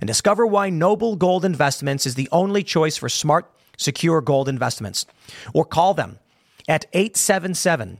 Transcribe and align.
and 0.00 0.08
discover 0.08 0.46
why 0.46 0.70
Noble 0.70 1.16
Gold 1.16 1.44
Investments 1.44 2.06
is 2.06 2.14
the 2.14 2.28
only 2.32 2.62
choice 2.62 2.96
for 2.96 3.08
smart, 3.08 3.50
secure 3.76 4.20
gold 4.20 4.48
investments. 4.48 5.06
Or 5.54 5.64
call 5.64 5.94
them 5.94 6.18
at 6.68 6.84
877 6.92 7.98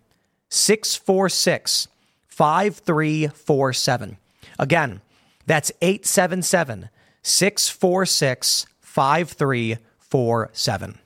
646 0.48 1.88
5347. 2.28 4.16
Again, 4.58 5.00
that's 5.47 5.72
877 5.80 6.91
646 7.22 8.66
5347. 8.80 10.98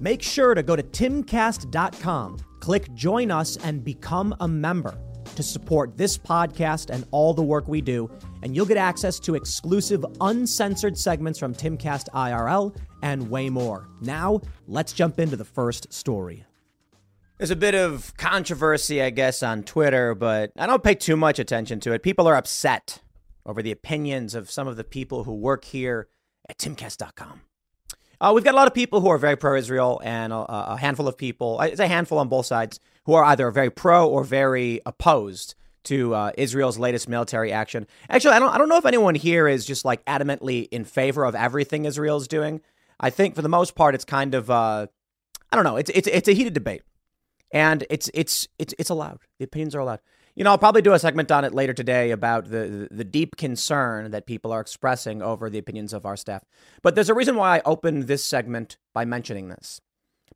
Make 0.00 0.22
sure 0.22 0.54
to 0.54 0.62
go 0.62 0.76
to 0.76 0.82
timcast.com, 0.82 2.38
click 2.60 2.92
join 2.94 3.30
us, 3.30 3.58
and 3.58 3.84
become 3.84 4.34
a 4.40 4.48
member 4.48 4.96
to 5.36 5.42
support 5.42 5.96
this 5.96 6.16
podcast 6.16 6.90
and 6.90 7.04
all 7.10 7.34
the 7.34 7.42
work 7.42 7.68
we 7.68 7.80
do, 7.80 8.10
and 8.42 8.54
you'll 8.54 8.66
get 8.66 8.76
access 8.76 9.18
to 9.20 9.34
exclusive, 9.34 10.04
uncensored 10.20 10.96
segments 10.96 11.38
from 11.38 11.54
Timcast 11.54 12.08
IRL 12.14 12.76
and 13.02 13.30
way 13.30 13.50
more. 13.50 13.88
Now, 14.00 14.40
let's 14.66 14.92
jump 14.92 15.18
into 15.18 15.36
the 15.36 15.44
first 15.44 15.92
story. 15.92 16.44
There's 17.38 17.50
a 17.50 17.56
bit 17.56 17.74
of 17.74 18.14
controversy, 18.18 19.00
I 19.00 19.10
guess, 19.10 19.42
on 19.42 19.62
Twitter, 19.62 20.14
but 20.14 20.52
I 20.58 20.66
don't 20.66 20.84
pay 20.84 20.94
too 20.94 21.16
much 21.16 21.38
attention 21.38 21.80
to 21.80 21.92
it. 21.92 22.02
People 22.02 22.26
are 22.26 22.36
upset 22.36 23.00
over 23.46 23.62
the 23.62 23.72
opinions 23.72 24.34
of 24.34 24.50
some 24.50 24.68
of 24.68 24.76
the 24.76 24.84
people 24.84 25.24
who 25.24 25.34
work 25.34 25.64
here 25.64 26.08
at 26.48 26.58
timcast.com. 26.58 27.40
Uh, 28.20 28.32
we've 28.34 28.44
got 28.44 28.52
a 28.52 28.56
lot 28.56 28.66
of 28.66 28.74
people 28.74 29.00
who 29.00 29.08
are 29.08 29.16
very 29.16 29.36
pro 29.36 29.56
Israel 29.56 30.02
and 30.04 30.32
a, 30.32 30.36
a, 30.36 30.76
handful 30.76 31.08
of 31.08 31.16
people, 31.16 31.58
it's 31.62 31.80
a 31.80 31.88
handful 31.88 32.18
on 32.18 32.28
both 32.28 32.44
sides, 32.44 32.78
who 33.04 33.14
are 33.14 33.24
either 33.24 33.50
very 33.50 33.70
pro 33.70 34.06
or 34.06 34.22
very 34.22 34.80
opposed 34.84 35.54
to 35.84 36.14
uh, 36.14 36.32
Israel's 36.36 36.78
latest 36.78 37.08
military 37.08 37.52
action. 37.52 37.86
Actually, 38.08 38.34
I 38.34 38.38
don't, 38.38 38.54
I 38.54 38.58
don't 38.58 38.68
know 38.68 38.76
if 38.76 38.86
anyone 38.86 39.14
here 39.14 39.48
is 39.48 39.64
just 39.64 39.84
like 39.84 40.04
adamantly 40.04 40.68
in 40.70 40.84
favor 40.84 41.24
of 41.24 41.34
everything 41.34 41.84
Israel's 41.84 42.28
doing. 42.28 42.60
I 42.98 43.10
think 43.10 43.34
for 43.34 43.42
the 43.42 43.48
most 43.48 43.74
part, 43.74 43.94
it's 43.94 44.04
kind 44.04 44.34
of, 44.34 44.50
uh, 44.50 44.86
I 45.50 45.56
don't 45.56 45.64
know, 45.64 45.76
it's, 45.76 45.90
it's, 45.94 46.08
it's 46.08 46.28
a 46.28 46.32
heated 46.32 46.54
debate. 46.54 46.82
And 47.52 47.84
it's, 47.90 48.10
it's, 48.14 48.46
it's, 48.58 48.74
it's 48.78 48.90
allowed. 48.90 49.18
The 49.38 49.44
opinions 49.44 49.74
are 49.74 49.80
allowed. 49.80 50.00
You 50.36 50.44
know, 50.44 50.50
I'll 50.50 50.58
probably 50.58 50.82
do 50.82 50.92
a 50.92 50.98
segment 50.98 51.32
on 51.32 51.44
it 51.44 51.52
later 51.52 51.72
today 51.72 52.12
about 52.12 52.50
the, 52.50 52.86
the 52.90 53.04
deep 53.04 53.36
concern 53.36 54.12
that 54.12 54.26
people 54.26 54.52
are 54.52 54.60
expressing 54.60 55.22
over 55.22 55.50
the 55.50 55.58
opinions 55.58 55.92
of 55.92 56.06
our 56.06 56.16
staff. 56.16 56.44
But 56.82 56.94
there's 56.94 57.10
a 57.10 57.14
reason 57.14 57.34
why 57.34 57.56
I 57.56 57.62
opened 57.64 58.04
this 58.04 58.24
segment 58.24 58.78
by 58.94 59.04
mentioning 59.04 59.48
this. 59.48 59.80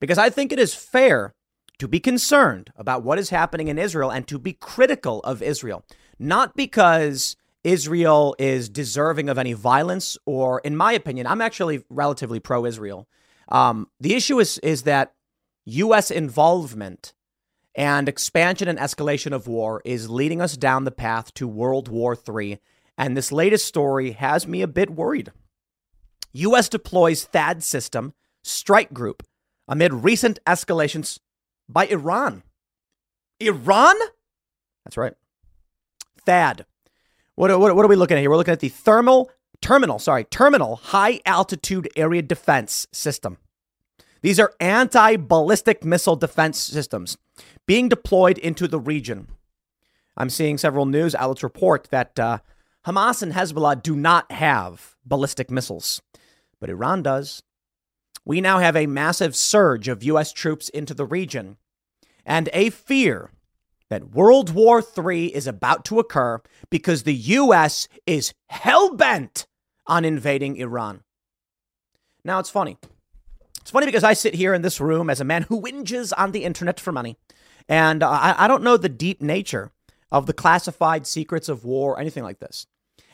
Because 0.01 0.19
I 0.19 0.31
think 0.31 0.53
it 0.53 0.59
is 0.59 0.75
fair 0.75 1.35
to 1.79 1.89
be 1.89 2.01
concerned 2.01 2.71
about 2.77 3.03
what 3.03 3.19
is 3.19 3.31
happening 3.31 3.69
in 3.69 3.79
Israel 3.79 4.11
and 4.11 4.27
to 4.29 4.39
be 4.39 4.53
critical 4.53 5.21
of 5.21 5.43
Israel. 5.43 5.85
Not 6.19 6.55
because 6.55 7.37
Israel 7.65 8.37
is 8.39 8.69
deserving 8.69 9.29
of 9.29 9.39
any 9.39 9.55
violence, 9.55 10.19
or 10.27 10.61
in 10.61 10.77
my 10.77 10.93
opinion, 10.93 11.27
I'm 11.27 11.41
actually 11.41 11.83
relatively 11.89 12.39
pro 12.39 12.67
Israel. 12.67 13.09
Um, 13.49 13.89
the 13.99 14.15
issue 14.15 14.39
is, 14.39 14.59
is 14.59 14.83
that 14.83 15.15
U.S. 15.65 16.11
involvement 16.11 17.15
and 17.75 18.09
expansion 18.09 18.69
and 18.69 18.79
escalation 18.79 19.33
of 19.33 19.49
war 19.49 19.83
is 19.85 20.11
leading 20.11 20.41
us 20.41 20.57
down 20.57 20.85
the 20.85 20.91
path 20.91 21.35
to 21.35 21.49
World 21.49 21.89
War 21.89 22.17
III. 22.17 22.61
And 22.97 23.17
this 23.17 23.33
latest 23.33 23.67
story 23.67 24.13
has 24.13 24.47
me 24.47 24.63
a 24.63 24.69
bit 24.69 24.91
worried. 24.91 25.33
U.S. 26.33 26.69
deploys 26.69 27.29
THAAD 27.33 27.63
system 27.63 28.13
strike 28.43 28.93
group 28.93 29.23
amid 29.67 29.93
recent 29.93 30.39
escalations 30.47 31.19
by 31.69 31.87
Iran. 31.87 32.43
Iran? 33.41 33.97
That's 34.85 34.97
right. 34.97 35.15
THAAD. 36.27 36.65
What, 37.35 37.59
what, 37.59 37.75
what 37.75 37.85
are 37.85 37.89
we 37.89 37.97
looking 37.97 38.17
at 38.17 38.21
here? 38.21 38.31
We're 38.31 38.37
looking 38.37 38.53
at 38.53 38.61
the 38.61 38.69
thermal 38.69 39.31
terminal, 39.61 39.99
sorry, 39.99 40.25
terminal 40.25 40.77
high 40.77 41.21
altitude 41.27 41.89
area 41.97 42.23
defense 42.23 42.87
system. 42.93 43.39
These 44.23 44.41
are 44.41 44.55
anti 44.61 45.17
ballistic 45.17 45.85
missile 45.85 46.17
defense 46.17 46.59
systems 46.59 47.19
being 47.67 47.89
deployed 47.89 48.39
into 48.39 48.69
the 48.69 48.79
region. 48.79 49.29
I'm 50.17 50.31
seeing 50.31 50.59
several 50.59 50.87
news 50.87 51.15
outlets 51.15 51.43
report 51.43 51.89
that 51.91 52.19
uh, 52.19 52.39
Hamas 52.87 53.23
and 53.23 53.33
Hezbollah 53.33 53.83
do 53.83 53.97
not 53.97 54.31
have 54.31 54.95
ballistic 55.05 55.51
missiles, 55.51 56.01
but 56.61 56.71
Iran 56.71 57.03
does. 57.03 57.43
We 58.25 58.41
now 58.41 58.59
have 58.59 58.77
a 58.77 58.87
massive 58.87 59.37
surge 59.37 59.89
of 59.89 60.03
U.S. 60.03 60.33
troops 60.33 60.69
into 60.71 60.95
the 60.95 61.05
region 61.05 61.59
and 62.25 62.49
a 62.53 62.71
fear 62.71 63.31
that 63.91 64.15
World 64.15 64.51
War 64.51 64.83
III 64.83 65.35
is 65.35 65.47
about 65.47 65.85
to 65.87 65.99
occur 65.99 66.41
because 66.71 67.03
the 67.03 67.15
U.S. 67.15 67.87
is 68.07 68.33
hell 68.49 68.95
bent 68.95 69.47
on 69.87 70.05
invading 70.05 70.57
Iran. 70.57 71.03
Now, 72.25 72.39
it's 72.39 72.51
funny. 72.51 72.79
It's 73.61 73.71
funny 73.71 73.87
because 73.87 74.05
I 74.05 74.15
sit 74.15 74.35
here 74.35 74.55
in 74.55 74.63
this 74.63 74.81
room 74.81 75.11
as 75.11 75.21
a 75.21 75.25
man 75.25 75.43
who 75.43 75.61
whinges 75.61 76.13
on 76.17 76.33
the 76.33 76.45
internet 76.45 76.81
for 76.81 76.93
money. 76.93 77.17
And 77.69 78.03
I, 78.03 78.35
I 78.39 78.49
don't 78.49 78.63
know 78.63 78.77
the 78.77 78.89
deep 78.89 79.23
nature 79.23 79.71
of 80.11 80.27
the 80.27 80.33
classified 80.33 81.07
secrets 81.07 81.49
of 81.49 81.65
war 81.65 81.95
or 81.95 82.01
anything 82.01 82.23
like 82.23 82.39
this. 82.39 82.67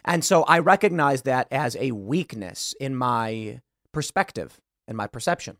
And 0.05 0.25
so 0.25 0.45
I 0.45 0.61
recognize 0.61 1.23
that 1.23 1.49
as 1.51 1.77
a 1.77 1.93
weakness 1.93 2.75
in 2.81 2.95
my 2.95 3.61
perspective 3.93 4.61
and 4.91 4.97
my 4.97 5.07
perception. 5.07 5.57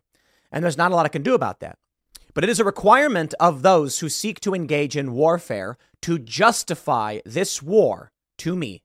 And 0.51 0.63
there's 0.63 0.77
not 0.77 0.91
a 0.91 0.95
lot 0.95 1.07
I 1.07 1.09
can 1.09 1.23
do 1.23 1.33
about 1.33 1.61
that. 1.61 1.79
But 2.33 2.43
it 2.43 2.49
is 2.49 2.59
a 2.59 2.65
requirement 2.65 3.33
of 3.39 3.61
those 3.61 3.99
who 3.99 4.09
seek 4.09 4.39
to 4.41 4.53
engage 4.53 4.95
in 4.95 5.13
warfare 5.13 5.77
to 6.03 6.19
justify 6.19 7.19
this 7.25 7.61
war 7.61 8.11
to 8.39 8.55
me. 8.55 8.83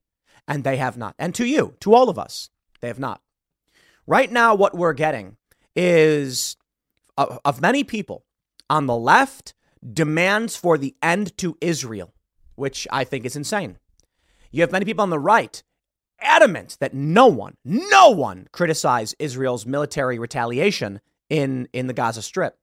And 0.48 0.64
they 0.64 0.78
have 0.78 0.96
not. 0.96 1.14
And 1.18 1.34
to 1.34 1.44
you, 1.44 1.74
to 1.80 1.94
all 1.94 2.08
of 2.08 2.18
us, 2.18 2.50
they 2.80 2.88
have 2.88 2.98
not. 2.98 3.20
Right 4.06 4.30
now, 4.30 4.54
what 4.54 4.76
we're 4.76 4.92
getting 4.92 5.36
is 5.74 6.56
of 7.18 7.60
many 7.60 7.82
people 7.82 8.24
on 8.70 8.86
the 8.86 8.96
left 8.96 9.54
demands 9.92 10.56
for 10.56 10.78
the 10.78 10.94
end 11.02 11.36
to 11.38 11.56
Israel, 11.60 12.14
which 12.54 12.86
I 12.90 13.04
think 13.04 13.24
is 13.24 13.36
insane. 13.36 13.78
You 14.50 14.62
have 14.62 14.72
many 14.72 14.84
people 14.84 15.02
on 15.02 15.10
the 15.10 15.18
right 15.18 15.62
adamant 16.20 16.76
that 16.80 16.94
no 16.94 17.26
one, 17.26 17.56
no 17.64 18.10
one 18.10 18.48
criticize 18.52 19.14
Israel's 19.18 19.66
military 19.66 20.18
retaliation 20.18 21.00
in, 21.28 21.68
in 21.72 21.86
the 21.86 21.92
Gaza 21.92 22.22
Strip. 22.22 22.58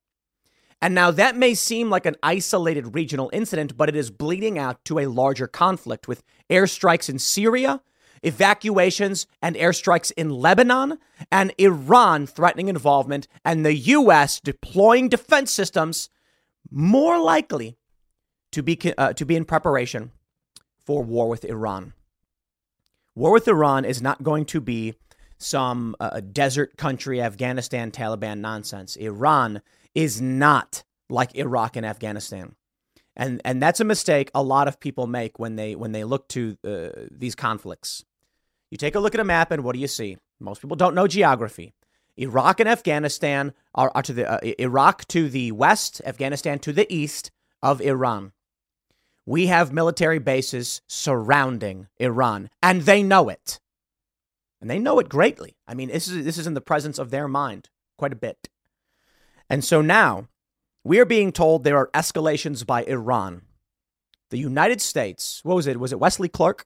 And 0.82 0.94
now 0.94 1.12
that 1.12 1.38
may 1.38 1.54
seem 1.54 1.90
like 1.90 2.06
an 2.06 2.18
isolated 2.22 2.94
regional 2.94 3.30
incident, 3.32 3.78
but 3.78 3.88
it 3.88 3.96
is 3.96 4.12
bleeding 4.12 4.60
out 4.60 4.84
to 4.86 5.00
a 5.00 5.06
larger 5.06 5.48
conflict 5.48 6.10
with 6.10 6.24
airstrikes 6.50 7.10
in 7.10 7.20
Syria, 7.20 7.82
evacuations 8.22 9.26
and 9.42 9.56
airstrikes 9.56 10.12
in 10.18 10.30
Lebanon, 10.30 10.98
and 11.32 11.54
Iran 11.58 12.28
threatening 12.28 12.68
involvement, 12.68 13.30
and 13.46 13.66
the 13.66 13.74
U.S. 13.74 14.42
deploying 14.42 15.08
defense 15.08 15.52
systems 15.52 16.10
more 16.70 17.18
likely 17.18 17.78
to 18.52 18.62
be, 18.62 18.78
uh, 18.98 19.14
to 19.14 19.26
be 19.26 19.38
in 19.38 19.46
preparation 19.46 20.12
for 20.86 21.02
war 21.02 21.30
with 21.30 21.46
Iran. 21.46 21.94
War 23.16 23.32
with 23.32 23.48
Iran 23.48 23.86
is 23.86 24.02
not 24.02 24.24
going 24.24 24.46
to 24.46 24.62
be 24.62 24.96
some 25.38 25.96
uh, 26.00 26.20
desert 26.20 26.78
country, 26.78 27.22
Afghanistan, 27.22 27.92
Taliban 27.92 28.40
nonsense. 28.40 28.96
Iran 28.96 29.62
is 29.94 30.22
not 30.22 30.84
like 31.10 31.36
Iraq 31.36 31.76
and 31.76 31.86
Afghanistan. 31.86 32.56
And, 33.16 33.42
and 33.46 33.62
that's 33.62 33.80
a 33.80 33.86
mistake 33.86 34.32
a 34.34 34.42
lot 34.42 34.68
of 34.68 34.80
people 34.80 35.06
make 35.06 35.38
when 35.38 35.56
they, 35.56 35.76
when 35.76 35.92
they 35.92 36.04
look 36.04 36.28
to 36.30 36.58
uh, 36.66 36.90
these 37.12 37.36
conflicts. 37.36 38.04
You 38.72 38.78
take 38.78 38.96
a 38.96 39.00
look 39.00 39.14
at 39.14 39.22
a 39.22 39.26
map, 39.26 39.52
and 39.52 39.64
what 39.64 39.74
do 39.74 39.80
you 39.80 39.88
see? 39.88 40.18
Most 40.40 40.62
people 40.62 40.76
don't 40.76 40.96
know 40.96 41.06
geography. 41.06 41.74
Iraq 42.18 42.60
and 42.60 42.68
Afghanistan 42.70 43.54
are, 43.76 43.92
are 43.94 44.02
to 44.02 44.14
the 44.14 44.32
uh, 44.32 44.54
Iraq 44.60 45.08
to 45.10 45.30
the 45.30 45.52
west, 45.52 46.02
Afghanistan 46.06 46.58
to 46.60 46.74
the 46.74 46.92
east 46.92 47.30
of 47.62 47.82
Iran. 47.82 48.32
We 49.26 49.48
have 49.48 49.72
military 49.72 50.20
bases 50.20 50.82
surrounding 50.88 51.88
Iran, 51.98 52.50
and 52.62 52.82
they 52.82 53.04
know 53.04 53.30
it. 53.30 53.60
And 54.60 54.70
they 54.70 54.80
know 54.80 55.00
it 55.00 55.10
greatly. 55.10 55.56
I 55.68 55.74
mean, 55.74 55.90
this 55.90 56.08
is, 56.08 56.24
this 56.24 56.38
is 56.38 56.48
in 56.48 56.54
the 56.54 56.62
presence 56.62 56.98
of 56.98 57.10
their 57.10 57.28
mind 57.28 57.70
quite 57.98 58.14
a 58.14 58.18
bit. 58.18 58.50
And 59.50 59.64
so 59.64 59.82
now 59.82 60.28
we 60.84 61.00
are 61.00 61.06
being 61.06 61.32
told 61.32 61.64
there 61.64 61.78
are 61.78 61.90
escalations 61.94 62.66
by 62.66 62.84
Iran. 62.84 63.44
The 64.30 64.38
United 64.38 64.82
States, 64.82 65.42
what 65.44 65.56
was 65.56 65.68
it? 65.68 65.80
Was 65.80 65.94
it 65.94 66.00
Wesley 66.00 66.28
Clark? 66.28 66.66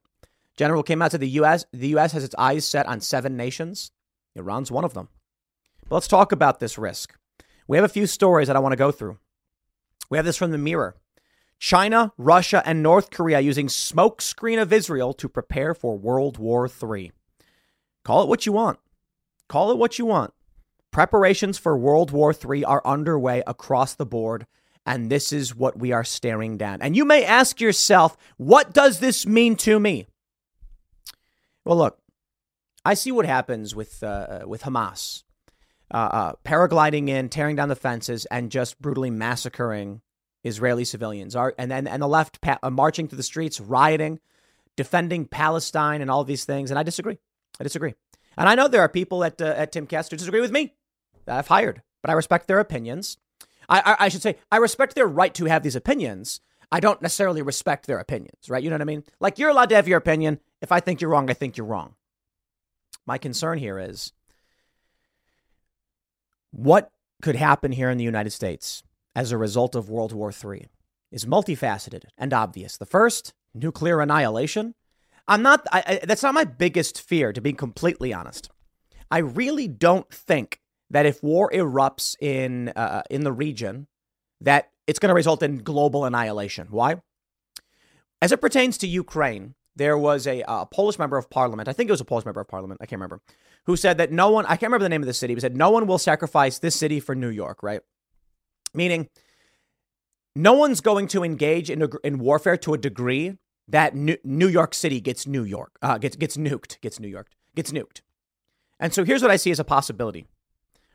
General 0.56 0.84
came 0.84 1.02
out 1.02 1.12
to 1.12 1.18
the 1.18 1.30
U.S. 1.30 1.66
The 1.72 1.90
U.S. 1.90 2.14
has 2.14 2.24
its 2.24 2.36
eyes 2.38 2.66
set 2.66 2.88
on 2.88 3.02
seven 3.02 3.38
nations. 3.38 3.92
Iran's 4.36 4.72
one 4.72 4.86
of 4.86 4.94
them. 4.94 5.10
But 5.88 5.96
let's 5.96 6.08
talk 6.08 6.32
about 6.32 6.60
this 6.60 6.78
risk. 6.78 7.14
We 7.68 7.78
have 7.78 7.84
a 7.84 7.90
few 7.90 8.08
stories 8.08 8.48
that 8.48 8.56
I 8.56 8.60
want 8.60 8.74
to 8.74 8.78
go 8.78 8.92
through. 8.92 9.18
We 10.10 10.18
have 10.18 10.26
this 10.26 10.38
from 10.38 10.52
the 10.52 10.58
Mirror. 10.58 10.96
China, 11.60 12.14
Russia, 12.18 12.62
and 12.66 12.84
North 12.84 13.10
Korea 13.10 13.40
using 13.40 13.68
smokescreen 13.68 14.62
of 14.62 14.72
Israel 14.72 15.14
to 15.14 15.28
prepare 15.28 15.74
for 15.74 15.98
World 15.98 16.38
War 16.38 16.68
III. 16.68 17.12
Call 18.04 18.24
it 18.24 18.30
what 18.30 18.46
you 18.46 18.52
want. 18.52 18.80
Call 19.50 19.72
it 19.72 19.78
what 19.78 19.98
you 19.98 20.06
want. 20.06 20.34
Preparations 20.92 21.58
for 21.58 21.78
World 21.78 22.12
War 22.12 22.34
III 22.34 22.64
are 22.64 22.82
underway 22.86 23.44
across 23.46 23.96
the 23.96 24.06
board, 24.06 24.46
and 24.86 25.10
this 25.10 25.34
is 25.34 25.56
what 25.56 25.78
we 25.78 25.92
are 25.92 26.04
staring 26.04 26.58
down. 26.58 26.82
And 26.82 26.96
you 26.96 27.06
may 27.06 27.26
ask 27.26 27.60
yourself, 27.60 28.18
what 28.38 28.74
does 28.74 29.00
this 29.00 29.26
mean 29.26 29.56
to 29.58 29.80
me? 29.80 30.08
Well, 31.66 31.78
look, 31.78 32.00
I 32.86 32.94
see 32.94 33.12
what 33.12 33.26
happens 33.26 33.76
with 33.76 34.02
uh, 34.02 34.44
with 34.46 34.64
Hamas, 34.64 35.24
uh, 35.92 35.98
uh, 35.98 36.34
paragliding 36.46 37.10
in, 37.10 37.28
tearing 37.28 37.58
down 37.58 37.68
the 37.68 37.76
fences, 37.76 38.26
and 38.28 38.50
just 38.50 38.82
brutally 38.82 39.10
massacring 39.10 40.02
Israeli 40.48 40.86
civilians. 40.86 41.36
Are 41.36 41.54
and 41.58 41.70
then 41.70 41.88
and 41.88 42.02
the 42.02 42.08
left 42.08 42.42
pa- 42.42 42.60
uh, 42.64 42.70
marching 42.70 43.08
through 43.08 43.18
the 43.18 43.24
streets, 43.24 43.60
rioting, 43.60 44.20
defending 44.76 45.26
Palestine, 45.26 46.02
and 46.02 46.10
all 46.10 46.24
these 46.24 46.46
things. 46.46 46.72
And 46.72 46.80
I 46.80 46.84
disagree. 46.84 47.18
I 47.60 47.64
disagree. 47.64 47.94
And 48.38 48.48
I 48.48 48.56
know 48.56 48.68
there 48.68 48.82
are 48.82 48.90
people 48.90 49.24
at 49.24 49.42
uh, 49.42 49.54
at 49.58 49.72
Timcast 49.72 50.12
who 50.12 50.18
disagree 50.18 50.42
with 50.42 50.52
me 50.52 50.74
that 51.26 51.38
I've 51.38 51.48
hired, 51.48 51.82
but 52.02 52.10
I 52.10 52.14
respect 52.14 52.48
their 52.48 52.60
opinions. 52.60 53.18
I, 53.70 53.80
I, 53.80 54.06
I 54.06 54.10
should 54.10 54.22
say 54.22 54.38
I 54.52 54.58
respect 54.58 54.96
their 54.96 55.08
right 55.08 55.34
to 55.36 55.46
have 55.46 55.64
these 55.64 55.76
opinions. 55.76 56.42
I 56.72 56.80
don't 56.80 57.02
necessarily 57.02 57.42
respect 57.42 57.88
their 57.88 58.00
opinions, 58.00 58.50
right? 58.50 58.62
You 58.62 58.70
know 58.70 58.76
what 58.76 58.82
I 58.82 58.86
mean? 58.86 59.04
Like 59.20 59.40
you're 59.40 59.50
allowed 59.50 59.70
to 59.70 59.76
have 59.76 59.88
your 59.88 59.98
opinion. 59.98 60.40
If 60.62 60.72
I 60.72 60.80
think 60.80 61.00
you're 61.00 61.10
wrong, 61.10 61.30
I 61.30 61.34
think 61.34 61.56
you're 61.56 61.68
wrong. 61.68 61.96
My 63.06 63.18
concern 63.18 63.58
here 63.58 63.80
is 63.80 64.12
what 66.52 66.92
could 67.22 67.36
happen 67.36 67.72
here 67.72 67.90
in 67.90 67.98
the 67.98 68.04
United 68.04 68.32
States 68.32 68.84
as 69.18 69.32
a 69.32 69.38
result 69.38 69.76
of 69.76 69.90
World 69.90 70.14
War 70.14 70.32
III 70.32 70.68
is 71.12 71.26
multifaceted 71.26 72.04
and 72.20 72.32
obvious. 72.34 72.78
The 72.78 72.86
first, 72.86 73.34
nuclear 73.56 74.00
annihilation. 74.00 74.76
I'm 75.28 75.42
not, 75.42 75.66
I, 75.72 75.84
I, 75.88 76.06
that's 76.06 76.22
not 76.22 76.36
my 76.36 76.44
biggest 76.44 77.02
fear, 77.02 77.34
to 77.34 77.42
be 77.42 77.52
completely 77.52 78.14
honest. 78.14 78.52
I 79.10 79.18
really 79.18 79.68
don't 79.68 80.08
think 80.14 80.62
that 80.92 81.08
if 81.08 81.24
war 81.24 81.50
erupts 81.52 82.16
in, 82.22 82.70
uh, 82.70 83.02
in 83.10 83.24
the 83.24 83.32
region, 83.32 83.88
that 84.40 84.70
it's 84.86 85.00
going 85.00 85.10
to 85.10 85.16
result 85.16 85.42
in 85.42 85.64
global 85.64 86.06
annihilation. 86.06 86.68
Why? 86.70 87.02
As 88.22 88.32
it 88.32 88.40
pertains 88.40 88.78
to 88.78 88.88
Ukraine, 88.88 89.56
there 89.76 89.98
was 89.98 90.28
a, 90.28 90.44
a, 90.48 90.68
Polish 90.68 91.00
member 91.00 91.18
of 91.18 91.28
parliament, 91.32 91.68
I 91.68 91.74
think 91.74 91.90
it 91.90 91.92
was 91.92 92.02
a 92.02 92.06
Polish 92.06 92.26
member 92.26 92.42
of 92.42 92.48
parliament, 92.48 92.82
I 92.84 92.86
can't 92.86 93.00
remember, 93.00 93.22
who 93.66 93.76
said 93.76 93.98
that 93.98 94.12
no 94.12 94.30
one, 94.30 94.46
I 94.46 94.50
can't 94.50 94.70
remember 94.70 94.86
the 94.86 94.90
name 94.90 95.02
of 95.02 95.08
the 95.08 95.14
city, 95.14 95.34
but 95.34 95.42
said 95.42 95.58
no 95.58 95.72
one 95.72 95.88
will 95.88 95.98
sacrifice 95.98 96.60
this 96.60 96.76
city 96.76 97.00
for 97.00 97.16
New 97.16 97.30
York, 97.30 97.64
right? 97.64 97.82
Meaning, 98.78 99.10
no 100.36 100.54
one's 100.54 100.82
going 100.82 101.08
to 101.08 101.24
engage 101.24 101.70
in, 101.70 101.90
in 102.04 102.20
warfare 102.20 102.58
to 102.58 102.74
a 102.74 102.78
degree 102.78 103.38
that 103.68 103.96
New, 103.96 104.18
New 104.24 104.48
York 104.48 104.74
City 104.74 105.02
gets 105.02 105.26
New 105.26 105.44
York, 105.44 105.78
uh, 105.82 105.98
gets, 105.98 106.16
gets 106.16 106.38
nuked, 106.38 106.80
gets 106.80 107.00
New 107.00 107.08
York, 107.08 107.28
gets 107.56 107.72
nuked. 107.72 108.02
And 108.80 108.94
so 108.94 109.04
here's 109.04 109.24
what 109.24 109.32
I 109.32 109.36
see 109.36 109.52
as 109.52 109.60
a 109.60 109.64
possibility 109.64 110.28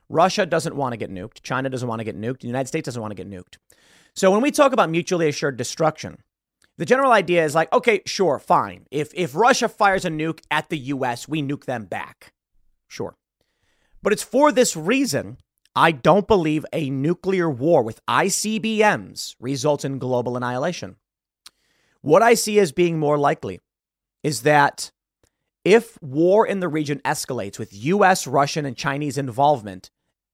Russia 0.09 0.47
doesn't 0.47 0.77
want 0.77 0.93
to 0.93 0.97
get 0.97 1.11
nuked. 1.11 1.43
China 1.43 1.69
doesn't 1.69 1.89
want 1.89 1.99
to 1.99 2.05
get 2.05 2.19
nuked. 2.19 2.41
The 2.41 2.47
United 2.47 2.69
States 2.69 2.85
doesn't 2.85 3.03
want 3.03 3.11
to 3.11 3.23
get 3.23 3.29
nuked. 3.29 3.57
So 4.15 4.31
when 4.31 4.43
we 4.43 4.51
talk 4.51 4.73
about 4.73 4.91
mutually 4.91 5.29
assured 5.29 5.57
destruction, 5.57 6.19
the 6.79 6.87
general 6.87 7.13
idea 7.13 7.45
is 7.45 7.55
like, 7.55 7.73
okay, 7.73 8.03
sure, 8.07 8.39
fine. 8.39 8.87
If 8.91 9.13
if 9.15 9.35
Russia 9.35 9.69
fires 9.69 10.05
a 10.05 10.11
nuke 10.11 10.41
at 10.51 10.69
the 10.69 10.79
US, 10.79 11.29
we 11.29 11.43
nuke 11.43 11.65
them 11.65 11.87
back. 11.87 12.33
Sure. 12.89 13.17
But 14.03 14.13
it's 14.13 14.23
for 14.23 14.53
this 14.53 14.77
reason 14.77 15.39
I 15.75 15.93
don't 15.93 16.29
believe 16.29 16.67
a 16.73 16.91
nuclear 16.91 17.49
war 17.49 17.83
with 17.83 18.05
ICBMs 18.07 19.37
results 19.41 19.85
in 19.85 19.99
global 19.99 20.37
annihilation. 20.37 20.97
What 22.03 22.23
I 22.23 22.35
see 22.35 22.59
as 22.59 22.73
being 22.73 22.99
more 22.99 23.17
likely 23.17 23.61
is 24.23 24.43
that 24.43 24.93
if 25.65 26.01
war 26.03 26.47
in 26.47 26.61
the 26.61 26.69
region 26.69 27.01
escalates 27.05 27.59
with 27.59 27.73
US, 27.73 28.27
Russian, 28.27 28.67
and 28.67 28.77
Chinese 28.77 29.17
involvement 29.17 29.91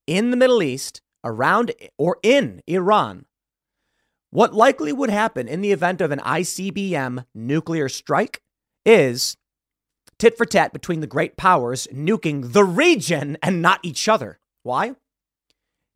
in 0.06 0.30
the 0.30 0.36
Middle 0.36 0.62
East, 0.62 1.02
around 1.24 1.72
or 1.98 2.18
in 2.22 2.62
Iran, 2.66 3.26
what 4.30 4.54
likely 4.54 4.92
would 4.92 5.10
happen 5.10 5.46
in 5.46 5.60
the 5.60 5.72
event 5.72 6.00
of 6.00 6.10
an 6.10 6.20
ICBM 6.20 7.24
nuclear 7.34 7.88
strike 7.88 8.42
is 8.84 9.36
tit 10.18 10.36
for 10.36 10.44
tat 10.46 10.72
between 10.72 11.00
the 11.00 11.06
great 11.06 11.36
powers 11.36 11.86
nuking 11.92 12.52
the 12.52 12.64
region 12.64 13.36
and 13.42 13.62
not 13.62 13.80
each 13.82 14.08
other. 14.08 14.38
Why? 14.62 14.94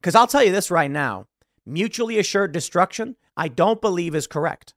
Because 0.03 0.17
I'll 0.17 0.27
tell 0.27 0.43
you 0.43 0.51
this 0.51 0.71
right 0.71 0.91
now 0.91 1.27
mutually 1.65 2.19
assured 2.19 2.51
destruction, 2.51 3.15
I 3.37 3.47
don't 3.47 3.81
believe 3.81 4.17
is 4.17 4.27
correct. 4.27 4.75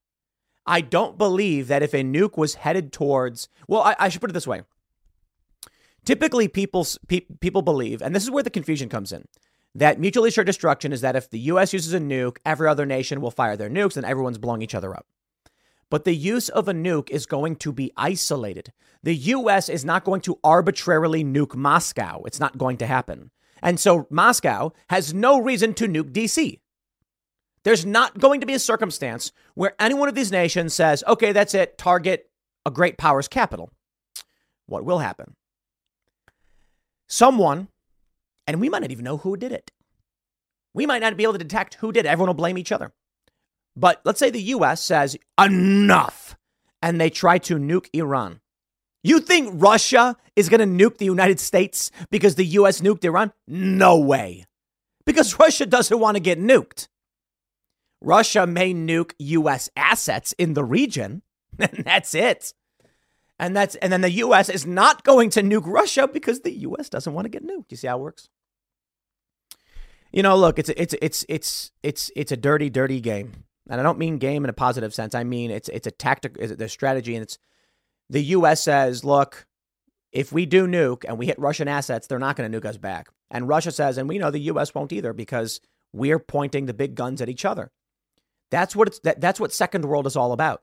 I 0.67 0.81
don't 0.81 1.17
believe 1.17 1.67
that 1.67 1.81
if 1.81 1.95
a 1.95 2.03
nuke 2.03 2.37
was 2.37 2.55
headed 2.55 2.93
towards, 2.93 3.49
well, 3.67 3.81
I, 3.81 3.95
I 3.97 4.09
should 4.09 4.21
put 4.21 4.29
it 4.29 4.33
this 4.33 4.45
way. 4.45 4.61
Typically, 6.05 6.47
people, 6.47 6.85
pe- 7.07 7.25
people 7.39 7.63
believe, 7.63 8.03
and 8.03 8.15
this 8.15 8.21
is 8.21 8.29
where 8.29 8.43
the 8.43 8.51
confusion 8.51 8.87
comes 8.87 9.11
in, 9.11 9.25
that 9.73 9.99
mutually 9.99 10.29
assured 10.29 10.45
destruction 10.45 10.93
is 10.93 11.01
that 11.01 11.15
if 11.15 11.31
the 11.31 11.39
US 11.39 11.73
uses 11.73 11.95
a 11.95 11.99
nuke, 11.99 12.37
every 12.45 12.67
other 12.67 12.85
nation 12.85 13.19
will 13.19 13.31
fire 13.31 13.57
their 13.57 13.69
nukes 13.69 13.97
and 13.97 14.05
everyone's 14.05 14.37
blowing 14.37 14.61
each 14.61 14.75
other 14.75 14.93
up. 14.95 15.07
But 15.89 16.03
the 16.03 16.15
use 16.15 16.49
of 16.49 16.67
a 16.67 16.73
nuke 16.73 17.09
is 17.09 17.25
going 17.25 17.55
to 17.57 17.71
be 17.71 17.91
isolated. 17.97 18.71
The 19.01 19.15
US 19.15 19.69
is 19.69 19.83
not 19.83 20.03
going 20.03 20.21
to 20.21 20.39
arbitrarily 20.43 21.23
nuke 21.23 21.55
Moscow. 21.55 22.23
It's 22.25 22.39
not 22.39 22.59
going 22.59 22.77
to 22.77 22.85
happen. 22.85 23.31
And 23.65 23.79
so 23.79 24.05
Moscow 24.11 24.73
has 24.89 25.11
no 25.11 25.41
reason 25.41 25.73
to 25.73 25.87
nuke 25.87 26.11
DC. 26.11 26.59
There's 27.63 27.83
not 27.83 28.19
going 28.19 28.41
to 28.41 28.45
be 28.45 28.53
a 28.53 28.59
circumstance 28.59 29.31
where 29.55 29.73
any 29.79 29.95
one 29.95 30.07
of 30.07 30.13
these 30.13 30.31
nations 30.31 30.75
says, 30.75 31.03
okay, 31.07 31.31
that's 31.31 31.55
it, 31.55 31.79
target 31.79 32.29
a 32.63 32.69
great 32.69 32.99
power's 32.99 33.27
capital. 33.27 33.71
What 34.67 34.85
will 34.85 34.99
happen? 34.99 35.35
Someone 37.09 37.69
and 38.45 38.61
we 38.61 38.69
might 38.69 38.83
not 38.83 38.91
even 38.91 39.03
know 39.03 39.17
who 39.17 39.35
did 39.35 39.51
it. 39.51 39.71
We 40.75 40.85
might 40.85 41.01
not 41.01 41.17
be 41.17 41.23
able 41.23 41.33
to 41.33 41.39
detect 41.39 41.75
who 41.75 41.91
did 41.91 42.05
it. 42.05 42.09
Everyone 42.09 42.29
will 42.29 42.35
blame 42.35 42.59
each 42.59 42.71
other. 42.71 42.93
But 43.75 43.99
let's 44.05 44.19
say 44.19 44.29
the 44.29 44.41
US 44.41 44.79
says, 44.79 45.17
enough, 45.41 46.37
and 46.83 47.01
they 47.01 47.09
try 47.09 47.39
to 47.39 47.55
nuke 47.55 47.87
Iran. 47.93 48.41
You 49.05 49.19
think 49.19 49.61
Russia 49.61 50.17
is 50.35 50.49
going 50.49 50.61
to 50.61 50.83
nuke 50.83 50.97
the 50.97 51.05
United 51.05 51.39
States 51.39 51.91
because 52.09 52.33
the 52.33 52.45
US 52.57 52.81
nuked 52.81 53.05
Iran? 53.05 53.33
No 53.47 53.99
way. 53.99 54.45
Because 55.05 55.37
Russia 55.37 55.67
doesn't 55.67 55.99
want 55.99 56.15
to 56.15 56.19
get 56.19 56.39
nuked. 56.39 56.87
Russia 58.01 58.47
may 58.47 58.73
nuke 58.73 59.11
US 59.19 59.69
assets 59.77 60.33
in 60.39 60.55
the 60.55 60.63
region, 60.63 61.21
and 61.59 61.83
that's 61.85 62.15
it. 62.15 62.55
And 63.37 63.55
that's 63.55 63.75
and 63.75 63.93
then 63.93 64.01
the 64.01 64.09
US 64.25 64.49
is 64.49 64.65
not 64.65 65.03
going 65.03 65.29
to 65.31 65.43
nuke 65.43 65.67
Russia 65.67 66.07
because 66.07 66.39
the 66.39 66.57
US 66.69 66.89
doesn't 66.89 67.13
want 67.13 67.25
to 67.25 67.29
get 67.29 67.45
nuked. 67.45 67.69
You 67.69 67.77
see 67.77 67.85
how 67.85 67.99
it 67.99 68.01
works? 68.01 68.27
You 70.11 70.23
know, 70.23 70.35
look, 70.35 70.57
it's 70.57 70.69
it's 70.69 70.95
it's 70.99 71.23
it's 71.29 71.71
it's 71.83 72.09
it's 72.15 72.31
a 72.31 72.37
dirty, 72.37 72.71
dirty 72.71 73.01
game, 73.01 73.43
and 73.69 73.79
I 73.79 73.83
don't 73.83 73.99
mean 73.99 74.17
game 74.17 74.43
in 74.43 74.49
a 74.49 74.53
positive 74.53 74.95
sense. 74.95 75.13
I 75.13 75.23
mean 75.23 75.51
it's 75.51 75.69
it's 75.69 75.85
a 75.85 75.91
tactic, 75.91 76.37
it's 76.39 76.59
a 76.59 76.69
strategy, 76.69 77.13
and 77.13 77.21
it's 77.21 77.37
the 78.09 78.23
U.S. 78.23 78.63
says, 78.63 79.03
look, 79.03 79.45
if 80.11 80.31
we 80.31 80.45
do 80.45 80.67
nuke 80.67 81.03
and 81.07 81.17
we 81.17 81.25
hit 81.25 81.39
Russian 81.39 81.67
assets, 81.67 82.07
they're 82.07 82.19
not 82.19 82.35
going 82.35 82.51
to 82.51 82.59
nuke 82.59 82.65
us 82.65 82.77
back, 82.77 83.09
and 83.31 83.47
Russia 83.47 83.71
says, 83.71 83.97
and 83.97 84.07
we 84.07 84.17
know 84.17 84.31
the 84.31 84.39
U.S. 84.39 84.73
won't 84.73 84.93
either 84.93 85.13
because 85.13 85.59
we're 85.93 86.19
pointing 86.19 86.65
the 86.65 86.73
big 86.73 86.95
guns 86.95 87.21
at 87.21 87.29
each 87.29 87.45
other. 87.45 87.71
That's 88.51 88.75
what 88.75 88.87
it's 88.87 88.99
that, 88.99 89.19
that's 89.19 89.39
what 89.39 89.53
Second 89.53 89.85
World 89.85 90.07
is 90.07 90.15
all 90.15 90.31
about. 90.31 90.61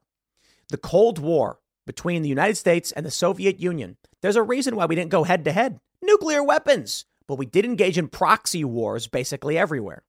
The 0.69 0.79
Cold 0.79 1.19
War 1.19 1.59
between 1.87 2.23
the 2.23 2.29
United 2.29 2.57
States 2.57 2.93
and 2.93 3.05
the 3.05 3.11
Soviet 3.11 3.59
Union. 3.59 3.97
There's 4.21 4.37
a 4.37 4.43
reason 4.43 4.77
why 4.77 4.87
we 4.87 4.95
didn't 4.95 5.11
go 5.11 5.25
head 5.25 5.45
to 5.45 5.53
head. 5.53 5.81
Nuclear 6.01 6.43
weapons 6.43 7.07
but 7.27 7.39
we 7.39 7.47
did 7.47 7.65
engage 7.65 7.99
in 7.99 8.09
proxy 8.09 8.65
wars 8.65 9.07
basically 9.07 9.57
everywhere. 9.57 10.03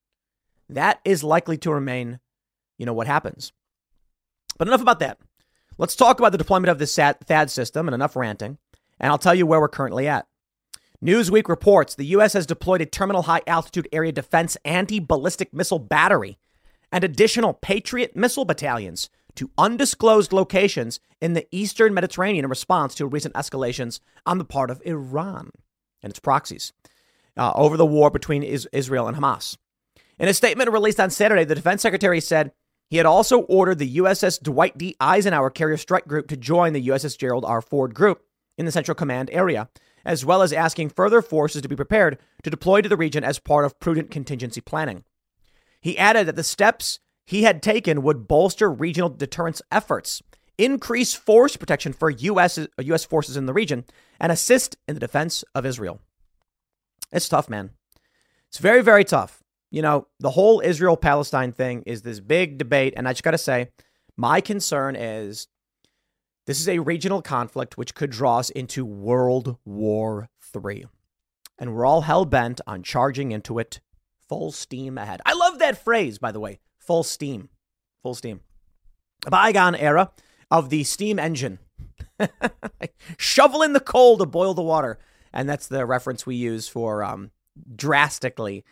That 0.70 1.00
is 1.06 1.24
likely 1.24 1.58
to 1.60 1.72
remain, 1.72 2.20
you 2.78 2.86
know, 2.86 2.94
what 2.94 3.08
happens. 3.08 3.54
But 4.58 4.68
enough 4.68 4.82
about 4.82 5.00
that. 5.00 5.20
Let's 5.78 5.96
talk 5.96 6.20
about 6.20 6.32
the 6.32 6.38
deployment 6.38 6.70
of 6.70 6.80
this 6.80 6.96
THAAD 6.96 7.50
system 7.50 7.88
and 7.88 7.96
enough 7.96 8.16
ranting, 8.16 8.58
and 9.00 9.12
I'll 9.12 9.18
tell 9.18 9.36
you 9.36 9.46
where 9.46 9.60
we're 9.60 9.70
currently 9.70 10.08
at. 10.08 10.28
Newsweek 11.04 11.50
reports 11.50 11.96
the 11.96 12.06
U.S. 12.06 12.34
has 12.34 12.46
deployed 12.46 12.82
a 12.82 12.86
terminal 12.86 13.24
high 13.24 13.42
altitude 13.46 13.90
area 13.92 14.12
defense 14.12 14.56
anti 14.64 15.00
ballistic 15.00 15.54
missile 15.54 15.80
battery 15.80 16.38
and 16.92 17.04
additional 17.04 17.54
Patriot 17.54 18.16
missile 18.16 18.46
battalions 18.46 19.10
to 19.36 19.52
undisclosed 19.58 20.32
locations 20.32 21.00
in 21.20 21.34
the 21.34 21.48
eastern 21.52 21.94
Mediterranean 21.94 22.46
in 22.46 22.50
response 22.50 22.96
to 22.96 23.08
recent 23.08 23.34
escalations 23.34 24.00
on 24.26 24.38
the 24.38 24.46
part 24.46 24.70
of 24.70 24.82
Iran 24.86 25.50
and 26.02 26.12
its 26.12 26.20
proxies 26.20 26.72
uh, 27.36 27.52
over 27.56 27.76
the 27.76 27.86
war 27.86 28.10
between 28.10 28.44
is- 28.44 28.70
Israel 28.72 29.08
and 29.08 29.18
Hamas. 29.18 29.58
In 30.20 30.28
a 30.28 30.34
statement 30.34 30.72
released 30.72 31.00
on 31.00 31.10
Saturday, 31.10 31.44
the 31.44 31.56
defense 31.56 31.82
secretary 31.82 32.22
said 32.22 32.52
he 32.94 32.98
had 32.98 33.08
also 33.08 33.40
ordered 33.46 33.80
the 33.80 33.98
USS 33.98 34.40
Dwight 34.40 34.78
D. 34.78 34.96
Eisenhower 35.00 35.50
carrier 35.50 35.78
strike 35.78 36.08
group 36.08 36.28
to 36.28 36.38
join 36.38 36.74
the 36.74 36.90
USS 36.90 37.18
Gerald 37.18 37.44
R. 37.44 37.60
Ford 37.60 37.96
group 37.96 38.22
in 38.56 38.68
the 38.68 38.72
Central 38.72 38.94
Command 38.94 39.32
area, 39.34 39.68
as 40.06 40.24
well 40.24 40.44
as 40.44 40.54
asking 40.54 40.90
further 40.90 41.24
forces 41.24 41.64
to 41.64 41.68
be 41.68 41.76
prepared 41.76 42.20
to 42.44 42.52
deploy 42.52 42.82
to 42.82 42.90
the 42.90 42.96
region 42.96 43.24
as 43.24 43.40
part 43.40 43.66
of 43.66 43.80
prudent 43.80 44.12
contingency 44.12 44.62
planning. 44.62 45.06
He 45.82 45.98
added 45.98 46.28
that 46.28 46.36
the 46.36 46.44
steps 46.44 47.00
he 47.26 47.42
had 47.42 47.64
taken 47.64 48.04
would 48.04 48.28
bolster 48.28 48.72
regional 48.72 49.10
deterrence 49.10 49.64
efforts, 49.72 50.22
increase 50.60 51.16
force 51.16 51.58
protection 51.58 51.94
for 51.94 52.12
US, 52.12 52.60
US 52.78 53.06
forces 53.06 53.36
in 53.36 53.48
the 53.48 53.54
region, 53.54 53.86
and 54.20 54.32
assist 54.32 54.78
in 54.88 54.94
the 54.94 55.00
defense 55.00 55.44
of 55.56 55.66
Israel. 55.66 56.00
It's 57.12 57.28
tough, 57.28 57.50
man. 57.50 57.72
It's 58.50 58.60
very, 58.60 58.84
very 58.84 59.04
tough. 59.04 59.43
You 59.74 59.82
know, 59.82 60.06
the 60.20 60.30
whole 60.30 60.62
Israel 60.64 60.96
Palestine 60.96 61.52
thing 61.52 61.82
is 61.88 62.04
this 62.04 62.20
big 62.20 62.60
debate. 62.60 62.94
And 62.96 63.08
I 63.08 63.14
just 63.14 63.24
got 63.24 63.32
to 63.32 63.40
say, 63.40 63.70
my 64.16 64.40
concern 64.40 64.96
is 64.96 65.48
this 66.46 66.60
is 66.60 66.70
a 66.70 66.78
regional 66.78 67.24
conflict 67.24 67.76
which 67.76 67.96
could 67.96 68.12
draw 68.12 68.38
us 68.38 68.52
into 68.52 68.86
World 68.86 69.58
War 69.66 70.30
III. 70.56 70.86
And 71.58 71.74
we're 71.74 71.88
all 71.88 72.02
hell 72.02 72.24
bent 72.24 72.62
on 72.68 72.84
charging 72.84 73.32
into 73.32 73.58
it 73.58 73.80
full 74.30 74.52
steam 74.52 74.96
ahead. 75.00 75.22
I 75.26 75.34
love 75.34 75.58
that 75.58 75.84
phrase, 75.84 76.20
by 76.20 76.32
the 76.32 76.40
way 76.40 76.60
full 76.78 77.02
steam. 77.02 77.50
Full 78.04 78.14
steam. 78.14 78.42
A 79.26 79.32
bygone 79.32 79.76
era 79.76 80.12
of 80.52 80.70
the 80.70 80.84
steam 80.84 81.18
engine. 81.18 81.58
Shovel 83.18 83.64
in 83.64 83.74
the 83.74 83.80
coal 83.80 84.20
to 84.20 84.28
boil 84.28 84.54
the 84.54 84.62
water. 84.62 85.00
And 85.32 85.50
that's 85.50 85.66
the 85.66 85.84
reference 85.88 86.28
we 86.28 86.36
use 86.36 86.68
for 86.68 87.04
um, 87.04 87.32
drastically 87.76 88.64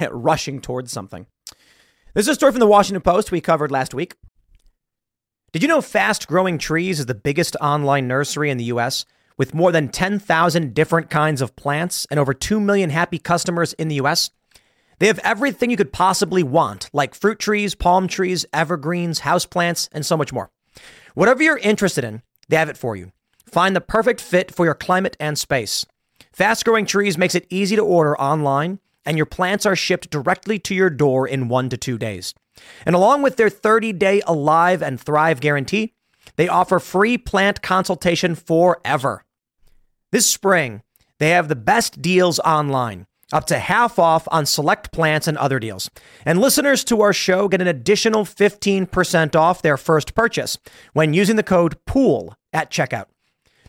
rushing 0.10 0.60
towards 0.60 0.92
something. 0.92 1.26
This 2.14 2.26
is 2.26 2.32
a 2.32 2.34
story 2.34 2.52
from 2.52 2.60
the 2.60 2.66
Washington 2.66 3.02
Post 3.02 3.32
we 3.32 3.40
covered 3.40 3.70
last 3.70 3.94
week. 3.94 4.16
Did 5.52 5.62
you 5.62 5.68
know 5.68 5.80
Fast 5.80 6.28
Growing 6.28 6.58
Trees 6.58 6.98
is 6.98 7.06
the 7.06 7.14
biggest 7.14 7.56
online 7.60 8.08
nursery 8.08 8.50
in 8.50 8.58
the 8.58 8.64
US 8.64 9.04
with 9.36 9.54
more 9.54 9.72
than 9.72 9.88
10,000 9.88 10.74
different 10.74 11.10
kinds 11.10 11.40
of 11.40 11.56
plants 11.56 12.06
and 12.10 12.18
over 12.18 12.32
2 12.34 12.60
million 12.60 12.90
happy 12.90 13.18
customers 13.18 13.72
in 13.74 13.88
the 13.88 13.96
US? 13.96 14.30
They 14.98 15.08
have 15.08 15.18
everything 15.20 15.70
you 15.70 15.76
could 15.76 15.92
possibly 15.92 16.42
want, 16.42 16.88
like 16.92 17.14
fruit 17.14 17.38
trees, 17.38 17.74
palm 17.74 18.08
trees, 18.08 18.46
evergreens, 18.52 19.20
houseplants, 19.20 19.88
and 19.92 20.06
so 20.06 20.16
much 20.16 20.32
more. 20.32 20.50
Whatever 21.14 21.42
you're 21.42 21.58
interested 21.58 22.04
in, 22.04 22.22
they 22.48 22.56
have 22.56 22.68
it 22.68 22.76
for 22.76 22.94
you. 22.94 23.12
Find 23.46 23.74
the 23.74 23.80
perfect 23.80 24.20
fit 24.20 24.54
for 24.54 24.64
your 24.64 24.74
climate 24.74 25.16
and 25.18 25.38
space. 25.38 25.84
Fast 26.32 26.64
Growing 26.64 26.86
Trees 26.86 27.18
makes 27.18 27.34
it 27.34 27.46
easy 27.50 27.76
to 27.76 27.82
order 27.82 28.18
online, 28.18 28.78
and 29.04 29.16
your 29.16 29.26
plants 29.26 29.66
are 29.66 29.76
shipped 29.76 30.10
directly 30.10 30.58
to 30.60 30.74
your 30.74 30.90
door 30.90 31.26
in 31.26 31.48
one 31.48 31.68
to 31.68 31.76
two 31.76 31.98
days. 31.98 32.34
And 32.84 32.94
along 32.94 33.22
with 33.22 33.36
their 33.36 33.50
30 33.50 33.92
day 33.94 34.22
Alive 34.26 34.82
and 34.82 35.00
Thrive 35.00 35.40
guarantee, 35.40 35.94
they 36.36 36.48
offer 36.48 36.78
free 36.78 37.18
plant 37.18 37.62
consultation 37.62 38.34
forever. 38.34 39.24
This 40.10 40.28
spring, 40.28 40.82
they 41.18 41.30
have 41.30 41.48
the 41.48 41.56
best 41.56 42.02
deals 42.02 42.38
online, 42.40 43.06
up 43.32 43.46
to 43.46 43.58
half 43.58 43.98
off 43.98 44.28
on 44.30 44.46
select 44.46 44.92
plants 44.92 45.26
and 45.26 45.38
other 45.38 45.58
deals. 45.58 45.90
And 46.24 46.40
listeners 46.40 46.84
to 46.84 47.00
our 47.00 47.12
show 47.12 47.48
get 47.48 47.60
an 47.60 47.68
additional 47.68 48.24
15% 48.24 49.36
off 49.36 49.62
their 49.62 49.76
first 49.76 50.14
purchase 50.14 50.58
when 50.92 51.14
using 51.14 51.36
the 51.36 51.42
code 51.42 51.76
POOL 51.86 52.34
at 52.52 52.70
checkout. 52.70 53.06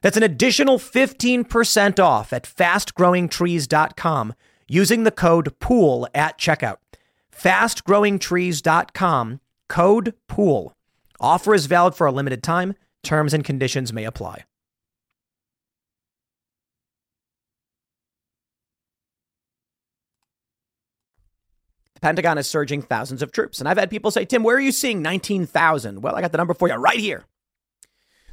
That's 0.02 0.18
an 0.18 0.24
additional 0.24 0.80
15% 0.80 2.00
off 2.00 2.34
at 2.34 2.44
fastgrowingtrees.com 2.44 4.34
using 4.68 5.04
the 5.04 5.12
code 5.12 5.58
POOL 5.60 6.08
at 6.14 6.38
checkout 6.38 6.78
fastgrowingtrees.com, 7.34 9.40
code 9.68 10.14
POOL. 10.28 10.74
Offer 11.20 11.54
is 11.54 11.66
valid 11.66 11.96
for 11.96 12.08
a 12.08 12.12
limited 12.12 12.44
time. 12.44 12.76
Terms 13.02 13.34
and 13.34 13.44
conditions 13.44 13.92
may 13.92 14.06
apply. 14.06 14.46
The 21.96 22.02
Pentagon 22.02 22.38
is 22.38 22.48
surging 22.48 22.82
thousands 22.82 23.22
of 23.22 23.32
troops. 23.32 23.60
And 23.60 23.68
I've 23.68 23.78
had 23.78 23.90
people 23.90 24.12
say, 24.12 24.26
Tim, 24.26 24.44
where 24.44 24.58
are 24.58 24.62
you 24.62 24.72
seeing 24.72 25.02
19,000? 25.02 26.02
Well, 26.02 26.16
I 26.16 26.22
got 26.22 26.32
the 26.32 26.38
number 26.38 26.54
for 26.54 26.68
you 26.68 26.76
right 26.76 27.00
here. 27.00 27.26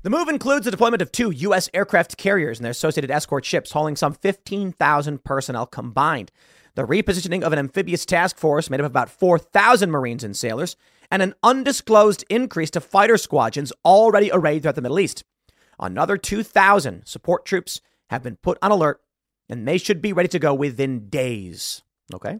The 0.02 0.10
move 0.10 0.28
includes 0.28 0.64
the 0.64 0.70
deployment 0.70 1.02
of 1.02 1.12
two 1.12 1.30
U.S. 1.30 1.68
aircraft 1.74 2.16
carriers 2.16 2.58
and 2.58 2.64
their 2.64 2.70
associated 2.70 3.10
escort 3.10 3.44
ships, 3.44 3.72
hauling 3.72 3.96
some 3.96 4.14
15,000 4.14 5.24
personnel 5.24 5.66
combined 5.66 6.32
the 6.74 6.86
repositioning 6.86 7.42
of 7.42 7.52
an 7.52 7.58
amphibious 7.58 8.06
task 8.06 8.38
force 8.38 8.70
made 8.70 8.80
up 8.80 8.86
of 8.86 8.92
about 8.92 9.10
4,000 9.10 9.90
Marines 9.90 10.24
and 10.24 10.36
sailors, 10.36 10.76
and 11.10 11.22
an 11.22 11.34
undisclosed 11.42 12.24
increase 12.30 12.70
to 12.70 12.80
fighter 12.80 13.18
squadrons 13.18 13.72
already 13.84 14.30
arrayed 14.32 14.62
throughout 14.62 14.76
the 14.76 14.82
Middle 14.82 15.00
East. 15.00 15.24
Another 15.78 16.16
2,000 16.16 17.06
support 17.06 17.44
troops 17.44 17.80
have 18.10 18.22
been 18.22 18.36
put 18.36 18.58
on 18.62 18.70
alert, 18.70 19.00
and 19.48 19.66
they 19.66 19.78
should 19.78 20.00
be 20.00 20.12
ready 20.12 20.28
to 20.28 20.38
go 20.38 20.54
within 20.54 21.08
days. 21.08 21.82
Okay? 22.14 22.38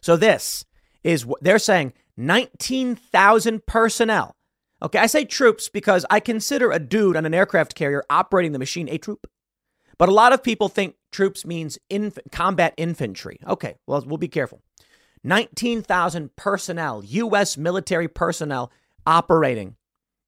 So 0.00 0.16
this 0.16 0.64
is 1.04 1.26
what 1.26 1.42
they're 1.42 1.58
saying 1.58 1.92
19,000 2.16 3.66
personnel. 3.66 4.36
Okay, 4.82 4.98
I 4.98 5.06
say 5.06 5.24
troops 5.24 5.68
because 5.68 6.04
I 6.10 6.18
consider 6.18 6.72
a 6.72 6.80
dude 6.80 7.16
on 7.16 7.24
an 7.24 7.34
aircraft 7.34 7.74
carrier 7.74 8.02
operating 8.10 8.52
the 8.52 8.58
machine 8.58 8.88
a 8.88 8.98
troop. 8.98 9.28
But 9.96 10.08
a 10.08 10.12
lot 10.12 10.32
of 10.32 10.42
people 10.42 10.68
think 10.68 10.96
troops 11.12 11.46
means 11.46 11.78
inf- 11.88 12.18
combat 12.32 12.74
infantry. 12.76 13.38
Okay, 13.46 13.76
well, 13.86 14.02
we'll 14.04 14.18
be 14.18 14.28
careful. 14.28 14.60
19,000 15.22 16.34
personnel, 16.34 17.04
U.S. 17.04 17.56
military 17.56 18.08
personnel 18.08 18.72
operating 19.06 19.76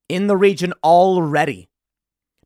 in 0.09 0.29
the 0.29 0.37
region 0.37 0.73
already. 0.85 1.69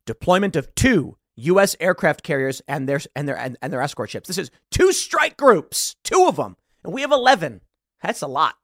Deployment 0.05 0.55
of 0.55 0.73
two 0.73 1.17
U.S. 1.35 1.75
aircraft 1.79 2.23
carriers 2.23 2.61
and 2.67 2.89
their 2.89 2.99
and 3.15 3.27
their 3.27 3.37
and, 3.37 3.55
and 3.61 3.71
their 3.71 3.81
escort 3.81 4.09
ships. 4.09 4.27
This 4.27 4.39
is 4.39 4.49
two 4.71 4.91
strike 4.91 5.37
groups, 5.37 5.95
two 6.03 6.25
of 6.27 6.37
them, 6.37 6.57
and 6.83 6.91
we 6.91 7.01
have 7.01 7.11
11. 7.11 7.61
That's 8.01 8.23
a 8.23 8.27
lot. 8.27 8.55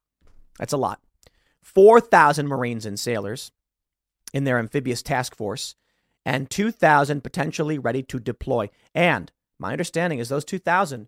That's 0.58 0.74
a 0.74 0.78
lot. 0.78 1.00
4,000 1.66 2.48
Marines 2.48 2.86
and 2.86 3.00
sailors 3.00 3.52
in 4.34 4.44
their 4.44 4.60
amphibious 4.60 5.02
task 5.02 5.36
force, 5.36 5.76
and 6.26 6.50
2,000 6.50 7.22
potentially 7.22 7.80
ready 7.80 8.04
to 8.04 8.20
deploy. 8.20 8.70
And 8.94 9.32
my 9.60 9.72
understanding 9.72 10.20
is 10.20 10.30
those 10.30 10.46
2,000, 10.46 11.08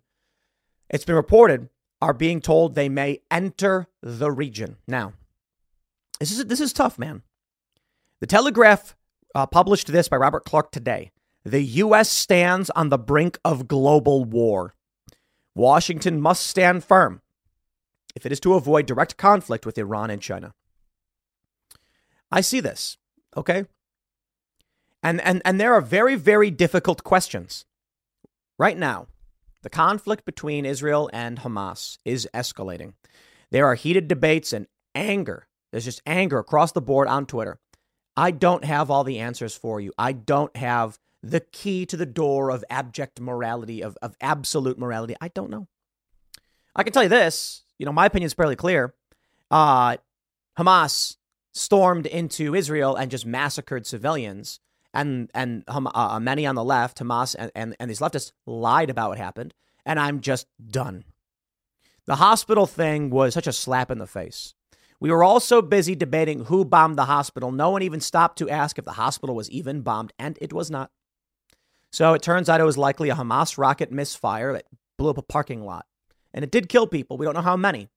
it's 0.90 1.04
been 1.04 1.14
reported, 1.14 1.68
are 2.00 2.12
being 2.12 2.40
told 2.40 2.74
they 2.74 2.88
may 2.88 3.20
enter 3.30 3.86
the 4.02 4.30
region. 4.30 4.76
Now, 4.86 5.12
this 6.18 6.32
is, 6.32 6.44
this 6.46 6.60
is 6.60 6.72
tough, 6.72 6.98
man. 6.98 7.22
The 8.20 8.26
Telegraph 8.26 8.96
uh, 9.34 9.46
published 9.46 9.88
this 9.88 10.08
by 10.08 10.16
Robert 10.16 10.44
Clark 10.44 10.72
today. 10.72 11.12
The 11.44 11.62
U.S. 11.62 12.10
stands 12.10 12.68
on 12.70 12.88
the 12.88 12.98
brink 12.98 13.38
of 13.44 13.68
global 13.68 14.24
war. 14.24 14.74
Washington 15.54 16.20
must 16.20 16.46
stand 16.46 16.84
firm 16.84 17.22
if 18.18 18.26
it 18.26 18.32
is 18.32 18.40
to 18.40 18.54
avoid 18.54 18.84
direct 18.84 19.16
conflict 19.16 19.64
with 19.64 19.78
Iran 19.78 20.10
and 20.10 20.20
China. 20.20 20.52
I 22.32 22.40
see 22.40 22.58
this, 22.58 22.96
okay? 23.36 23.64
And, 25.04 25.20
and, 25.20 25.40
and 25.44 25.60
there 25.60 25.72
are 25.72 25.80
very, 25.80 26.16
very 26.16 26.50
difficult 26.50 27.04
questions. 27.04 27.64
Right 28.58 28.76
now, 28.76 29.06
the 29.62 29.70
conflict 29.70 30.24
between 30.24 30.66
Israel 30.66 31.08
and 31.12 31.38
Hamas 31.38 31.98
is 32.04 32.28
escalating. 32.34 32.94
There 33.52 33.66
are 33.66 33.76
heated 33.76 34.08
debates 34.08 34.52
and 34.52 34.66
anger. 34.96 35.46
There's 35.70 35.84
just 35.84 36.02
anger 36.04 36.40
across 36.40 36.72
the 36.72 36.80
board 36.80 37.06
on 37.06 37.24
Twitter. 37.24 37.60
I 38.16 38.32
don't 38.32 38.64
have 38.64 38.90
all 38.90 39.04
the 39.04 39.20
answers 39.20 39.56
for 39.56 39.80
you. 39.80 39.92
I 39.96 40.10
don't 40.10 40.56
have 40.56 40.98
the 41.22 41.40
key 41.40 41.86
to 41.86 41.96
the 41.96 42.04
door 42.04 42.50
of 42.50 42.64
abject 42.68 43.20
morality, 43.20 43.80
of, 43.80 43.96
of 44.02 44.16
absolute 44.20 44.76
morality. 44.76 45.14
I 45.20 45.28
don't 45.28 45.50
know. 45.50 45.68
I 46.74 46.82
can 46.82 46.92
tell 46.92 47.04
you 47.04 47.08
this. 47.08 47.62
You 47.78 47.86
know, 47.86 47.92
my 47.92 48.06
opinion 48.06 48.26
is 48.26 48.34
fairly 48.34 48.56
clear. 48.56 48.94
Uh, 49.50 49.96
Hamas 50.58 51.16
stormed 51.54 52.06
into 52.06 52.54
Israel 52.54 52.96
and 52.96 53.10
just 53.10 53.24
massacred 53.24 53.86
civilians 53.86 54.60
and 54.94 55.30
and 55.34 55.64
uh, 55.68 55.80
uh, 55.94 56.20
many 56.20 56.46
on 56.46 56.54
the 56.54 56.64
left, 56.64 56.98
Hamas 56.98 57.36
and, 57.38 57.50
and, 57.54 57.76
and 57.78 57.90
these 57.90 58.00
leftists 58.00 58.32
lied 58.46 58.90
about 58.90 59.10
what 59.10 59.18
happened, 59.18 59.54
and 59.84 60.00
I'm 60.00 60.20
just 60.20 60.46
done. 60.70 61.04
The 62.06 62.16
hospital 62.16 62.66
thing 62.66 63.10
was 63.10 63.34
such 63.34 63.46
a 63.46 63.52
slap 63.52 63.90
in 63.90 63.98
the 63.98 64.06
face. 64.06 64.54
We 65.00 65.10
were 65.10 65.22
all 65.22 65.40
so 65.40 65.62
busy 65.62 65.94
debating 65.94 66.46
who 66.46 66.64
bombed 66.64 66.96
the 66.96 67.04
hospital, 67.04 67.52
no 67.52 67.70
one 67.70 67.82
even 67.82 68.00
stopped 68.00 68.38
to 68.38 68.50
ask 68.50 68.78
if 68.78 68.84
the 68.84 68.92
hospital 68.92 69.36
was 69.36 69.50
even 69.50 69.82
bombed, 69.82 70.12
and 70.18 70.38
it 70.40 70.52
was 70.52 70.70
not. 70.70 70.90
So 71.92 72.14
it 72.14 72.22
turns 72.22 72.48
out 72.48 72.60
it 72.60 72.64
was 72.64 72.78
likely 72.78 73.10
a 73.10 73.14
Hamas 73.14 73.58
rocket 73.58 73.92
misfire 73.92 74.54
that 74.54 74.66
blew 74.96 75.10
up 75.10 75.18
a 75.18 75.22
parking 75.22 75.64
lot. 75.64 75.86
And 76.38 76.44
it 76.44 76.52
did 76.52 76.68
kill 76.68 76.86
people. 76.86 77.18
We 77.18 77.26
don't 77.26 77.34
know 77.34 77.40
how 77.40 77.56
many. 77.56 77.88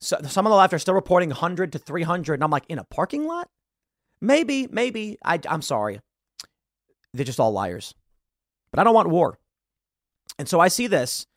So 0.00 0.18
some 0.26 0.46
of 0.46 0.50
the 0.50 0.56
left 0.56 0.74
are 0.74 0.80
still 0.80 0.94
reporting 0.94 1.28
100 1.28 1.70
to 1.70 1.78
300. 1.78 2.34
And 2.34 2.42
I'm 2.42 2.50
like, 2.50 2.64
in 2.68 2.80
a 2.80 2.82
parking 2.82 3.24
lot? 3.24 3.48
Maybe, 4.20 4.66
maybe. 4.66 5.16
I, 5.24 5.38
I'm 5.48 5.62
sorry. 5.62 6.00
They're 7.12 7.24
just 7.24 7.38
all 7.38 7.52
liars. 7.52 7.94
But 8.72 8.80
I 8.80 8.82
don't 8.82 8.96
want 8.96 9.10
war. 9.10 9.38
And 10.40 10.48
so 10.48 10.58
I 10.58 10.66
see 10.66 10.88
this, 10.88 11.28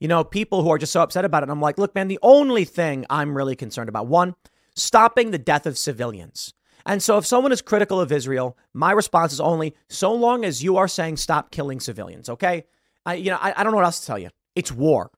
you 0.00 0.08
know, 0.08 0.24
people 0.24 0.62
who 0.62 0.70
are 0.70 0.78
just 0.78 0.94
so 0.94 1.02
upset 1.02 1.26
about 1.26 1.42
it. 1.42 1.44
And 1.44 1.52
I'm 1.52 1.60
like, 1.60 1.76
look, 1.76 1.94
man, 1.94 2.08
the 2.08 2.18
only 2.22 2.64
thing 2.64 3.04
I'm 3.10 3.36
really 3.36 3.54
concerned 3.54 3.90
about 3.90 4.06
one, 4.06 4.36
stopping 4.74 5.32
the 5.32 5.38
death 5.38 5.66
of 5.66 5.76
civilians. 5.76 6.54
And 6.86 7.02
so 7.02 7.18
if 7.18 7.26
someone 7.26 7.52
is 7.52 7.60
critical 7.60 8.00
of 8.00 8.10
Israel, 8.10 8.56
my 8.72 8.92
response 8.92 9.34
is 9.34 9.40
only 9.40 9.76
so 9.90 10.14
long 10.14 10.46
as 10.46 10.64
you 10.64 10.78
are 10.78 10.88
saying 10.88 11.18
stop 11.18 11.50
killing 11.50 11.78
civilians, 11.78 12.30
okay? 12.30 12.64
I, 13.04 13.16
you 13.16 13.32
know, 13.32 13.38
I, 13.38 13.52
I 13.54 13.62
don't 13.62 13.72
know 13.72 13.76
what 13.76 13.84
else 13.84 14.00
to 14.00 14.06
tell 14.06 14.18
you. 14.18 14.30
It's 14.54 14.72
war. 14.72 15.10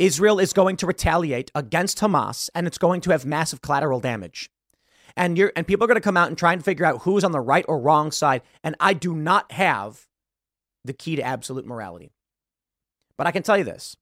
Israel 0.00 0.38
is 0.38 0.52
going 0.52 0.76
to 0.78 0.86
retaliate 0.86 1.50
against 1.54 1.98
Hamas 1.98 2.48
and 2.54 2.66
it's 2.66 2.78
going 2.78 3.00
to 3.02 3.10
have 3.10 3.24
massive 3.24 3.60
collateral 3.60 4.00
damage. 4.00 4.50
And 5.16 5.36
you're 5.36 5.52
and 5.54 5.66
people 5.66 5.84
are 5.84 5.88
going 5.88 5.96
to 5.96 6.00
come 6.00 6.16
out 6.16 6.28
and 6.28 6.38
try 6.38 6.52
and 6.52 6.64
figure 6.64 6.86
out 6.86 7.02
who's 7.02 7.24
on 7.24 7.32
the 7.32 7.40
right 7.40 7.64
or 7.68 7.78
wrong 7.78 8.10
side. 8.10 8.42
And 8.64 8.74
I 8.80 8.94
do 8.94 9.14
not 9.14 9.52
have 9.52 10.06
the 10.84 10.92
key 10.92 11.16
to 11.16 11.22
absolute 11.22 11.66
morality. 11.66 12.12
But 13.18 13.26
I 13.26 13.32
can 13.32 13.42
tell 13.42 13.58
you 13.58 13.64
this. 13.64 13.96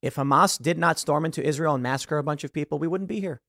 If 0.00 0.14
Hamas 0.14 0.60
did 0.60 0.78
not 0.78 0.98
storm 0.98 1.24
into 1.24 1.46
Israel 1.46 1.74
and 1.74 1.82
massacre 1.82 2.18
a 2.18 2.22
bunch 2.22 2.44
of 2.44 2.52
people, 2.52 2.78
we 2.78 2.88
wouldn't 2.88 3.08
be 3.08 3.20
here 3.20 3.42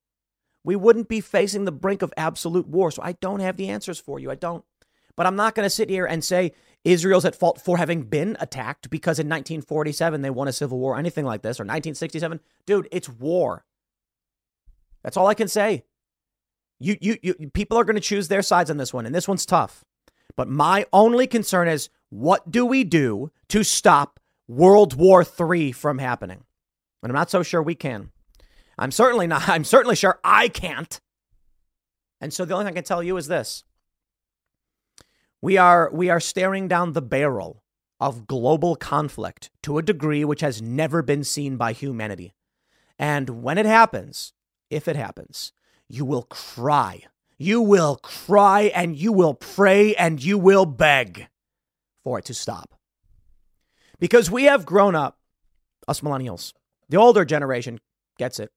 we 0.64 0.76
wouldn't 0.76 1.08
be 1.08 1.22
facing 1.22 1.66
the 1.66 1.72
brink 1.72 2.02
of 2.02 2.14
absolute 2.18 2.68
war. 2.68 2.92
So 2.92 3.02
I 3.02 3.14
don't 3.14 3.40
have 3.40 3.58
the 3.58 3.70
answers 3.70 4.00
for 4.00 4.20
you. 4.20 4.30
I 4.30 4.36
don't. 4.36 4.64
But 5.20 5.28
I'm 5.28 5.36
not 5.36 5.54
going 5.54 5.66
to 5.66 5.70
sit 5.70 5.90
here 5.90 6.06
and 6.06 6.24
say 6.24 6.54
Israel's 6.86 7.26
at 7.26 7.36
fault 7.36 7.60
for 7.60 7.78
having 7.78 8.04
been 8.04 8.38
attacked 8.40 8.90
because 8.90 9.20
in 9.20 9.28
1947 9.28 10.22
they 10.22 10.30
won 10.30 10.48
a 10.48 10.54
civil 10.54 10.80
war, 10.80 10.94
or 10.94 10.98
anything 10.98 11.26
like 11.26 11.42
this, 11.42 11.60
or 11.60 11.64
1967. 11.64 12.40
Dude, 12.66 12.88
it's 12.90 13.10
war. 13.10 13.66
That's 15.04 15.18
all 15.18 15.28
I 15.28 15.34
can 15.34 15.50
say. 15.50 15.84
You, 16.80 16.96
you, 17.02 17.18
you 17.22 17.34
people 17.54 17.78
are 17.78 17.84
going 17.84 17.98
to 17.98 18.02
choose 18.02 18.30
their 18.30 18.42
sides 18.42 18.72
on 18.72 18.78
this 18.78 18.94
one, 18.94 19.06
and 19.06 19.14
this 19.14 19.28
one's 19.28 19.46
tough. 19.46 19.84
But 20.38 20.48
my 20.48 20.86
only 20.94 21.28
concern 21.28 21.68
is 21.68 21.90
what 22.08 22.50
do 22.50 22.66
we 22.66 22.86
do 22.86 23.30
to 23.50 23.66
stop 23.66 24.22
World 24.48 24.96
War 24.96 25.26
III 25.26 25.74
from 25.74 25.98
happening? 25.98 26.46
And 27.04 27.12
I'm 27.12 27.16
not 27.18 27.30
so 27.30 27.44
sure 27.44 27.62
we 27.62 27.76
can. 27.76 28.12
I'm 28.78 28.94
certainly 28.94 29.28
not, 29.28 29.50
I'm 29.50 29.66
certainly 29.66 29.98
sure 29.98 30.18
I 30.24 30.48
can't. 30.48 31.02
And 32.22 32.32
so 32.32 32.46
the 32.46 32.54
only 32.54 32.68
thing 32.68 32.76
I 32.76 32.76
can 32.76 32.86
tell 32.86 33.04
you 33.04 33.18
is 33.18 33.28
this. 33.28 33.66
We 35.42 35.58
are 35.58 35.90
we 35.94 36.10
are 36.10 36.20
staring 36.20 36.68
down 36.68 36.94
the 36.94 37.02
barrel 37.02 37.64
of 38.00 38.28
global 38.28 38.76
conflict 38.76 39.50
to 39.64 39.78
a 39.78 39.84
degree 39.84 40.26
which 40.26 40.42
has 40.42 40.62
never 40.62 41.02
been 41.02 41.24
seen 41.24 41.58
by 41.58 41.74
humanity. 41.74 42.34
And 42.98 43.42
when 43.42 43.58
it 43.58 43.66
happens, 43.66 44.34
if 44.70 44.88
it 44.88 44.96
happens, 44.96 45.54
you 45.88 46.06
will 46.06 46.24
cry. 46.24 47.04
You 47.38 47.62
will 47.62 47.96
cry 47.96 48.64
and 48.76 48.98
you 48.98 49.14
will 49.14 49.34
pray 49.34 49.96
and 49.96 50.22
you 50.22 50.38
will 50.38 50.66
beg 50.66 51.28
for 52.04 52.20
it 52.20 52.26
to 52.26 52.34
stop. 52.34 52.76
Because 53.98 54.30
we 54.30 54.44
have 54.44 54.66
grown 54.66 54.96
up, 54.96 55.20
us 55.88 56.02
millennials, 56.02 56.54
the 56.90 56.98
older 56.98 57.24
generation 57.24 57.80
gets 58.18 58.40
it. 58.40 58.52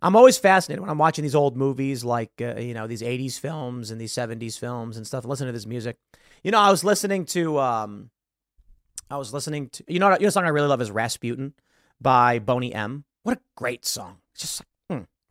I'm 0.00 0.16
always 0.16 0.38
fascinated 0.38 0.80
when 0.80 0.90
I'm 0.90 0.98
watching 0.98 1.22
these 1.22 1.34
old 1.34 1.56
movies, 1.56 2.04
like 2.04 2.32
uh, 2.40 2.56
you 2.56 2.74
know 2.74 2.86
these 2.86 3.02
'80s 3.02 3.38
films 3.38 3.90
and 3.90 4.00
these 4.00 4.12
'70s 4.12 4.58
films 4.58 4.96
and 4.96 5.06
stuff. 5.06 5.24
Listen 5.24 5.46
to 5.46 5.52
this 5.52 5.66
music. 5.66 5.96
You 6.42 6.50
know, 6.50 6.60
I 6.60 6.70
was 6.70 6.84
listening 6.84 7.24
to, 7.26 7.58
um, 7.58 8.10
I 9.10 9.16
was 9.16 9.32
listening 9.32 9.70
to, 9.70 9.84
you 9.88 9.98
know, 9.98 10.12
you 10.12 10.26
know, 10.26 10.30
song 10.30 10.44
I 10.44 10.48
really 10.50 10.68
love 10.68 10.80
is 10.80 10.90
Rasputin 10.90 11.52
by 12.00 12.38
Boney 12.38 12.72
M. 12.72 13.04
What 13.24 13.38
a 13.38 13.40
great 13.56 13.84
song! 13.84 14.18
It's 14.32 14.42
just 14.42 14.62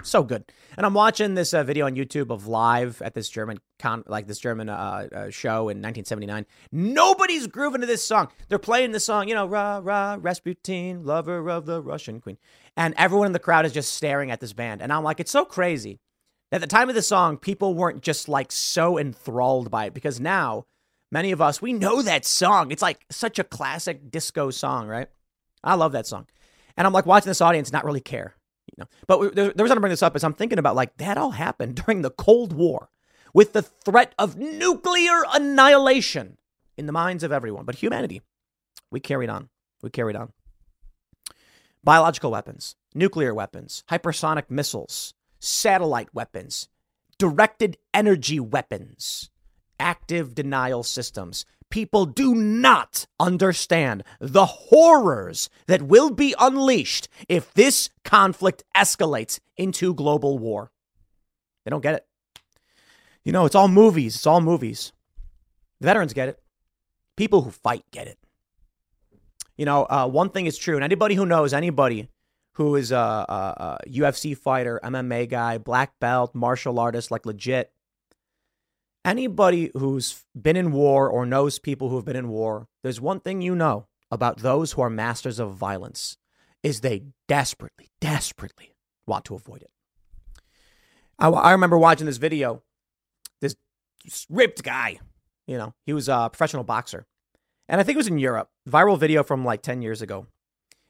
so 0.03 0.23
good. 0.23 0.43
And 0.75 0.85
I'm 0.85 0.93
watching 0.93 1.33
this 1.33 1.53
uh, 1.53 1.63
video 1.63 1.85
on 1.85 1.95
YouTube 1.95 2.29
of 2.29 2.47
live 2.47 3.01
at 3.01 3.13
this 3.13 3.29
German 3.29 3.59
con, 3.79 4.03
like 4.07 4.27
this 4.27 4.39
German 4.39 4.69
uh, 4.69 5.07
uh, 5.11 5.29
show 5.29 5.69
in 5.69 5.81
1979. 5.81 6.45
Nobody's 6.71 7.47
grooving 7.47 7.81
to 7.81 7.87
this 7.87 8.03
song. 8.03 8.29
They're 8.47 8.59
playing 8.59 8.91
the 8.91 8.99
song, 8.99 9.27
you 9.27 9.35
know, 9.35 9.47
rah 9.47 9.81
rah 9.83 10.17
Rasputin, 10.19 11.03
lover 11.03 11.49
of 11.49 11.65
the 11.65 11.81
Russian 11.81 12.21
queen, 12.21 12.37
and 12.75 12.93
everyone 12.97 13.27
in 13.27 13.33
the 13.33 13.39
crowd 13.39 13.65
is 13.65 13.73
just 13.73 13.93
staring 13.93 14.31
at 14.31 14.39
this 14.39 14.53
band. 14.53 14.81
And 14.81 14.93
I'm 14.93 15.03
like, 15.03 15.19
it's 15.19 15.31
so 15.31 15.45
crazy. 15.45 15.99
At 16.51 16.61
the 16.61 16.67
time 16.67 16.89
of 16.89 16.95
the 16.95 17.01
song, 17.01 17.37
people 17.37 17.73
weren't 17.73 18.01
just 18.01 18.29
like 18.29 18.51
so 18.51 18.97
enthralled 18.97 19.69
by 19.69 19.85
it 19.85 19.93
because 19.93 20.19
now 20.19 20.65
many 21.11 21.31
of 21.31 21.41
us 21.41 21.61
we 21.61 21.73
know 21.73 22.01
that 22.01 22.25
song. 22.25 22.71
It's 22.71 22.81
like 22.81 23.05
such 23.09 23.39
a 23.39 23.43
classic 23.43 24.11
disco 24.11 24.51
song, 24.51 24.87
right? 24.87 25.09
I 25.63 25.73
love 25.73 25.91
that 25.91 26.07
song. 26.07 26.27
And 26.77 26.85
I'm 26.85 26.93
like 26.93 27.05
watching 27.05 27.29
this 27.29 27.41
audience 27.41 27.73
not 27.73 27.83
really 27.83 27.99
care. 27.99 28.36
Know, 28.77 28.85
but 29.07 29.35
the 29.35 29.53
reason 29.57 29.77
I 29.77 29.81
bring 29.81 29.89
this 29.89 30.03
up 30.03 30.15
is 30.15 30.23
I'm 30.23 30.33
thinking 30.33 30.59
about 30.59 30.75
like 30.75 30.97
that 30.97 31.17
all 31.17 31.31
happened 31.31 31.75
during 31.85 32.01
the 32.01 32.11
Cold 32.11 32.53
War, 32.53 32.89
with 33.33 33.53
the 33.53 33.61
threat 33.61 34.13
of 34.19 34.37
nuclear 34.37 35.23
annihilation 35.33 36.37
in 36.77 36.85
the 36.85 36.91
minds 36.91 37.23
of 37.23 37.31
everyone. 37.31 37.65
But 37.65 37.75
humanity, 37.75 38.21
we 38.91 38.99
carried 38.99 39.29
on. 39.29 39.49
We 39.81 39.89
carried 39.89 40.15
on. 40.15 40.31
Biological 41.83 42.31
weapons, 42.31 42.75
nuclear 42.93 43.33
weapons, 43.33 43.83
hypersonic 43.89 44.49
missiles, 44.49 45.13
satellite 45.39 46.13
weapons, 46.13 46.67
directed 47.17 47.77
energy 47.93 48.39
weapons, 48.39 49.29
active 49.79 50.35
denial 50.35 50.83
systems, 50.83 51.45
people 51.69 52.05
do 52.05 52.33
not 52.35 53.05
understand 53.19 54.03
the 54.19 54.45
horrors 54.45 55.49
that 55.67 55.81
will 55.81 56.09
be 56.09 56.35
unleashed 56.39 57.07
if 57.27 57.53
this 57.53 57.89
conflict 58.03 58.63
escalates 58.75 59.39
into 59.55 59.93
global 59.93 60.37
war. 60.37 60.71
They 61.65 61.69
don't 61.69 61.83
get 61.83 61.95
it. 61.95 62.07
You 63.23 63.31
know, 63.31 63.45
it's 63.45 63.55
all 63.55 63.67
movies. 63.67 64.15
It's 64.15 64.27
all 64.27 64.41
movies. 64.41 64.93
Veterans 65.81 66.13
get 66.13 66.29
it. 66.29 66.39
People 67.17 67.41
who 67.41 67.51
fight 67.51 67.83
get 67.91 68.07
it. 68.07 68.17
You 69.57 69.65
know, 69.65 69.85
uh, 69.89 70.07
one 70.07 70.29
thing 70.29 70.45
is 70.45 70.57
true, 70.57 70.75
and 70.75 70.83
anybody 70.83 71.15
who 71.15 71.25
knows 71.25 71.51
anybody 71.51 72.09
who 72.53 72.75
is 72.75 72.91
a, 72.91 72.95
a, 72.95 73.77
a 73.85 73.89
UFC 73.89 74.37
fighter, 74.37 74.79
MMA 74.83 75.27
guy, 75.29 75.57
black 75.57 75.99
belt, 75.99 76.33
martial 76.33 76.79
artist, 76.79 77.11
like 77.11 77.25
legit, 77.25 77.71
anybody 79.07 79.71
who's 79.73 80.25
been 80.39 80.57
in 80.57 80.71
war 80.71 81.09
or 81.09 81.25
knows 81.25 81.59
people 81.59 81.89
who 81.89 81.95
have 81.95 82.05
been 82.05 82.15
in 82.15 82.27
war, 82.27 82.67
there's 82.83 83.01
one 83.01 83.19
thing 83.19 83.41
you 83.41 83.55
know 83.55 83.87
about 84.11 84.39
those 84.39 84.73
who 84.73 84.81
are 84.81 84.89
masters 84.89 85.39
of 85.39 85.53
violence 85.53 86.17
is 86.61 86.81
they 86.81 87.03
desperately, 87.27 87.89
desperately 88.01 88.75
want 89.05 89.25
to 89.25 89.35
avoid 89.35 89.61
it. 89.61 89.71
I, 91.17 91.29
I 91.29 91.51
remember 91.51 91.77
watching 91.77 92.05
this 92.05 92.17
video. 92.17 92.61
This 93.41 93.55
ripped 94.29 94.63
guy, 94.63 94.99
you 95.47 95.57
know, 95.57 95.73
he 95.85 95.93
was 95.93 96.09
a 96.09 96.29
professional 96.31 96.63
boxer. 96.63 97.05
And 97.69 97.81
I 97.81 97.83
think 97.83 97.95
it 97.95 97.97
was 97.97 98.07
in 98.07 98.17
Europe, 98.17 98.49
viral 98.69 98.97
video 98.97 99.23
from 99.23 99.43
like 99.43 99.61
10 99.61 99.81
years 99.81 100.01
ago. 100.01 100.27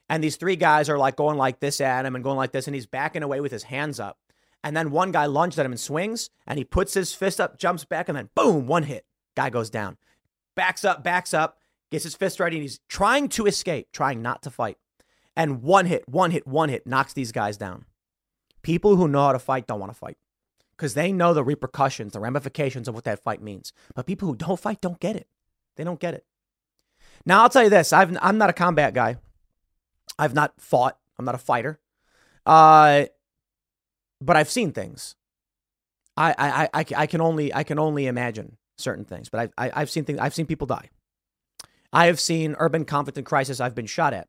And 0.10 0.24
these 0.24 0.38
three 0.38 0.56
guys 0.56 0.90
are 0.90 0.98
like 0.98 1.16
going 1.16 1.38
like 1.38 1.60
this 1.60 1.82
at 1.82 2.06
him 2.06 2.16
and 2.16 2.24
going 2.24 2.38
like 2.38 2.52
this, 2.52 2.68
and 2.68 2.76
he's 2.76 2.86
backing 2.86 3.24
away 3.24 3.42
with 3.42 3.52
his 3.52 3.64
hands 3.64 4.00
up. 4.00 4.18
And 4.64 4.76
then 4.76 4.92
one 4.92 5.12
guy 5.12 5.26
lunged 5.26 5.60
at 5.60 5.66
him 5.66 5.72
and 5.72 5.80
swings, 5.80 6.30
and 6.46 6.58
he 6.58 6.66
puts 6.66 6.94
his 6.94 7.14
fist 7.14 7.40
up, 7.40 7.58
jumps 7.58 7.86
back, 7.86 8.10
and 8.10 8.18
then 8.18 8.30
boom, 8.36 8.68
one 8.68 8.84
hit. 8.84 9.06
Guy 9.36 9.50
goes 9.50 9.70
down. 9.70 9.98
Backs 10.56 10.84
up, 10.84 11.04
backs 11.04 11.34
up, 11.34 11.60
gets 11.92 12.04
his 12.04 12.16
fist 12.16 12.40
ready, 12.40 12.58
and 12.58 12.64
he's 12.64 12.80
trying 12.90 13.30
to 13.30 13.46
escape, 13.46 13.90
trying 13.94 14.22
not 14.22 14.42
to 14.44 14.50
fight. 14.50 14.78
And 15.36 15.62
one 15.62 15.86
hit, 15.86 16.10
one 16.10 16.32
hit, 16.32 16.48
one 16.48 16.70
hit 16.70 16.88
knocks 16.88 17.14
these 17.14 17.32
guys 17.32 17.58
down. 17.58 17.86
People 18.64 18.96
who 18.96 19.08
know 19.08 19.26
how 19.28 19.32
to 19.34 19.40
fight 19.40 19.68
don't 19.68 19.80
want 19.80 19.92
to 19.92 19.98
fight 19.98 20.18
because 20.76 20.94
they 20.94 21.12
know 21.12 21.34
the 21.34 21.44
repercussions, 21.44 22.14
the 22.14 22.20
ramifications 22.20 22.88
of 22.88 22.96
what 22.96 23.04
that 23.04 23.24
fight 23.24 23.42
means. 23.42 23.74
But 23.96 24.06
people 24.06 24.28
who 24.28 24.36
don't 24.36 24.60
fight 24.60 24.82
don't 24.82 25.00
get 25.00 25.16
it. 25.16 25.28
They 25.76 25.84
don't 25.84 26.00
get 26.00 26.14
it. 26.14 26.26
Now, 27.26 27.44
I'll 27.44 27.50
tell 27.50 27.64
you 27.64 27.70
this 27.70 27.94
I've, 27.94 28.16
I'm 28.22 28.38
not 28.38 28.50
a 28.50 28.54
combat 28.54 28.94
guy, 28.94 29.18
I've 30.18 30.34
not 30.34 30.54
fought, 30.60 30.98
I'm 31.18 31.26
not 31.26 31.36
a 31.36 31.40
fighter. 31.40 31.80
Uh, 32.46 33.06
but 34.22 34.36
I've 34.36 34.50
seen 34.50 34.72
things. 34.72 35.16
I, 36.16 36.34
I, 36.38 36.70
I, 36.82 36.86
I 36.96 37.08
can 37.08 37.22
only 37.22 37.54
I 37.54 37.64
can 37.64 37.78
only 37.78 38.08
imagine 38.08 38.58
certain 38.78 39.06
things, 39.06 39.30
but 39.30 39.52
I, 39.58 39.72
I, 39.76 39.80
have 39.80 39.90
seen 39.90 40.04
things. 40.04 40.20
I've 40.20 40.34
seen 40.34 40.48
people 40.48 40.68
die. 40.68 40.90
I 41.94 42.08
have 42.08 42.20
seen 42.20 42.56
urban 42.58 42.86
conflict 42.86 43.18
and 43.18 43.26
crisis. 43.26 43.60
I've 43.60 43.76
been 43.76 43.86
shot 43.86 44.14
at. 44.14 44.28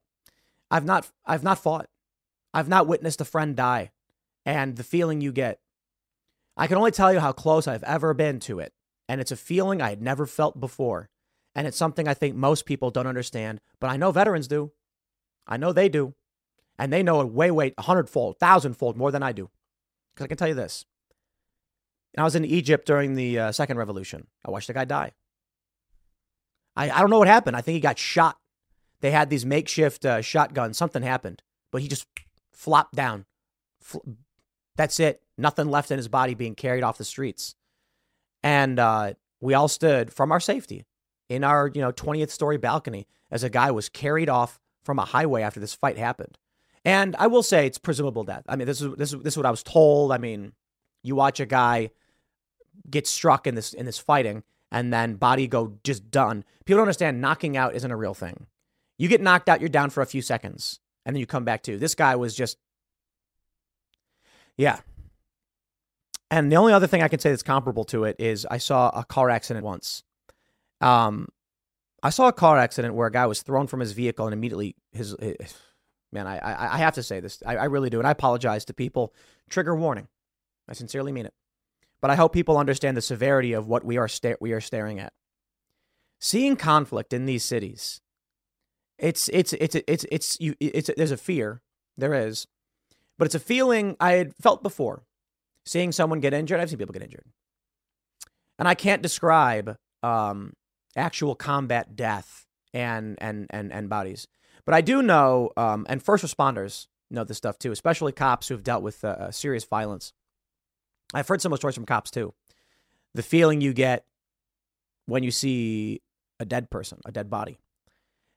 I've 0.71 0.85
not 0.85 1.11
I've 1.25 1.43
not 1.43 1.59
fought. 1.59 1.89
I've 2.53 2.69
not 2.69 2.87
witnessed 2.87 3.21
a 3.21 3.27
friend 3.27 3.57
die, 3.57 3.91
and 4.45 4.77
the 4.77 4.85
feeling 4.85 5.21
you 5.21 5.33
get. 5.33 5.61
I 6.57 6.67
can 6.67 6.77
only 6.77 6.91
tell 6.91 7.13
you 7.13 7.21
how 7.21 7.33
close 7.33 7.69
I've 7.69 7.85
ever 7.85 8.13
been 8.15 8.41
to 8.41 8.59
it, 8.59 8.73
and 9.09 9.21
it's 9.21 9.33
a 9.33 9.37
feeling 9.37 9.81
I 9.81 9.91
had 9.91 10.03
never 10.03 10.27
felt 10.27 10.61
before, 10.61 11.09
and 11.55 11.67
it's 11.67 11.77
something 11.77 12.07
I 12.07 12.15
think 12.15 12.37
most 12.37 12.67
people 12.67 12.91
don't 12.91 13.07
understand. 13.07 13.61
But 13.81 13.91
I 13.91 13.97
know 13.97 14.11
veterans 14.11 14.49
do. 14.49 14.73
I 15.47 15.57
know 15.57 15.73
they 15.73 15.89
do, 15.89 16.15
and 16.79 16.93
they 16.93 17.03
know 17.03 17.21
it 17.23 17.33
way, 17.33 17.51
way, 17.51 17.73
a 17.79 17.83
hundredfold, 17.83 18.39
thousandfold 18.39 18.97
more 18.97 19.11
than 19.11 19.23
I 19.23 19.33
do. 19.33 19.51
Because 20.19 20.25
I 20.25 20.29
can 20.29 20.37
tell 20.37 20.49
you 20.49 20.55
this. 20.55 20.85
I 22.17 22.25
was 22.25 22.35
in 22.35 22.45
Egypt 22.45 22.87
during 22.87 23.15
the 23.15 23.39
uh, 23.39 23.53
second 23.53 23.79
revolution. 23.79 24.27
I 24.45 24.51
watched 24.51 24.69
a 24.69 24.73
guy 24.73 24.85
die. 24.85 25.13
I, 26.75 26.91
I 26.91 27.01
don't 27.01 27.11
know 27.11 27.21
what 27.21 27.29
happened. 27.29 27.57
I 27.57 27.61
think 27.61 27.75
he 27.75 27.81
got 27.81 28.01
shot. 28.01 28.37
They 29.01 29.13
had 29.13 29.31
these 29.31 29.47
makeshift 29.47 30.05
uh, 30.05 30.21
shotguns. 30.21 30.77
Something 30.77 31.05
happened, 31.05 31.45
but 31.71 31.83
he 31.83 31.89
just 31.89 32.09
flopped 32.53 32.97
down. 32.97 33.27
That's 34.75 34.99
it. 34.99 35.23
Nothing 35.37 35.71
left 35.71 35.93
in 35.93 35.99
his 35.99 36.09
body 36.09 36.35
being 36.35 36.57
carried 36.57 36.83
off 36.83 36.99
the 36.99 37.05
streets. 37.05 37.55
And 38.43 38.81
uh, 38.81 39.13
we 39.41 39.55
all 39.55 39.69
stood 39.69 40.13
from 40.13 40.33
our 40.33 40.41
safety 40.41 40.85
in 41.29 41.45
our, 41.45 41.71
you 41.73 41.81
know, 41.81 41.93
20th 41.93 42.31
story 42.31 42.57
balcony 42.57 43.07
as 43.31 43.45
a 43.45 43.51
guy 43.51 43.71
was 43.71 43.89
carried 43.89 44.29
off 44.29 44.59
from 44.83 44.99
a 44.99 45.05
highway 45.05 45.43
after 45.43 45.61
this 45.61 45.75
fight 45.75 45.97
happened. 45.97 46.39
And 46.89 47.15
I 47.19 47.27
will 47.27 47.43
say 47.43 47.67
it's 47.67 47.77
presumable 47.77 48.25
death. 48.25 48.45
I 48.49 48.57
mean, 48.57 48.67
this 48.67 48.81
is 48.81 48.97
this 48.97 49.13
is 49.13 49.23
this 49.23 49.35
is 49.35 49.37
what 49.37 49.45
I 49.45 49.51
was 49.51 49.63
told. 49.63 50.11
I 50.11 50.17
mean, 50.17 50.55
you 51.03 51.15
watch 51.15 51.39
a 51.39 51.45
guy 51.45 51.91
get 52.89 53.07
struck 53.07 53.47
in 53.47 53.55
this 53.55 53.75
in 53.75 53.85
this 53.85 53.99
fighting 53.99 54.43
and 54.73 54.91
then 54.91 55.17
body 55.17 55.47
go 55.47 55.75
just 55.85 56.11
done. 56.11 56.47
People 56.65 56.79
don't 56.79 56.85
understand 56.85 57.21
knocking 57.21 57.59
out 57.59 57.75
isn't 57.75 57.91
a 57.91 57.97
real 57.97 58.15
thing. 58.15 58.47
You 58.97 59.07
get 59.09 59.21
knocked 59.21 59.51
out, 59.51 59.61
you're 59.61 59.69
down 59.69 59.91
for 59.91 60.01
a 60.01 60.07
few 60.07 60.23
seconds, 60.23 60.81
and 61.05 61.15
then 61.15 61.21
you 61.21 61.27
come 61.27 61.45
back 61.45 61.63
to. 61.65 61.77
This 61.77 61.95
guy 61.95 62.17
was 62.17 62.35
just 62.35 62.57
Yeah. 64.57 64.81
And 66.31 66.51
the 66.51 66.57
only 66.57 66.73
other 66.73 66.87
thing 66.87 67.03
I 67.03 67.09
can 67.09 67.21
say 67.21 67.29
that's 67.29 67.43
comparable 67.43 67.85
to 67.85 68.05
it 68.05 68.17
is 68.19 68.47
I 68.51 68.57
saw 68.57 68.89
a 68.99 69.05
car 69.05 69.29
accident 69.29 69.67
once. 69.67 70.05
Um 70.81 71.29
I 72.03 72.09
saw 72.09 72.29
a 72.29 72.33
car 72.33 72.57
accident 72.57 72.95
where 72.95 73.09
a 73.09 73.13
guy 73.13 73.27
was 73.27 73.43
thrown 73.43 73.67
from 73.67 73.81
his 73.81 73.93
vehicle 73.93 74.27
and 74.27 74.33
immediately 74.33 74.75
his, 74.91 75.15
his 75.21 75.55
man, 76.13 76.27
I, 76.27 76.39
I, 76.39 76.75
I 76.75 76.79
have 76.79 76.95
to 76.95 77.03
say 77.03 77.21
this. 77.21 77.43
I, 77.47 77.57
I 77.57 77.65
really 77.65 77.91
do, 77.91 77.99
and 77.99 78.07
I 78.07 78.13
apologize 78.13 78.65
to 78.67 78.75
people. 78.75 79.15
Trigger 79.49 79.75
warning. 79.75 80.09
I 80.69 80.75
sincerely 80.75 81.13
mean 81.13 81.27
it. 81.27 81.35
But 82.01 82.11
I 82.11 82.15
hope 82.15 82.33
people 82.33 82.59
understand 82.59 82.97
the 82.97 83.03
severity 83.03 83.53
of 83.53 83.67
what 83.67 83.85
we 83.85 83.97
are 83.97 84.09
sta- 84.09 84.37
we 84.41 84.53
are 84.53 84.61
staring 84.61 85.01
at. 85.01 85.13
Seeing 86.21 86.57
conflict 86.57 87.13
in 87.13 87.27
these 87.27 87.45
cities, 87.45 88.01
it's 88.99 89.29
it's 89.33 89.53
it's 89.55 89.77
it's 89.87 90.05
it's 90.11 90.41
you 90.41 90.55
it's 90.61 90.91
there's 90.97 91.11
a 91.11 91.17
fear 91.17 91.63
there 91.97 92.15
is, 92.15 92.47
but 93.19 93.27
it's 93.27 93.35
a 93.35 93.41
feeling 93.41 93.97
I 94.01 94.13
had 94.13 94.35
felt 94.37 94.63
before. 94.63 95.05
Seeing 95.65 95.93
someone 95.93 96.21
get 96.21 96.33
injured, 96.33 96.61
I've 96.61 96.71
seen 96.71 96.79
people 96.79 96.93
get 96.93 97.03
injured, 97.03 97.27
and 98.59 98.67
I 98.67 98.75
can't 98.75 99.03
describe 99.03 99.77
um, 100.03 100.55
actual 100.97 101.35
combat 101.35 101.95
death 101.95 102.47
and 102.73 103.17
and 103.21 103.47
and 103.51 103.73
and 103.73 103.89
bodies. 103.89 104.27
But 104.69 104.75
I 104.75 104.83
do 104.83 105.01
know, 105.01 105.49
um, 105.57 105.87
and 105.89 106.03
first 106.03 106.23
responders 106.23 106.89
know 107.11 107.25
this 107.25 107.39
stuff 107.39 107.59
too, 107.59 107.73
especially 107.73 108.13
cops 108.13 108.49
who 108.49 108.55
have 108.55 108.63
dealt 108.63 108.83
with 108.83 109.03
uh, 109.03 109.09
uh 109.19 109.31
serious 109.31 109.65
violence. 109.65 110.13
I've 111.15 111.27
heard 111.27 111.41
similar 111.41 111.57
stories 111.57 111.75
from 111.75 111.87
cops 111.87 112.11
too. 112.11 112.35
The 113.15 113.23
feeling 113.23 113.63
you 113.63 113.73
get 113.73 114.05
when 115.07 115.23
you 115.23 115.31
see 115.31 116.03
a 116.39 116.45
dead 116.45 116.69
person, 116.69 116.99
a 117.07 117.11
dead 117.11 117.31
body, 117.31 117.57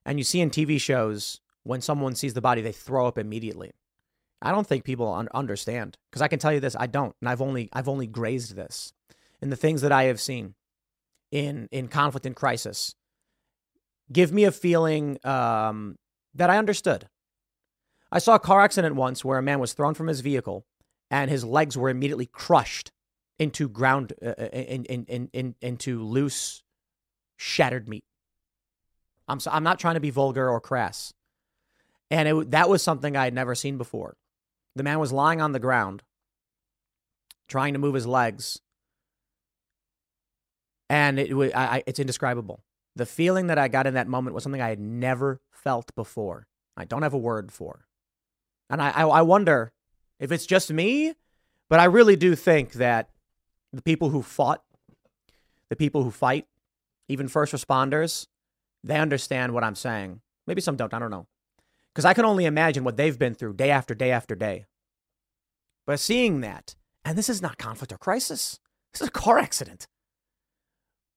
and 0.06 0.18
you 0.18 0.24
see 0.24 0.40
in 0.40 0.52
TV 0.52 0.80
shows 0.80 1.42
when 1.64 1.82
someone 1.82 2.16
sees 2.16 2.34
the 2.34 2.40
body, 2.40 2.62
they 2.62 2.72
throw 2.72 3.08
up 3.08 3.18
immediately. 3.18 3.74
I 4.42 4.52
don't 4.52 4.66
think 4.66 4.86
people 4.86 5.12
un- 5.12 5.28
understand 5.34 5.98
because 6.10 6.22
I 6.22 6.30
can 6.30 6.40
tell 6.40 6.54
you 6.54 6.62
this, 6.62 6.78
I 6.80 6.88
don't, 6.88 7.14
and 7.20 7.28
I've 7.28 7.42
only 7.42 7.68
I've 7.74 7.90
only 7.90 8.08
grazed 8.08 8.56
this 8.56 8.94
in 9.42 9.50
the 9.50 9.58
things 9.58 9.82
that 9.82 9.92
I 9.92 10.04
have 10.04 10.22
seen 10.22 10.56
in 11.30 11.68
in 11.74 11.90
conflict 11.90 12.26
and 12.26 12.38
crisis 12.38 12.96
give 14.12 14.32
me 14.32 14.44
a 14.44 14.52
feeling 14.52 15.18
um, 15.24 15.98
that 16.34 16.50
I 16.50 16.58
understood. 16.58 17.08
I 18.12 18.20
saw 18.20 18.36
a 18.36 18.40
car 18.40 18.62
accident 18.62 18.96
once 18.96 19.24
where 19.24 19.38
a 19.38 19.44
man 19.44 19.60
was 19.60 19.74
thrown 19.74 19.94
from 19.94 20.08
his 20.08 20.22
vehicle 20.22 20.66
and 21.10 21.30
his 21.30 21.44
legs 21.44 21.78
were 21.78 21.90
immediately 21.90 22.26
crushed 22.26 22.92
into 23.40 23.68
ground 23.68 24.14
uh, 24.24 24.34
uh 24.38 24.46
in, 24.54 24.86
in, 24.86 25.06
in, 25.06 25.30
in, 25.34 25.56
into 25.62 26.04
loose 26.04 26.64
shattered 27.38 27.88
meat. 27.88 28.04
I'm 29.28 29.40
so, 29.40 29.52
I'm 29.52 29.64
not 29.64 29.80
trying 29.80 29.96
to 29.96 30.02
be 30.02 30.10
vulgar 30.10 30.50
or 30.50 30.60
crass. 30.60 31.14
And 32.10 32.28
it, 32.28 32.52
that 32.52 32.70
was 32.70 32.84
something 32.84 33.16
I 33.16 33.24
had 33.24 33.34
never 33.34 33.56
seen 33.56 33.78
before. 33.78 34.18
The 34.76 34.84
man 34.84 35.00
was 35.00 35.12
lying 35.12 35.42
on 35.42 35.54
the 35.54 35.60
ground 35.60 36.04
trying 37.48 37.74
to 37.74 37.80
move 37.80 37.96
his 37.96 38.08
legs 38.08 38.60
and 40.92 41.20
it 41.20 41.34
was 41.34 41.54
I, 41.54 41.84
it's 41.88 42.00
indescribable. 42.00 42.62
The 42.96 43.06
feeling 43.06 43.48
that 43.48 43.58
I 43.58 43.68
got 43.68 43.88
in 43.88 43.94
that 43.94 44.08
moment 44.08 44.34
was 44.34 44.44
something 44.44 44.62
I 44.62 44.70
had 44.70 44.80
never 44.80 45.40
felt 45.52 45.96
before. 45.96 46.48
I 46.76 46.86
don't 46.86 47.04
have 47.04 47.14
a 47.14 47.18
word 47.18 47.52
for, 47.52 47.86
and 48.70 48.82
I, 48.82 48.90
I, 48.92 49.04
I 49.04 49.22
wonder 49.22 49.72
if 50.20 50.32
it's 50.32 50.46
just 50.46 50.72
me, 50.72 51.14
but 51.70 51.80
I 51.80 51.86
really 51.86 52.16
do 52.16 52.36
think 52.36 52.74
that 52.74 53.10
the 53.74 53.82
people 53.82 54.10
who 54.10 54.22
fought, 54.22 54.64
the 55.70 55.76
people 55.76 56.04
who 56.04 56.12
fight, 56.12 56.48
even 57.08 57.28
first 57.28 57.54
responders, 57.54 58.28
they 58.84 58.98
understand 58.98 59.54
what 59.54 59.64
I'm 59.64 59.76
saying. 59.76 60.22
Maybe 60.48 60.62
some 60.62 60.76
don't. 60.76 60.94
I 60.94 61.00
don't 61.00 61.12
know, 61.12 61.28
because 61.94 62.06
I 62.06 62.14
can 62.14 62.26
only 62.26 62.46
imagine 62.46 62.84
what 62.84 62.98
they've 62.98 63.20
been 63.20 63.36
through 63.36 63.54
day 63.54 63.70
after 63.70 63.94
day 63.94 64.12
after 64.12 64.36
day. 64.36 64.66
But 65.86 66.00
seeing 66.00 66.42
that, 66.42 66.76
and 67.04 67.18
this 67.18 67.30
is 67.30 67.42
not 67.42 67.58
conflict 67.58 67.92
or 67.92 67.98
crisis. 67.98 68.60
This 68.94 69.02
is 69.02 69.08
a 69.08 69.12
car 69.12 69.40
accident 69.40 69.88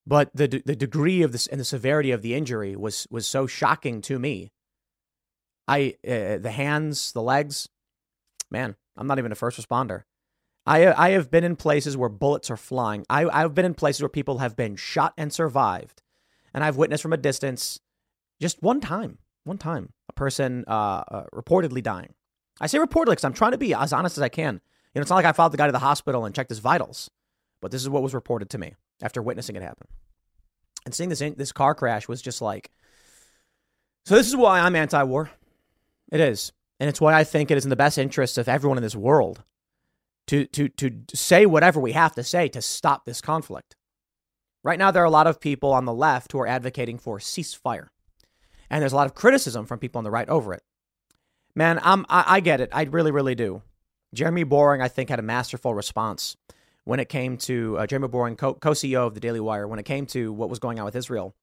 but 0.06 0.30
the 0.34 0.62
the 0.64 0.76
degree 0.76 1.22
of 1.22 1.32
this 1.32 1.46
and 1.46 1.60
the 1.60 1.64
severity 1.64 2.10
of 2.10 2.22
the 2.22 2.34
injury 2.34 2.76
was 2.76 3.06
was 3.10 3.26
so 3.26 3.46
shocking 3.46 4.00
to 4.02 4.18
me. 4.18 4.52
I 5.66 5.94
uh, 6.06 6.38
the 6.38 6.52
hands, 6.54 7.12
the 7.12 7.22
legs, 7.22 7.68
man, 8.50 8.76
I'm 8.96 9.06
not 9.06 9.18
even 9.18 9.32
a 9.32 9.36
first 9.36 9.60
responder. 9.60 10.02
I 10.66 10.92
I 10.92 11.10
have 11.10 11.30
been 11.30 11.44
in 11.44 11.56
places 11.56 11.96
where 11.96 12.10
bullets 12.10 12.50
are 12.50 12.56
flying. 12.56 13.04
I 13.08 13.26
I've 13.26 13.54
been 13.54 13.64
in 13.64 13.74
places 13.74 14.02
where 14.02 14.08
people 14.10 14.38
have 14.38 14.56
been 14.56 14.76
shot 14.76 15.14
and 15.16 15.32
survived, 15.32 16.02
and 16.52 16.62
I've 16.62 16.76
witnessed 16.76 17.02
from 17.02 17.14
a 17.14 17.18
distance, 17.18 17.80
just 18.40 18.62
one 18.62 18.80
time, 18.80 19.18
one 19.44 19.58
time, 19.58 19.92
a 20.10 20.12
person 20.12 20.64
uh, 20.68 21.04
uh, 21.08 21.24
reportedly 21.34 21.82
dying. 21.82 22.14
I 22.60 22.66
say 22.66 22.78
reportedly 22.78 23.12
because 23.12 23.24
I'm 23.24 23.32
trying 23.32 23.52
to 23.52 23.58
be 23.58 23.74
as 23.74 23.92
honest 23.92 24.18
as 24.18 24.22
I 24.22 24.28
can. 24.28 24.60
You 24.94 25.00
know, 25.00 25.02
it's 25.02 25.10
not 25.10 25.16
like 25.16 25.24
I 25.24 25.32
followed 25.32 25.52
the 25.52 25.56
guy 25.56 25.66
to 25.66 25.72
the 25.72 25.78
hospital 25.80 26.24
and 26.24 26.34
checked 26.34 26.50
his 26.50 26.60
vitals, 26.60 27.10
but 27.60 27.72
this 27.72 27.82
is 27.82 27.88
what 27.88 28.02
was 28.02 28.14
reported 28.14 28.50
to 28.50 28.58
me 28.58 28.74
after 29.02 29.22
witnessing 29.22 29.57
it 29.57 29.62
happen. 29.62 29.87
And 30.85 30.94
seeing 30.94 31.09
this 31.09 31.22
this 31.37 31.52
car 31.52 31.74
crash 31.74 32.09
was 32.09 32.22
just 32.22 32.42
like 32.42 32.70
So 34.04 34.14
this 34.14 34.28
is 34.28 34.37
why 34.37 34.61
I'm 34.61 34.76
anti-war. 34.76 35.30
It 36.12 36.20
is. 36.20 36.52
And 36.80 36.88
it's 36.88 37.00
why 37.00 37.14
I 37.14 37.24
think 37.24 37.50
it 37.50 37.57
is 37.57 37.64
in 37.64 37.70
the 37.70 37.76
best 37.76 37.98
interest 37.98 38.37
of 38.37 38.48
everyone 38.48 38.78
in 38.78 38.83
this 38.83 38.96
world 38.96 39.42
to 40.26 40.46
to 40.46 40.68
to 40.68 40.90
say 41.14 41.46
whatever 41.46 41.80
we 41.80 41.92
have 41.92 42.14
to 42.14 42.24
say 42.24 42.48
to 42.48 42.62
stop 42.62 43.04
this 43.04 43.20
conflict. 43.20 43.76
Right 44.62 44.78
now 44.78 44.90
there 44.90 45.02
are 45.02 45.07
a 45.07 45.11
lot 45.11 45.26
of 45.26 45.40
people 45.40 45.72
on 45.72 45.85
the 45.85 45.92
left 45.92 46.33
who 46.33 46.40
are 46.40 46.46
advocating 46.46 46.98
for 46.98 47.18
ceasefire. 47.18 47.88
And 48.70 48.80
there's 48.80 48.92
a 48.92 48.96
lot 48.96 49.07
of 49.07 49.14
criticism 49.14 49.66
from 49.66 49.78
people 49.78 49.98
on 49.98 50.04
the 50.04 50.11
right 50.11 50.28
over 50.28 50.52
it. 50.54 50.62
Man, 51.54 51.78
I'm 51.83 52.04
I, 52.09 52.24
I 52.26 52.40
get 52.40 52.61
it. 52.61 52.70
I 52.72 52.83
really 52.85 53.11
really 53.12 53.35
do. 53.35 53.62
Jeremy 54.14 54.44
Boring 54.44 54.83
I 54.83 54.88
think 54.88 55.11
had 55.11 55.18
a 55.18 55.22
masterful 55.22 55.74
response 55.74 56.37
when 56.84 57.00
it 57.00 57.08
came 57.08 57.36
to 57.38 57.78
uh, 57.78 57.86
Jeremy 57.86 58.08
Boring, 58.08 58.36
co 58.36 58.54
CEO 58.54 59.06
of 59.06 59.14
the 59.14 59.20
Daily 59.20 59.40
Wire, 59.40 59.66
when 59.66 59.78
it 59.78 59.84
came 59.84 60.06
to 60.06 60.32
what 60.32 60.50
was 60.50 60.58
going 60.58 60.78
on 60.78 60.84
with 60.84 60.96
Israel, 60.96 61.34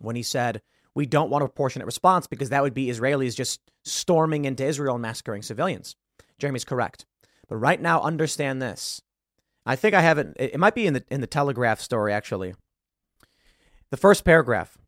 when 0.00 0.16
he 0.16 0.22
said, 0.22 0.62
we 0.94 1.06
don't 1.06 1.30
want 1.30 1.44
a 1.44 1.46
proportionate 1.46 1.86
response 1.86 2.26
because 2.26 2.50
that 2.50 2.62
would 2.62 2.74
be 2.74 2.88
Israelis 2.88 3.36
just 3.36 3.60
storming 3.84 4.44
into 4.44 4.64
Israel 4.64 4.96
and 4.96 5.02
massacring 5.02 5.42
civilians. 5.42 5.96
Jeremy's 6.38 6.64
correct. 6.64 7.06
But 7.48 7.56
right 7.56 7.80
now, 7.80 8.00
understand 8.00 8.60
this. 8.60 9.00
I 9.66 9.76
think 9.76 9.94
I 9.94 10.00
have 10.00 10.18
it. 10.18 10.34
It 10.36 10.60
might 10.60 10.74
be 10.74 10.86
in 10.86 10.94
the 10.94 11.04
in 11.10 11.20
the 11.20 11.26
Telegraph 11.26 11.80
story 11.80 12.12
actually. 12.12 12.54
The 13.90 13.96
first 13.96 14.24
paragraph. 14.24 14.78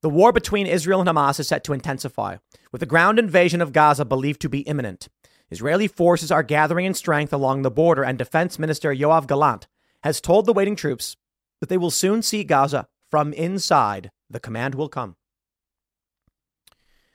The 0.00 0.08
war 0.08 0.32
between 0.32 0.66
Israel 0.66 1.00
and 1.00 1.08
Hamas 1.08 1.38
is 1.38 1.46
set 1.46 1.62
to 1.64 1.72
intensify, 1.72 2.38
with 2.72 2.80
the 2.80 2.86
ground 2.86 3.20
invasion 3.20 3.60
of 3.60 3.72
Gaza 3.72 4.04
believed 4.04 4.40
to 4.40 4.48
be 4.48 4.60
imminent. 4.60 5.08
Israeli 5.52 5.86
forces 5.86 6.32
are 6.32 6.42
gathering 6.42 6.86
in 6.86 6.94
strength 6.94 7.32
along 7.32 7.62
the 7.62 7.70
border, 7.70 8.02
and 8.02 8.18
Defense 8.18 8.58
Minister 8.58 8.92
Yoav 8.92 9.26
Gallant 9.26 9.68
has 10.02 10.20
told 10.20 10.46
the 10.46 10.52
waiting 10.52 10.74
troops 10.74 11.16
that 11.60 11.68
they 11.68 11.76
will 11.76 11.90
soon 11.90 12.22
see 12.22 12.42
Gaza 12.42 12.88
from 13.10 13.32
inside. 13.34 14.10
The 14.30 14.40
command 14.40 14.74
will 14.74 14.88
come. 14.88 15.16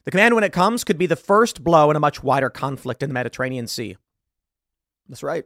The 0.06 0.12
command, 0.12 0.36
when 0.36 0.44
it 0.44 0.54
comes, 0.54 0.84
could 0.84 1.00
be 1.00 1.08
the 1.08 1.16
first 1.16 1.64
blow 1.64 1.90
in 1.90 1.98
a 1.98 2.00
much 2.00 2.24
wider 2.24 2.50
conflict 2.50 3.02
in 3.02 3.10
the 3.10 3.14
Mediterranean 3.14 3.68
Sea. 3.68 3.98
That's 5.10 5.24
right. 5.24 5.46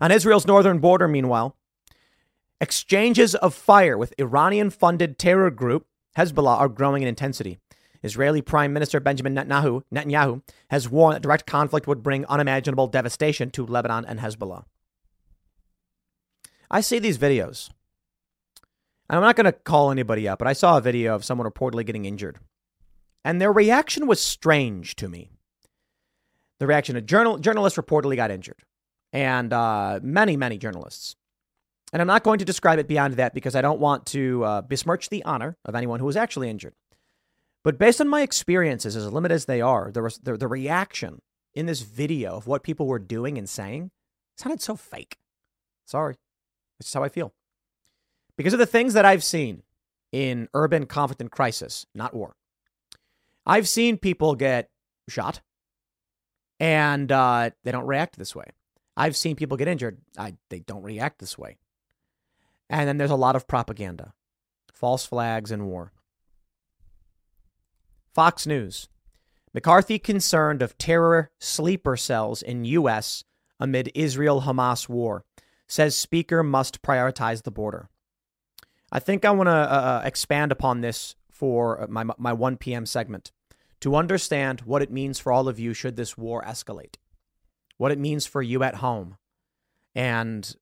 On 0.00 0.12
Israel's 0.12 0.46
northern 0.46 0.78
border, 0.78 1.08
meanwhile, 1.08 1.56
exchanges 2.60 3.34
of 3.34 3.54
fire 3.54 3.96
with 3.98 4.14
Iranian 4.18 4.70
funded 4.70 5.18
terror 5.18 5.50
group 5.50 5.86
Hezbollah 6.16 6.58
are 6.58 6.68
growing 6.68 7.02
in 7.02 7.08
intensity. 7.08 7.58
Israeli 8.02 8.42
Prime 8.42 8.72
Minister 8.72 9.00
Benjamin 9.00 9.34
Netanyahu, 9.34 9.82
Netanyahu 9.92 10.42
has 10.70 10.88
warned 10.88 11.16
that 11.16 11.22
direct 11.22 11.46
conflict 11.46 11.86
would 11.86 12.02
bring 12.02 12.24
unimaginable 12.26 12.86
devastation 12.86 13.50
to 13.50 13.66
Lebanon 13.66 14.04
and 14.04 14.20
Hezbollah. 14.20 14.64
I 16.70 16.80
see 16.80 16.98
these 16.98 17.18
videos. 17.18 17.70
And 19.08 19.16
I'm 19.16 19.22
not 19.22 19.36
going 19.36 19.46
to 19.46 19.52
call 19.52 19.90
anybody 19.90 20.28
up, 20.28 20.38
but 20.38 20.48
I 20.48 20.52
saw 20.52 20.76
a 20.76 20.82
video 20.82 21.14
of 21.14 21.24
someone 21.24 21.48
reportedly 21.48 21.86
getting 21.86 22.04
injured. 22.04 22.38
And 23.24 23.40
their 23.40 23.52
reaction 23.52 24.06
was 24.06 24.20
strange 24.20 24.94
to 24.96 25.08
me. 25.08 25.30
The 26.58 26.66
reaction, 26.66 26.96
a 26.96 27.00
journal, 27.00 27.38
journalist 27.38 27.76
reportedly 27.76 28.16
got 28.16 28.30
injured 28.30 28.62
and 29.12 29.52
uh, 29.52 30.00
many, 30.02 30.36
many 30.36 30.58
journalists. 30.58 31.16
And 31.92 32.02
I'm 32.02 32.08
not 32.08 32.22
going 32.22 32.38
to 32.38 32.44
describe 32.44 32.78
it 32.78 32.88
beyond 32.88 33.14
that 33.14 33.34
because 33.34 33.56
I 33.56 33.62
don't 33.62 33.80
want 33.80 34.06
to 34.06 34.44
uh, 34.44 34.60
besmirch 34.60 35.08
the 35.08 35.24
honor 35.24 35.56
of 35.64 35.74
anyone 35.74 36.00
who 36.00 36.06
was 36.06 36.16
actually 36.16 36.50
injured. 36.50 36.74
But 37.64 37.78
based 37.78 38.00
on 38.00 38.08
my 38.08 38.22
experiences, 38.22 38.94
as 38.94 39.10
limited 39.12 39.34
as 39.34 39.46
they 39.46 39.60
are, 39.60 39.90
the, 39.90 40.18
the, 40.22 40.36
the 40.36 40.48
reaction 40.48 41.20
in 41.54 41.66
this 41.66 41.80
video 41.80 42.36
of 42.36 42.46
what 42.46 42.62
people 42.62 42.86
were 42.86 42.98
doing 42.98 43.38
and 43.38 43.48
saying 43.48 43.90
sounded 44.36 44.60
so 44.60 44.76
fake. 44.76 45.16
Sorry. 45.86 46.16
That's 46.78 46.92
how 46.92 47.02
I 47.02 47.08
feel. 47.08 47.32
Because 48.36 48.52
of 48.52 48.58
the 48.58 48.66
things 48.66 48.94
that 48.94 49.04
I've 49.04 49.24
seen 49.24 49.62
in 50.12 50.48
urban 50.54 50.86
conflict 50.86 51.20
and 51.20 51.30
crisis, 51.30 51.86
not 51.94 52.14
war. 52.14 52.36
I've 53.44 53.68
seen 53.68 53.96
people 53.96 54.34
get 54.34 54.70
shot 55.08 55.40
and 56.60 57.10
uh, 57.10 57.50
they 57.64 57.72
don't 57.72 57.86
react 57.86 58.18
this 58.18 58.36
way. 58.36 58.50
I've 58.98 59.16
seen 59.16 59.36
people 59.36 59.56
get 59.56 59.68
injured. 59.68 59.98
I, 60.18 60.34
they 60.50 60.58
don't 60.58 60.82
react 60.82 61.20
this 61.20 61.38
way. 61.38 61.56
And 62.68 62.88
then 62.88 62.98
there's 62.98 63.12
a 63.12 63.16
lot 63.16 63.36
of 63.36 63.46
propaganda, 63.46 64.12
false 64.74 65.06
flags, 65.06 65.52
and 65.52 65.66
war. 65.66 65.92
Fox 68.12 68.44
News. 68.44 68.88
McCarthy 69.54 70.00
concerned 70.00 70.62
of 70.62 70.76
terror 70.76 71.30
sleeper 71.38 71.96
cells 71.96 72.42
in 72.42 72.64
U.S. 72.64 73.22
amid 73.60 73.92
Israel 73.94 74.42
Hamas 74.42 74.88
war. 74.88 75.24
Says 75.68 75.94
Speaker 75.94 76.42
must 76.42 76.82
prioritize 76.82 77.44
the 77.44 77.52
border. 77.52 77.88
I 78.90 78.98
think 78.98 79.24
I 79.24 79.30
want 79.30 79.46
to 79.46 79.52
uh, 79.52 80.00
uh, 80.00 80.02
expand 80.04 80.50
upon 80.50 80.80
this 80.80 81.14
for 81.30 81.86
my, 81.88 82.04
my 82.18 82.32
1 82.32 82.56
p.m. 82.56 82.84
segment 82.84 83.30
to 83.80 83.94
understand 83.94 84.62
what 84.62 84.82
it 84.82 84.90
means 84.90 85.20
for 85.20 85.30
all 85.30 85.46
of 85.46 85.60
you 85.60 85.72
should 85.72 85.94
this 85.94 86.18
war 86.18 86.42
escalate 86.42 86.96
what 87.78 87.92
it 87.92 87.98
means 87.98 88.26
for 88.26 88.42
you 88.42 88.62
at 88.62 88.76
home, 88.76 89.16
and 89.94 90.54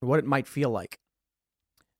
what 0.00 0.18
it 0.18 0.24
might 0.24 0.46
feel 0.46 0.70
like. 0.70 0.98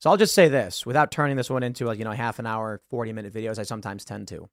So 0.00 0.08
I'll 0.08 0.16
just 0.16 0.34
say 0.34 0.48
this 0.48 0.86
without 0.86 1.10
turning 1.10 1.36
this 1.36 1.50
one 1.50 1.62
into 1.62 1.90
a, 1.90 1.94
you 1.94 2.04
know, 2.04 2.12
half 2.12 2.38
an 2.38 2.46
hour, 2.46 2.80
40 2.88 3.12
minute 3.12 3.34
videos 3.34 3.58
I 3.58 3.64
sometimes 3.64 4.04
tend 4.04 4.28
to. 4.28 4.48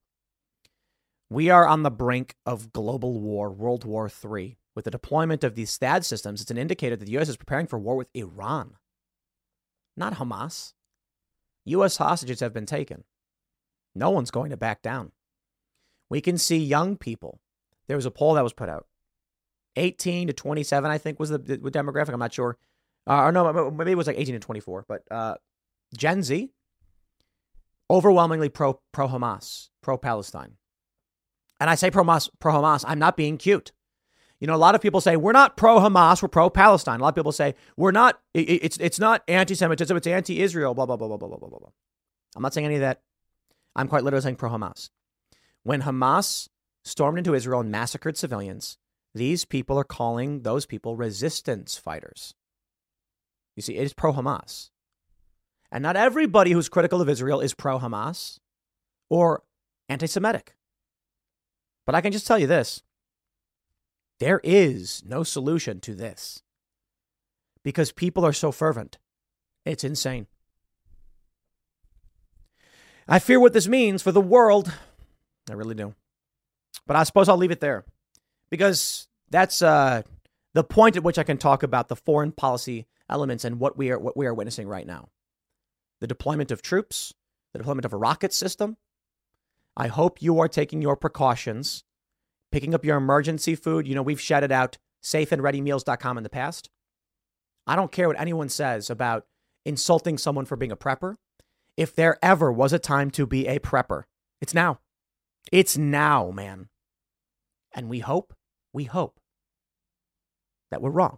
We 1.30 1.50
are 1.50 1.68
on 1.68 1.84
the 1.84 1.92
brink 1.92 2.36
of 2.46 2.74
global 2.74 3.20
war, 3.20 3.50
World 3.52 3.86
War 3.86 4.10
III. 4.10 4.58
With 4.76 4.86
the 4.86 4.92
deployment 4.92 5.44
of 5.44 5.56
these 5.56 5.76
THAAD 5.78 6.06
systems, 6.06 6.42
it's 6.42 6.52
an 6.52 6.58
indicator 6.58 6.96
that 6.96 7.06
the 7.06 7.12
U.S. 7.14 7.30
is 7.30 7.38
preparing 7.38 7.66
for 7.66 7.80
war 7.80 7.96
with 7.96 8.10
Iran, 8.14 8.76
not 9.96 10.16
Hamas. 10.16 10.74
U.S. 11.66 11.98
hostages 11.98 12.42
have 12.42 12.54
been 12.54 12.68
taken. 12.68 13.04
No 13.96 14.12
one's 14.12 14.30
going 14.30 14.52
to 14.52 14.58
back 14.58 14.84
down. 14.84 15.14
We 16.10 16.22
can 16.22 16.38
see 16.38 16.58
young 16.58 16.96
people. 16.96 17.40
There 17.88 17.98
was 17.98 18.06
a 18.06 18.12
poll 18.12 18.36
that 18.36 18.44
was 18.44 18.54
put 18.54 18.70
out 18.70 18.86
18 19.78 20.28
to 20.28 20.34
27, 20.34 20.92
I 20.92 20.98
think 20.98 21.20
was 21.20 21.30
the, 21.30 21.38
the 21.38 21.58
demographic. 21.58 22.14
I'm 22.14 22.20
not 22.20 22.34
sure. 22.34 22.58
Uh, 23.08 23.24
or 23.24 23.32
no, 23.32 23.72
maybe 23.72 23.92
it 23.92 23.98
was 23.98 24.08
like 24.08 24.18
18 24.18 24.36
to 24.36 24.40
24. 24.40 24.86
But 24.88 25.04
uh, 25.10 25.36
Gen 25.96 26.24
Z, 26.24 26.50
overwhelmingly 27.90 28.50
pro 28.50 28.82
pro 28.92 29.08
Hamas, 29.08 29.70
pro 29.82 29.98
Palestine. 29.98 30.58
And 31.60 31.70
I 31.70 31.76
say 31.76 31.90
pro 31.90 32.04
Hamas, 32.04 32.30
pro 32.40 32.54
Hamas. 32.54 32.84
I'm 32.88 33.00
not 33.00 33.16
being 33.16 33.38
cute. 33.38 33.72
You 34.40 34.46
know, 34.46 34.54
a 34.54 34.58
lot 34.58 34.76
of 34.76 34.82
people 34.82 35.02
say 35.02 35.16
we're 35.16 35.32
not 35.32 35.58
pro 35.58 35.80
Hamas, 35.80 36.22
we're 36.22 36.28
pro 36.28 36.50
Palestine. 36.50 37.00
A 37.00 37.04
lot 37.04 37.10
of 37.10 37.16
people 37.16 37.32
say 37.32 37.56
we're 37.76 37.92
not. 37.92 38.20
It, 38.34 38.42
it's 38.42 38.78
it's 38.78 39.00
not 39.00 39.24
anti-Semitism, 39.28 39.96
it's 39.96 40.08
anti-Israel. 40.08 40.74
Blah 40.74 40.86
blah 40.86 40.98
blah 40.98 41.08
blah 41.08 41.18
blah 41.18 41.30
blah 41.30 41.38
blah 41.38 41.50
blah. 41.50 41.70
I'm 42.36 42.44
not 42.44 42.54
saying 42.54 42.66
any 42.66 42.76
of 42.76 42.82
that. 42.82 43.02
I'm 43.76 43.88
quite 43.88 44.04
literally 44.04 44.22
saying 44.22 44.36
pro 44.36 44.50
Hamas. 44.50 44.90
When 45.64 45.84
Hamas 45.84 46.50
stormed 46.84 47.18
into 47.18 47.34
Israel 47.34 47.62
and 47.62 47.72
massacred 47.72 48.18
civilians, 48.18 48.78
these 49.14 49.46
people 49.46 49.78
are 49.78 49.84
calling 49.84 50.42
those 50.42 50.66
people 50.66 50.96
resistance 50.96 51.78
fighters. 51.78 52.34
You 53.56 53.64
see, 53.64 53.76
it 53.76 53.84
is 53.84 53.94
pro 53.94 54.14
Hamas. 54.14 54.70
And 55.72 55.82
not 55.82 55.96
everybody 55.96 56.52
who's 56.52 56.70
critical 56.70 57.02
of 57.02 57.10
Israel 57.10 57.42
is 57.42 57.54
pro 57.54 57.80
Hamas 57.80 58.40
or 59.10 59.44
anti 59.90 60.08
Semitic. 60.08 60.56
But 61.86 61.96
I 61.96 62.02
can 62.02 62.12
just 62.12 62.28
tell 62.28 62.38
you 62.38 62.48
this 62.48 62.84
there 64.20 64.42
is 64.44 65.04
no 65.06 65.24
solution 65.24 65.80
to 65.82 65.96
this 65.96 66.44
because 67.64 67.92
people 67.92 68.26
are 68.26 68.34
so 68.34 68.52
fervent. 68.52 68.98
It's 69.66 69.84
insane. 69.84 70.28
I 73.08 73.20
fear 73.20 73.40
what 73.40 73.54
this 73.54 73.68
means 73.68 74.02
for 74.02 74.12
the 74.12 74.22
world. 74.22 74.72
I 75.50 75.54
really 75.54 75.76
do. 75.76 75.96
But 76.86 76.96
I 76.96 77.04
suppose 77.04 77.30
I'll 77.30 77.38
leave 77.38 77.52
it 77.52 77.62
there 77.62 77.86
because 78.50 79.08
that's 79.30 79.62
uh, 79.62 80.04
the 80.54 80.64
point 80.64 80.98
at 80.98 81.04
which 81.04 81.18
I 81.18 81.24
can 81.24 81.38
talk 81.38 81.64
about 81.64 81.88
the 81.88 81.96
foreign 81.96 82.32
policy 82.32 82.88
elements 83.10 83.46
and 83.46 83.60
what 83.60 83.78
we 83.78 83.92
are 83.92 84.00
what 84.00 84.18
we 84.18 84.26
are 84.26 84.34
witnessing 84.34 84.68
right 84.68 84.88
now. 84.88 85.10
The 86.02 86.08
deployment 86.08 86.52
of 86.52 86.62
troops, 86.62 87.14
the 87.54 87.60
deployment 87.60 87.86
of 87.86 87.94
a 87.94 87.98
rocket 87.98 88.34
system. 88.34 88.78
I 89.76 89.88
hope 89.88 90.22
you 90.22 90.40
are 90.40 90.48
taking 90.48 90.82
your 90.82 90.96
precautions, 90.96 91.84
picking 92.52 92.74
up 92.74 92.84
your 92.84 92.98
emergency 92.98 93.56
food. 93.56 93.88
You 93.88 93.96
know, 93.96 94.02
we've 94.02 94.22
shouted 94.22 94.52
out 94.52 94.78
safeandreadymeals.com 95.04 96.18
in 96.18 96.24
the 96.24 96.30
past. 96.30 96.70
I 97.68 97.76
don't 97.76 97.92
care 97.92 98.08
what 98.08 98.20
anyone 98.20 98.50
says 98.50 98.90
about 98.90 99.26
insulting 99.66 100.18
someone 100.18 100.46
for 100.46 100.56
being 100.56 100.72
a 100.72 100.78
prepper. 100.78 101.16
If 101.76 101.94
there 101.94 102.18
ever 102.24 102.52
was 102.52 102.74
a 102.74 102.80
time 102.80 103.12
to 103.12 103.28
be 103.28 103.46
a 103.48 103.60
prepper, 103.60 104.04
it's 104.42 104.54
now. 104.54 104.80
It's 105.52 105.78
now, 105.78 106.32
man. 106.32 106.70
And 107.74 107.90
we 107.90 108.00
hope 108.00 108.34
we 108.78 108.84
hope 108.84 109.20
that 110.70 110.82
we're 110.82 110.92
wrong. 110.92 111.18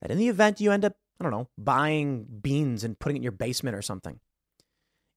That 0.00 0.12
in 0.12 0.18
the 0.18 0.28
event 0.28 0.60
you 0.60 0.70
end 0.70 0.84
up, 0.84 0.94
I 1.18 1.24
don't 1.24 1.32
know, 1.32 1.48
buying 1.58 2.26
beans 2.40 2.84
and 2.84 2.96
putting 2.98 3.16
it 3.16 3.18
in 3.18 3.22
your 3.24 3.32
basement 3.32 3.76
or 3.76 3.82
something, 3.82 4.20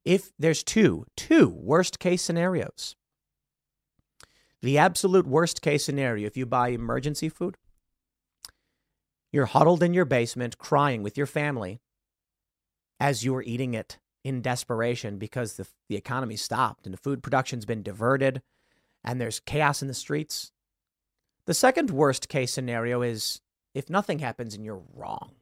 if 0.03 0.31
there's 0.39 0.63
two, 0.63 1.05
two 1.15 1.47
worst 1.47 1.99
case 1.99 2.23
scenarios. 2.23 2.95
The 4.63 4.79
absolute 4.79 5.27
worst 5.27 5.61
case 5.61 5.85
scenario, 5.85 6.25
if 6.25 6.35
you 6.35 6.47
buy 6.47 6.69
emergency 6.69 7.29
food, 7.29 7.55
you're 9.31 9.45
huddled 9.45 9.83
in 9.83 9.93
your 9.93 10.05
basement 10.05 10.57
crying 10.57 11.03
with 11.03 11.17
your 11.17 11.27
family 11.27 11.81
as 12.99 13.23
you 13.23 13.35
are 13.35 13.43
eating 13.43 13.75
it 13.75 13.99
in 14.23 14.41
desperation 14.41 15.19
because 15.19 15.53
the, 15.53 15.67
the 15.87 15.95
economy 15.95 16.35
stopped 16.35 16.87
and 16.87 16.93
the 16.93 16.97
food 16.99 17.21
production's 17.21 17.65
been 17.65 17.83
diverted 17.83 18.41
and 19.03 19.21
there's 19.21 19.39
chaos 19.39 19.83
in 19.83 19.87
the 19.87 19.93
streets. 19.93 20.51
The 21.45 21.53
second 21.53 21.91
worst 21.91 22.27
case 22.29 22.51
scenario 22.51 23.01
is 23.01 23.41
if 23.73 23.89
nothing 23.89 24.19
happens 24.19 24.55
and 24.55 24.65
you're 24.65 24.81
wrong. 24.93 25.33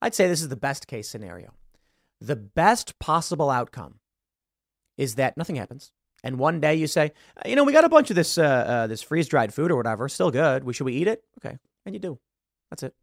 I'd 0.00 0.14
say 0.14 0.28
this 0.28 0.40
is 0.40 0.48
the 0.48 0.56
best 0.56 0.86
case 0.86 1.08
scenario. 1.08 1.52
The 2.20 2.36
best 2.36 2.98
possible 2.98 3.50
outcome 3.50 4.00
is 4.96 5.16
that 5.16 5.36
nothing 5.36 5.56
happens. 5.56 5.92
And 6.22 6.38
one 6.38 6.60
day 6.60 6.74
you 6.74 6.86
say, 6.86 7.12
you 7.46 7.56
know, 7.56 7.64
we 7.64 7.72
got 7.72 7.84
a 7.84 7.88
bunch 7.88 8.10
of 8.10 8.16
this 8.16 8.36
uh, 8.36 8.42
uh, 8.42 8.86
this 8.86 9.02
freeze 9.02 9.28
dried 9.28 9.54
food 9.54 9.70
or 9.70 9.76
whatever, 9.76 10.08
still 10.08 10.30
good. 10.30 10.64
We 10.64 10.72
should 10.72 10.84
we 10.84 10.94
eat 10.94 11.08
it? 11.08 11.24
Okay, 11.38 11.58
and 11.86 11.94
you 11.94 11.98
do. 11.98 12.18
That's 12.70 12.82
it. 12.82 12.94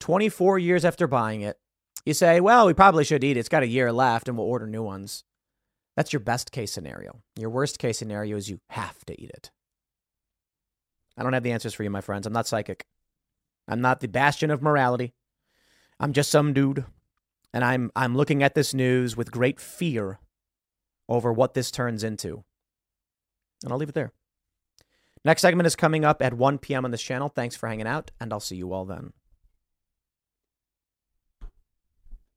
Twenty 0.00 0.28
four 0.28 0.58
years 0.58 0.84
after 0.84 1.06
buying 1.06 1.42
it, 1.42 1.58
you 2.04 2.12
say, 2.12 2.40
well, 2.40 2.66
we 2.66 2.74
probably 2.74 3.04
should 3.04 3.22
eat 3.22 3.36
it. 3.36 3.40
It's 3.40 3.48
got 3.48 3.62
a 3.62 3.68
year 3.68 3.92
left, 3.92 4.28
and 4.28 4.36
we'll 4.36 4.48
order 4.48 4.66
new 4.66 4.82
ones. 4.82 5.22
That's 5.96 6.12
your 6.12 6.20
best 6.20 6.50
case 6.50 6.72
scenario. 6.72 7.20
Your 7.38 7.50
worst 7.50 7.78
case 7.78 7.98
scenario 7.98 8.36
is 8.36 8.50
you 8.50 8.58
have 8.70 9.04
to 9.04 9.20
eat 9.20 9.30
it. 9.30 9.52
I 11.16 11.22
don't 11.22 11.32
have 11.32 11.42
the 11.42 11.52
answers 11.52 11.74
for 11.74 11.82
you, 11.84 11.90
my 11.90 12.00
friends. 12.00 12.26
I'm 12.26 12.32
not 12.32 12.46
psychic. 12.46 12.86
I'm 13.68 13.80
not 13.80 14.00
the 14.00 14.08
bastion 14.08 14.50
of 14.50 14.62
morality. 14.62 15.14
I'm 16.00 16.12
just 16.12 16.30
some 16.30 16.52
dude 16.52 16.84
And 17.52 17.64
I'm 17.64 17.90
I'm 17.94 18.16
looking 18.16 18.42
at 18.42 18.54
this 18.54 18.74
news 18.74 19.16
with 19.16 19.30
great 19.30 19.60
fear 19.60 20.18
over 21.08 21.32
what 21.32 21.54
this 21.54 21.70
turns 21.70 22.02
into. 22.02 22.44
And 23.62 23.72
I'll 23.72 23.78
leave 23.78 23.90
it 23.90 23.94
there. 23.94 24.12
Next 25.24 25.40
segment 25.42 25.66
is 25.66 25.76
coming 25.76 26.04
up 26.04 26.20
at 26.20 26.34
1 26.34 26.58
p.m. 26.58 26.84
on 26.84 26.90
this 26.90 27.00
channel. 27.00 27.30
Thanks 27.30 27.56
for 27.56 27.68
hanging 27.68 27.86
out, 27.86 28.10
and 28.20 28.32
I'll 28.32 28.40
see 28.40 28.56
you 28.56 28.72
all 28.72 28.84
then. 28.84 29.12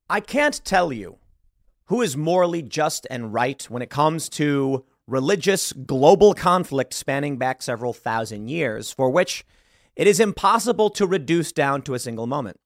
I 0.10 0.22
can't 0.22 0.64
tell 0.64 0.94
you 0.94 1.18
who 1.86 2.02
is 2.02 2.16
morally 2.16 2.62
just 2.62 3.06
and 3.10 3.34
right 3.34 3.62
when 3.64 3.82
it 3.82 3.90
comes 3.90 4.30
to 4.30 4.86
religious 5.08 5.72
global 5.74 6.34
conflict 6.34 6.94
spanning 6.94 7.38
back 7.38 7.62
several 7.62 7.94
thousand 7.94 8.50
years, 8.50 8.92
for 8.92 9.10
which 9.10 9.46
it 9.96 10.06
is 10.06 10.20
impossible 10.20 10.90
to 10.92 11.08
reduce 11.08 11.52
down 11.52 11.82
to 11.84 11.94
a 11.94 12.00
single 12.00 12.28
moment. 12.28 12.60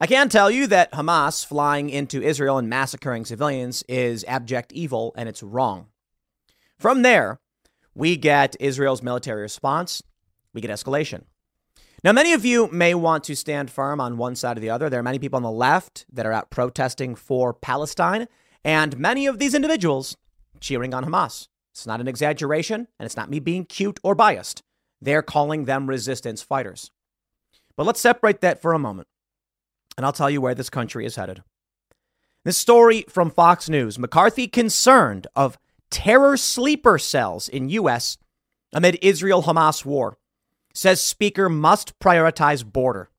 I 0.00 0.06
can 0.06 0.28
tell 0.28 0.50
you 0.50 0.66
that 0.66 0.92
Hamas 0.92 1.46
flying 1.46 1.88
into 1.88 2.20
Israel 2.20 2.58
and 2.58 2.68
massacring 2.68 3.24
civilians 3.24 3.84
is 3.88 4.24
abject 4.26 4.72
evil 4.72 5.14
and 5.16 5.28
it's 5.28 5.42
wrong. 5.42 5.86
From 6.78 7.02
there, 7.02 7.40
we 7.94 8.16
get 8.16 8.56
Israel's 8.58 9.02
military 9.02 9.42
response, 9.42 10.02
we 10.52 10.60
get 10.60 10.70
escalation. 10.70 11.22
Now, 12.02 12.12
many 12.12 12.34
of 12.34 12.44
you 12.44 12.68
may 12.70 12.94
want 12.94 13.24
to 13.24 13.36
stand 13.36 13.70
firm 13.70 13.98
on 14.00 14.18
one 14.18 14.36
side 14.36 14.58
or 14.58 14.60
the 14.60 14.68
other. 14.68 14.90
There 14.90 15.00
are 15.00 15.04
many 15.04 15.18
people 15.18 15.38
on 15.38 15.42
the 15.42 15.50
left 15.50 16.04
that 16.12 16.26
are 16.26 16.32
out 16.32 16.50
protesting 16.50 17.14
for 17.14 17.54
Palestine, 17.54 18.28
and 18.62 18.98
many 18.98 19.26
of 19.26 19.38
these 19.38 19.54
individuals 19.54 20.18
cheering 20.60 20.92
on 20.92 21.04
Hamas. 21.04 21.48
It's 21.74 21.88
not 21.88 22.00
an 22.00 22.06
exaggeration, 22.06 22.86
and 22.98 23.04
it's 23.04 23.16
not 23.16 23.28
me 23.28 23.40
being 23.40 23.64
cute 23.64 23.98
or 24.04 24.14
biased. 24.14 24.62
They're 25.00 25.22
calling 25.22 25.64
them 25.64 25.88
resistance 25.88 26.40
fighters. 26.40 26.92
But 27.76 27.84
let's 27.84 28.00
separate 28.00 28.40
that 28.42 28.62
for 28.62 28.72
a 28.72 28.78
moment, 28.78 29.08
and 29.96 30.06
I'll 30.06 30.12
tell 30.12 30.30
you 30.30 30.40
where 30.40 30.54
this 30.54 30.70
country 30.70 31.04
is 31.04 31.16
headed. 31.16 31.42
This 32.44 32.56
story 32.56 33.04
from 33.08 33.28
Fox 33.28 33.68
News 33.68 33.98
McCarthy 33.98 34.46
concerned 34.46 35.26
of 35.34 35.58
terror 35.90 36.36
sleeper 36.36 36.96
cells 36.96 37.48
in 37.48 37.68
U.S. 37.70 38.18
amid 38.72 38.96
Israel 39.02 39.42
Hamas 39.42 39.84
war. 39.84 40.16
Says 40.74 41.00
Speaker 41.00 41.48
must 41.48 41.98
prioritize 41.98 42.64
border. 42.64 43.10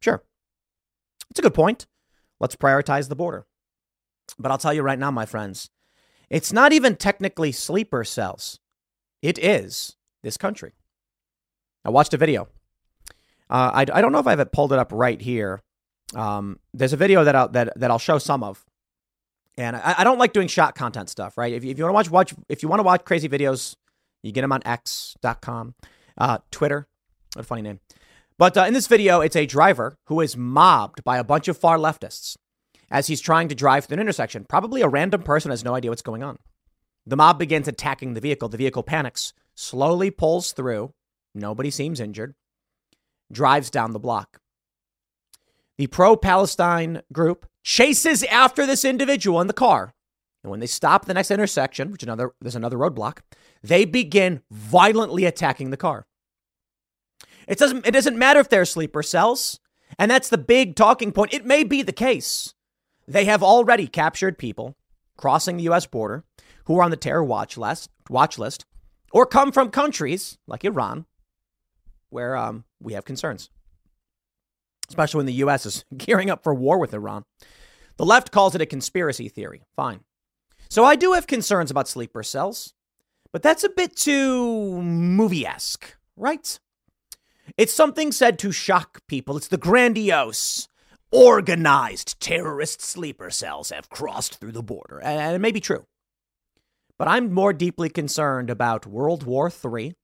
Sure. 0.00 0.22
It's 1.30 1.38
a 1.38 1.42
good 1.42 1.54
point. 1.54 1.86
Let's 2.40 2.56
prioritize 2.56 3.08
the 3.08 3.16
border. 3.16 3.46
But 4.38 4.50
I'll 4.50 4.58
tell 4.58 4.74
you 4.74 4.82
right 4.82 4.98
now, 4.98 5.10
my 5.10 5.24
friends, 5.24 5.70
it's 6.30 6.52
not 6.52 6.72
even 6.72 6.96
technically 6.96 7.52
sleeper 7.52 8.04
cells. 8.04 8.60
It 9.22 9.38
is 9.38 9.96
this 10.22 10.36
country. 10.36 10.72
I 11.84 11.90
watched 11.90 12.14
a 12.14 12.18
video. 12.18 12.48
Uh, 13.50 13.70
I, 13.74 13.80
I 13.92 14.00
don't 14.00 14.12
know 14.12 14.18
if 14.18 14.26
I 14.26 14.30
have 14.30 14.40
it 14.40 14.52
pulled 14.52 14.72
it 14.72 14.78
up 14.78 14.92
right 14.92 15.20
here. 15.20 15.62
Um, 16.14 16.58
there's 16.74 16.92
a 16.92 16.96
video 16.96 17.24
that 17.24 17.34
I'll, 17.34 17.48
that, 17.48 17.78
that 17.78 17.90
I'll 17.90 17.98
show 17.98 18.18
some 18.18 18.42
of. 18.42 18.64
And 19.56 19.74
I, 19.74 19.96
I 19.98 20.04
don't 20.04 20.18
like 20.18 20.32
doing 20.32 20.48
shot 20.48 20.74
content 20.74 21.08
stuff, 21.08 21.38
right? 21.38 21.52
If, 21.52 21.64
if 21.64 21.78
you 21.78 21.84
want 21.84 21.92
to 21.92 21.94
watch, 21.94 22.10
watch, 22.10 22.34
if 22.48 22.62
you 22.62 22.68
want 22.68 22.80
to 22.80 22.84
watch 22.84 23.04
crazy 23.04 23.28
videos, 23.28 23.74
you 24.22 24.32
get 24.32 24.42
them 24.42 24.52
on 24.52 24.62
x.com, 24.64 25.74
uh, 26.18 26.38
Twitter. 26.50 26.86
What 27.34 27.42
a 27.42 27.46
funny 27.46 27.62
name. 27.62 27.80
But 28.38 28.56
uh, 28.56 28.64
in 28.64 28.74
this 28.74 28.86
video, 28.86 29.20
it's 29.20 29.34
a 29.34 29.46
driver 29.46 29.96
who 30.06 30.20
is 30.20 30.36
mobbed 30.36 31.02
by 31.02 31.18
a 31.18 31.24
bunch 31.24 31.48
of 31.48 31.56
far 31.56 31.76
leftists 31.76 32.36
as 32.90 33.06
he's 33.06 33.20
trying 33.20 33.48
to 33.48 33.54
drive 33.54 33.84
through 33.84 33.96
an 33.96 34.00
intersection. 34.00 34.44
Probably 34.44 34.82
a 34.82 34.88
random 34.88 35.22
person 35.22 35.50
has 35.50 35.64
no 35.64 35.74
idea 35.74 35.90
what's 35.90 36.02
going 36.02 36.22
on. 36.22 36.38
The 37.06 37.16
mob 37.16 37.38
begins 37.38 37.68
attacking 37.68 38.14
the 38.14 38.20
vehicle. 38.20 38.48
The 38.48 38.56
vehicle 38.56 38.82
panics, 38.82 39.32
slowly 39.54 40.10
pulls 40.10 40.52
through. 40.52 40.92
Nobody 41.34 41.70
seems 41.70 42.00
injured. 42.00 42.34
Drives 43.32 43.70
down 43.70 43.92
the 43.92 43.98
block. 43.98 44.40
The 45.76 45.86
pro 45.86 46.16
Palestine 46.16 47.02
group 47.12 47.46
chases 47.62 48.24
after 48.24 48.66
this 48.66 48.84
individual 48.84 49.40
in 49.40 49.46
the 49.46 49.52
car. 49.52 49.94
And 50.42 50.50
when 50.50 50.60
they 50.60 50.66
stop 50.66 51.04
the 51.04 51.14
next 51.14 51.30
intersection, 51.30 51.90
which 51.90 52.02
another 52.02 52.32
there's 52.40 52.56
another 52.56 52.78
roadblock, 52.78 53.18
they 53.62 53.84
begin 53.84 54.42
violently 54.50 55.24
attacking 55.24 55.70
the 55.70 55.76
car. 55.76 56.06
It 57.46 57.58
doesn't 57.58 57.86
it 57.86 57.92
doesn't 57.92 58.18
matter 58.18 58.40
if 58.40 58.48
they're 58.48 58.64
sleeper 58.64 59.02
cells, 59.02 59.60
and 59.98 60.10
that's 60.10 60.28
the 60.28 60.38
big 60.38 60.76
talking 60.76 61.12
point. 61.12 61.32
It 61.32 61.46
may 61.46 61.64
be 61.64 61.82
the 61.82 61.92
case. 61.92 62.54
They 63.08 63.24
have 63.24 63.42
already 63.42 63.86
captured 63.86 64.38
people 64.38 64.76
crossing 65.16 65.56
the 65.56 65.64
US 65.64 65.86
border 65.86 66.24
who 66.66 66.78
are 66.78 66.82
on 66.82 66.90
the 66.90 66.96
terror 66.96 67.24
watch 67.24 67.56
list, 67.56 67.90
watch 68.08 68.38
list 68.38 68.66
or 69.12 69.26
come 69.26 69.50
from 69.50 69.70
countries 69.70 70.38
like 70.46 70.64
Iran 70.64 71.06
where 72.10 72.36
um, 72.36 72.64
we 72.80 72.92
have 72.92 73.04
concerns 73.04 73.50
especially 74.88 75.18
when 75.18 75.26
the 75.26 75.32
U.S. 75.34 75.66
is 75.66 75.84
gearing 75.96 76.30
up 76.30 76.42
for 76.42 76.54
war 76.54 76.78
with 76.78 76.94
Iran. 76.94 77.24
The 77.96 78.06
left 78.06 78.30
calls 78.30 78.54
it 78.54 78.60
a 78.60 78.66
conspiracy 78.66 79.28
theory. 79.28 79.62
Fine. 79.76 80.00
So 80.70 80.84
I 80.84 80.96
do 80.96 81.12
have 81.12 81.26
concerns 81.26 81.70
about 81.70 81.88
sleeper 81.88 82.22
cells, 82.22 82.74
but 83.32 83.42
that's 83.42 83.64
a 83.64 83.70
bit 83.70 83.96
too 83.96 84.82
movie 84.82 85.46
esque, 85.46 85.96
right? 86.16 86.58
It's 87.56 87.72
something 87.72 88.12
said 88.12 88.38
to 88.40 88.52
shock 88.52 89.00
people. 89.08 89.36
It's 89.36 89.48
the 89.48 89.56
grandiose, 89.56 90.68
organized 91.10 92.20
terrorist 92.20 92.82
sleeper 92.82 93.30
cells 93.30 93.70
have 93.70 93.90
crossed 93.90 94.38
through 94.38 94.52
the 94.52 94.62
border. 94.62 95.00
And 95.00 95.34
it 95.34 95.38
may 95.38 95.52
be 95.52 95.60
true. 95.60 95.86
But 96.98 97.08
I'm 97.08 97.32
more 97.32 97.52
deeply 97.52 97.88
concerned 97.88 98.50
about 98.50 98.86
World 98.86 99.24
War 99.24 99.50
III 99.50 99.94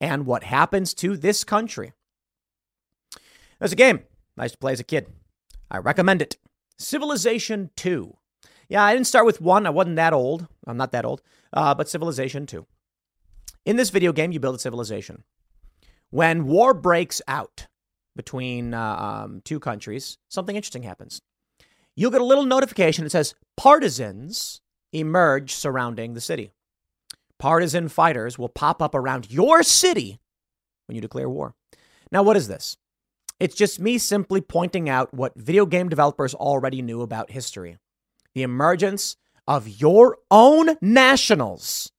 and 0.00 0.26
what 0.26 0.44
happens 0.44 0.94
to 0.94 1.16
this 1.16 1.44
country 1.44 1.92
there's 3.58 3.72
a 3.72 3.76
game 3.76 4.00
I 4.38 4.44
used 4.44 4.54
to 4.54 4.58
play 4.58 4.72
as 4.72 4.80
a 4.80 4.84
kid. 4.84 5.06
I 5.70 5.78
recommend 5.78 6.22
it. 6.22 6.36
Civilization 6.78 7.70
2. 7.76 8.16
Yeah, 8.68 8.84
I 8.84 8.92
didn't 8.92 9.06
start 9.06 9.26
with 9.26 9.40
1. 9.40 9.66
I 9.66 9.70
wasn't 9.70 9.96
that 9.96 10.12
old. 10.12 10.46
I'm 10.66 10.76
not 10.76 10.92
that 10.92 11.04
old. 11.04 11.22
Uh, 11.52 11.74
but 11.74 11.88
Civilization 11.88 12.46
2. 12.46 12.66
In 13.64 13.76
this 13.76 13.90
video 13.90 14.12
game, 14.12 14.32
you 14.32 14.40
build 14.40 14.56
a 14.56 14.60
civilization. 14.60 15.24
When 16.10 16.46
war 16.46 16.74
breaks 16.74 17.22
out 17.26 17.66
between 18.16 18.74
uh, 18.74 18.96
um, 18.96 19.42
two 19.44 19.60
countries, 19.60 20.18
something 20.28 20.56
interesting 20.56 20.82
happens. 20.82 21.20
You'll 21.94 22.10
get 22.10 22.20
a 22.20 22.24
little 22.24 22.44
notification 22.44 23.04
that 23.04 23.10
says 23.10 23.34
partisans 23.56 24.60
emerge 24.92 25.54
surrounding 25.54 26.14
the 26.14 26.20
city. 26.20 26.50
Partisan 27.38 27.88
fighters 27.88 28.38
will 28.38 28.48
pop 28.48 28.82
up 28.82 28.94
around 28.94 29.30
your 29.30 29.62
city 29.62 30.18
when 30.86 30.96
you 30.96 31.00
declare 31.00 31.28
war. 31.28 31.54
Now, 32.10 32.22
what 32.22 32.36
is 32.36 32.48
this? 32.48 32.76
It's 33.38 33.54
just 33.54 33.78
me 33.78 33.98
simply 33.98 34.40
pointing 34.40 34.88
out 34.88 35.12
what 35.12 35.36
video 35.36 35.66
game 35.66 35.88
developers 35.88 36.34
already 36.34 36.82
knew 36.82 37.02
about 37.02 37.30
history 37.30 37.78
the 38.34 38.42
emergence 38.42 39.16
of 39.48 39.66
your 39.66 40.18
own 40.30 40.76
nationals 40.82 41.90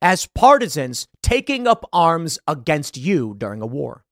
as 0.00 0.26
partisans 0.26 1.08
taking 1.20 1.66
up 1.66 1.84
arms 1.92 2.38
against 2.46 2.96
you 2.96 3.34
during 3.36 3.60
a 3.60 3.66
war. 3.66 4.04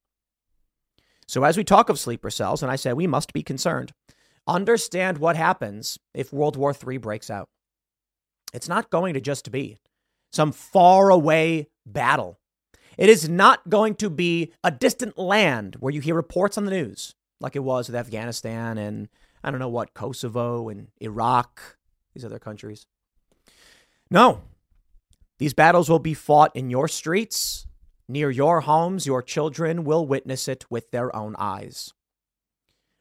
So, 1.29 1.45
as 1.45 1.57
we 1.57 1.63
talk 1.63 1.89
of 1.89 1.99
sleeper 1.99 2.31
cells, 2.31 2.63
and 2.63 2.73
I 2.73 2.77
say 2.77 2.93
we 2.93 3.07
must 3.07 3.33
be 3.33 3.43
concerned, 3.43 3.93
understand 4.47 5.19
what 5.19 5.37
happens 5.37 5.99
if 6.15 6.33
World 6.33 6.57
War 6.57 6.75
III 6.75 6.97
breaks 6.97 7.31
out. 7.31 7.49
It's 8.53 8.69
not 8.69 8.91
going 8.91 9.15
to 9.15 9.21
just 9.21 9.53
be 9.53 9.77
some 10.33 10.53
faraway 10.53 11.69
battle 11.87 12.39
it 12.99 13.09
is 13.09 13.29
not 13.29 13.71
going 13.71 13.95
to 13.95 14.11
be 14.11 14.53
a 14.65 14.73
distant 14.73 15.17
land 15.17 15.77
where 15.77 15.93
you 15.93 16.01
hear 16.01 16.17
reports 16.17 16.59
on 16.59 16.65
the 16.65 16.73
news 16.73 17.15
like 17.41 17.55
it 17.55 17.61
was 17.61 17.89
with 17.89 17.95
Afghanistan 17.95 18.77
and 18.77 19.09
I 19.43 19.53
don't 19.53 19.61
know 19.61 19.69
what, 19.69 19.95
Kosovo 19.95 20.69
and 20.69 20.89
Iraq, 21.01 21.79
these 22.13 22.25
other 22.25 22.41
countries. 22.41 22.87
No, 24.11 24.43
these 25.39 25.55
battles 25.55 25.89
will 25.89 26.01
be 26.01 26.13
fought 26.13 26.55
in 26.57 26.71
your 26.71 26.89
streets, 26.89 27.68
near 28.09 28.31
your 28.31 28.63
homes. 28.63 29.07
Your 29.07 29.23
children 29.23 29.85
will 29.85 30.07
witness 30.07 30.49
it 30.49 30.65
with 30.71 30.91
their 30.91 31.15
own 31.15 31.37
eyes. 31.39 31.93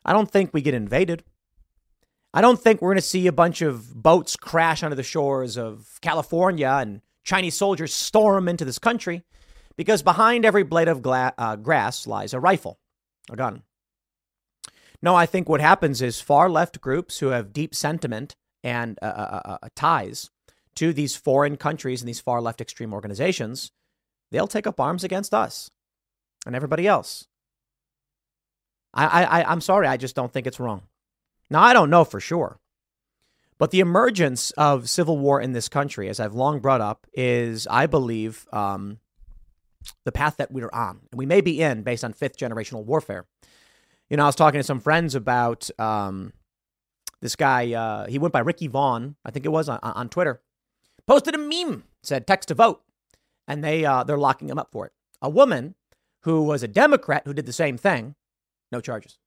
I 0.06 0.14
don't 0.14 0.30
think 0.32 0.54
we 0.54 0.62
get 0.62 0.74
invaded. 0.74 1.24
I 2.34 2.42
don't 2.42 2.60
think 2.62 2.82
we're 2.82 2.90
going 2.90 2.98
to 2.98 3.02
see 3.02 3.28
a 3.28 3.32
bunch 3.32 3.62
of 3.62 3.96
boats 3.96 4.36
crash 4.36 4.84
onto 4.84 4.96
the 4.96 5.04
shores 5.04 5.58
of 5.58 5.98
California 6.02 6.78
and 6.82 7.02
Chinese 7.24 7.56
soldiers 7.56 7.94
storm 7.94 8.48
into 8.48 8.66
this 8.66 8.80
country 8.80 9.24
because 9.76 10.02
behind 10.04 10.46
every 10.46 10.64
blade 10.64 10.88
of 10.88 11.02
gla- 11.02 11.34
uh, 11.38 11.56
grass 11.56 12.08
lies 12.08 12.34
a 12.34 12.40
rifle, 12.40 12.80
a 13.32 13.36
gun. 13.36 13.64
No, 15.02 15.16
I 15.16 15.26
think 15.26 15.48
what 15.48 15.62
happens 15.62 16.02
is 16.02 16.20
far 16.20 16.50
left 16.50 16.82
groups 16.82 17.20
who 17.20 17.28
have 17.28 17.54
deep 17.54 17.76
sentiment 17.76 18.36
and 18.64 18.98
uh, 19.02 19.06
uh, 19.06 19.42
uh, 19.46 19.58
uh, 19.62 19.68
ties 19.76 20.32
to 20.76 20.92
these 20.92 21.16
foreign 21.16 21.58
countries 21.58 22.02
and 22.02 22.10
these 22.10 22.20
far 22.20 22.42
left 22.42 22.62
extreme 22.62 22.94
organizations, 22.94 23.72
they'll 24.32 24.48
take 24.48 24.68
up 24.68 24.80
arms 24.80 25.04
against 25.04 25.34
us 25.34 25.72
and 26.46 26.56
everybody 26.56 26.88
else. 26.88 27.28
I, 28.94 29.24
I, 29.24 29.52
I'm 29.52 29.62
sorry, 29.62 29.88
I 29.88 29.98
just 29.98 30.16
don't 30.16 30.32
think 30.32 30.48
it's 30.48 30.60
wrong. 30.60 30.84
Now, 31.50 31.62
I 31.62 31.74
don't 31.74 31.90
know 31.90 32.04
for 32.04 32.20
sure. 32.20 32.60
But 33.60 33.72
the 33.72 33.80
emergence 33.80 34.52
of 34.52 34.90
civil 34.90 35.18
war 35.18 35.42
in 35.42 35.54
this 35.54 35.70
country, 35.70 36.10
as 36.10 36.20
I've 36.20 36.36
long 36.36 36.60
brought 36.60 36.82
up, 36.82 37.08
is, 37.14 37.68
I 37.68 37.88
believe, 37.88 38.46
um, 38.54 39.00
the 40.04 40.12
path 40.12 40.38
that 40.38 40.52
we're 40.52 40.70
on. 40.72 41.00
And 41.12 41.18
we 41.18 41.26
may 41.26 41.42
be 41.42 41.62
in 41.62 41.84
based 41.84 42.04
on 42.04 42.14
fifth 42.14 42.38
generational 42.38 42.86
warfare. 42.86 43.26
You 44.10 44.18
know, 44.18 44.24
I 44.24 44.28
was 44.28 44.36
talking 44.36 44.60
to 44.60 44.64
some 44.64 44.80
friends 44.80 45.16
about 45.16 45.70
um, 45.80 46.34
This 47.20 47.36
guy, 47.36 47.74
uh, 47.74 48.08
he 48.08 48.20
went 48.20 48.34
by 48.34 48.40
Ricky 48.40 48.68
Vaughn, 48.68 49.16
I 49.26 49.32
think 49.32 49.46
it 49.46 49.50
was 49.50 49.70
on, 49.70 49.80
on 49.82 50.10
Twitter, 50.10 50.42
posted 51.08 51.34
a 51.34 51.38
meme, 51.38 51.84
said 52.04 52.28
text 52.28 52.50
to 52.50 52.56
vote, 52.56 52.84
and 53.48 53.64
they 53.64 53.86
uh, 53.86 54.04
they're 54.04 54.18
locking 54.18 54.50
him 54.50 54.60
up 54.60 54.72
for 54.72 54.86
it. 54.86 54.92
A 55.22 55.30
woman 55.30 55.76
who 56.22 56.44
was 56.44 56.64
a 56.64 56.68
Democrat 56.68 57.24
who 57.26 57.34
did 57.34 57.46
the 57.46 57.54
same 57.54 57.78
thing, 57.78 58.16
no 58.72 58.82
charges. 58.82 59.18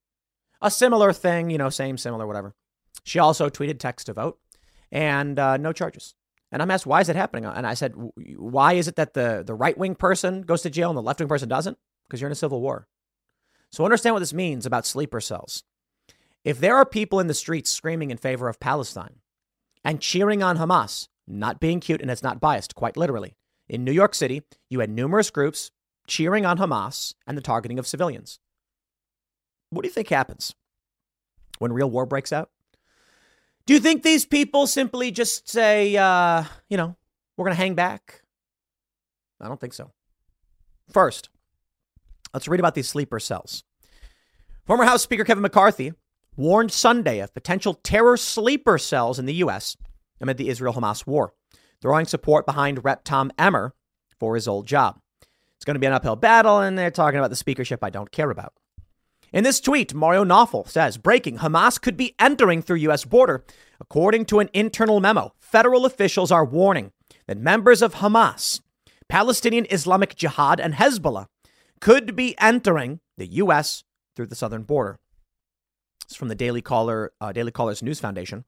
A 0.61 0.69
similar 0.69 1.11
thing, 1.11 1.49
you 1.49 1.57
know, 1.57 1.69
same, 1.69 1.97
similar, 1.97 2.27
whatever. 2.27 2.53
She 3.03 3.19
also 3.19 3.49
tweeted 3.49 3.79
text 3.79 4.05
to 4.05 4.13
vote, 4.13 4.39
and 4.91 5.39
uh, 5.39 5.57
no 5.57 5.73
charges. 5.73 6.13
And 6.51 6.61
I'm 6.61 6.69
asked, 6.69 6.85
why 6.85 6.99
is 6.99 7.09
it 7.09 7.15
happening? 7.15 7.45
And 7.45 7.65
I 7.65 7.73
said, 7.73 7.93
why 7.95 8.73
is 8.73 8.87
it 8.87 8.97
that 8.97 9.13
the, 9.13 9.41
the 9.45 9.53
right 9.53 9.77
wing 9.77 9.95
person 9.95 10.41
goes 10.41 10.61
to 10.63 10.69
jail 10.69 10.89
and 10.89 10.97
the 10.97 11.01
left 11.01 11.19
wing 11.19 11.29
person 11.29 11.47
doesn't? 11.47 11.77
Because 12.03 12.19
you're 12.19 12.27
in 12.27 12.33
a 12.33 12.35
civil 12.35 12.61
war. 12.61 12.87
So 13.71 13.85
understand 13.85 14.15
what 14.15 14.19
this 14.19 14.33
means 14.33 14.65
about 14.65 14.85
sleeper 14.85 15.21
cells. 15.21 15.63
If 16.43 16.59
there 16.59 16.75
are 16.75 16.85
people 16.85 17.21
in 17.21 17.27
the 17.27 17.33
streets 17.33 17.71
screaming 17.71 18.11
in 18.11 18.17
favor 18.17 18.49
of 18.49 18.59
Palestine 18.59 19.21
and 19.85 20.01
cheering 20.01 20.43
on 20.43 20.57
Hamas, 20.57 21.07
not 21.25 21.61
being 21.61 21.79
cute 21.79 22.01
and 22.01 22.11
it's 22.11 22.23
not 22.23 22.41
biased, 22.41 22.75
quite 22.75 22.97
literally, 22.97 23.35
in 23.71 23.85
New 23.85 23.93
York 23.93 24.13
City, 24.13 24.43
you 24.69 24.81
had 24.81 24.89
numerous 24.89 25.29
groups 25.29 25.71
cheering 26.05 26.45
on 26.45 26.57
Hamas 26.57 27.15
and 27.25 27.37
the 27.37 27.41
targeting 27.41 27.79
of 27.79 27.87
civilians. 27.87 28.37
What 29.69 29.83
do 29.83 29.87
you 29.87 29.93
think 29.93 30.09
happens 30.09 30.53
when 31.57 31.71
real 31.71 31.89
war 31.89 32.05
breaks 32.05 32.33
out? 32.33 32.49
Do 33.65 33.73
you 33.73 33.79
think 33.79 34.03
these 34.03 34.25
people 34.25 34.67
simply 34.67 35.09
just 35.09 35.47
say, 35.47 35.95
uh, 35.95 36.43
you 36.69 36.75
know, 36.75 36.97
we're 37.37 37.45
going 37.45 37.55
to 37.55 37.61
hang 37.61 37.75
back? 37.75 38.23
I 39.39 39.47
don't 39.47 39.59
think 39.59 39.73
so. 39.73 39.91
First, 40.89 41.29
let's 42.33 42.49
read 42.49 42.59
about 42.59 42.75
these 42.75 42.89
sleeper 42.89 43.21
cells. 43.21 43.63
Former 44.65 44.83
House 44.83 45.03
Speaker 45.03 45.23
Kevin 45.23 45.43
McCarthy 45.43 45.93
warned 46.35 46.73
Sunday 46.73 47.19
of 47.19 47.33
potential 47.33 47.75
terror 47.75 48.17
sleeper 48.17 48.77
cells 48.77 49.17
in 49.17 49.27
the 49.27 49.35
U.S. 49.35 49.77
amid 50.19 50.35
the 50.35 50.49
Israel 50.49 50.73
Hamas 50.73 51.07
war, 51.07 51.33
throwing 51.81 52.05
support 52.05 52.45
behind 52.45 52.83
Rep. 52.83 53.03
Tom 53.03 53.31
Emmer 53.37 53.73
for 54.19 54.35
his 54.35 54.47
old 54.47 54.67
job. 54.67 54.99
It's 55.55 55.65
going 55.65 55.75
to 55.75 55.79
be 55.79 55.87
an 55.87 55.93
uphill 55.93 56.15
battle, 56.15 56.59
and 56.59 56.77
they're 56.77 56.91
talking 56.91 57.19
about 57.19 57.29
the 57.29 57.35
speakership 57.35 57.83
I 57.83 57.89
don't 57.89 58.11
care 58.11 58.31
about. 58.31 58.53
In 59.33 59.43
this 59.43 59.61
tweet, 59.61 59.93
Mario 59.93 60.25
Nawfal 60.25 60.67
says, 60.67 60.97
breaking, 60.97 61.37
Hamas 61.37 61.79
could 61.79 61.95
be 61.95 62.15
entering 62.19 62.61
through 62.61 62.77
U.S. 62.77 63.05
border. 63.05 63.45
According 63.79 64.25
to 64.25 64.39
an 64.39 64.49
internal 64.53 64.99
memo, 64.99 65.33
federal 65.39 65.85
officials 65.85 66.31
are 66.31 66.43
warning 66.43 66.91
that 67.27 67.37
members 67.37 67.81
of 67.81 67.95
Hamas, 67.95 68.61
Palestinian 69.07 69.65
Islamic 69.69 70.15
Jihad, 70.15 70.59
and 70.59 70.73
Hezbollah 70.73 71.27
could 71.79 72.15
be 72.15 72.35
entering 72.39 72.99
the 73.17 73.27
U.S. 73.27 73.83
through 74.15 74.27
the 74.27 74.35
southern 74.35 74.63
border. 74.63 74.99
It's 76.05 76.15
from 76.15 76.27
the 76.27 76.35
Daily 76.35 76.61
Caller, 76.61 77.13
uh, 77.21 77.31
Daily 77.31 77.51
Caller's 77.51 77.81
News 77.81 77.99
Foundation. 77.99 78.43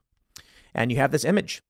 And 0.75 0.91
you 0.91 0.97
have 0.97 1.11
this 1.11 1.23
image. 1.23 1.61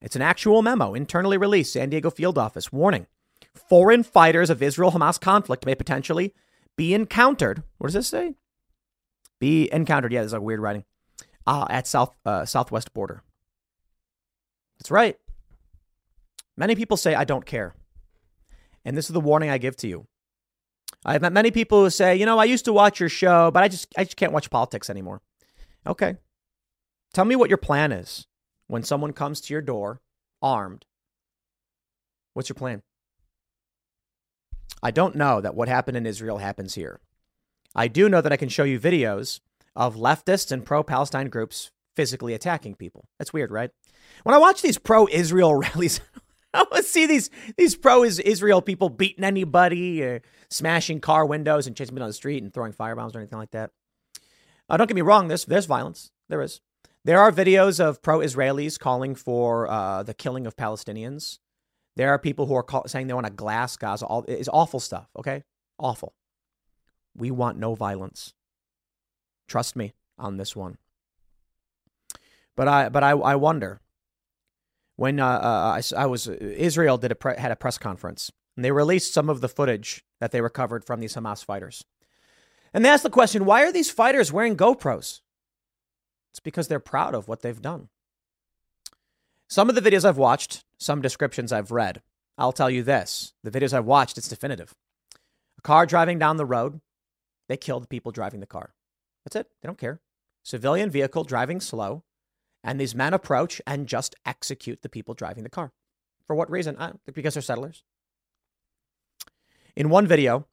It's 0.00 0.16
an 0.16 0.22
actual 0.22 0.62
memo, 0.62 0.94
internally 0.94 1.36
released, 1.36 1.72
San 1.72 1.90
Diego 1.90 2.10
field 2.10 2.38
office, 2.38 2.72
warning 2.72 3.06
foreign 3.68 4.02
fighters 4.02 4.50
of 4.50 4.62
Israel 4.62 4.92
Hamas 4.92 5.20
conflict 5.20 5.66
may 5.66 5.74
potentially 5.74 6.34
be 6.76 6.94
encountered. 6.94 7.62
What 7.78 7.88
does 7.88 7.94
this 7.94 8.08
say? 8.08 8.34
Be 9.40 9.72
encountered. 9.72 10.12
Yeah, 10.12 10.20
there's 10.20 10.32
a 10.32 10.40
weird 10.40 10.60
writing. 10.60 10.84
Uh, 11.46 11.66
at 11.70 11.86
south 11.86 12.14
uh, 12.26 12.44
southwest 12.44 12.92
border. 12.92 13.22
That's 14.78 14.90
right. 14.90 15.16
Many 16.56 16.74
people 16.74 16.96
say 16.96 17.14
I 17.14 17.24
don't 17.24 17.46
care, 17.46 17.74
and 18.84 18.96
this 18.96 19.06
is 19.06 19.14
the 19.14 19.20
warning 19.20 19.48
I 19.48 19.58
give 19.58 19.76
to 19.76 19.88
you. 19.88 20.06
I've 21.04 21.22
met 21.22 21.32
many 21.32 21.50
people 21.50 21.84
who 21.84 21.90
say, 21.90 22.16
you 22.16 22.26
know, 22.26 22.38
I 22.38 22.44
used 22.44 22.66
to 22.66 22.72
watch 22.72 23.00
your 23.00 23.08
show, 23.08 23.50
but 23.50 23.62
I 23.62 23.68
just 23.68 23.88
I 23.96 24.04
just 24.04 24.16
can't 24.16 24.32
watch 24.32 24.50
politics 24.50 24.90
anymore. 24.90 25.22
Okay. 25.86 26.16
Tell 27.14 27.24
me 27.24 27.34
what 27.36 27.48
your 27.48 27.56
plan 27.56 27.92
is 27.92 28.26
when 28.68 28.82
someone 28.84 29.12
comes 29.12 29.40
to 29.40 29.52
your 29.52 29.62
door 29.62 30.00
armed. 30.40 30.84
What's 32.34 32.48
your 32.48 32.54
plan? 32.54 32.82
I 34.82 34.92
don't 34.92 35.16
know 35.16 35.40
that 35.40 35.56
what 35.56 35.68
happened 35.68 35.96
in 35.96 36.06
Israel 36.06 36.38
happens 36.38 36.74
here. 36.74 37.00
I 37.74 37.88
do 37.88 38.08
know 38.08 38.20
that 38.20 38.32
I 38.32 38.36
can 38.36 38.48
show 38.48 38.64
you 38.64 38.78
videos 38.78 39.40
of 39.74 39.96
leftists 39.96 40.52
and 40.52 40.64
pro 40.64 40.82
Palestine 40.82 41.28
groups 41.28 41.70
physically 41.96 42.34
attacking 42.34 42.76
people. 42.76 43.08
That's 43.18 43.32
weird, 43.32 43.50
right? 43.50 43.70
When 44.22 44.34
I 44.34 44.38
watch 44.38 44.62
these 44.62 44.78
pro 44.78 45.08
Israel 45.08 45.54
rallies, 45.58 46.00
I 46.54 46.64
don't 46.64 46.84
see 46.84 47.06
these 47.06 47.30
these 47.56 47.76
pro 47.76 48.04
Israel 48.04 48.62
people 48.62 48.88
beating 48.88 49.24
anybody, 49.24 50.02
or 50.02 50.22
smashing 50.50 51.00
car 51.00 51.26
windows 51.26 51.66
and 51.66 51.76
chasing 51.76 51.94
me 51.94 52.00
down 52.00 52.08
the 52.08 52.14
street 52.14 52.42
and 52.42 52.54
throwing 52.54 52.72
firebombs 52.72 53.14
or 53.14 53.18
anything 53.18 53.38
like 53.38 53.50
that. 53.50 53.70
Uh, 54.68 54.76
don't 54.76 54.86
get 54.86 54.94
me 54.94 55.02
wrong. 55.02 55.28
There's 55.28 55.44
there's 55.44 55.66
violence. 55.66 56.10
There 56.28 56.42
is. 56.42 56.60
There 57.08 57.18
are 57.18 57.32
videos 57.32 57.80
of 57.80 58.02
pro 58.02 58.18
Israelis 58.18 58.78
calling 58.78 59.14
for 59.14 59.66
uh, 59.66 60.02
the 60.02 60.12
killing 60.12 60.46
of 60.46 60.56
Palestinians. 60.56 61.38
There 61.96 62.10
are 62.10 62.18
people 62.18 62.44
who 62.44 62.54
are 62.54 62.62
call, 62.62 62.86
saying 62.86 63.06
they 63.06 63.14
want 63.14 63.24
to 63.24 63.32
glass 63.32 63.78
Gaza. 63.78 64.04
All 64.04 64.26
it's 64.28 64.50
awful 64.52 64.78
stuff. 64.78 65.08
Okay, 65.18 65.42
awful. 65.78 66.12
We 67.16 67.30
want 67.30 67.56
no 67.56 67.74
violence. 67.74 68.34
Trust 69.46 69.74
me 69.74 69.94
on 70.18 70.36
this 70.36 70.54
one. 70.54 70.76
But 72.54 72.68
I 72.68 72.90
but 72.90 73.02
I 73.02 73.12
I 73.12 73.36
wonder 73.36 73.80
when 74.96 75.18
uh, 75.18 75.26
uh, 75.26 75.80
I, 75.80 76.02
I, 76.02 76.04
was 76.04 76.28
Israel 76.28 76.98
did 76.98 77.12
a 77.12 77.14
pre- 77.14 77.38
had 77.38 77.50
a 77.50 77.56
press 77.56 77.78
conference 77.78 78.30
and 78.54 78.62
they 78.62 78.70
released 78.70 79.14
some 79.14 79.30
of 79.30 79.40
the 79.40 79.48
footage 79.48 80.04
that 80.20 80.30
they 80.30 80.42
recovered 80.42 80.84
from 80.84 81.00
these 81.00 81.14
Hamas 81.14 81.42
fighters. 81.42 81.86
And 82.74 82.84
they 82.84 82.90
asked 82.90 83.02
the 83.02 83.08
question, 83.08 83.46
why 83.46 83.62
are 83.62 83.72
these 83.72 83.90
fighters 83.90 84.30
wearing 84.30 84.58
GoPros? 84.58 85.22
It's 86.38 86.44
because 86.44 86.68
they're 86.68 86.78
proud 86.78 87.16
of 87.16 87.26
what 87.26 87.42
they've 87.42 87.60
done. 87.60 87.88
Some 89.48 89.68
of 89.68 89.74
the 89.74 89.80
videos 89.80 90.04
I've 90.04 90.18
watched, 90.18 90.62
some 90.78 91.02
descriptions 91.02 91.52
I've 91.52 91.72
read, 91.72 92.00
I'll 92.38 92.52
tell 92.52 92.70
you 92.70 92.84
this. 92.84 93.32
The 93.42 93.50
videos 93.50 93.72
I've 93.72 93.84
watched, 93.84 94.16
it's 94.16 94.28
definitive. 94.28 94.72
A 95.58 95.62
car 95.62 95.84
driving 95.84 96.16
down 96.16 96.36
the 96.36 96.46
road, 96.46 96.80
they 97.48 97.56
killed 97.56 97.82
the 97.82 97.88
people 97.88 98.12
driving 98.12 98.38
the 98.38 98.46
car. 98.46 98.72
That's 99.24 99.34
it. 99.34 99.48
They 99.60 99.66
don't 99.66 99.80
care. 99.80 100.00
Civilian 100.44 100.90
vehicle 100.90 101.24
driving 101.24 101.60
slow, 101.60 102.04
and 102.62 102.80
these 102.80 102.94
men 102.94 103.14
approach 103.14 103.60
and 103.66 103.88
just 103.88 104.14
execute 104.24 104.82
the 104.82 104.88
people 104.88 105.14
driving 105.14 105.42
the 105.42 105.50
car. 105.50 105.72
For 106.28 106.36
what 106.36 106.52
reason? 106.52 106.76
Because 107.12 107.34
they're 107.34 107.42
settlers. 107.42 107.82
In 109.74 109.88
one 109.90 110.06
video, 110.06 110.46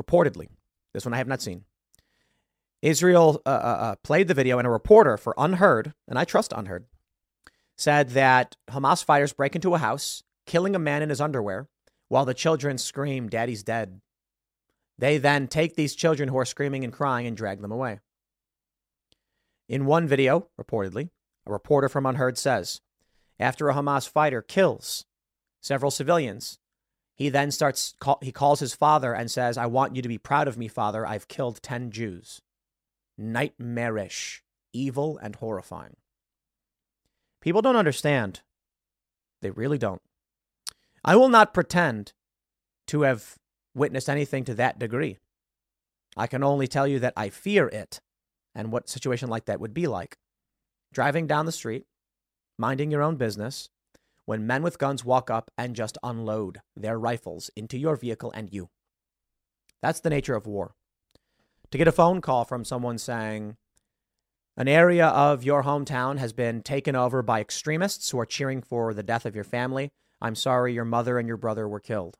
reportedly, 0.00 0.46
this 0.94 1.04
one 1.04 1.14
I 1.14 1.18
have 1.18 1.26
not 1.26 1.42
seen, 1.42 1.64
Israel 2.82 3.42
uh, 3.44 3.48
uh, 3.48 3.52
uh, 3.52 3.94
played 4.04 4.28
the 4.28 4.34
video, 4.34 4.58
and 4.58 4.66
a 4.66 4.70
reporter 4.70 5.16
for 5.16 5.34
UnHerd, 5.34 5.94
and 6.06 6.18
I 6.18 6.24
trust 6.24 6.52
UnHerd, 6.52 6.84
said 7.76 8.10
that 8.10 8.56
Hamas 8.70 9.04
fighters 9.04 9.32
break 9.32 9.54
into 9.54 9.74
a 9.74 9.78
house, 9.78 10.22
killing 10.46 10.76
a 10.76 10.80
man 10.80 11.02
in 11.02 11.08
his 11.08 11.20
underwear, 11.20 11.68
while 12.08 12.24
the 12.24 12.34
children 12.34 12.78
scream, 12.78 13.28
Daddy's 13.28 13.62
dead. 13.62 14.00
They 14.96 15.18
then 15.18 15.48
take 15.48 15.74
these 15.74 15.94
children 15.94 16.28
who 16.28 16.38
are 16.38 16.44
screaming 16.44 16.84
and 16.84 16.92
crying 16.92 17.26
and 17.26 17.36
drag 17.36 17.60
them 17.60 17.72
away. 17.72 18.00
In 19.68 19.86
one 19.86 20.08
video, 20.08 20.48
reportedly, 20.60 21.10
a 21.46 21.52
reporter 21.52 21.88
from 21.88 22.04
UnHerd 22.04 22.36
says, 22.36 22.80
after 23.38 23.68
a 23.68 23.74
Hamas 23.74 24.08
fighter 24.08 24.42
kills 24.42 25.04
several 25.60 25.90
civilians, 25.90 26.58
he 27.14 27.28
then 27.28 27.50
starts, 27.50 27.94
call, 28.00 28.18
he 28.22 28.32
calls 28.32 28.60
his 28.60 28.74
father 28.74 29.12
and 29.12 29.30
says, 29.30 29.58
I 29.58 29.66
want 29.66 29.96
you 29.96 30.02
to 30.02 30.08
be 30.08 30.18
proud 30.18 30.48
of 30.48 30.56
me, 30.56 30.68
father. 30.68 31.04
I've 31.06 31.28
killed 31.28 31.60
10 31.62 31.90
Jews. 31.90 32.40
Nightmarish, 33.18 34.42
evil, 34.72 35.18
and 35.18 35.34
horrifying. 35.36 35.96
People 37.40 37.62
don't 37.62 37.76
understand. 37.76 38.40
They 39.42 39.50
really 39.50 39.78
don't. 39.78 40.02
I 41.04 41.16
will 41.16 41.28
not 41.28 41.54
pretend 41.54 42.12
to 42.88 43.02
have 43.02 43.36
witnessed 43.74 44.08
anything 44.08 44.44
to 44.44 44.54
that 44.54 44.78
degree. 44.78 45.18
I 46.16 46.26
can 46.26 46.42
only 46.42 46.66
tell 46.66 46.86
you 46.86 46.98
that 47.00 47.12
I 47.16 47.28
fear 47.28 47.68
it 47.68 48.00
and 48.54 48.72
what 48.72 48.88
situation 48.88 49.28
like 49.28 49.44
that 49.46 49.60
would 49.60 49.74
be 49.74 49.86
like. 49.86 50.16
Driving 50.92 51.26
down 51.26 51.46
the 51.46 51.52
street, 51.52 51.84
minding 52.58 52.90
your 52.90 53.02
own 53.02 53.16
business, 53.16 53.68
when 54.24 54.46
men 54.46 54.62
with 54.62 54.78
guns 54.78 55.04
walk 55.04 55.30
up 55.30 55.50
and 55.56 55.76
just 55.76 55.96
unload 56.02 56.60
their 56.76 56.98
rifles 56.98 57.50
into 57.56 57.78
your 57.78 57.96
vehicle 57.96 58.32
and 58.32 58.52
you. 58.52 58.68
That's 59.80 60.00
the 60.00 60.10
nature 60.10 60.34
of 60.34 60.46
war. 60.46 60.74
To 61.70 61.78
get 61.78 61.88
a 61.88 61.92
phone 61.92 62.20
call 62.20 62.44
from 62.44 62.64
someone 62.64 62.96
saying, 62.96 63.56
an 64.56 64.68
area 64.68 65.06
of 65.06 65.44
your 65.44 65.62
hometown 65.62 66.18
has 66.18 66.32
been 66.32 66.62
taken 66.62 66.96
over 66.96 67.22
by 67.22 67.40
extremists 67.40 68.10
who 68.10 68.18
are 68.18 68.26
cheering 68.26 68.62
for 68.62 68.94
the 68.94 69.02
death 69.02 69.26
of 69.26 69.34
your 69.34 69.44
family. 69.44 69.90
I'm 70.20 70.34
sorry 70.34 70.72
your 70.72 70.84
mother 70.84 71.18
and 71.18 71.28
your 71.28 71.36
brother 71.36 71.68
were 71.68 71.78
killed, 71.78 72.16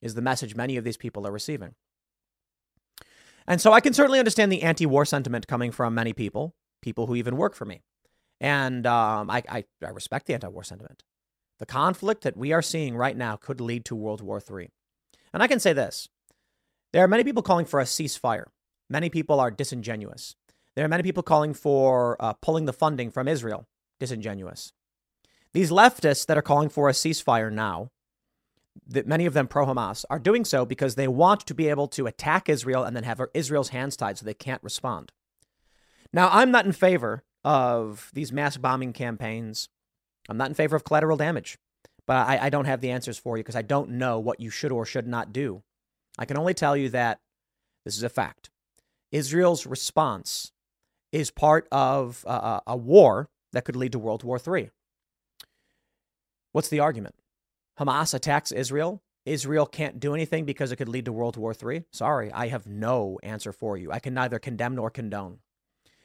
is 0.00 0.14
the 0.14 0.22
message 0.22 0.56
many 0.56 0.76
of 0.76 0.84
these 0.84 0.96
people 0.96 1.26
are 1.26 1.30
receiving. 1.30 1.74
And 3.46 3.60
so 3.60 3.72
I 3.72 3.80
can 3.80 3.92
certainly 3.92 4.18
understand 4.18 4.50
the 4.50 4.62
anti 4.62 4.86
war 4.86 5.04
sentiment 5.04 5.46
coming 5.46 5.70
from 5.70 5.94
many 5.94 6.12
people, 6.12 6.54
people 6.80 7.06
who 7.06 7.14
even 7.14 7.36
work 7.36 7.54
for 7.54 7.64
me. 7.64 7.82
And 8.40 8.86
um, 8.86 9.30
I, 9.30 9.42
I, 9.48 9.64
I 9.84 9.90
respect 9.90 10.26
the 10.26 10.34
anti 10.34 10.48
war 10.48 10.64
sentiment. 10.64 11.02
The 11.58 11.66
conflict 11.66 12.24
that 12.24 12.36
we 12.36 12.52
are 12.52 12.62
seeing 12.62 12.96
right 12.96 13.16
now 13.16 13.36
could 13.36 13.60
lead 13.60 13.84
to 13.84 13.94
World 13.94 14.20
War 14.20 14.40
III. 14.40 14.68
And 15.32 15.42
I 15.42 15.46
can 15.46 15.60
say 15.60 15.72
this 15.72 16.08
there 16.92 17.04
are 17.04 17.08
many 17.08 17.22
people 17.22 17.42
calling 17.42 17.66
for 17.66 17.78
a 17.78 17.84
ceasefire. 17.84 18.46
Many 18.92 19.08
people 19.08 19.40
are 19.40 19.50
disingenuous. 19.50 20.36
There 20.76 20.84
are 20.84 20.88
many 20.88 21.02
people 21.02 21.22
calling 21.22 21.54
for 21.54 22.18
uh, 22.20 22.34
pulling 22.34 22.66
the 22.66 22.74
funding 22.74 23.10
from 23.10 23.26
Israel. 23.26 23.66
Disingenuous. 23.98 24.74
These 25.54 25.70
leftists 25.70 26.26
that 26.26 26.36
are 26.36 26.42
calling 26.42 26.68
for 26.68 26.90
a 26.90 26.92
ceasefire 26.92 27.50
now, 27.50 27.88
that 28.86 29.06
many 29.06 29.24
of 29.24 29.32
them 29.32 29.48
pro 29.48 29.64
Hamas, 29.64 30.04
are 30.10 30.18
doing 30.18 30.44
so 30.44 30.66
because 30.66 30.94
they 30.94 31.08
want 31.08 31.46
to 31.46 31.54
be 31.54 31.68
able 31.68 31.88
to 31.88 32.06
attack 32.06 32.50
Israel 32.50 32.84
and 32.84 32.94
then 32.94 33.04
have 33.04 33.18
Israel's 33.32 33.70
hands 33.70 33.96
tied 33.96 34.18
so 34.18 34.26
they 34.26 34.34
can't 34.34 34.62
respond. 34.62 35.10
Now, 36.12 36.28
I'm 36.30 36.50
not 36.50 36.66
in 36.66 36.72
favor 36.72 37.24
of 37.42 38.10
these 38.12 38.30
mass 38.30 38.58
bombing 38.58 38.92
campaigns. 38.92 39.70
I'm 40.28 40.36
not 40.36 40.50
in 40.50 40.54
favor 40.54 40.76
of 40.76 40.84
collateral 40.84 41.16
damage, 41.16 41.56
but 42.06 42.28
I, 42.28 42.46
I 42.46 42.50
don't 42.50 42.66
have 42.66 42.82
the 42.82 42.90
answers 42.90 43.16
for 43.16 43.38
you 43.38 43.42
because 43.42 43.56
I 43.56 43.62
don't 43.62 43.92
know 43.92 44.18
what 44.18 44.38
you 44.38 44.50
should 44.50 44.70
or 44.70 44.84
should 44.84 45.08
not 45.08 45.32
do. 45.32 45.62
I 46.18 46.26
can 46.26 46.36
only 46.36 46.52
tell 46.52 46.76
you 46.76 46.90
that 46.90 47.20
this 47.86 47.96
is 47.96 48.02
a 48.02 48.10
fact. 48.10 48.50
Israel's 49.12 49.66
response 49.66 50.52
is 51.12 51.30
part 51.30 51.68
of 51.70 52.24
a, 52.26 52.62
a 52.66 52.76
war 52.76 53.28
that 53.52 53.64
could 53.64 53.76
lead 53.76 53.92
to 53.92 53.98
World 53.98 54.24
War 54.24 54.40
III. 54.44 54.70
What's 56.52 56.68
the 56.68 56.80
argument? 56.80 57.14
Hamas 57.78 58.14
attacks 58.14 58.52
Israel. 58.52 59.02
Israel 59.24 59.66
can't 59.66 60.00
do 60.00 60.14
anything 60.14 60.44
because 60.44 60.72
it 60.72 60.76
could 60.76 60.88
lead 60.88 61.04
to 61.04 61.12
World 61.12 61.36
War 61.36 61.54
III. 61.54 61.84
Sorry, 61.92 62.32
I 62.32 62.48
have 62.48 62.66
no 62.66 63.18
answer 63.22 63.52
for 63.52 63.76
you. 63.76 63.92
I 63.92 64.00
can 64.00 64.14
neither 64.14 64.38
condemn 64.38 64.74
nor 64.74 64.90
condone. 64.90 65.38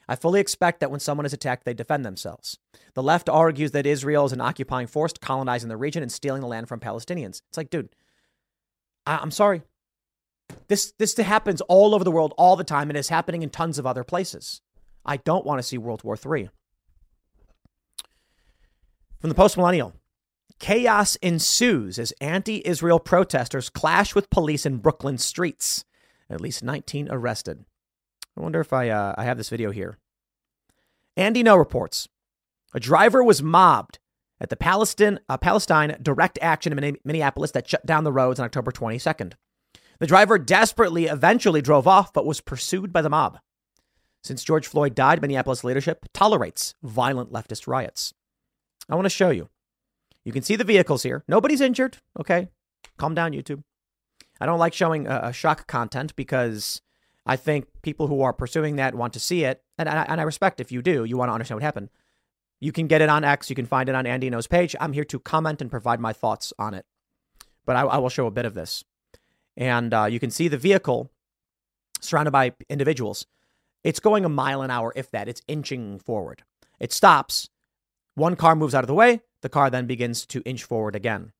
I 0.07 0.15
fully 0.15 0.39
expect 0.39 0.79
that 0.79 0.91
when 0.91 0.99
someone 0.99 1.25
is 1.25 1.33
attacked, 1.33 1.65
they 1.65 1.73
defend 1.73 2.05
themselves. 2.05 2.57
The 2.93 3.03
left 3.03 3.27
argues 3.27 3.71
that 3.71 3.85
Israel 3.85 4.25
is 4.25 4.31
an 4.31 4.39
occupying 4.39 4.87
force 4.87 5.13
colonizing 5.19 5.67
the 5.67 5.77
region 5.77 6.01
and 6.01 6.11
stealing 6.11 6.41
the 6.41 6.47
land 6.47 6.69
from 6.69 6.79
Palestinians. 6.79 7.41
It's 7.49 7.57
like, 7.57 7.69
dude, 7.69 7.89
I- 9.05 9.21
am 9.21 9.31
sorry. 9.31 9.63
This 10.67 10.93
this 10.97 11.15
happens 11.15 11.61
all 11.61 11.95
over 11.95 12.03
the 12.03 12.11
world 12.11 12.33
all 12.37 12.55
the 12.55 12.63
time, 12.63 12.89
and 12.89 12.97
is 12.97 13.09
happening 13.09 13.41
in 13.41 13.49
tons 13.49 13.79
of 13.79 13.85
other 13.85 14.03
places. 14.03 14.61
I 15.05 15.17
don't 15.17 15.45
want 15.45 15.59
to 15.59 15.63
see 15.63 15.77
World 15.77 16.03
War 16.03 16.15
III. 16.15 16.49
From 19.19 19.29
the 19.29 19.35
post 19.35 19.57
millennial, 19.57 19.93
chaos 20.59 21.15
ensues 21.17 21.97
as 21.97 22.13
anti 22.19 22.65
Israel 22.67 22.99
protesters 22.99 23.69
clash 23.69 24.13
with 24.13 24.29
police 24.29 24.65
in 24.65 24.77
Brooklyn 24.77 25.17
streets. 25.17 25.85
At 26.29 26.41
least 26.41 26.61
19 26.61 27.07
arrested. 27.09 27.63
I 28.37 28.41
wonder 28.41 28.59
if 28.59 28.73
I, 28.73 28.89
uh, 28.89 29.15
I 29.17 29.23
have 29.23 29.37
this 29.37 29.49
video 29.49 29.71
here. 29.71 29.97
Andy 31.15 31.41
Ngo 31.41 31.57
reports 31.57 32.09
a 32.73 32.79
driver 32.79 33.23
was 33.23 33.41
mobbed 33.41 33.99
at 34.39 34.49
the 34.49 34.57
Palestine, 34.57 35.19
uh, 35.29 35.37
Palestine 35.37 35.97
direct 36.01 36.37
action 36.41 36.77
in 36.77 36.97
Minneapolis 37.03 37.51
that 37.51 37.67
shut 37.67 37.85
down 37.85 38.03
the 38.03 38.11
roads 38.11 38.39
on 38.39 38.45
October 38.45 38.71
22nd. 38.71 39.33
The 39.99 40.07
driver 40.07 40.37
desperately 40.37 41.05
eventually 41.05 41.61
drove 41.61 41.87
off, 41.87 42.13
but 42.13 42.25
was 42.25 42.41
pursued 42.41 42.93
by 42.93 43.01
the 43.01 43.09
mob. 43.09 43.39
Since 44.23 44.43
George 44.43 44.67
Floyd 44.67 44.93
died, 44.93 45.21
Minneapolis 45.21 45.63
leadership 45.63 46.05
tolerates 46.13 46.75
violent 46.83 47.31
leftist 47.31 47.67
riots. 47.67 48.13
I 48.89 48.95
want 48.95 49.05
to 49.05 49.09
show 49.09 49.29
you. 49.29 49.49
You 50.23 50.33
can 50.33 50.43
see 50.43 50.55
the 50.55 50.63
vehicles 50.63 51.03
here. 51.03 51.23
Nobody's 51.27 51.61
injured. 51.61 51.97
Okay. 52.19 52.49
Calm 52.97 53.15
down, 53.15 53.31
YouTube. 53.31 53.63
I 54.39 54.45
don't 54.45 54.59
like 54.59 54.73
showing 54.73 55.07
uh, 55.07 55.31
shock 55.31 55.67
content 55.67 56.15
because 56.15 56.81
I 57.25 57.35
think 57.35 57.67
people 57.81 58.07
who 58.07 58.21
are 58.21 58.33
pursuing 58.33 58.75
that 58.75 58.95
want 58.95 59.13
to 59.13 59.19
see 59.19 59.43
it, 59.43 59.63
and 59.77 59.89
I, 59.89 60.03
and 60.03 60.19
I 60.19 60.23
respect 60.23 60.59
if 60.59 60.71
you 60.71 60.81
do, 60.81 61.05
you 61.05 61.17
want 61.17 61.29
to 61.29 61.33
understand 61.33 61.57
what 61.57 61.63
happened. 61.63 61.89
You 62.59 62.71
can 62.71 62.87
get 62.87 63.01
it 63.01 63.09
on 63.09 63.23
X. 63.23 63.49
You 63.49 63.55
can 63.55 63.65
find 63.65 63.87
it 63.87 63.95
on 63.95 64.05
Andy 64.05 64.29
Ngo's 64.29 64.47
page. 64.47 64.75
I'm 64.79 64.93
here 64.93 65.03
to 65.05 65.19
comment 65.19 65.61
and 65.61 65.71
provide 65.71 65.99
my 65.99 66.13
thoughts 66.13 66.53
on 66.57 66.73
it. 66.73 66.85
But 67.65 67.75
I, 67.75 67.81
I 67.81 67.97
will 67.97 68.09
show 68.09 68.27
a 68.27 68.31
bit 68.31 68.45
of 68.45 68.53
this. 68.53 68.83
And 69.57 69.93
uh, 69.93 70.05
you 70.05 70.19
can 70.19 70.29
see 70.29 70.47
the 70.47 70.57
vehicle 70.57 71.09
surrounded 71.99 72.31
by 72.31 72.53
individuals. 72.69 73.25
It's 73.83 73.99
going 73.99 74.23
a 74.23 74.29
mile 74.29 74.61
an 74.61 74.71
hour, 74.71 74.93
if 74.95 75.09
that. 75.11 75.27
It's 75.27 75.41
inching 75.47 75.99
forward. 75.99 76.43
It 76.79 76.93
stops. 76.93 77.49
One 78.15 78.35
car 78.35 78.55
moves 78.55 78.75
out 78.75 78.83
of 78.83 78.87
the 78.87 78.93
way. 78.93 79.21
The 79.41 79.49
car 79.49 79.69
then 79.69 79.87
begins 79.87 80.25
to 80.27 80.41
inch 80.45 80.63
forward 80.63 80.95
again. 80.95 81.31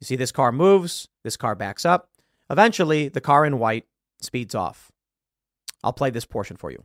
You 0.00 0.04
see, 0.06 0.16
this 0.16 0.32
car 0.32 0.52
moves. 0.52 1.08
This 1.24 1.36
car 1.36 1.54
backs 1.54 1.84
up. 1.84 2.08
Eventually, 2.48 3.08
the 3.08 3.20
car 3.20 3.44
in 3.44 3.58
white 3.58 3.86
speeds 4.20 4.54
off. 4.54 4.92
I'll 5.82 5.92
play 5.92 6.10
this 6.10 6.24
portion 6.24 6.56
for 6.56 6.70
you. 6.70 6.84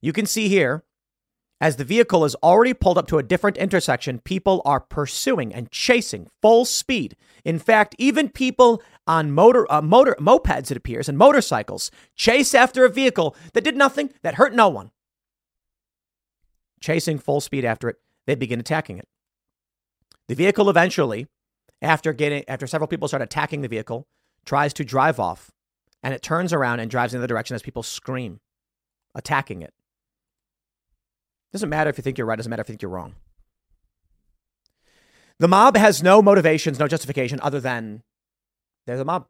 You 0.00 0.12
can 0.12 0.26
see 0.26 0.48
here, 0.48 0.84
as 1.60 1.76
the 1.76 1.84
vehicle 1.84 2.24
is 2.24 2.36
already 2.36 2.72
pulled 2.72 2.98
up 2.98 3.08
to 3.08 3.18
a 3.18 3.22
different 3.22 3.56
intersection, 3.56 4.20
people 4.20 4.62
are 4.64 4.80
pursuing 4.80 5.52
and 5.52 5.70
chasing 5.70 6.28
full 6.40 6.64
speed. 6.64 7.16
In 7.44 7.58
fact, 7.58 7.96
even 7.98 8.28
people 8.28 8.82
on 9.08 9.32
motor, 9.32 9.70
uh, 9.72 9.82
motor 9.82 10.14
mopeds, 10.20 10.70
it 10.70 10.76
appears, 10.76 11.08
and 11.08 11.16
motorcycles 11.18 11.90
chase 12.14 12.54
after 12.54 12.84
a 12.84 12.90
vehicle 12.90 13.34
that 13.54 13.64
did 13.64 13.76
nothing, 13.76 14.12
that 14.22 14.34
hurt 14.34 14.54
no 14.54 14.68
one. 14.68 14.90
Chasing 16.80 17.18
full 17.18 17.40
speed 17.40 17.64
after 17.64 17.88
it, 17.88 17.96
they 18.26 18.34
begin 18.34 18.60
attacking 18.60 18.98
it. 18.98 19.08
The 20.28 20.34
vehicle 20.34 20.68
eventually, 20.68 21.26
after 21.80 22.12
getting 22.12 22.44
after 22.46 22.66
several 22.66 22.86
people 22.86 23.08
start 23.08 23.22
attacking 23.22 23.62
the 23.62 23.68
vehicle, 23.68 24.06
tries 24.44 24.72
to 24.74 24.84
drive 24.84 25.18
off 25.18 25.50
and 26.02 26.14
it 26.14 26.22
turns 26.22 26.52
around 26.52 26.80
and 26.80 26.90
drives 26.90 27.14
in 27.14 27.20
the 27.20 27.26
direction 27.26 27.54
as 27.54 27.62
people 27.62 27.82
scream, 27.82 28.40
attacking 29.14 29.62
it. 29.62 29.72
Doesn't 31.52 31.68
matter 31.68 31.90
if 31.90 31.98
you 31.98 32.02
think 32.02 32.18
you're 32.18 32.26
right, 32.26 32.36
doesn't 32.36 32.50
matter 32.50 32.60
if 32.60 32.68
you 32.68 32.74
think 32.74 32.82
you're 32.82 32.90
wrong. 32.90 33.14
The 35.38 35.48
mob 35.48 35.76
has 35.76 36.02
no 36.02 36.20
motivations, 36.20 36.78
no 36.78 36.88
justification 36.88 37.40
other 37.42 37.60
than 37.60 38.02
they're 38.88 38.96
the 38.96 39.04
mob. 39.04 39.26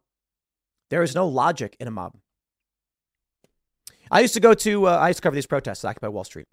There 0.89 1.03
is 1.03 1.13
no 1.13 1.27
logic 1.27 1.75
in 1.79 1.87
a 1.87 1.91
mob. 1.91 2.15
I 4.09 4.21
used 4.21 4.33
to 4.33 4.39
go 4.39 4.53
to, 4.53 4.87
uh, 4.87 4.97
I 4.97 5.09
used 5.09 5.17
to 5.17 5.23
cover 5.23 5.35
these 5.35 5.45
protests 5.45 5.83
at 5.83 5.89
Occupy 5.89 6.07
Wall 6.07 6.23
Street. 6.23 6.47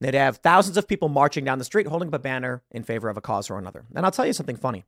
They'd 0.00 0.14
have 0.14 0.36
thousands 0.36 0.76
of 0.76 0.86
people 0.86 1.08
marching 1.08 1.44
down 1.44 1.58
the 1.58 1.64
street 1.64 1.88
holding 1.88 2.08
up 2.08 2.14
a 2.14 2.18
banner 2.20 2.62
in 2.70 2.84
favor 2.84 3.08
of 3.08 3.16
a 3.16 3.20
cause 3.20 3.50
or 3.50 3.58
another. 3.58 3.86
And 3.96 4.04
I'll 4.04 4.12
tell 4.12 4.26
you 4.26 4.32
something 4.32 4.56
funny. 4.56 4.84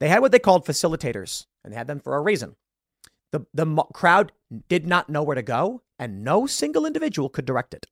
They 0.00 0.08
had 0.08 0.20
what 0.20 0.32
they 0.32 0.38
called 0.38 0.64
facilitators, 0.64 1.46
and 1.62 1.72
they 1.72 1.76
had 1.76 1.88
them 1.88 2.00
for 2.00 2.16
a 2.16 2.20
reason. 2.20 2.56
The, 3.32 3.44
the 3.52 3.66
crowd 3.92 4.32
did 4.68 4.86
not 4.86 5.10
know 5.10 5.22
where 5.22 5.34
to 5.34 5.42
go, 5.42 5.82
and 5.98 6.24
no 6.24 6.46
single 6.46 6.86
individual 6.86 7.28
could 7.28 7.44
direct 7.44 7.74
it. 7.74 7.86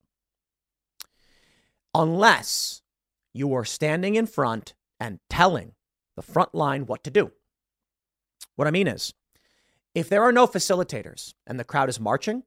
Unless 1.93 2.83
you 3.35 3.49
were 3.49 3.65
standing 3.65 4.15
in 4.15 4.27
front 4.27 4.75
and 4.99 5.19
telling 5.29 5.73
the 6.15 6.23
front 6.23 6.55
line 6.55 6.87
what 6.87 7.05
to 7.05 7.11
do. 7.11 7.33
What 8.57 8.69
I 8.69 8.71
mean 8.71 8.89
is, 8.89 9.15
if 9.95 10.09
there 10.09 10.23
are 10.23 10.33
no 10.33 10.47
facilitators 10.47 11.35
and 11.47 11.59
the 11.59 11.65
crowd 11.65 11.89
is 11.89 12.01
marching, 12.01 12.43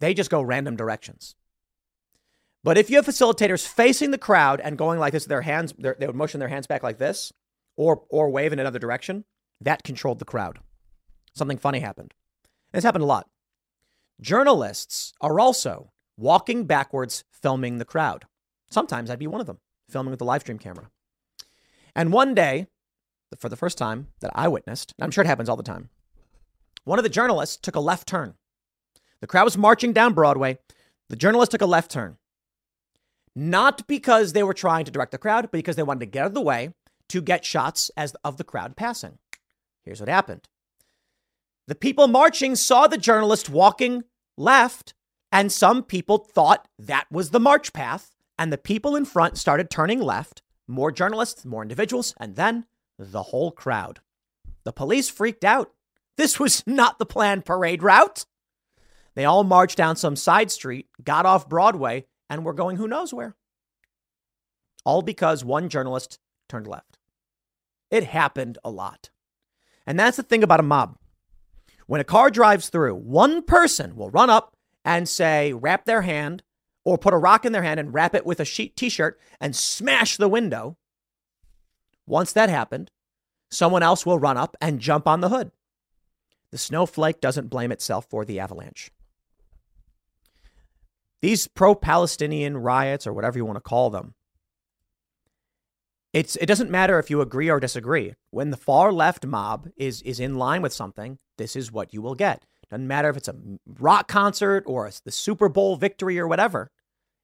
they 0.00 0.14
just 0.14 0.30
go 0.30 0.42
random 0.42 0.76
directions. 0.76 1.36
But 2.64 2.78
if 2.78 2.90
you 2.90 2.96
have 2.96 3.06
facilitators 3.06 3.66
facing 3.66 4.12
the 4.12 4.18
crowd 4.18 4.60
and 4.60 4.78
going 4.78 4.98
like 4.98 5.12
this, 5.12 5.26
their 5.26 5.42
hands, 5.42 5.74
they 5.78 6.06
would 6.06 6.16
motion 6.16 6.40
their 6.40 6.48
hands 6.48 6.66
back 6.66 6.82
like 6.82 6.98
this, 6.98 7.32
or 7.76 8.04
or 8.08 8.30
wave 8.30 8.52
in 8.52 8.58
another 8.58 8.78
direction, 8.78 9.24
that 9.60 9.82
controlled 9.82 10.18
the 10.18 10.24
crowd 10.24 10.60
something 11.34 11.58
funny 11.58 11.80
happened. 11.80 12.14
And 12.72 12.78
this 12.78 12.84
happened 12.84 13.04
a 13.04 13.06
lot. 13.06 13.28
Journalists 14.20 15.12
are 15.20 15.40
also 15.40 15.92
walking 16.16 16.64
backwards, 16.64 17.24
filming 17.30 17.78
the 17.78 17.84
crowd. 17.84 18.26
Sometimes 18.70 19.10
I'd 19.10 19.18
be 19.18 19.26
one 19.26 19.40
of 19.40 19.46
them, 19.46 19.58
filming 19.88 20.10
with 20.10 20.18
the 20.18 20.24
live 20.24 20.42
stream 20.42 20.58
camera. 20.58 20.90
And 21.94 22.12
one 22.12 22.34
day, 22.34 22.66
for 23.40 23.48
the 23.48 23.56
first 23.56 23.78
time 23.78 24.08
that 24.20 24.30
I 24.34 24.48
witnessed, 24.48 24.92
I'm 25.00 25.10
sure 25.10 25.24
it 25.24 25.28
happens 25.28 25.48
all 25.48 25.56
the 25.56 25.62
time, 25.62 25.88
one 26.84 26.98
of 26.98 27.02
the 27.02 27.08
journalists 27.08 27.56
took 27.56 27.76
a 27.76 27.80
left 27.80 28.08
turn. 28.08 28.34
The 29.20 29.26
crowd 29.26 29.44
was 29.44 29.56
marching 29.56 29.92
down 29.92 30.14
Broadway. 30.14 30.58
The 31.08 31.16
journalist 31.16 31.52
took 31.52 31.60
a 31.60 31.66
left 31.66 31.90
turn. 31.90 32.16
Not 33.34 33.86
because 33.86 34.32
they 34.32 34.42
were 34.42 34.54
trying 34.54 34.84
to 34.84 34.90
direct 34.90 35.12
the 35.12 35.18
crowd, 35.18 35.42
but 35.42 35.52
because 35.52 35.76
they 35.76 35.82
wanted 35.82 36.00
to 36.00 36.06
get 36.06 36.22
out 36.22 36.26
of 36.26 36.34
the 36.34 36.40
way 36.40 36.74
to 37.08 37.22
get 37.22 37.44
shots 37.44 37.90
as 37.96 38.14
of 38.24 38.36
the 38.36 38.44
crowd 38.44 38.76
passing. 38.76 39.18
Here's 39.84 40.00
what 40.00 40.08
happened. 40.08 40.48
The 41.68 41.74
people 41.74 42.08
marching 42.08 42.56
saw 42.56 42.86
the 42.86 42.98
journalist 42.98 43.48
walking 43.48 44.04
left, 44.36 44.94
and 45.30 45.52
some 45.52 45.82
people 45.82 46.18
thought 46.18 46.68
that 46.78 47.06
was 47.10 47.30
the 47.30 47.40
march 47.40 47.72
path. 47.72 48.10
And 48.38 48.52
the 48.52 48.58
people 48.58 48.96
in 48.96 49.04
front 49.04 49.38
started 49.38 49.70
turning 49.70 50.00
left, 50.00 50.42
more 50.66 50.90
journalists, 50.90 51.44
more 51.44 51.62
individuals, 51.62 52.14
and 52.18 52.34
then 52.34 52.66
the 52.98 53.22
whole 53.22 53.50
crowd. 53.50 54.00
The 54.64 54.72
police 54.72 55.08
freaked 55.08 55.44
out. 55.44 55.72
This 56.16 56.38
was 56.38 56.62
not 56.66 56.98
the 56.98 57.06
planned 57.06 57.44
parade 57.44 57.82
route. 57.82 58.24
They 59.14 59.24
all 59.24 59.44
marched 59.44 59.76
down 59.76 59.96
some 59.96 60.16
side 60.16 60.50
street, 60.50 60.88
got 61.02 61.26
off 61.26 61.48
Broadway, 61.48 62.06
and 62.30 62.44
were 62.44 62.54
going 62.54 62.76
who 62.76 62.88
knows 62.88 63.12
where. 63.12 63.36
All 64.84 65.02
because 65.02 65.44
one 65.44 65.68
journalist 65.68 66.18
turned 66.48 66.66
left. 66.66 66.98
It 67.90 68.04
happened 68.04 68.58
a 68.64 68.70
lot. 68.70 69.10
And 69.86 69.98
that's 69.98 70.16
the 70.16 70.22
thing 70.22 70.42
about 70.42 70.60
a 70.60 70.64
mob. 70.64 70.96
When 71.86 72.00
a 72.00 72.04
car 72.04 72.30
drives 72.30 72.68
through, 72.68 72.94
one 72.94 73.42
person 73.42 73.96
will 73.96 74.10
run 74.10 74.30
up 74.30 74.56
and 74.84 75.08
say, 75.08 75.52
wrap 75.52 75.84
their 75.84 76.02
hand 76.02 76.42
or 76.84 76.98
put 76.98 77.14
a 77.14 77.18
rock 77.18 77.44
in 77.44 77.52
their 77.52 77.62
hand 77.62 77.78
and 77.78 77.92
wrap 77.92 78.14
it 78.14 78.26
with 78.26 78.40
a 78.40 78.44
sheet 78.44 78.76
t-shirt 78.76 79.20
and 79.40 79.54
smash 79.54 80.16
the 80.16 80.28
window. 80.28 80.78
Once 82.12 82.34
that 82.34 82.50
happened, 82.50 82.90
someone 83.50 83.82
else 83.82 84.04
will 84.04 84.18
run 84.18 84.36
up 84.36 84.54
and 84.60 84.80
jump 84.80 85.08
on 85.08 85.22
the 85.22 85.30
hood. 85.30 85.50
The 86.50 86.58
snowflake 86.58 87.22
doesn't 87.22 87.48
blame 87.48 87.72
itself 87.72 88.04
for 88.04 88.26
the 88.26 88.38
avalanche. 88.38 88.90
These 91.22 91.48
pro 91.48 91.74
Palestinian 91.74 92.58
riots, 92.58 93.06
or 93.06 93.14
whatever 93.14 93.38
you 93.38 93.46
want 93.46 93.56
to 93.56 93.62
call 93.62 93.88
them, 93.88 94.12
it's, 96.12 96.36
it 96.36 96.44
doesn't 96.44 96.70
matter 96.70 96.98
if 96.98 97.08
you 97.08 97.22
agree 97.22 97.48
or 97.48 97.58
disagree. 97.58 98.12
When 98.30 98.50
the 98.50 98.58
far 98.58 98.92
left 98.92 99.24
mob 99.24 99.70
is, 99.74 100.02
is 100.02 100.20
in 100.20 100.36
line 100.36 100.60
with 100.60 100.74
something, 100.74 101.18
this 101.38 101.56
is 101.56 101.72
what 101.72 101.94
you 101.94 102.02
will 102.02 102.14
get. 102.14 102.44
Doesn't 102.68 102.86
matter 102.86 103.08
if 103.08 103.16
it's 103.16 103.28
a 103.28 103.36
rock 103.66 104.06
concert 104.06 104.64
or 104.66 104.90
the 105.06 105.10
Super 105.10 105.48
Bowl 105.48 105.76
victory 105.76 106.18
or 106.18 106.28
whatever. 106.28 106.70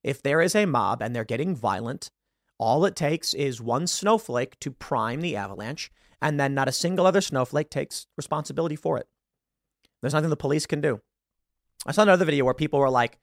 If 0.03 0.23
there 0.23 0.41
is 0.41 0.55
a 0.55 0.65
mob 0.65 1.03
and 1.03 1.15
they're 1.15 1.25
getting 1.25 1.55
violent, 1.55 2.11
all 2.59 2.85
it 2.85 2.97
takes 2.97 3.35
is 3.35 3.61
one 3.61 3.87
snowflake 3.87 4.59
to 4.61 4.71
prime 4.71 5.21
the 5.21 5.37
avalanche, 5.37 5.91
and 6.21 6.39
then 6.39 6.55
not 6.55 6.69
a 6.69 6.73
single 6.73 7.07
other 7.07 7.21
snowflake 7.21 7.71
takes 7.71 8.07
responsibility 8.17 8.77
for 8.77 8.99
it. 8.99 9.07
There's 10.01 10.15
nothing 10.15 10.31
the 10.31 10.37
police 10.37 10.67
can 10.67 10.81
do. 10.81 11.01
I 11.87 11.93
saw 11.93 12.03
another 12.03 12.25
video 12.25 12.45
where 12.45 12.55
people 12.55 12.81
were 12.81 12.91
like 12.91 13.19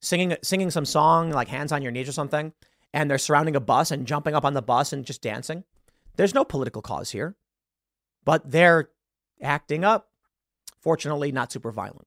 singing 0.00 0.36
singing 0.42 0.70
some 0.70 0.84
song 0.84 1.30
like 1.30 1.48
"Hands 1.48 1.72
on 1.72 1.82
Your 1.82 1.92
Knees" 1.92 2.08
or 2.08 2.12
something, 2.12 2.52
and 2.94 3.10
they're 3.10 3.18
surrounding 3.18 3.56
a 3.56 3.60
bus 3.60 3.90
and 3.90 4.06
jumping 4.06 4.34
up 4.34 4.44
on 4.44 4.54
the 4.54 4.62
bus 4.62 4.92
and 4.92 5.04
just 5.04 5.22
dancing. 5.22 5.64
There's 6.16 6.34
no 6.34 6.44
political 6.44 6.82
cause 6.82 7.10
here, 7.10 7.36
but 8.24 8.50
they're 8.50 8.90
acting 9.42 9.84
up. 9.84 10.10
Fortunately, 10.80 11.32
not 11.32 11.50
super 11.50 11.72
violent. 11.72 12.06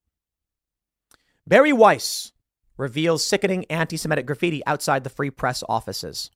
Bari 1.46 1.74
Weiss 1.74 2.32
reveals 2.78 3.26
sickening 3.26 3.66
anti 3.66 3.98
Semitic 3.98 4.26
graffiti 4.26 4.66
outside 4.66 5.04
the 5.04 5.10
Free 5.10 5.30
Press 5.30 5.64
offices. 5.68 6.32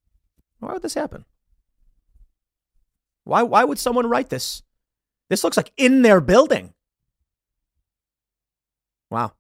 Why 0.60 0.74
would 0.74 0.82
this 0.82 0.94
happen? 0.94 1.26
Why, 3.24 3.44
why 3.44 3.64
would 3.64 3.80
someone 3.80 4.08
write 4.08 4.30
this? 4.30 4.64
This 5.30 5.44
looks 5.44 5.58
like 5.58 5.72
in 5.78 6.02
their 6.02 6.22
building. 6.22 6.74
Wow. 9.10 9.34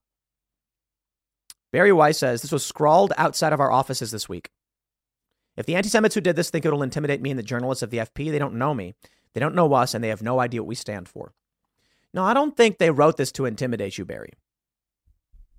Bari 1.72 1.92
Weiss 1.92 2.18
says 2.18 2.42
this 2.42 2.52
was 2.52 2.66
scrawled 2.66 3.14
outside 3.18 3.54
of 3.54 3.60
our 3.60 3.72
offices 3.72 4.12
this 4.12 4.30
week. 4.30 4.50
If 5.58 5.66
the 5.66 5.76
anti 5.76 5.90
Semites 5.90 6.16
who 6.16 6.22
did 6.22 6.36
this 6.36 6.50
think 6.50 6.66
it'll 6.66 6.84
intimidate 6.84 7.22
me 7.22 7.30
and 7.30 7.40
the 7.40 7.44
journalists 7.44 7.84
of 7.84 7.90
the 7.90 7.98
FP, 7.98 8.32
they 8.32 8.40
don't 8.40 8.56
know 8.56 8.74
me. 8.74 8.96
They 9.34 9.40
don't 9.40 9.56
know 9.56 9.74
us, 9.74 9.94
and 9.94 10.04
they 10.04 10.10
have 10.10 10.22
no 10.22 10.40
idea 10.40 10.62
what 10.62 10.68
we 10.68 10.76
stand 10.76 11.10
for. 11.10 11.34
No, 12.14 12.24
I 12.24 12.34
don't 12.34 12.56
think 12.56 12.78
they 12.78 12.92
wrote 12.92 13.18
this 13.18 13.32
to 13.34 13.46
intimidate 13.46 13.98
you, 13.98 14.06
Bari. 14.06 14.32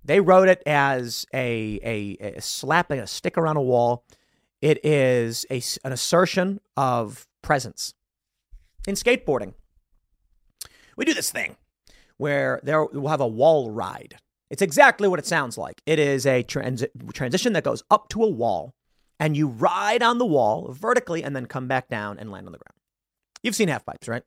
They 0.03 0.19
wrote 0.19 0.49
it 0.49 0.63
as 0.65 1.25
a, 1.33 1.79
a, 1.83 2.35
a 2.37 2.41
slapping 2.41 2.99
a 2.99 3.05
sticker 3.05 3.45
on 3.45 3.57
a 3.57 3.61
wall. 3.61 4.03
It 4.61 4.83
is 4.83 5.45
a, 5.51 5.61
an 5.83 5.91
assertion 5.91 6.59
of 6.75 7.27
presence. 7.41 7.93
In 8.87 8.95
skateboarding, 8.95 9.53
we 10.95 11.05
do 11.05 11.13
this 11.13 11.31
thing 11.31 11.57
where 12.17 12.59
there 12.63 12.85
we'll 12.85 13.09
have 13.09 13.21
a 13.21 13.27
wall 13.27 13.71
ride. 13.71 14.17
It's 14.49 14.61
exactly 14.61 15.07
what 15.07 15.19
it 15.19 15.25
sounds 15.25 15.57
like. 15.57 15.81
It 15.85 15.99
is 15.99 16.25
a 16.25 16.43
transi- 16.43 16.89
transition 17.13 17.53
that 17.53 17.63
goes 17.63 17.83
up 17.91 18.09
to 18.09 18.23
a 18.23 18.29
wall 18.29 18.73
and 19.19 19.35
you 19.35 19.47
ride 19.47 20.01
on 20.01 20.17
the 20.17 20.25
wall 20.25 20.71
vertically 20.71 21.23
and 21.23 21.35
then 21.35 21.45
come 21.45 21.67
back 21.67 21.89
down 21.89 22.17
and 22.17 22.31
land 22.31 22.45
on 22.45 22.53
the 22.53 22.59
ground. 22.59 22.77
You've 23.43 23.55
seen 23.55 23.67
half 23.67 23.85
pipes, 23.85 24.07
right? 24.07 24.23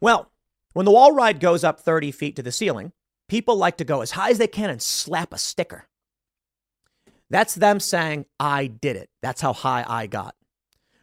Well, 0.00 0.30
when 0.72 0.86
the 0.86 0.92
wall 0.92 1.12
ride 1.12 1.40
goes 1.40 1.64
up 1.64 1.80
30 1.80 2.12
feet 2.12 2.36
to 2.36 2.42
the 2.42 2.52
ceiling, 2.52 2.92
people 3.28 3.56
like 3.56 3.76
to 3.78 3.84
go 3.84 4.02
as 4.02 4.12
high 4.12 4.30
as 4.30 4.38
they 4.38 4.46
can 4.46 4.70
and 4.70 4.82
slap 4.82 5.32
a 5.32 5.38
sticker. 5.38 5.88
That's 7.30 7.54
them 7.54 7.80
saying, 7.80 8.26
I 8.38 8.66
did 8.66 8.96
it. 8.96 9.10
That's 9.22 9.40
how 9.40 9.52
high 9.52 9.84
I 9.86 10.06
got. 10.06 10.34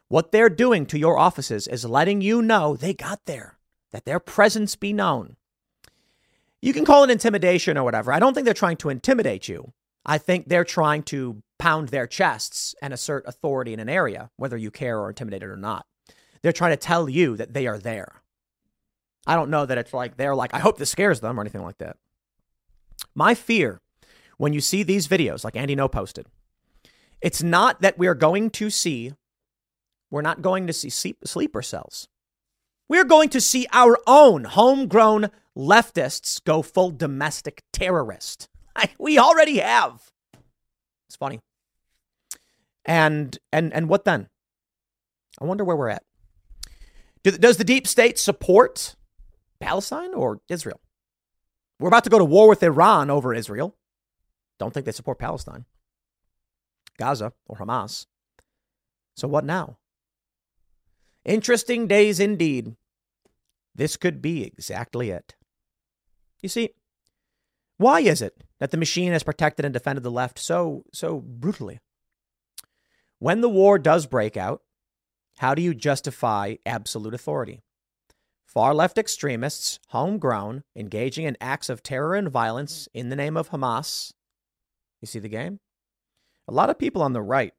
What 0.07 0.31
they're 0.31 0.49
doing 0.49 0.85
to 0.87 0.99
your 0.99 1.17
offices 1.17 1.67
is 1.67 1.85
letting 1.85 2.21
you 2.21 2.41
know 2.41 2.75
they 2.75 2.93
got 2.93 3.25
there, 3.25 3.57
that 3.91 4.05
their 4.05 4.19
presence 4.19 4.75
be 4.75 4.93
known. 4.93 5.37
You 6.61 6.71
can 6.71 6.85
call 6.85 7.03
it 7.03 7.09
intimidation 7.09 7.77
or 7.77 7.83
whatever. 7.83 8.13
I 8.13 8.19
don't 8.19 8.33
think 8.33 8.45
they're 8.45 8.53
trying 8.53 8.77
to 8.77 8.89
intimidate 8.89 9.47
you. 9.47 9.73
I 10.05 10.17
think 10.17 10.47
they're 10.47 10.63
trying 10.63 11.03
to 11.03 11.41
pound 11.59 11.89
their 11.89 12.07
chests 12.07 12.75
and 12.81 12.93
assert 12.93 13.25
authority 13.27 13.73
in 13.73 13.79
an 13.79 13.89
area, 13.89 14.29
whether 14.37 14.55
you 14.55 14.71
care 14.71 14.99
or 14.99 15.09
intimidated 15.09 15.49
or 15.49 15.57
not. 15.57 15.85
They're 16.41 16.51
trying 16.51 16.71
to 16.71 16.77
tell 16.77 17.09
you 17.09 17.35
that 17.37 17.53
they 17.53 17.67
are 17.67 17.77
there. 17.77 18.21
I 19.25 19.35
don't 19.35 19.49
know 19.49 19.65
that 19.65 19.77
it's 19.77 19.93
like 19.93 20.17
they're 20.17 20.35
like, 20.35 20.53
I 20.53 20.59
hope 20.59 20.77
this 20.77 20.89
scares 20.89 21.21
them 21.21 21.39
or 21.39 21.41
anything 21.41 21.63
like 21.63 21.77
that. 21.77 21.97
My 23.15 23.33
fear 23.33 23.81
when 24.43 24.51
you 24.51 24.59
see 24.59 24.83
these 24.83 25.07
videos, 25.07 25.45
like 25.45 25.55
Andy 25.55 25.73
Ngo 25.73 25.89
posted, 25.89 26.27
it's 27.21 27.41
not 27.41 27.79
that 27.79 27.97
we're 27.97 28.13
going 28.13 28.49
to 28.49 28.69
see, 28.69 29.13
we're 30.11 30.21
not 30.21 30.41
going 30.41 30.67
to 30.67 30.73
see 30.73 30.89
sleeper 30.89 31.61
cells. 31.61 32.09
We're 32.89 33.05
going 33.05 33.29
to 33.29 33.39
see 33.39 33.67
our 33.71 33.97
own 34.05 34.43
homegrown 34.43 35.31
leftists 35.57 36.43
go 36.43 36.61
full 36.61 36.91
domestic 36.91 37.63
terrorist. 37.71 38.49
we 38.99 39.17
already 39.17 39.59
have. 39.59 40.11
It's 41.07 41.15
funny. 41.15 41.39
And 42.83 43.39
and 43.53 43.71
and 43.71 43.87
what 43.87 44.03
then? 44.03 44.27
I 45.39 45.45
wonder 45.45 45.63
where 45.63 45.77
we're 45.77 45.87
at. 45.87 46.03
Do, 47.23 47.31
does 47.31 47.55
the 47.55 47.63
deep 47.63 47.87
state 47.87 48.19
support 48.19 48.97
Palestine 49.61 50.13
or 50.13 50.41
Israel? 50.49 50.81
We're 51.79 51.87
about 51.87 52.03
to 52.03 52.09
go 52.09 52.19
to 52.19 52.25
war 52.25 52.49
with 52.49 52.61
Iran 52.61 53.09
over 53.09 53.33
Israel. 53.33 53.77
Don't 54.63 54.73
think 54.73 54.85
they 54.85 54.93
support 54.93 55.19
Palestine, 55.19 55.65
Gaza, 56.97 57.33
or 57.47 57.57
Hamas. 57.57 58.05
So 59.13 59.27
what 59.27 59.43
now? 59.43 59.77
Interesting 61.25 61.85
days 61.85 62.17
indeed. 62.17 62.77
This 63.75 63.97
could 63.97 64.21
be 64.21 64.45
exactly 64.45 65.09
it. 65.09 65.35
You 66.41 66.47
see, 66.47 66.69
why 67.75 67.99
is 67.99 68.21
it 68.21 68.41
that 68.61 68.71
the 68.71 68.77
machine 68.77 69.11
has 69.11 69.21
protected 69.21 69.65
and 69.65 69.73
defended 69.73 70.01
the 70.01 70.09
left 70.09 70.39
so 70.39 70.85
so 70.93 71.19
brutally? 71.19 71.81
When 73.19 73.41
the 73.41 73.49
war 73.49 73.77
does 73.77 74.05
break 74.05 74.37
out, 74.37 74.61
how 75.39 75.53
do 75.55 75.61
you 75.61 75.73
justify 75.73 76.55
absolute 76.65 77.13
authority? 77.13 77.63
Far 78.45 78.73
left 78.73 78.97
extremists, 78.97 79.81
homegrown, 79.89 80.63
engaging 80.73 81.25
in 81.25 81.35
acts 81.41 81.67
of 81.67 81.83
terror 81.83 82.15
and 82.15 82.29
violence 82.29 82.87
in 82.93 83.09
the 83.09 83.17
name 83.17 83.35
of 83.35 83.49
Hamas. 83.49 84.13
You 85.03 85.07
see 85.07 85.19
the 85.19 85.27
game? 85.27 85.59
A 86.47 86.53
lot 86.53 86.69
of 86.69 86.79
people 86.79 87.01
on 87.01 87.11
the 87.11 87.21
right 87.21 87.51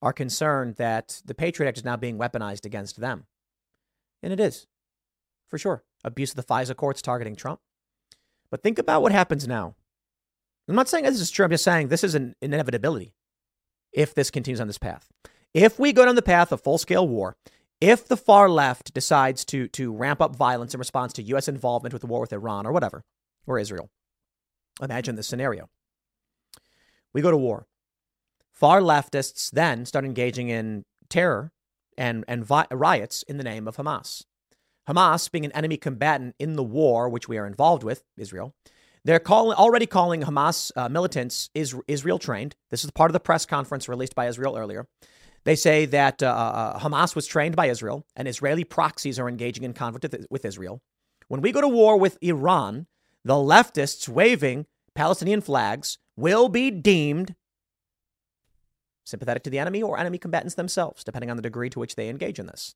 are 0.00 0.12
concerned 0.12 0.76
that 0.76 1.20
the 1.24 1.34
Patriot 1.34 1.68
Act 1.68 1.78
is 1.78 1.84
now 1.84 1.96
being 1.96 2.16
weaponized 2.16 2.64
against 2.64 3.00
them. 3.00 3.26
And 4.22 4.32
it 4.32 4.38
is, 4.38 4.68
for 5.48 5.58
sure. 5.58 5.82
Abuse 6.04 6.30
of 6.30 6.36
the 6.36 6.44
FISA 6.44 6.76
courts 6.76 7.02
targeting 7.02 7.34
Trump. 7.34 7.58
But 8.52 8.62
think 8.62 8.78
about 8.78 9.02
what 9.02 9.10
happens 9.10 9.48
now. 9.48 9.74
I'm 10.68 10.76
not 10.76 10.88
saying 10.88 11.02
this 11.02 11.20
is 11.20 11.32
true. 11.32 11.44
I'm 11.44 11.50
just 11.50 11.64
saying 11.64 11.88
this 11.88 12.04
is 12.04 12.14
an 12.14 12.36
inevitability 12.40 13.14
if 13.92 14.14
this 14.14 14.30
continues 14.30 14.60
on 14.60 14.68
this 14.68 14.78
path. 14.78 15.08
If 15.54 15.80
we 15.80 15.92
go 15.92 16.04
down 16.04 16.14
the 16.14 16.22
path 16.22 16.52
of 16.52 16.60
full 16.60 16.78
scale 16.78 17.08
war, 17.08 17.36
if 17.80 18.06
the 18.06 18.16
far 18.16 18.48
left 18.48 18.94
decides 18.94 19.44
to, 19.46 19.66
to 19.70 19.92
ramp 19.92 20.22
up 20.22 20.36
violence 20.36 20.72
in 20.72 20.78
response 20.78 21.12
to 21.14 21.22
U.S. 21.22 21.48
involvement 21.48 21.92
with 21.92 22.02
the 22.02 22.06
war 22.06 22.20
with 22.20 22.32
Iran 22.32 22.64
or 22.64 22.70
whatever, 22.70 23.02
or 23.44 23.58
Israel, 23.58 23.90
imagine 24.80 25.16
this 25.16 25.26
scenario. 25.26 25.68
We 27.14 27.22
go 27.22 27.30
to 27.30 27.36
war. 27.36 27.66
Far 28.52 28.80
leftists 28.80 29.50
then 29.50 29.86
start 29.86 30.04
engaging 30.04 30.48
in 30.48 30.84
terror 31.08 31.52
and, 31.96 32.24
and 32.28 32.44
vi- 32.44 32.66
riots 32.70 33.22
in 33.24 33.36
the 33.38 33.44
name 33.44 33.66
of 33.68 33.76
Hamas. 33.76 34.24
Hamas, 34.88 35.30
being 35.30 35.44
an 35.44 35.52
enemy 35.52 35.76
combatant 35.76 36.34
in 36.38 36.56
the 36.56 36.62
war 36.62 37.08
which 37.08 37.28
we 37.28 37.38
are 37.38 37.46
involved 37.46 37.82
with, 37.82 38.04
Israel, 38.18 38.54
they're 39.04 39.18
calling, 39.18 39.56
already 39.56 39.86
calling 39.86 40.22
Hamas 40.22 40.72
uh, 40.76 40.88
militants 40.88 41.50
is, 41.54 41.74
Israel 41.86 42.18
trained. 42.18 42.56
This 42.70 42.84
is 42.84 42.90
part 42.90 43.10
of 43.10 43.12
the 43.12 43.20
press 43.20 43.46
conference 43.46 43.88
released 43.88 44.14
by 44.14 44.28
Israel 44.28 44.56
earlier. 44.56 44.86
They 45.44 45.56
say 45.56 45.84
that 45.86 46.22
uh, 46.22 46.26
uh, 46.26 46.78
Hamas 46.78 47.14
was 47.14 47.26
trained 47.26 47.54
by 47.54 47.66
Israel 47.66 48.06
and 48.16 48.26
Israeli 48.26 48.64
proxies 48.64 49.18
are 49.18 49.28
engaging 49.28 49.64
in 49.64 49.74
conflict 49.74 50.14
with 50.30 50.44
Israel. 50.44 50.80
When 51.28 51.42
we 51.42 51.52
go 51.52 51.60
to 51.60 51.68
war 51.68 51.98
with 51.98 52.18
Iran, 52.22 52.86
the 53.24 53.34
leftists 53.34 54.08
waving 54.08 54.66
Palestinian 54.94 55.40
flags 55.40 55.98
will 56.16 56.48
be 56.48 56.70
deemed 56.70 57.34
sympathetic 59.04 59.42
to 59.44 59.50
the 59.50 59.58
enemy 59.58 59.82
or 59.82 59.98
enemy 59.98 60.18
combatants 60.18 60.54
themselves, 60.54 61.04
depending 61.04 61.30
on 61.30 61.36
the 61.36 61.42
degree 61.42 61.70
to 61.70 61.78
which 61.78 61.94
they 61.94 62.08
engage 62.08 62.38
in 62.38 62.46
this. 62.46 62.74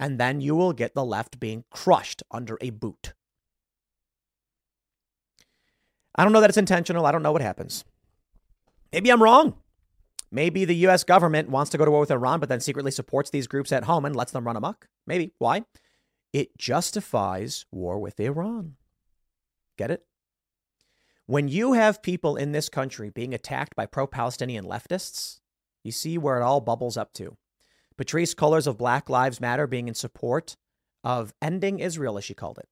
And 0.00 0.18
then 0.18 0.40
you 0.40 0.54
will 0.56 0.72
get 0.72 0.94
the 0.94 1.04
left 1.04 1.38
being 1.38 1.64
crushed 1.70 2.22
under 2.30 2.58
a 2.60 2.70
boot. 2.70 3.12
I 6.16 6.24
don't 6.24 6.32
know 6.32 6.40
that 6.40 6.50
it's 6.50 6.58
intentional. 6.58 7.06
I 7.06 7.12
don't 7.12 7.22
know 7.22 7.32
what 7.32 7.42
happens. 7.42 7.84
Maybe 8.92 9.10
I'm 9.10 9.22
wrong. 9.22 9.54
Maybe 10.30 10.64
the 10.64 10.86
US 10.86 11.04
government 11.04 11.50
wants 11.50 11.70
to 11.70 11.78
go 11.78 11.84
to 11.84 11.90
war 11.90 12.00
with 12.00 12.10
Iran, 12.10 12.40
but 12.40 12.48
then 12.48 12.60
secretly 12.60 12.90
supports 12.90 13.30
these 13.30 13.46
groups 13.46 13.70
at 13.70 13.84
home 13.84 14.04
and 14.04 14.16
lets 14.16 14.32
them 14.32 14.46
run 14.46 14.56
amok. 14.56 14.88
Maybe. 15.06 15.32
Why? 15.38 15.64
It 16.32 16.56
justifies 16.56 17.66
war 17.70 17.98
with 17.98 18.18
Iran. 18.18 18.76
Get 19.76 19.90
it? 19.90 20.06
When 21.26 21.48
you 21.48 21.74
have 21.74 22.02
people 22.02 22.36
in 22.36 22.52
this 22.52 22.68
country 22.68 23.10
being 23.10 23.32
attacked 23.32 23.76
by 23.76 23.86
pro 23.86 24.06
Palestinian 24.06 24.64
leftists, 24.64 25.40
you 25.84 25.92
see 25.92 26.18
where 26.18 26.38
it 26.38 26.42
all 26.42 26.60
bubbles 26.60 26.96
up 26.96 27.12
to. 27.14 27.36
Patrisse 27.96 28.34
Cullors 28.34 28.66
of 28.66 28.78
Black 28.78 29.08
Lives 29.08 29.40
Matter 29.40 29.66
being 29.66 29.86
in 29.86 29.94
support 29.94 30.56
of 31.04 31.32
ending 31.40 31.78
Israel, 31.78 32.18
as 32.18 32.24
she 32.24 32.34
called 32.34 32.58
it. 32.58 32.68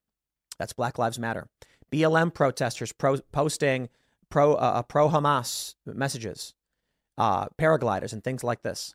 That's 0.59 0.73
Black 0.73 0.99
Lives 0.99 1.19
Matter. 1.19 1.49
BLM 1.93 2.33
protesters 2.33 2.93
pro- 2.93 3.21
posting 3.33 3.89
pro 4.31 4.55
uh, 4.55 4.57
uh 4.57 4.83
pro 4.83 5.09
Hamas 5.09 5.75
messages, 5.87 6.55
uh, 7.19 7.47
paragliders, 7.59 8.13
and 8.13 8.23
things 8.23 8.45
like 8.45 8.63
this. 8.63 8.95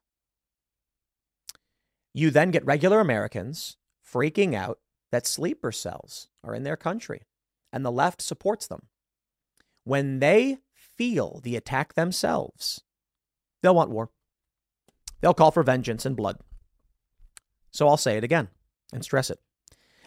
You 2.13 2.29
then 2.29 2.51
get 2.51 2.65
regular 2.65 2.99
Americans 2.99 3.77
freaking 4.05 4.53
out 4.53 4.79
that 5.11 5.27
sleeper 5.27 5.71
cells 5.71 6.29
are 6.43 6.55
in 6.55 6.63
their 6.63 6.77
country, 6.77 7.23
and 7.73 7.85
the 7.85 7.91
left 7.91 8.21
supports 8.21 8.67
them. 8.67 8.87
When 9.85 10.19
they 10.19 10.57
feel 10.73 11.39
the 11.43 11.55
attack 11.55 11.93
themselves, 11.93 12.81
they'll 13.61 13.75
want 13.75 13.91
war. 13.91 14.09
They'll 15.21 15.33
call 15.33 15.51
for 15.51 15.63
vengeance 15.63 16.05
and 16.05 16.17
blood. 16.17 16.37
So 17.71 17.87
I'll 17.87 17.97
say 17.97 18.17
it 18.17 18.23
again 18.23 18.49
and 18.91 19.03
stress 19.03 19.29
it. 19.29 19.39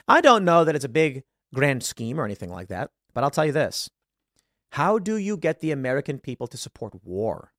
I 0.06 0.20
don't 0.20 0.44
know 0.44 0.64
that 0.64 0.74
it's 0.74 0.84
a 0.84 0.90
big 0.90 1.22
grand 1.54 1.82
scheme 1.82 2.20
or 2.20 2.24
anything 2.24 2.50
like 2.50 2.68
that, 2.68 2.90
but 3.14 3.24
I'll 3.24 3.30
tell 3.30 3.46
you 3.46 3.52
this. 3.52 3.88
How 4.72 4.98
do 4.98 5.16
you 5.16 5.36
get 5.36 5.60
the 5.60 5.70
American 5.70 6.18
people 6.18 6.46
to 6.48 6.56
support 6.56 7.04
war 7.04 7.52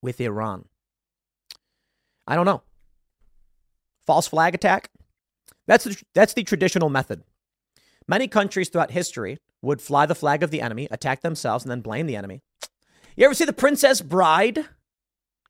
with 0.00 0.20
Iran? 0.20 0.66
I 2.26 2.34
don't 2.34 2.46
know. 2.46 2.62
False 4.06 4.26
flag 4.26 4.54
attack? 4.54 4.90
That's 5.66 5.84
the, 5.84 6.02
that's 6.14 6.34
the 6.34 6.44
traditional 6.44 6.88
method. 6.88 7.22
Many 8.08 8.26
countries 8.26 8.68
throughout 8.68 8.90
history 8.90 9.38
would 9.62 9.80
fly 9.80 10.06
the 10.06 10.14
flag 10.14 10.42
of 10.42 10.50
the 10.50 10.60
enemy, 10.60 10.88
attack 10.90 11.22
themselves, 11.22 11.64
and 11.64 11.70
then 11.70 11.80
blame 11.80 12.06
the 12.06 12.16
enemy. 12.16 12.42
You 13.16 13.24
ever 13.24 13.34
see 13.34 13.44
The 13.44 13.52
Princess 13.52 14.00
Bride? 14.00 14.64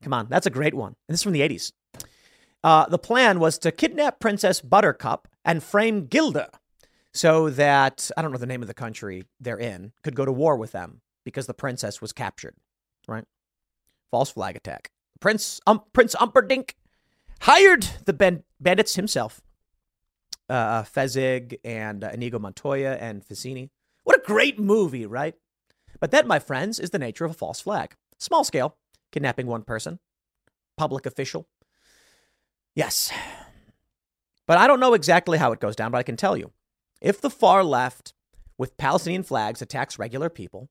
Come 0.01 0.13
on, 0.13 0.27
that's 0.29 0.45
a 0.45 0.51
great 0.51 0.73
one. 0.73 0.95
And 1.07 1.13
this 1.13 1.19
is 1.19 1.23
from 1.23 1.33
the 1.33 1.41
80s. 1.41 1.71
Uh, 2.63 2.85
the 2.87 2.99
plan 2.99 3.39
was 3.39 3.57
to 3.59 3.71
kidnap 3.71 4.19
Princess 4.19 4.61
Buttercup 4.61 5.27
and 5.43 5.63
frame 5.63 6.05
Guilder 6.05 6.47
so 7.13 7.49
that, 7.49 8.09
I 8.17 8.21
don't 8.21 8.31
know 8.31 8.37
the 8.37 8.45
name 8.45 8.61
of 8.61 8.67
the 8.67 8.73
country 8.73 9.25
they're 9.39 9.59
in, 9.59 9.91
could 10.03 10.15
go 10.15 10.25
to 10.25 10.31
war 10.31 10.55
with 10.55 10.71
them 10.71 11.01
because 11.23 11.45
the 11.45 11.53
princess 11.53 12.01
was 12.01 12.11
captured, 12.11 12.55
right? 13.07 13.25
False 14.11 14.31
flag 14.31 14.55
attack. 14.55 14.91
Prince, 15.19 15.61
um, 15.67 15.83
Prince 15.93 16.15
Humperdinck 16.15 16.75
hired 17.41 17.87
the 18.05 18.41
bandits 18.59 18.95
himself. 18.95 19.41
Uh, 20.49 20.53
uh, 20.53 20.83
Fezzik 20.83 21.57
and 21.63 22.03
uh, 22.03 22.09
Inigo 22.13 22.39
Montoya 22.39 22.97
and 22.99 23.23
Vizzini. 23.25 23.69
What 24.03 24.17
a 24.17 24.25
great 24.25 24.59
movie, 24.59 25.05
right? 25.05 25.35
But 25.99 26.11
that, 26.11 26.27
my 26.27 26.39
friends, 26.39 26.79
is 26.79 26.89
the 26.89 26.99
nature 26.99 27.25
of 27.25 27.31
a 27.31 27.35
false 27.35 27.61
flag. 27.61 27.95
Small 28.19 28.43
scale, 28.43 28.77
kidnapping 29.11 29.47
one 29.47 29.63
person, 29.63 29.99
public 30.77 31.05
official. 31.05 31.47
Yes. 32.75 33.11
But 34.45 34.57
I 34.57 34.67
don't 34.67 34.79
know 34.79 34.93
exactly 34.93 35.37
how 35.37 35.51
it 35.51 35.59
goes 35.59 35.75
down, 35.75 35.91
but 35.91 35.99
I 35.99 36.03
can 36.03 36.17
tell 36.17 36.35
you. 36.35 36.51
If 37.01 37.21
the 37.21 37.29
far 37.29 37.63
left 37.63 38.13
with 38.57 38.77
Palestinian 38.77 39.23
flags 39.23 39.61
attacks 39.61 39.99
regular 39.99 40.29
people, 40.29 40.69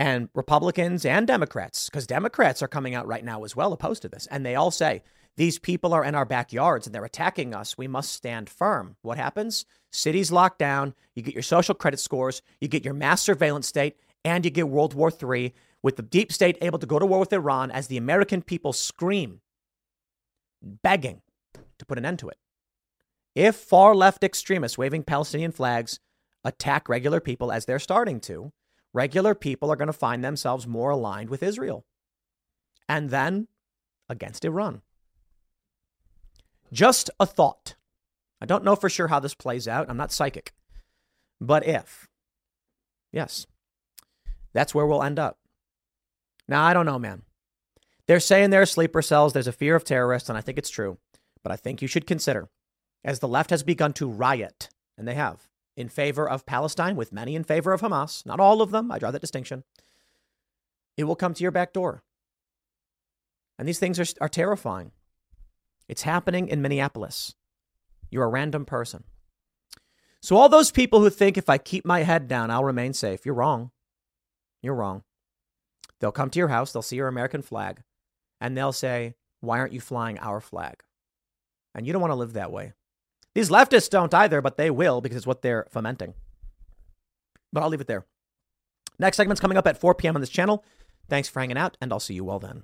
and 0.00 0.30
Republicans 0.34 1.04
and 1.04 1.26
Democrats, 1.26 1.90
because 1.90 2.06
Democrats 2.06 2.62
are 2.62 2.68
coming 2.68 2.94
out 2.94 3.06
right 3.06 3.24
now 3.24 3.44
as 3.44 3.54
well 3.54 3.72
opposed 3.72 4.00
to 4.02 4.08
this, 4.08 4.26
and 4.30 4.46
they 4.46 4.54
all 4.54 4.70
say, 4.70 5.02
these 5.36 5.58
people 5.58 5.92
are 5.94 6.04
in 6.04 6.14
our 6.14 6.24
backyards 6.24 6.86
and 6.86 6.94
they're 6.94 7.04
attacking 7.04 7.54
us. 7.54 7.78
We 7.78 7.88
must 7.88 8.12
stand 8.12 8.50
firm. 8.50 8.96
What 9.02 9.16
happens? 9.18 9.64
Cities 9.90 10.30
locked 10.30 10.58
down. 10.58 10.94
You 11.14 11.22
get 11.22 11.34
your 11.34 11.42
social 11.42 11.74
credit 11.74 12.00
scores. 12.00 12.42
You 12.60 12.68
get 12.68 12.84
your 12.84 12.94
mass 12.94 13.22
surveillance 13.22 13.66
state, 13.66 13.96
and 14.24 14.44
you 14.44 14.50
get 14.50 14.68
World 14.68 14.94
War 14.94 15.10
III 15.10 15.54
with 15.82 15.96
the 15.96 16.02
deep 16.02 16.32
state 16.32 16.58
able 16.60 16.78
to 16.78 16.86
go 16.86 16.98
to 16.98 17.06
war 17.06 17.20
with 17.20 17.32
Iran 17.32 17.70
as 17.70 17.86
the 17.86 17.96
American 17.96 18.42
people 18.42 18.72
scream, 18.72 19.40
begging 20.62 21.22
to 21.78 21.86
put 21.86 21.98
an 21.98 22.04
end 22.04 22.18
to 22.20 22.28
it. 22.28 22.38
If 23.34 23.56
far 23.56 23.94
left 23.94 24.24
extremists 24.24 24.76
waving 24.76 25.04
Palestinian 25.04 25.52
flags 25.52 26.00
attack 26.44 26.88
regular 26.88 27.20
people 27.20 27.52
as 27.52 27.64
they're 27.64 27.78
starting 27.78 28.20
to, 28.20 28.52
regular 28.92 29.34
people 29.34 29.70
are 29.70 29.76
going 29.76 29.86
to 29.86 29.92
find 29.92 30.22
themselves 30.22 30.66
more 30.66 30.90
aligned 30.90 31.30
with 31.30 31.42
Israel 31.42 31.84
and 32.88 33.10
then 33.10 33.48
against 34.08 34.44
Iran. 34.44 34.82
Just 36.72 37.10
a 37.18 37.26
thought. 37.26 37.74
I 38.40 38.46
don't 38.46 38.64
know 38.64 38.76
for 38.76 38.88
sure 38.88 39.08
how 39.08 39.20
this 39.20 39.34
plays 39.34 39.68
out. 39.68 39.90
I'm 39.90 39.96
not 39.96 40.12
psychic. 40.12 40.52
But 41.40 41.66
if, 41.66 42.08
yes, 43.12 43.46
that's 44.52 44.74
where 44.74 44.86
we'll 44.86 45.02
end 45.02 45.18
up. 45.18 45.38
Now, 46.48 46.64
I 46.64 46.74
don't 46.74 46.86
know, 46.86 46.98
man. 46.98 47.22
They're 48.06 48.20
saying 48.20 48.50
there 48.50 48.62
are 48.62 48.66
sleeper 48.66 49.02
cells. 49.02 49.32
There's 49.32 49.46
a 49.46 49.52
fear 49.52 49.76
of 49.76 49.84
terrorists, 49.84 50.28
and 50.28 50.36
I 50.36 50.40
think 50.40 50.58
it's 50.58 50.70
true. 50.70 50.98
But 51.42 51.52
I 51.52 51.56
think 51.56 51.80
you 51.80 51.88
should 51.88 52.06
consider, 52.06 52.48
as 53.04 53.20
the 53.20 53.28
left 53.28 53.50
has 53.50 53.62
begun 53.62 53.92
to 53.94 54.10
riot, 54.10 54.68
and 54.98 55.06
they 55.06 55.14
have, 55.14 55.48
in 55.76 55.88
favor 55.88 56.28
of 56.28 56.44
Palestine, 56.44 56.96
with 56.96 57.12
many 57.12 57.34
in 57.34 57.44
favor 57.44 57.72
of 57.72 57.80
Hamas, 57.80 58.26
not 58.26 58.40
all 58.40 58.60
of 58.60 58.70
them, 58.70 58.90
I 58.90 58.98
draw 58.98 59.10
that 59.10 59.20
distinction, 59.20 59.64
it 60.96 61.04
will 61.04 61.16
come 61.16 61.34
to 61.34 61.42
your 61.42 61.52
back 61.52 61.72
door. 61.72 62.02
And 63.58 63.66
these 63.66 63.78
things 63.78 63.98
are, 63.98 64.06
are 64.20 64.28
terrifying. 64.28 64.92
It's 65.90 66.02
happening 66.02 66.46
in 66.46 66.62
Minneapolis. 66.62 67.34
You're 68.12 68.22
a 68.22 68.28
random 68.28 68.64
person. 68.64 69.02
So, 70.22 70.36
all 70.36 70.48
those 70.48 70.70
people 70.70 71.00
who 71.00 71.10
think 71.10 71.36
if 71.36 71.50
I 71.50 71.58
keep 71.58 71.84
my 71.84 72.04
head 72.04 72.28
down, 72.28 72.48
I'll 72.48 72.62
remain 72.62 72.92
safe, 72.92 73.26
you're 73.26 73.34
wrong. 73.34 73.72
You're 74.62 74.76
wrong. 74.76 75.02
They'll 75.98 76.12
come 76.12 76.30
to 76.30 76.38
your 76.38 76.46
house, 76.46 76.72
they'll 76.72 76.80
see 76.80 76.94
your 76.94 77.08
American 77.08 77.42
flag, 77.42 77.82
and 78.40 78.56
they'll 78.56 78.72
say, 78.72 79.16
Why 79.40 79.58
aren't 79.58 79.72
you 79.72 79.80
flying 79.80 80.16
our 80.20 80.40
flag? 80.40 80.84
And 81.74 81.88
you 81.88 81.92
don't 81.92 82.02
want 82.02 82.12
to 82.12 82.16
live 82.16 82.34
that 82.34 82.52
way. 82.52 82.72
These 83.34 83.50
leftists 83.50 83.90
don't 83.90 84.14
either, 84.14 84.40
but 84.40 84.56
they 84.56 84.70
will 84.70 85.00
because 85.00 85.16
it's 85.16 85.26
what 85.26 85.42
they're 85.42 85.66
fomenting. 85.70 86.14
But 87.52 87.64
I'll 87.64 87.68
leave 87.68 87.80
it 87.80 87.88
there. 87.88 88.06
Next 89.00 89.16
segment's 89.16 89.40
coming 89.40 89.58
up 89.58 89.66
at 89.66 89.80
4 89.80 89.96
p.m. 89.96 90.14
on 90.14 90.20
this 90.20 90.30
channel. 90.30 90.64
Thanks 91.08 91.28
for 91.28 91.40
hanging 91.40 91.58
out, 91.58 91.76
and 91.80 91.92
I'll 91.92 91.98
see 91.98 92.14
you 92.14 92.30
all 92.30 92.38
then. 92.38 92.62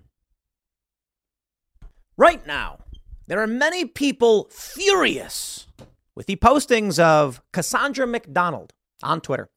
Right 2.17 2.47
now, 2.47 2.86
there 3.27 3.41
are 3.41 3.47
many 3.47 3.85
people 3.85 4.49
furious 4.51 5.67
with 6.15 6.27
the 6.27 6.37
postings 6.37 6.99
of 6.99 7.43
Cassandra 7.53 8.07
McDonald 8.07 8.73
on 9.03 9.21
Twitter. 9.21 9.51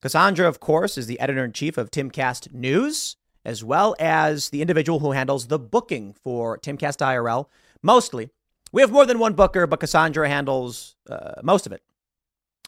Cassandra, 0.00 0.48
of 0.48 0.58
course, 0.58 0.98
is 0.98 1.06
the 1.06 1.20
editor 1.20 1.44
in 1.44 1.52
chief 1.52 1.78
of 1.78 1.90
Timcast 1.90 2.52
News, 2.52 3.16
as 3.44 3.62
well 3.62 3.94
as 4.00 4.50
the 4.50 4.60
individual 4.60 4.98
who 4.98 5.12
handles 5.12 5.46
the 5.46 5.58
booking 5.58 6.12
for 6.12 6.58
Timcast 6.58 6.98
IRL. 6.98 7.46
Mostly, 7.82 8.30
we 8.72 8.82
have 8.82 8.90
more 8.90 9.06
than 9.06 9.20
one 9.20 9.34
booker, 9.34 9.66
but 9.66 9.80
Cassandra 9.80 10.28
handles 10.28 10.96
uh, 11.08 11.40
most 11.42 11.66
of 11.66 11.72
it. 11.72 11.82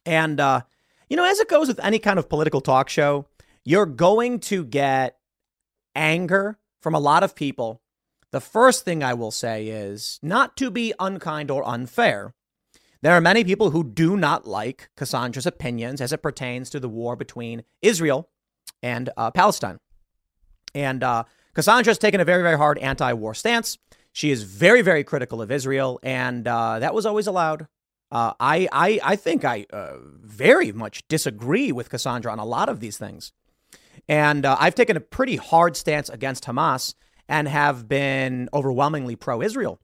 And, 0.06 0.38
uh, 0.38 0.62
you 1.08 1.16
know, 1.16 1.24
as 1.24 1.40
it 1.40 1.48
goes 1.48 1.66
with 1.66 1.80
any 1.82 1.98
kind 1.98 2.18
of 2.18 2.28
political 2.28 2.60
talk 2.60 2.88
show, 2.88 3.26
you're 3.64 3.86
going 3.86 4.38
to 4.40 4.64
get 4.64 5.16
anger 5.96 6.58
from 6.80 6.94
a 6.94 7.00
lot 7.00 7.22
of 7.24 7.34
people 7.34 7.80
the 8.34 8.40
first 8.40 8.84
thing 8.84 9.04
I 9.04 9.14
will 9.14 9.30
say 9.30 9.68
is 9.68 10.18
not 10.20 10.56
to 10.56 10.68
be 10.68 10.92
unkind 10.98 11.52
or 11.52 11.64
unfair. 11.64 12.34
There 13.00 13.12
are 13.12 13.20
many 13.20 13.44
people 13.44 13.70
who 13.70 13.84
do 13.84 14.16
not 14.16 14.44
like 14.44 14.90
Cassandra's 14.96 15.46
opinions 15.46 16.00
as 16.00 16.12
it 16.12 16.20
pertains 16.20 16.68
to 16.70 16.80
the 16.80 16.88
war 16.88 17.14
between 17.14 17.62
Israel 17.80 18.28
and 18.82 19.08
uh, 19.16 19.30
Palestine. 19.30 19.78
And 20.74 21.04
uh, 21.04 21.24
Cassandra 21.54 21.90
has 21.90 21.98
taken 21.98 22.20
a 22.20 22.24
very, 22.24 22.42
very 22.42 22.56
hard 22.56 22.76
anti 22.78 23.12
war 23.12 23.34
stance. 23.34 23.78
She 24.10 24.32
is 24.32 24.42
very, 24.42 24.82
very 24.82 25.04
critical 25.04 25.40
of 25.40 25.52
Israel, 25.52 26.00
and 26.02 26.48
uh, 26.48 26.80
that 26.80 26.92
was 26.92 27.06
always 27.06 27.28
allowed. 27.28 27.68
Uh, 28.10 28.32
I, 28.40 28.66
I, 28.72 28.98
I 29.04 29.14
think 29.14 29.44
I 29.44 29.66
uh, 29.72 29.98
very 30.20 30.72
much 30.72 31.06
disagree 31.06 31.70
with 31.70 31.88
Cassandra 31.88 32.32
on 32.32 32.40
a 32.40 32.44
lot 32.44 32.68
of 32.68 32.80
these 32.80 32.98
things. 32.98 33.30
And 34.08 34.44
uh, 34.44 34.56
I've 34.58 34.74
taken 34.74 34.96
a 34.96 35.00
pretty 35.00 35.36
hard 35.36 35.76
stance 35.76 36.08
against 36.08 36.46
Hamas 36.46 36.94
and 37.28 37.48
have 37.48 37.88
been 37.88 38.48
overwhelmingly 38.52 39.16
pro 39.16 39.42
Israel. 39.42 39.80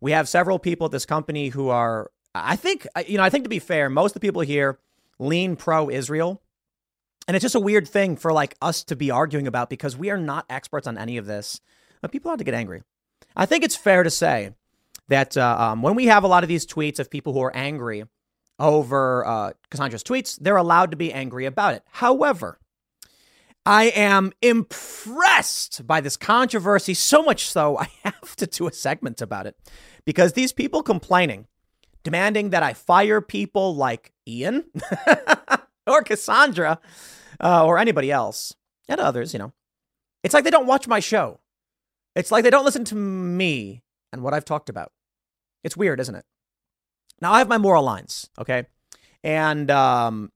We 0.00 0.12
have 0.12 0.28
several 0.28 0.58
people 0.58 0.86
at 0.86 0.92
this 0.92 1.06
company 1.06 1.48
who 1.48 1.68
are, 1.68 2.10
I 2.34 2.56
think, 2.56 2.86
you 3.06 3.18
know, 3.18 3.24
I 3.24 3.30
think 3.30 3.44
to 3.44 3.50
be 3.50 3.58
fair, 3.58 3.90
most 3.90 4.10
of 4.10 4.14
the 4.14 4.20
people 4.20 4.40
here 4.42 4.78
lean 5.18 5.56
pro 5.56 5.90
Israel. 5.90 6.42
And 7.28 7.36
it's 7.36 7.42
just 7.42 7.54
a 7.54 7.60
weird 7.60 7.86
thing 7.86 8.16
for 8.16 8.32
like 8.32 8.56
us 8.62 8.82
to 8.84 8.96
be 8.96 9.10
arguing 9.10 9.46
about 9.46 9.68
because 9.68 9.96
we 9.96 10.10
are 10.10 10.16
not 10.16 10.46
experts 10.48 10.86
on 10.86 10.96
any 10.96 11.16
of 11.16 11.26
this. 11.26 11.60
But 12.00 12.12
people 12.12 12.30
have 12.30 12.38
to 12.38 12.44
get 12.44 12.54
angry. 12.54 12.82
I 13.36 13.46
think 13.46 13.62
it's 13.62 13.76
fair 13.76 14.02
to 14.02 14.10
say 14.10 14.54
that 15.08 15.36
uh, 15.36 15.56
um, 15.58 15.82
when 15.82 15.94
we 15.94 16.06
have 16.06 16.24
a 16.24 16.28
lot 16.28 16.44
of 16.44 16.48
these 16.48 16.66
tweets 16.66 16.98
of 16.98 17.10
people 17.10 17.32
who 17.32 17.42
are 17.42 17.54
angry 17.54 18.04
over 18.58 19.26
uh, 19.26 19.52
Cassandra's 19.70 20.02
tweets, 20.02 20.38
they're 20.40 20.56
allowed 20.56 20.90
to 20.92 20.96
be 20.96 21.12
angry 21.12 21.46
about 21.46 21.74
it. 21.74 21.82
However, 21.90 22.58
I 23.70 23.84
am 23.84 24.32
impressed 24.42 25.86
by 25.86 26.00
this 26.00 26.16
controversy, 26.16 26.92
so 26.92 27.22
much 27.22 27.48
so 27.48 27.78
I 27.78 27.88
have 28.02 28.34
to 28.36 28.48
do 28.48 28.66
a 28.66 28.72
segment 28.72 29.22
about 29.22 29.46
it 29.46 29.56
because 30.04 30.32
these 30.32 30.52
people 30.52 30.82
complaining, 30.82 31.46
demanding 32.02 32.50
that 32.50 32.64
I 32.64 32.72
fire 32.72 33.20
people 33.20 33.76
like 33.76 34.12
Ian 34.26 34.64
or 35.86 36.02
Cassandra 36.02 36.80
uh, 37.38 37.64
or 37.64 37.78
anybody 37.78 38.10
else 38.10 38.56
and 38.88 39.00
others, 39.00 39.32
you 39.32 39.38
know, 39.38 39.52
it's 40.24 40.34
like 40.34 40.42
they 40.42 40.50
don't 40.50 40.66
watch 40.66 40.88
my 40.88 40.98
show. 40.98 41.38
It's 42.16 42.32
like 42.32 42.42
they 42.42 42.50
don't 42.50 42.64
listen 42.64 42.84
to 42.86 42.96
me 42.96 43.84
and 44.12 44.24
what 44.24 44.34
I've 44.34 44.44
talked 44.44 44.68
about. 44.68 44.90
It's 45.62 45.76
weird, 45.76 46.00
isn't 46.00 46.16
it? 46.16 46.24
Now 47.20 47.34
I 47.34 47.38
have 47.38 47.46
my 47.46 47.58
moral 47.58 47.84
lines, 47.84 48.30
okay? 48.36 48.66
And 49.22 49.70
um, 49.70 50.32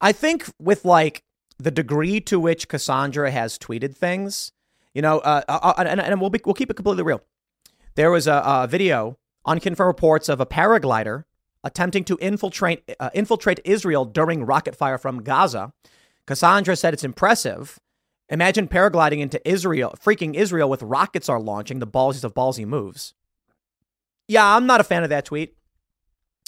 I 0.00 0.12
think 0.12 0.46
with 0.58 0.86
like 0.86 1.24
the 1.58 1.70
degree 1.70 2.20
to 2.22 2.40
which 2.40 2.68
Cassandra 2.68 3.30
has 3.30 3.58
tweeted 3.58 3.96
things, 3.96 4.52
you 4.92 5.02
know, 5.02 5.18
uh, 5.20 5.42
uh, 5.48 5.72
uh 5.78 5.84
and, 5.84 6.00
and 6.00 6.20
we'll, 6.20 6.30
be, 6.30 6.40
we'll 6.44 6.54
keep 6.54 6.70
it 6.70 6.74
completely 6.74 7.02
real. 7.02 7.22
There 7.94 8.10
was 8.10 8.26
a, 8.26 8.42
a 8.44 8.66
video, 8.68 9.18
unconfirmed 9.46 9.86
reports 9.86 10.28
of 10.28 10.40
a 10.40 10.46
paraglider 10.46 11.24
attempting 11.62 12.04
to 12.04 12.18
infiltrate 12.20 12.94
uh, 13.00 13.10
infiltrate 13.14 13.60
Israel 13.64 14.04
during 14.04 14.44
rocket 14.44 14.76
fire 14.76 14.98
from 14.98 15.22
Gaza. 15.22 15.72
Cassandra 16.26 16.76
said 16.76 16.94
it's 16.94 17.04
impressive. 17.04 17.80
Imagine 18.28 18.68
paragliding 18.68 19.18
into 19.20 19.46
Israel, 19.48 19.94
freaking 20.02 20.34
Israel 20.34 20.70
with 20.70 20.82
rockets 20.82 21.28
are 21.28 21.40
launching, 21.40 21.78
the 21.78 21.86
ballsiest 21.86 22.24
of 22.24 22.34
ballsy 22.34 22.66
moves. 22.66 23.14
Yeah, 24.28 24.56
I'm 24.56 24.66
not 24.66 24.80
a 24.80 24.84
fan 24.84 25.02
of 25.02 25.10
that 25.10 25.26
tweet, 25.26 25.56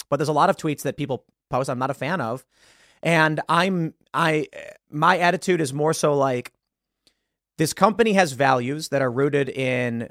but 0.09 0.17
there's 0.17 0.29
a 0.29 0.33
lot 0.33 0.49
of 0.49 0.57
tweets 0.57 0.81
that 0.81 0.97
people 0.97 1.25
post 1.49 1.69
I'm 1.69 1.77
not 1.77 1.91
a 1.91 1.95
fan 1.95 2.19
of. 2.19 2.45
And 3.03 3.41
I'm 3.47 3.93
I 4.13 4.47
my 4.89 5.17
attitude 5.17 5.61
is 5.61 5.73
more 5.73 5.93
so 5.93 6.13
like 6.15 6.51
this 7.57 7.73
company 7.73 8.13
has 8.13 8.33
values 8.33 8.89
that 8.89 9.01
are 9.01 9.11
rooted 9.11 9.49
in 9.49 10.09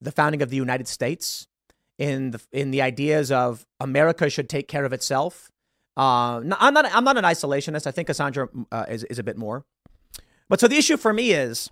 the 0.00 0.12
founding 0.12 0.42
of 0.42 0.50
the 0.50 0.56
United 0.56 0.88
States, 0.88 1.46
in 1.98 2.32
the 2.32 2.40
in 2.52 2.70
the 2.70 2.82
ideas 2.82 3.30
of 3.30 3.66
America 3.80 4.28
should 4.28 4.48
take 4.48 4.68
care 4.68 4.84
of 4.84 4.92
itself. 4.92 5.50
Uh, 5.96 6.40
I'm 6.58 6.74
not 6.74 6.86
I'm 6.94 7.04
not 7.04 7.16
an 7.16 7.24
isolationist. 7.24 7.86
I 7.86 7.90
think 7.90 8.06
Cassandra 8.06 8.48
uh, 8.70 8.86
is 8.88 9.04
is 9.04 9.18
a 9.18 9.22
bit 9.22 9.36
more. 9.36 9.64
But 10.48 10.60
so 10.60 10.68
the 10.68 10.76
issue 10.76 10.96
for 10.96 11.12
me 11.12 11.32
is, 11.32 11.70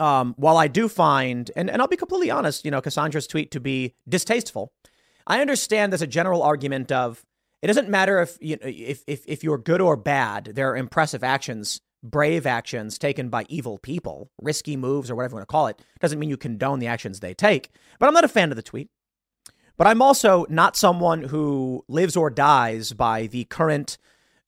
um, 0.00 0.34
while 0.36 0.56
I 0.56 0.66
do 0.66 0.88
find, 0.88 1.50
and, 1.54 1.70
and 1.70 1.80
I'll 1.80 1.86
be 1.86 1.96
completely 1.96 2.30
honest, 2.30 2.64
you 2.64 2.72
know, 2.72 2.80
Cassandra's 2.80 3.26
tweet 3.26 3.52
to 3.52 3.60
be 3.60 3.94
distasteful, 4.08 4.72
I 5.28 5.40
understand 5.40 5.92
there's 5.92 6.02
a 6.02 6.06
general 6.06 6.42
argument 6.42 6.90
of 6.90 7.24
it 7.62 7.66
doesn't 7.66 7.88
matter 7.88 8.20
if 8.20 8.38
you 8.40 8.56
if 8.62 9.02
if 9.06 9.24
if 9.26 9.42
you're 9.42 9.58
good 9.58 9.80
or 9.80 9.96
bad. 9.96 10.52
There 10.54 10.70
are 10.70 10.76
impressive 10.76 11.24
actions, 11.24 11.80
brave 12.02 12.46
actions 12.46 12.98
taken 12.98 13.28
by 13.28 13.46
evil 13.48 13.78
people, 13.78 14.30
risky 14.40 14.76
moves 14.76 15.10
or 15.10 15.16
whatever 15.16 15.32
you 15.32 15.36
want 15.36 15.48
to 15.48 15.52
call 15.52 15.66
it. 15.66 15.82
Doesn't 16.00 16.18
mean 16.18 16.30
you 16.30 16.36
condone 16.36 16.78
the 16.78 16.86
actions 16.86 17.20
they 17.20 17.34
take. 17.34 17.70
But 17.98 18.06
I'm 18.06 18.14
not 18.14 18.24
a 18.24 18.28
fan 18.28 18.50
of 18.50 18.56
the 18.56 18.62
tweet. 18.62 18.88
But 19.76 19.86
I'm 19.86 20.02
also 20.02 20.44
not 20.48 20.76
someone 20.76 21.22
who 21.22 21.84
lives 21.88 22.16
or 22.16 22.30
dies 22.30 22.92
by 22.92 23.26
the 23.26 23.44
current 23.44 23.96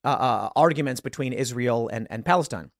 uh, 0.03 0.09
uh, 0.09 0.49
arguments 0.55 0.99
between 0.99 1.31
Israel 1.31 1.89
and, 1.91 2.05
and 2.09 2.25
Palestine. 2.25 2.71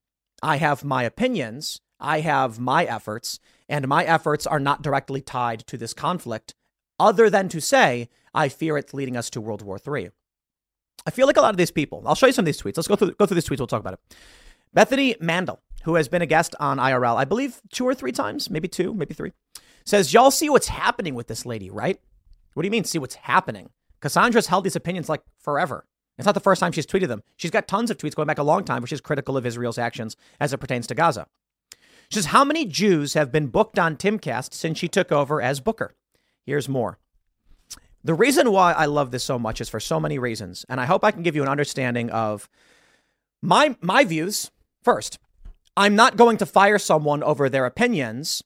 I 0.44 0.58
have 0.58 0.84
my 0.84 1.04
opinions, 1.04 1.80
I 2.00 2.22
have 2.22 2.60
my 2.60 2.84
efforts, 2.84 3.40
and 3.70 3.88
my 3.88 4.04
efforts 4.04 4.46
are 4.46 4.60
not 4.60 4.82
directly 4.82 5.22
tied 5.22 5.66
to 5.68 5.78
this 5.78 5.94
conflict, 5.94 6.54
other 7.00 7.30
than 7.30 7.48
to 7.50 7.62
say, 7.62 8.10
I 8.34 8.50
fear 8.50 8.78
it's 8.78 8.94
leading 8.94 9.16
us 9.16 9.30
to 9.32 9.42
World 9.42 9.62
War 9.62 9.80
III. 9.86 10.10
I 11.06 11.12
feel 11.12 11.28
like 11.28 11.38
a 11.38 11.42
lot 11.42 11.52
of 11.52 11.58
these 11.58 11.72
people, 11.72 12.04
I'll 12.06 12.16
show 12.16 12.28
you 12.28 12.34
some 12.34 12.44
of 12.44 12.48
these 12.48 12.62
tweets. 12.62 12.78
Let's 12.78 12.88
go 12.88 12.96
through, 12.96 13.14
go 13.14 13.26
through 13.26 13.36
these 13.36 13.48
tweets. 13.48 13.60
We'll 13.60 13.68
talk 13.68 13.80
about 13.80 13.94
it. 13.94 14.16
Bethany 14.74 15.16
Mandel, 15.20 15.60
who 15.84 15.96
has 15.96 16.08
been 16.08 16.22
a 16.22 16.26
guest 16.26 16.56
on 16.60 16.78
IRL, 16.78 17.16
I 17.16 17.26
believe 17.26 17.62
two 17.72 17.86
or 17.86 17.94
three 17.94 18.12
times, 18.12 18.50
maybe 18.50 18.68
two, 18.68 18.94
maybe 18.94 19.14
three, 19.14 19.32
says, 19.86 20.14
Y'all 20.14 20.32
see 20.32 20.50
what's 20.50 20.68
happening 20.68 21.16
with 21.16 21.28
this 21.28 21.46
lady, 21.46 21.70
right? 21.70 22.00
What 22.54 22.64
do 22.64 22.68
you 22.68 22.72
mean, 22.72 22.84
see 22.84 23.00
what's 23.00 23.16
happening? 23.16 23.70
Cassandra's 24.02 24.48
held 24.48 24.64
these 24.64 24.76
opinions 24.76 25.10
like 25.10 25.22
forever. 25.40 25.86
It's 26.18 26.26
not 26.26 26.34
the 26.34 26.40
first 26.40 26.60
time 26.60 26.72
she's 26.72 26.86
tweeted 26.86 27.08
them. 27.08 27.24
She's 27.38 27.52
got 27.52 27.68
tons 27.68 27.90
of 27.90 27.98
tweets 27.98 28.16
going 28.16 28.28
back 28.28 28.38
a 28.38 28.44
long 28.44 28.64
time, 28.64 28.82
which 28.82 28.94
is 28.94 29.02
critical 29.02 29.38
of 29.38 29.46
Israel's 29.46 29.78
actions 29.78 30.16
as 30.40 30.54
it 30.54 30.60
pertains 30.60 30.88
to 30.88 30.96
Gaza. 30.96 31.28
She 32.10 32.16
says, 32.16 32.26
How 32.26 32.44
many 32.44 32.66
Jews 32.66 33.14
have 33.14 33.32
been 33.32 33.48
booked 33.48 33.80
on 33.80 33.96
Timcast 33.96 34.54
since 34.54 34.78
she 34.78 34.88
took 34.88 35.12
over 35.12 35.42
as 35.42 35.60
booker? 35.60 35.96
Here's 36.46 36.68
more. 36.68 37.00
The 38.04 38.14
reason 38.14 38.52
why 38.52 38.74
I 38.74 38.86
love 38.86 39.12
this 39.12 39.24
so 39.24 39.38
much 39.38 39.62
is 39.62 39.70
for 39.70 39.80
so 39.80 40.00
many 40.00 40.18
reasons, 40.18 40.66
and 40.68 40.80
I 40.82 40.86
hope 40.86 41.04
I 41.04 41.12
can 41.12 41.24
give 41.24 41.36
you 41.36 41.44
an 41.44 41.50
understanding 41.50 42.10
of 42.10 42.50
my 43.42 43.76
my 43.82 44.04
views. 44.04 44.52
First, 44.84 45.20
I'm 45.78 45.96
not 45.96 46.18
going 46.18 46.38
to 46.38 46.46
fire 46.46 46.80
someone 46.80 47.22
over 47.24 47.48
their 47.48 47.66
opinions 47.66 48.44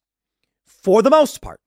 for 0.65 1.01
the 1.01 1.09
most 1.09 1.41
part. 1.41 1.61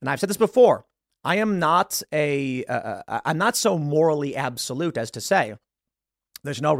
And 0.00 0.10
I've 0.10 0.20
said 0.20 0.28
this 0.28 0.36
before. 0.36 0.84
I 1.24 1.36
am 1.36 1.58
not 1.58 2.02
a 2.12 2.64
I'm 3.08 3.38
not 3.38 3.56
so 3.56 3.78
morally 3.78 4.36
absolute 4.36 4.98
as 4.98 5.10
to 5.12 5.20
say 5.22 5.54
there's 6.42 6.60
no 6.60 6.74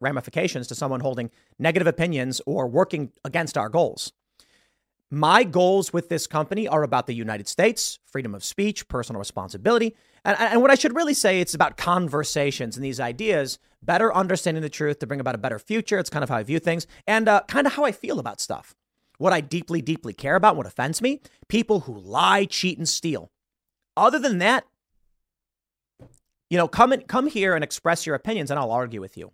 ramifications 0.00 0.66
to 0.66 0.74
someone 0.74 0.98
holding 0.98 1.30
negative 1.60 1.86
opinions 1.86 2.40
or 2.44 2.66
working 2.66 3.12
against 3.24 3.56
our 3.56 3.68
goals. 3.68 4.12
My 5.10 5.44
goals 5.44 5.92
with 5.92 6.08
this 6.08 6.26
company 6.26 6.66
are 6.66 6.82
about 6.82 7.06
the 7.06 7.14
United 7.14 7.46
States, 7.46 8.00
freedom 8.06 8.34
of 8.34 8.42
speech, 8.42 8.88
personal 8.88 9.20
responsibility. 9.20 9.94
And, 10.24 10.36
and 10.40 10.60
what 10.60 10.72
I 10.72 10.74
should 10.74 10.96
really 10.96 11.14
say, 11.14 11.40
it's 11.40 11.54
about 11.54 11.76
conversations 11.76 12.76
and 12.76 12.84
these 12.84 12.98
ideas, 12.98 13.60
better 13.80 14.12
understanding 14.12 14.62
the 14.62 14.68
truth 14.68 14.98
to 14.98 15.06
bring 15.06 15.20
about 15.20 15.36
a 15.36 15.38
better 15.38 15.60
future. 15.60 15.98
It's 15.98 16.10
kind 16.10 16.24
of 16.24 16.28
how 16.28 16.36
I 16.36 16.42
view 16.42 16.58
things 16.58 16.88
and 17.06 17.28
uh, 17.28 17.42
kind 17.46 17.68
of 17.68 17.74
how 17.74 17.84
I 17.84 17.92
feel 17.92 18.18
about 18.18 18.40
stuff. 18.40 18.74
What 19.18 19.32
I 19.32 19.40
deeply, 19.40 19.80
deeply 19.80 20.12
care 20.12 20.34
about, 20.34 20.56
what 20.56 20.66
offends 20.66 21.00
me, 21.00 21.20
people 21.48 21.80
who 21.80 21.96
lie, 21.96 22.44
cheat, 22.44 22.76
and 22.76 22.88
steal. 22.88 23.30
Other 23.96 24.18
than 24.18 24.38
that, 24.38 24.66
you 26.50 26.58
know, 26.58 26.68
come 26.68 26.92
and 26.92 27.06
come 27.06 27.28
here 27.28 27.54
and 27.54 27.64
express 27.64 28.06
your 28.06 28.14
opinions, 28.14 28.50
and 28.50 28.60
I'll 28.60 28.72
argue 28.72 29.00
with 29.00 29.16
you. 29.16 29.32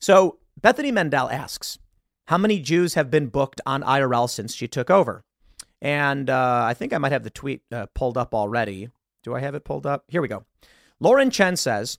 So 0.00 0.38
Bethany 0.60 0.90
Mandel 0.90 1.30
asks, 1.30 1.78
how 2.26 2.38
many 2.38 2.60
Jews 2.60 2.94
have 2.94 3.10
been 3.10 3.28
booked 3.28 3.60
on 3.66 3.82
IRL 3.82 4.28
since 4.28 4.54
she 4.54 4.68
took 4.68 4.90
over? 4.90 5.24
And 5.80 6.30
uh, 6.30 6.64
I 6.66 6.74
think 6.74 6.92
I 6.92 6.98
might 6.98 7.12
have 7.12 7.24
the 7.24 7.30
tweet 7.30 7.62
uh, 7.72 7.86
pulled 7.94 8.16
up 8.16 8.34
already. 8.34 8.88
Do 9.24 9.34
I 9.34 9.40
have 9.40 9.54
it 9.54 9.64
pulled 9.64 9.86
up? 9.86 10.04
Here 10.08 10.22
we 10.22 10.28
go. 10.28 10.44
Lauren 11.00 11.30
Chen 11.30 11.56
says 11.56 11.98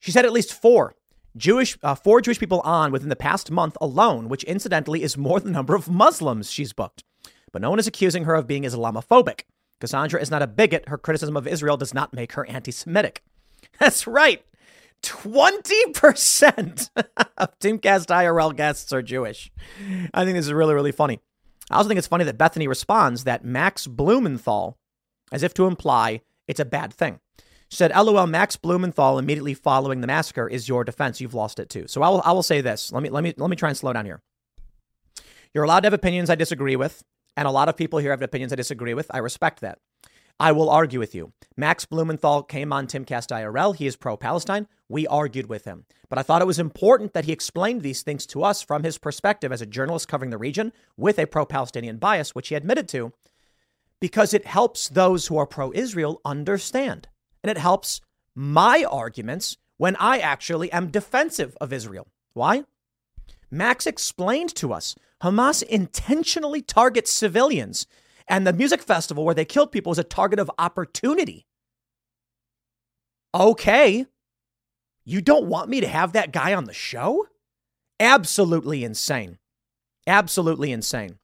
she 0.00 0.10
said 0.10 0.24
at 0.24 0.32
least 0.32 0.52
four 0.52 0.96
Jewish, 1.36 1.78
uh, 1.82 1.94
four 1.94 2.20
Jewish 2.20 2.40
people 2.40 2.60
on 2.60 2.90
within 2.92 3.08
the 3.08 3.16
past 3.16 3.50
month 3.50 3.76
alone, 3.80 4.28
which 4.28 4.44
incidentally 4.44 5.02
is 5.02 5.16
more 5.16 5.38
than 5.38 5.52
the 5.52 5.58
number 5.58 5.74
of 5.74 5.88
Muslims 5.88 6.50
she's 6.50 6.72
booked. 6.72 7.04
But 7.52 7.62
no 7.62 7.70
one 7.70 7.78
is 7.78 7.86
accusing 7.86 8.24
her 8.24 8.34
of 8.34 8.46
being 8.46 8.64
Islamophobic. 8.64 9.42
Cassandra 9.80 10.20
is 10.20 10.30
not 10.30 10.42
a 10.42 10.46
bigot. 10.46 10.88
Her 10.88 10.98
criticism 10.98 11.36
of 11.36 11.46
Israel 11.46 11.76
does 11.76 11.94
not 11.94 12.12
make 12.12 12.32
her 12.32 12.46
anti 12.46 12.72
Semitic. 12.72 13.22
That's 13.78 14.06
right. 14.06 14.44
20% 15.02 16.90
of 17.36 17.58
Timcast 17.58 18.06
IRL 18.06 18.54
guests 18.56 18.92
are 18.92 19.02
Jewish. 19.02 19.50
I 20.14 20.24
think 20.24 20.36
this 20.36 20.46
is 20.46 20.52
really, 20.52 20.74
really 20.74 20.92
funny. 20.92 21.20
I 21.70 21.76
also 21.76 21.88
think 21.88 21.98
it's 21.98 22.06
funny 22.06 22.24
that 22.24 22.38
Bethany 22.38 22.68
responds 22.68 23.24
that 23.24 23.44
Max 23.44 23.86
Blumenthal, 23.86 24.78
as 25.32 25.42
if 25.42 25.54
to 25.54 25.66
imply 25.66 26.20
it's 26.46 26.60
a 26.60 26.64
bad 26.64 26.92
thing. 26.92 27.20
Said, 27.70 27.92
LOL, 27.96 28.26
Max 28.26 28.56
Blumenthal 28.56 29.18
immediately 29.18 29.54
following 29.54 30.02
the 30.02 30.06
massacre 30.06 30.46
is 30.46 30.68
your 30.68 30.84
defense. 30.84 31.20
You've 31.20 31.32
lost 31.32 31.58
it 31.58 31.70
too. 31.70 31.86
So 31.88 32.02
I 32.02 32.08
will, 32.10 32.22
I 32.24 32.32
will 32.32 32.42
say 32.42 32.60
this. 32.60 32.92
Let 32.92 33.02
me, 33.02 33.08
let 33.08 33.24
me, 33.24 33.32
let 33.38 33.48
me 33.48 33.56
try 33.56 33.70
and 33.70 33.78
slow 33.78 33.94
down 33.94 34.04
here. 34.04 34.20
You're 35.54 35.64
allowed 35.64 35.80
to 35.80 35.86
have 35.86 35.94
opinions 35.94 36.28
I 36.28 36.34
disagree 36.34 36.76
with, 36.76 37.02
and 37.36 37.48
a 37.48 37.50
lot 37.50 37.68
of 37.68 37.76
people 37.76 37.98
here 37.98 38.10
have 38.10 38.22
opinions 38.22 38.52
I 38.52 38.56
disagree 38.56 38.94
with. 38.94 39.06
I 39.10 39.18
respect 39.18 39.60
that. 39.60 39.78
I 40.38 40.52
will 40.52 40.70
argue 40.70 40.98
with 40.98 41.14
you. 41.14 41.32
Max 41.56 41.84
Blumenthal 41.84 42.42
came 42.42 42.72
on 42.72 42.86
Timcast 42.86 43.28
IRL. 43.28 43.76
He 43.76 43.86
is 43.86 43.96
pro 43.96 44.16
Palestine. 44.16 44.66
We 44.92 45.06
argued 45.06 45.48
with 45.48 45.64
him. 45.64 45.86
But 46.10 46.18
I 46.18 46.22
thought 46.22 46.42
it 46.42 46.46
was 46.46 46.58
important 46.58 47.14
that 47.14 47.24
he 47.24 47.32
explained 47.32 47.80
these 47.80 48.02
things 48.02 48.26
to 48.26 48.44
us 48.44 48.60
from 48.60 48.82
his 48.82 48.98
perspective 48.98 49.50
as 49.50 49.62
a 49.62 49.66
journalist 49.66 50.06
covering 50.06 50.30
the 50.30 50.36
region 50.36 50.70
with 50.98 51.18
a 51.18 51.26
pro 51.26 51.46
Palestinian 51.46 51.96
bias, 51.96 52.34
which 52.34 52.48
he 52.48 52.54
admitted 52.54 52.88
to, 52.88 53.14
because 54.00 54.34
it 54.34 54.44
helps 54.44 54.90
those 54.90 55.28
who 55.28 55.38
are 55.38 55.46
pro 55.46 55.72
Israel 55.72 56.20
understand. 56.26 57.08
And 57.42 57.50
it 57.50 57.56
helps 57.56 58.02
my 58.34 58.84
arguments 58.84 59.56
when 59.78 59.96
I 59.96 60.18
actually 60.18 60.70
am 60.70 60.90
defensive 60.90 61.56
of 61.58 61.72
Israel. 61.72 62.08
Why? 62.34 62.64
Max 63.50 63.86
explained 63.86 64.54
to 64.56 64.74
us 64.74 64.94
Hamas 65.22 65.62
intentionally 65.62 66.60
targets 66.60 67.10
civilians 67.10 67.86
and 68.28 68.46
the 68.46 68.52
music 68.52 68.82
festival 68.82 69.24
where 69.24 69.34
they 69.34 69.46
killed 69.46 69.72
people 69.72 69.90
was 69.90 69.98
a 69.98 70.04
target 70.04 70.38
of 70.38 70.50
opportunity. 70.58 71.46
Okay. 73.34 74.04
You 75.04 75.20
don't 75.20 75.46
want 75.46 75.68
me 75.68 75.80
to 75.80 75.88
have 75.88 76.12
that 76.12 76.32
guy 76.32 76.54
on 76.54 76.64
the 76.64 76.72
show? 76.72 77.26
Absolutely 77.98 78.84
insane. 78.84 79.38
Absolutely 80.06 80.72
insane. 80.72 81.18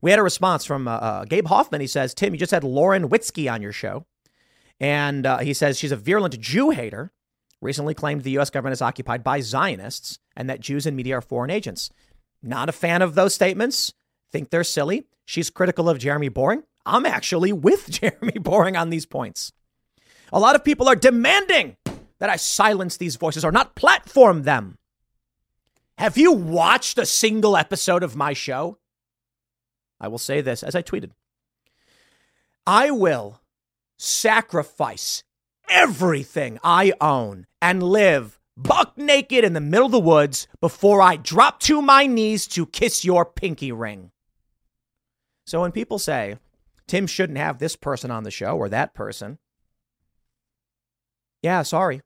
We 0.00 0.10
had 0.10 0.20
a 0.20 0.22
response 0.24 0.64
from 0.64 0.86
uh, 0.88 0.92
uh, 0.92 1.24
Gabe 1.24 1.46
Hoffman. 1.46 1.80
He 1.80 1.86
says, 1.86 2.14
Tim, 2.14 2.34
you 2.34 2.38
just 2.38 2.52
had 2.52 2.64
Lauren 2.64 3.08
Witzke 3.08 3.50
on 3.50 3.62
your 3.62 3.72
show. 3.72 4.06
And 4.78 5.24
uh, 5.26 5.38
he 5.38 5.54
says 5.54 5.78
she's 5.78 5.92
a 5.92 5.96
virulent 5.96 6.38
Jew 6.38 6.70
hater, 6.70 7.12
recently 7.62 7.94
claimed 7.94 8.22
the 8.22 8.32
U.S. 8.32 8.50
government 8.50 8.74
is 8.74 8.82
occupied 8.82 9.24
by 9.24 9.40
Zionists 9.40 10.18
and 10.36 10.50
that 10.50 10.60
Jews 10.60 10.86
and 10.86 10.96
media 10.96 11.18
are 11.18 11.22
foreign 11.22 11.50
agents. 11.50 11.90
Not 12.42 12.68
a 12.68 12.72
fan 12.72 13.00
of 13.00 13.14
those 13.14 13.34
statements. 13.34 13.94
Think 14.30 14.50
they're 14.50 14.64
silly. 14.64 15.06
She's 15.24 15.50
critical 15.50 15.88
of 15.88 15.98
Jeremy 15.98 16.28
Boring. 16.28 16.62
I'm 16.84 17.06
actually 17.06 17.52
with 17.52 17.90
Jeremy 18.00 18.38
Boring 18.38 18.76
on 18.76 18.90
these 18.90 19.06
points. 19.06 19.52
A 20.32 20.38
lot 20.38 20.54
of 20.54 20.64
people 20.64 20.88
are 20.88 20.96
demanding 20.96 21.76
that 22.18 22.30
I 22.30 22.36
silence 22.36 22.96
these 22.96 23.16
voices 23.16 23.44
or 23.44 23.52
not 23.52 23.74
platform 23.74 24.42
them. 24.42 24.78
Have 25.98 26.18
you 26.18 26.32
watched 26.32 26.98
a 26.98 27.06
single 27.06 27.56
episode 27.56 28.02
of 28.02 28.16
my 28.16 28.32
show? 28.32 28.78
I 30.00 30.08
will 30.08 30.18
say 30.18 30.40
this 30.40 30.62
as 30.62 30.74
I 30.74 30.82
tweeted 30.82 31.10
I 32.66 32.90
will 32.90 33.40
sacrifice 33.96 35.22
everything 35.68 36.58
I 36.62 36.92
own 37.00 37.46
and 37.62 37.82
live 37.82 38.38
buck 38.56 38.96
naked 38.96 39.44
in 39.44 39.52
the 39.52 39.60
middle 39.60 39.86
of 39.86 39.92
the 39.92 40.00
woods 40.00 40.48
before 40.60 41.00
I 41.00 41.16
drop 41.16 41.60
to 41.60 41.80
my 41.82 42.06
knees 42.06 42.46
to 42.48 42.66
kiss 42.66 43.04
your 43.04 43.24
pinky 43.24 43.72
ring. 43.72 44.10
So 45.46 45.60
when 45.60 45.72
people 45.72 45.98
say, 45.98 46.38
Tim 46.86 47.06
shouldn't 47.06 47.38
have 47.38 47.58
this 47.58 47.76
person 47.76 48.10
on 48.10 48.24
the 48.24 48.30
show 48.30 48.56
or 48.56 48.68
that 48.68 48.94
person, 48.94 49.38
yeah, 51.42 51.62
sorry. 51.62 52.00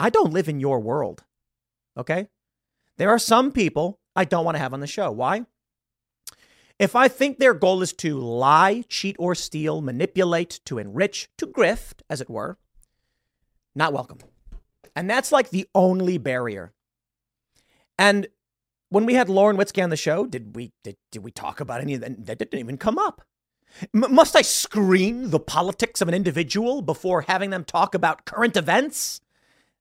I 0.00 0.10
don't 0.10 0.32
live 0.32 0.48
in 0.48 0.60
your 0.60 0.80
world. 0.80 1.24
Okay? 1.96 2.28
There 2.96 3.10
are 3.10 3.18
some 3.18 3.52
people 3.52 3.98
I 4.14 4.24
don't 4.24 4.44
want 4.44 4.56
to 4.56 4.60
have 4.60 4.74
on 4.74 4.80
the 4.80 4.86
show. 4.86 5.10
Why? 5.10 5.46
If 6.78 6.94
I 6.94 7.08
think 7.08 7.38
their 7.38 7.54
goal 7.54 7.82
is 7.82 7.92
to 7.94 8.18
lie, 8.18 8.84
cheat, 8.88 9.16
or 9.18 9.34
steal, 9.34 9.80
manipulate, 9.80 10.60
to 10.66 10.78
enrich, 10.78 11.28
to 11.38 11.46
grift, 11.46 12.02
as 12.08 12.20
it 12.20 12.30
were, 12.30 12.56
not 13.74 13.92
welcome. 13.92 14.18
And 14.94 15.10
that's 15.10 15.32
like 15.32 15.50
the 15.50 15.68
only 15.74 16.18
barrier. 16.18 16.72
And 17.98 18.28
when 18.90 19.06
we 19.06 19.14
had 19.14 19.28
Lauren 19.28 19.56
Witzke 19.56 19.82
on 19.82 19.90
the 19.90 19.96
show, 19.96 20.24
did 20.24 20.54
we 20.54 20.72
did, 20.84 20.96
did 21.10 21.24
we 21.24 21.30
talk 21.30 21.60
about 21.60 21.80
any 21.80 21.94
of 21.94 22.00
that? 22.00 22.26
That 22.26 22.38
didn't 22.38 22.60
even 22.60 22.78
come 22.78 22.98
up. 22.98 23.22
M- 23.94 24.14
must 24.14 24.36
I 24.36 24.42
screen 24.42 25.30
the 25.30 25.40
politics 25.40 26.00
of 26.00 26.08
an 26.08 26.14
individual 26.14 26.80
before 26.80 27.22
having 27.22 27.50
them 27.50 27.64
talk 27.64 27.94
about 27.94 28.24
current 28.24 28.56
events? 28.56 29.20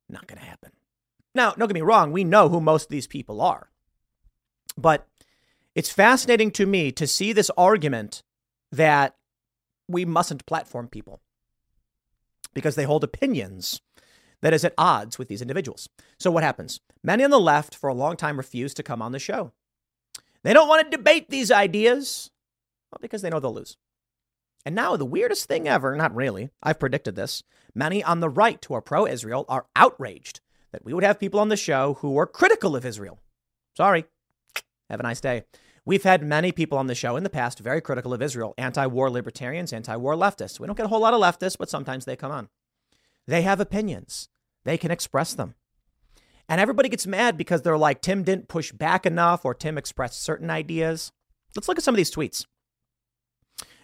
Not 0.10 0.28
going 0.28 0.40
to 0.40 0.46
happen. 0.46 0.72
Now, 1.36 1.52
don't 1.52 1.68
get 1.68 1.76
me 1.76 1.82
wrong, 1.82 2.12
we 2.12 2.24
know 2.24 2.50
who 2.50 2.62
most 2.62 2.84
of 2.84 2.90
these 2.90 3.08
people 3.08 3.42
are. 3.42 3.70
But 4.78 5.08
it's 5.76 5.92
fascinating 5.92 6.52
to 6.52 6.66
me 6.66 6.92
to 6.94 7.06
see 7.08 7.34
this 7.34 7.52
argument 7.58 8.24
that 8.72 9.16
we 9.88 10.06
mustn't 10.06 10.46
platform 10.46 10.88
people 10.88 11.22
because 12.54 12.76
they 12.76 12.84
hold 12.84 13.04
opinions 13.04 13.82
that 14.42 14.54
is 14.54 14.66
at 14.66 14.74
odds 14.78 15.18
with 15.18 15.28
these 15.28 15.42
individuals. 15.42 15.90
So 16.20 16.32
what 16.32 16.44
happens? 16.44 16.80
Many 17.04 17.24
on 17.24 17.32
the 17.32 17.40
left 17.40 17.76
for 17.76 17.88
a 17.88 17.94
long 17.94 18.18
time 18.18 18.38
refuse 18.38 18.74
to 18.76 18.84
come 18.84 19.02
on 19.02 19.12
the 19.12 19.20
show. 19.20 19.52
They 20.44 20.54
don't 20.54 20.68
want 20.68 20.90
to 20.90 20.98
debate 20.98 21.30
these 21.30 21.52
ideas 21.52 22.32
well, 22.92 23.00
because 23.02 23.22
they 23.22 23.30
know 23.30 23.40
they'll 23.40 23.54
lose. 23.54 23.78
And 24.68 24.76
now 24.76 24.98
the 24.98 25.06
weirdest 25.06 25.46
thing 25.46 25.66
ever, 25.66 25.96
not 25.96 26.14
really, 26.14 26.50
I've 26.62 26.78
predicted 26.78 27.16
this. 27.16 27.42
Many 27.74 28.04
on 28.04 28.20
the 28.20 28.28
right 28.28 28.62
who 28.66 28.74
are 28.74 28.82
pro 28.82 29.08
Israel 29.08 29.46
are 29.48 29.66
outraged 29.78 30.42
that 30.74 30.84
we 30.84 30.94
would 30.94 31.06
have 31.06 31.22
people 31.22 31.40
on 31.40 31.48
the 31.48 31.56
show 31.56 31.94
who 32.02 32.18
are 32.18 32.28
critical 32.28 32.76
of 32.76 32.86
Israel. 32.86 33.18
Sorry. 33.78 34.04
Have 34.90 35.00
a 35.00 35.04
nice 35.04 35.22
day. 35.22 35.44
We've 35.86 36.04
had 36.04 36.22
many 36.22 36.52
people 36.52 36.78
on 36.78 36.88
the 36.88 36.96
show 36.96 37.16
in 37.16 37.24
the 37.24 37.30
past 37.30 37.60
very 37.60 37.80
critical 37.80 38.14
of 38.14 38.22
Israel, 38.22 38.54
anti 38.58 38.86
war 38.88 39.10
libertarians, 39.10 39.72
anti 39.72 39.96
war 39.96 40.16
leftists. 40.16 40.60
We 40.60 40.68
don't 40.68 40.76
get 40.76 40.86
a 40.86 40.90
whole 40.90 41.00
lot 41.00 41.14
of 41.14 41.22
leftists, 41.22 41.58
but 41.58 41.70
sometimes 41.70 42.04
they 42.04 42.18
come 42.18 42.34
on. 42.34 42.50
They 43.26 43.44
have 43.44 43.62
opinions, 43.62 44.28
they 44.66 44.78
can 44.78 44.92
express 44.92 45.34
them. 45.34 45.56
And 46.50 46.60
everybody 46.60 46.90
gets 46.90 47.08
mad 47.08 47.38
because 47.38 47.62
they're 47.62 47.78
like, 47.78 48.02
Tim 48.02 48.24
didn't 48.24 48.50
push 48.50 48.74
back 48.74 49.06
enough 49.06 49.46
or 49.46 49.54
Tim 49.54 49.78
expressed 49.78 50.22
certain 50.22 50.50
ideas. 50.50 51.14
Let's 51.56 51.70
look 51.70 51.78
at 51.78 51.86
some 51.86 51.96
of 51.96 51.98
these 51.98 52.14
tweets. 52.14 52.46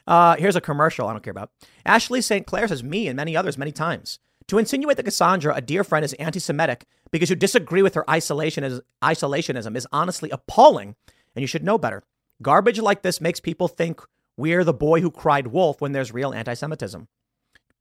Uh, 0.05 0.35
here's 0.37 0.55
a 0.55 0.61
commercial 0.61 1.07
I 1.07 1.13
don't 1.13 1.23
care 1.23 1.31
about. 1.31 1.51
Ashley 1.85 2.21
St. 2.21 2.45
Clair 2.45 2.67
says, 2.67 2.83
Me 2.83 3.07
and 3.07 3.15
many 3.15 3.35
others, 3.35 3.57
many 3.57 3.71
times. 3.71 4.19
To 4.47 4.57
insinuate 4.57 4.97
that 4.97 5.03
Cassandra, 5.03 5.55
a 5.55 5.61
dear 5.61 5.83
friend, 5.83 6.03
is 6.03 6.13
anti 6.13 6.39
Semitic 6.39 6.85
because 7.11 7.29
you 7.29 7.35
disagree 7.35 7.81
with 7.81 7.95
her 7.95 8.03
isolationism 8.07 9.75
is 9.75 9.87
honestly 9.91 10.29
appalling, 10.29 10.95
and 11.35 11.41
you 11.41 11.47
should 11.47 11.63
know 11.63 11.77
better. 11.77 12.03
Garbage 12.41 12.79
like 12.79 13.03
this 13.03 13.21
makes 13.21 13.39
people 13.39 13.67
think 13.67 14.01
we're 14.35 14.63
the 14.63 14.73
boy 14.73 14.99
who 14.99 15.11
cried 15.11 15.47
wolf 15.47 15.79
when 15.79 15.93
there's 15.93 16.11
real 16.11 16.33
anti 16.33 16.53
Semitism. 16.53 17.07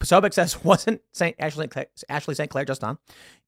Sobek 0.03 0.35
says, 0.35 0.65
wasn't. 0.65 1.01
Ashley, 1.39 1.69
Ashley 2.09 2.35
St. 2.35 2.51
Clair 2.51 2.65
just 2.65 2.85
on? 2.85 2.99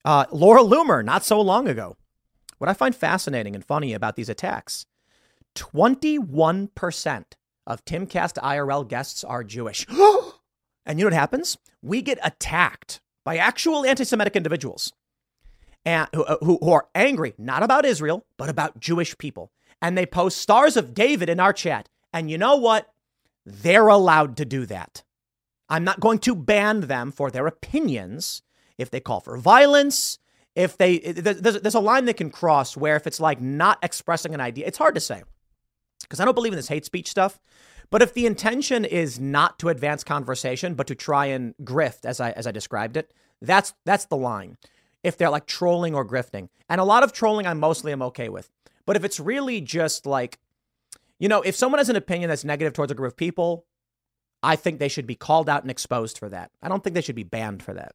Uh, 0.04 0.26
Laura 0.30 0.62
Loomer, 0.62 1.04
not 1.04 1.24
so 1.24 1.40
long 1.40 1.68
ago. 1.68 1.96
What 2.58 2.70
I 2.70 2.74
find 2.74 2.94
fascinating 2.94 3.54
and 3.54 3.64
funny 3.64 3.92
about 3.92 4.16
these 4.16 4.28
attacks 4.28 4.86
21% 5.54 7.24
of 7.66 7.84
Timcast 7.84 8.34
IRL 8.42 8.86
guests 8.86 9.24
are 9.24 9.44
Jewish. 9.44 9.86
and 10.86 10.98
you 10.98 11.04
know 11.04 11.06
what 11.06 11.12
happens? 11.12 11.56
We 11.82 12.02
get 12.02 12.18
attacked 12.22 13.00
by 13.24 13.36
actual 13.36 13.84
anti 13.84 14.04
Semitic 14.04 14.36
individuals 14.36 14.92
and, 15.84 16.08
who, 16.14 16.24
uh, 16.24 16.36
who, 16.40 16.58
who 16.60 16.72
are 16.72 16.88
angry, 16.94 17.34
not 17.38 17.62
about 17.62 17.84
Israel, 17.84 18.24
but 18.36 18.48
about 18.48 18.80
Jewish 18.80 19.16
people. 19.18 19.50
And 19.80 19.96
they 19.96 20.06
post 20.06 20.38
stars 20.38 20.76
of 20.76 20.94
David 20.94 21.28
in 21.28 21.40
our 21.40 21.52
chat. 21.52 21.88
And 22.12 22.30
you 22.30 22.38
know 22.38 22.56
what? 22.56 22.90
They're 23.44 23.88
allowed 23.88 24.36
to 24.38 24.44
do 24.44 24.66
that. 24.66 25.02
I'm 25.68 25.84
not 25.84 26.00
going 26.00 26.18
to 26.20 26.34
ban 26.34 26.82
them 26.82 27.10
for 27.10 27.30
their 27.30 27.46
opinions 27.46 28.42
if 28.78 28.90
they 28.90 29.00
call 29.00 29.20
for 29.20 29.36
violence. 29.36 30.18
If 30.54 30.76
they, 30.78 30.98
there's, 30.98 31.60
there's 31.60 31.74
a 31.74 31.80
line 31.80 32.04
they 32.04 32.12
can 32.12 32.30
cross 32.30 32.76
where 32.76 32.96
if 32.96 33.06
it's 33.06 33.20
like 33.20 33.40
not 33.40 33.78
expressing 33.82 34.34
an 34.34 34.40
idea, 34.40 34.66
it's 34.66 34.78
hard 34.78 34.94
to 34.94 35.00
say 35.00 35.22
because 36.04 36.20
I 36.20 36.24
don't 36.24 36.34
believe 36.34 36.52
in 36.52 36.56
this 36.56 36.68
hate 36.68 36.84
speech 36.84 37.10
stuff. 37.10 37.38
But 37.90 38.02
if 38.02 38.14
the 38.14 38.26
intention 38.26 38.84
is 38.84 39.20
not 39.20 39.58
to 39.58 39.68
advance 39.68 40.04
conversation, 40.04 40.74
but 40.74 40.86
to 40.86 40.94
try 40.94 41.26
and 41.26 41.54
grift, 41.62 42.04
as 42.04 42.20
I 42.20 42.30
as 42.32 42.46
I 42.46 42.50
described 42.50 42.96
it, 42.96 43.12
that's 43.40 43.74
that's 43.84 44.06
the 44.06 44.16
line. 44.16 44.56
If 45.02 45.18
they're 45.18 45.30
like 45.30 45.46
trolling 45.46 45.94
or 45.94 46.06
grifting, 46.06 46.48
and 46.68 46.80
a 46.80 46.84
lot 46.84 47.02
of 47.02 47.12
trolling, 47.12 47.46
I 47.46 47.54
mostly 47.54 47.92
am 47.92 48.02
okay 48.02 48.28
with. 48.28 48.50
But 48.86 48.96
if 48.96 49.04
it's 49.04 49.20
really 49.20 49.60
just 49.60 50.06
like, 50.06 50.38
you 51.18 51.28
know, 51.28 51.42
if 51.42 51.54
someone 51.54 51.78
has 51.78 51.88
an 51.88 51.96
opinion 51.96 52.28
that's 52.28 52.44
negative 52.44 52.72
towards 52.72 52.92
a 52.92 52.94
group 52.94 53.12
of 53.12 53.16
people, 53.16 53.66
I 54.42 54.56
think 54.56 54.78
they 54.78 54.88
should 54.88 55.06
be 55.06 55.14
called 55.14 55.48
out 55.48 55.62
and 55.62 55.70
exposed 55.70 56.18
for 56.18 56.28
that. 56.28 56.50
I 56.62 56.68
don't 56.68 56.82
think 56.82 56.94
they 56.94 57.00
should 57.00 57.14
be 57.14 57.22
banned 57.22 57.62
for 57.62 57.74
that. 57.74 57.94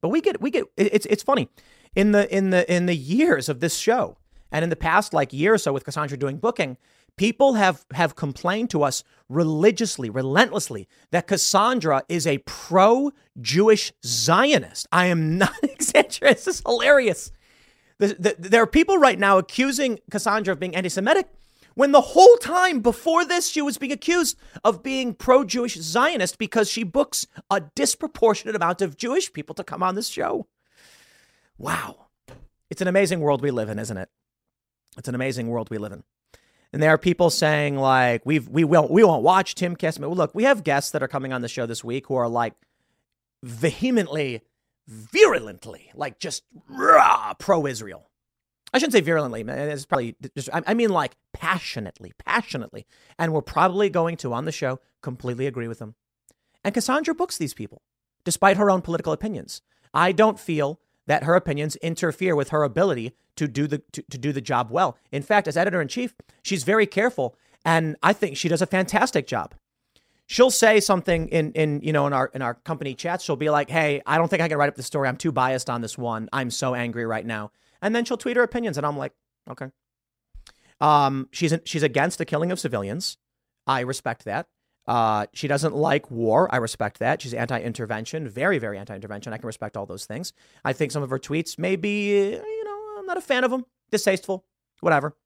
But 0.00 0.08
we 0.08 0.20
get 0.20 0.40
we 0.40 0.50
get 0.50 0.64
it's 0.76 1.06
it's 1.06 1.22
funny 1.22 1.48
in 1.94 2.12
the 2.12 2.32
in 2.34 2.50
the 2.50 2.70
in 2.72 2.86
the 2.86 2.96
years 2.96 3.48
of 3.48 3.60
this 3.60 3.76
show 3.76 4.16
and 4.52 4.62
in 4.62 4.70
the 4.70 4.76
past 4.76 5.12
like 5.12 5.32
year 5.32 5.54
or 5.54 5.58
so 5.58 5.72
with 5.72 5.84
Cassandra 5.84 6.18
doing 6.18 6.38
booking, 6.38 6.76
People 7.16 7.54
have, 7.54 7.84
have 7.92 8.16
complained 8.16 8.70
to 8.70 8.82
us 8.82 9.04
religiously, 9.28 10.10
relentlessly, 10.10 10.88
that 11.10 11.26
Cassandra 11.26 12.02
is 12.08 12.26
a 12.26 12.38
pro 12.38 13.12
Jewish 13.40 13.92
Zionist. 14.04 14.86
I 14.92 15.06
am 15.06 15.38
not 15.38 15.54
exaggerating. 15.62 16.34
This 16.34 16.46
is 16.46 16.62
hilarious. 16.66 17.32
The, 17.98 18.16
the, 18.18 18.36
there 18.38 18.62
are 18.62 18.66
people 18.66 18.98
right 18.98 19.18
now 19.18 19.38
accusing 19.38 19.98
Cassandra 20.10 20.52
of 20.52 20.60
being 20.60 20.74
anti 20.74 20.88
Semitic 20.88 21.28
when 21.74 21.92
the 21.92 22.00
whole 22.00 22.36
time 22.36 22.80
before 22.80 23.24
this, 23.24 23.48
she 23.48 23.62
was 23.62 23.78
being 23.78 23.92
accused 23.92 24.36
of 24.64 24.82
being 24.82 25.14
pro 25.14 25.44
Jewish 25.44 25.76
Zionist 25.76 26.38
because 26.38 26.68
she 26.68 26.82
books 26.82 27.26
a 27.50 27.60
disproportionate 27.74 28.56
amount 28.56 28.82
of 28.82 28.96
Jewish 28.96 29.32
people 29.32 29.54
to 29.54 29.64
come 29.64 29.82
on 29.82 29.94
this 29.94 30.08
show. 30.08 30.46
Wow. 31.58 32.08
It's 32.70 32.80
an 32.80 32.88
amazing 32.88 33.20
world 33.20 33.42
we 33.42 33.50
live 33.50 33.68
in, 33.68 33.78
isn't 33.78 33.96
it? 33.96 34.08
It's 34.96 35.08
an 35.08 35.14
amazing 35.14 35.48
world 35.48 35.70
we 35.70 35.78
live 35.78 35.92
in. 35.92 36.04
And 36.72 36.82
there 36.82 36.90
are 36.90 36.98
people 36.98 37.30
saying 37.30 37.76
like 37.76 38.24
we've 38.24 38.48
we 38.48 38.64
won't 38.64 38.90
we 38.90 39.02
won't 39.02 39.22
watch 39.22 39.54
Tim 39.54 39.76
Well, 39.80 40.14
Look, 40.14 40.34
we 40.34 40.44
have 40.44 40.62
guests 40.62 40.92
that 40.92 41.02
are 41.02 41.08
coming 41.08 41.32
on 41.32 41.42
the 41.42 41.48
show 41.48 41.66
this 41.66 41.82
week 41.82 42.06
who 42.06 42.14
are 42.14 42.28
like 42.28 42.54
vehemently, 43.42 44.42
virulently, 44.86 45.90
like 45.94 46.18
just 46.18 46.44
pro-Israel. 47.38 48.08
I 48.72 48.78
shouldn't 48.78 48.92
say 48.92 49.00
virulently. 49.00 49.42
It's 49.42 49.84
probably 49.84 50.14
just, 50.36 50.48
I 50.52 50.74
mean 50.74 50.90
like 50.90 51.16
passionately, 51.32 52.12
passionately. 52.24 52.86
And 53.18 53.32
we're 53.32 53.42
probably 53.42 53.90
going 53.90 54.16
to 54.18 54.32
on 54.32 54.44
the 54.44 54.52
show 54.52 54.78
completely 55.02 55.46
agree 55.46 55.66
with 55.66 55.80
them. 55.80 55.96
And 56.62 56.74
Cassandra 56.74 57.14
books 57.14 57.36
these 57.36 57.54
people, 57.54 57.82
despite 58.24 58.58
her 58.58 58.70
own 58.70 58.82
political 58.82 59.12
opinions. 59.12 59.62
I 59.92 60.12
don't 60.12 60.38
feel 60.38 60.78
that 61.10 61.24
her 61.24 61.34
opinions 61.34 61.74
interfere 61.76 62.36
with 62.36 62.50
her 62.50 62.62
ability 62.62 63.12
to 63.34 63.48
do 63.48 63.66
the 63.66 63.78
to, 63.90 64.00
to 64.02 64.16
do 64.16 64.32
the 64.32 64.40
job 64.40 64.70
well. 64.70 64.96
In 65.10 65.22
fact, 65.22 65.48
as 65.48 65.56
editor 65.56 65.82
in 65.82 65.88
chief, 65.88 66.14
she's 66.40 66.62
very 66.62 66.86
careful, 66.86 67.34
and 67.64 67.96
I 68.00 68.12
think 68.12 68.36
she 68.36 68.48
does 68.48 68.62
a 68.62 68.66
fantastic 68.66 69.26
job. 69.26 69.56
She'll 70.26 70.52
say 70.52 70.78
something 70.78 71.26
in 71.30 71.50
in 71.54 71.80
you 71.82 71.92
know 71.92 72.06
in 72.06 72.12
our 72.12 72.30
in 72.32 72.42
our 72.42 72.54
company 72.54 72.94
chats. 72.94 73.24
She'll 73.24 73.34
be 73.34 73.50
like, 73.50 73.68
"Hey, 73.68 74.00
I 74.06 74.18
don't 74.18 74.28
think 74.28 74.40
I 74.40 74.46
can 74.46 74.56
write 74.56 74.68
up 74.68 74.76
the 74.76 74.84
story. 74.84 75.08
I'm 75.08 75.16
too 75.16 75.32
biased 75.32 75.68
on 75.68 75.80
this 75.80 75.98
one. 75.98 76.28
I'm 76.32 76.48
so 76.48 76.76
angry 76.76 77.04
right 77.04 77.26
now." 77.26 77.50
And 77.82 77.92
then 77.92 78.04
she'll 78.04 78.16
tweet 78.16 78.36
her 78.36 78.44
opinions, 78.44 78.76
and 78.76 78.86
I'm 78.86 78.96
like, 78.96 79.12
"Okay." 79.50 79.66
Um, 80.80 81.28
she's 81.32 81.52
she's 81.64 81.82
against 81.82 82.18
the 82.18 82.24
killing 82.24 82.52
of 82.52 82.60
civilians. 82.60 83.18
I 83.66 83.80
respect 83.80 84.26
that. 84.26 84.46
Uh, 84.90 85.24
she 85.32 85.46
doesn't 85.46 85.72
like 85.72 86.10
war. 86.10 86.52
I 86.52 86.56
respect 86.56 86.98
that. 86.98 87.22
She's 87.22 87.32
anti 87.32 87.60
intervention, 87.60 88.28
very, 88.28 88.58
very 88.58 88.76
anti 88.76 88.92
intervention. 88.92 89.32
I 89.32 89.36
can 89.36 89.46
respect 89.46 89.76
all 89.76 89.86
those 89.86 90.04
things. 90.04 90.32
I 90.64 90.72
think 90.72 90.90
some 90.90 91.04
of 91.04 91.10
her 91.10 91.18
tweets 91.20 91.60
may 91.60 91.76
be, 91.76 92.32
you 92.32 92.64
know, 92.64 92.98
I'm 92.98 93.06
not 93.06 93.16
a 93.16 93.20
fan 93.20 93.44
of 93.44 93.52
them, 93.52 93.66
distasteful, 93.92 94.44
whatever. 94.80 95.16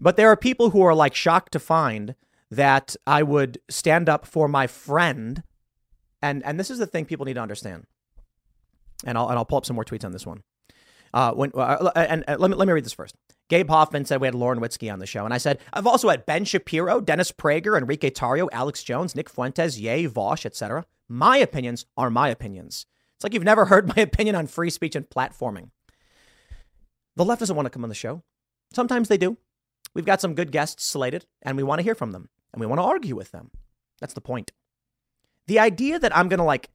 But 0.00 0.16
there 0.16 0.30
are 0.30 0.36
people 0.36 0.70
who 0.70 0.80
are 0.80 0.94
like 0.94 1.14
shocked 1.14 1.52
to 1.52 1.58
find 1.58 2.14
that 2.50 2.96
I 3.06 3.22
would 3.22 3.58
stand 3.68 4.08
up 4.08 4.26
for 4.26 4.48
my 4.48 4.66
friend. 4.66 5.42
And, 6.22 6.42
and 6.46 6.58
this 6.58 6.70
is 6.70 6.78
the 6.78 6.86
thing 6.86 7.04
people 7.04 7.26
need 7.26 7.34
to 7.34 7.40
understand. 7.42 7.84
And 9.04 9.18
I'll, 9.18 9.28
and 9.28 9.36
I'll 9.36 9.44
pull 9.44 9.58
up 9.58 9.66
some 9.66 9.76
more 9.76 9.84
tweets 9.84 10.06
on 10.06 10.12
this 10.12 10.24
one. 10.24 10.42
Uh, 11.16 11.32
when, 11.32 11.50
uh, 11.54 11.90
and, 11.96 12.24
and 12.28 12.38
let, 12.38 12.50
me, 12.50 12.56
let 12.58 12.68
me 12.68 12.74
read 12.74 12.84
this 12.84 12.92
first. 12.92 13.14
Gabe 13.48 13.70
Hoffman 13.70 14.04
said 14.04 14.20
we 14.20 14.26
had 14.26 14.34
Lauren 14.34 14.60
Witzke 14.60 14.92
on 14.92 14.98
the 14.98 15.06
show. 15.06 15.24
And 15.24 15.32
I 15.32 15.38
said, 15.38 15.60
I've 15.72 15.86
also 15.86 16.10
had 16.10 16.26
Ben 16.26 16.44
Shapiro, 16.44 17.00
Dennis 17.00 17.32
Prager, 17.32 17.78
Enrique 17.78 18.10
Tarrio, 18.10 18.48
Alex 18.52 18.82
Jones, 18.82 19.16
Nick 19.16 19.30
Fuentes, 19.30 19.78
Ye, 19.78 20.06
Vaush, 20.06 20.44
etc. 20.44 20.84
My 21.08 21.38
opinions 21.38 21.86
are 21.96 22.10
my 22.10 22.28
opinions. 22.28 22.84
It's 23.14 23.24
like 23.24 23.32
you've 23.32 23.44
never 23.44 23.64
heard 23.66 23.88
my 23.88 24.02
opinion 24.02 24.36
on 24.36 24.46
free 24.46 24.68
speech 24.68 24.94
and 24.94 25.08
platforming. 25.08 25.70
The 27.16 27.24
left 27.24 27.40
doesn't 27.40 27.56
want 27.56 27.64
to 27.64 27.70
come 27.70 27.82
on 27.82 27.88
the 27.88 27.94
show. 27.94 28.22
Sometimes 28.74 29.08
they 29.08 29.16
do. 29.16 29.38
We've 29.94 30.04
got 30.04 30.20
some 30.20 30.34
good 30.34 30.52
guests 30.52 30.84
slated, 30.84 31.24
and 31.40 31.56
we 31.56 31.62
want 31.62 31.78
to 31.78 31.82
hear 31.82 31.94
from 31.94 32.12
them, 32.12 32.28
and 32.52 32.60
we 32.60 32.66
want 32.66 32.78
to 32.78 32.84
argue 32.84 33.16
with 33.16 33.32
them. 33.32 33.50
That's 34.02 34.12
the 34.12 34.20
point. 34.20 34.52
The 35.46 35.60
idea 35.60 35.98
that 35.98 36.14
I'm 36.14 36.28
going 36.28 36.40
to 36.40 36.44
like, 36.44 36.68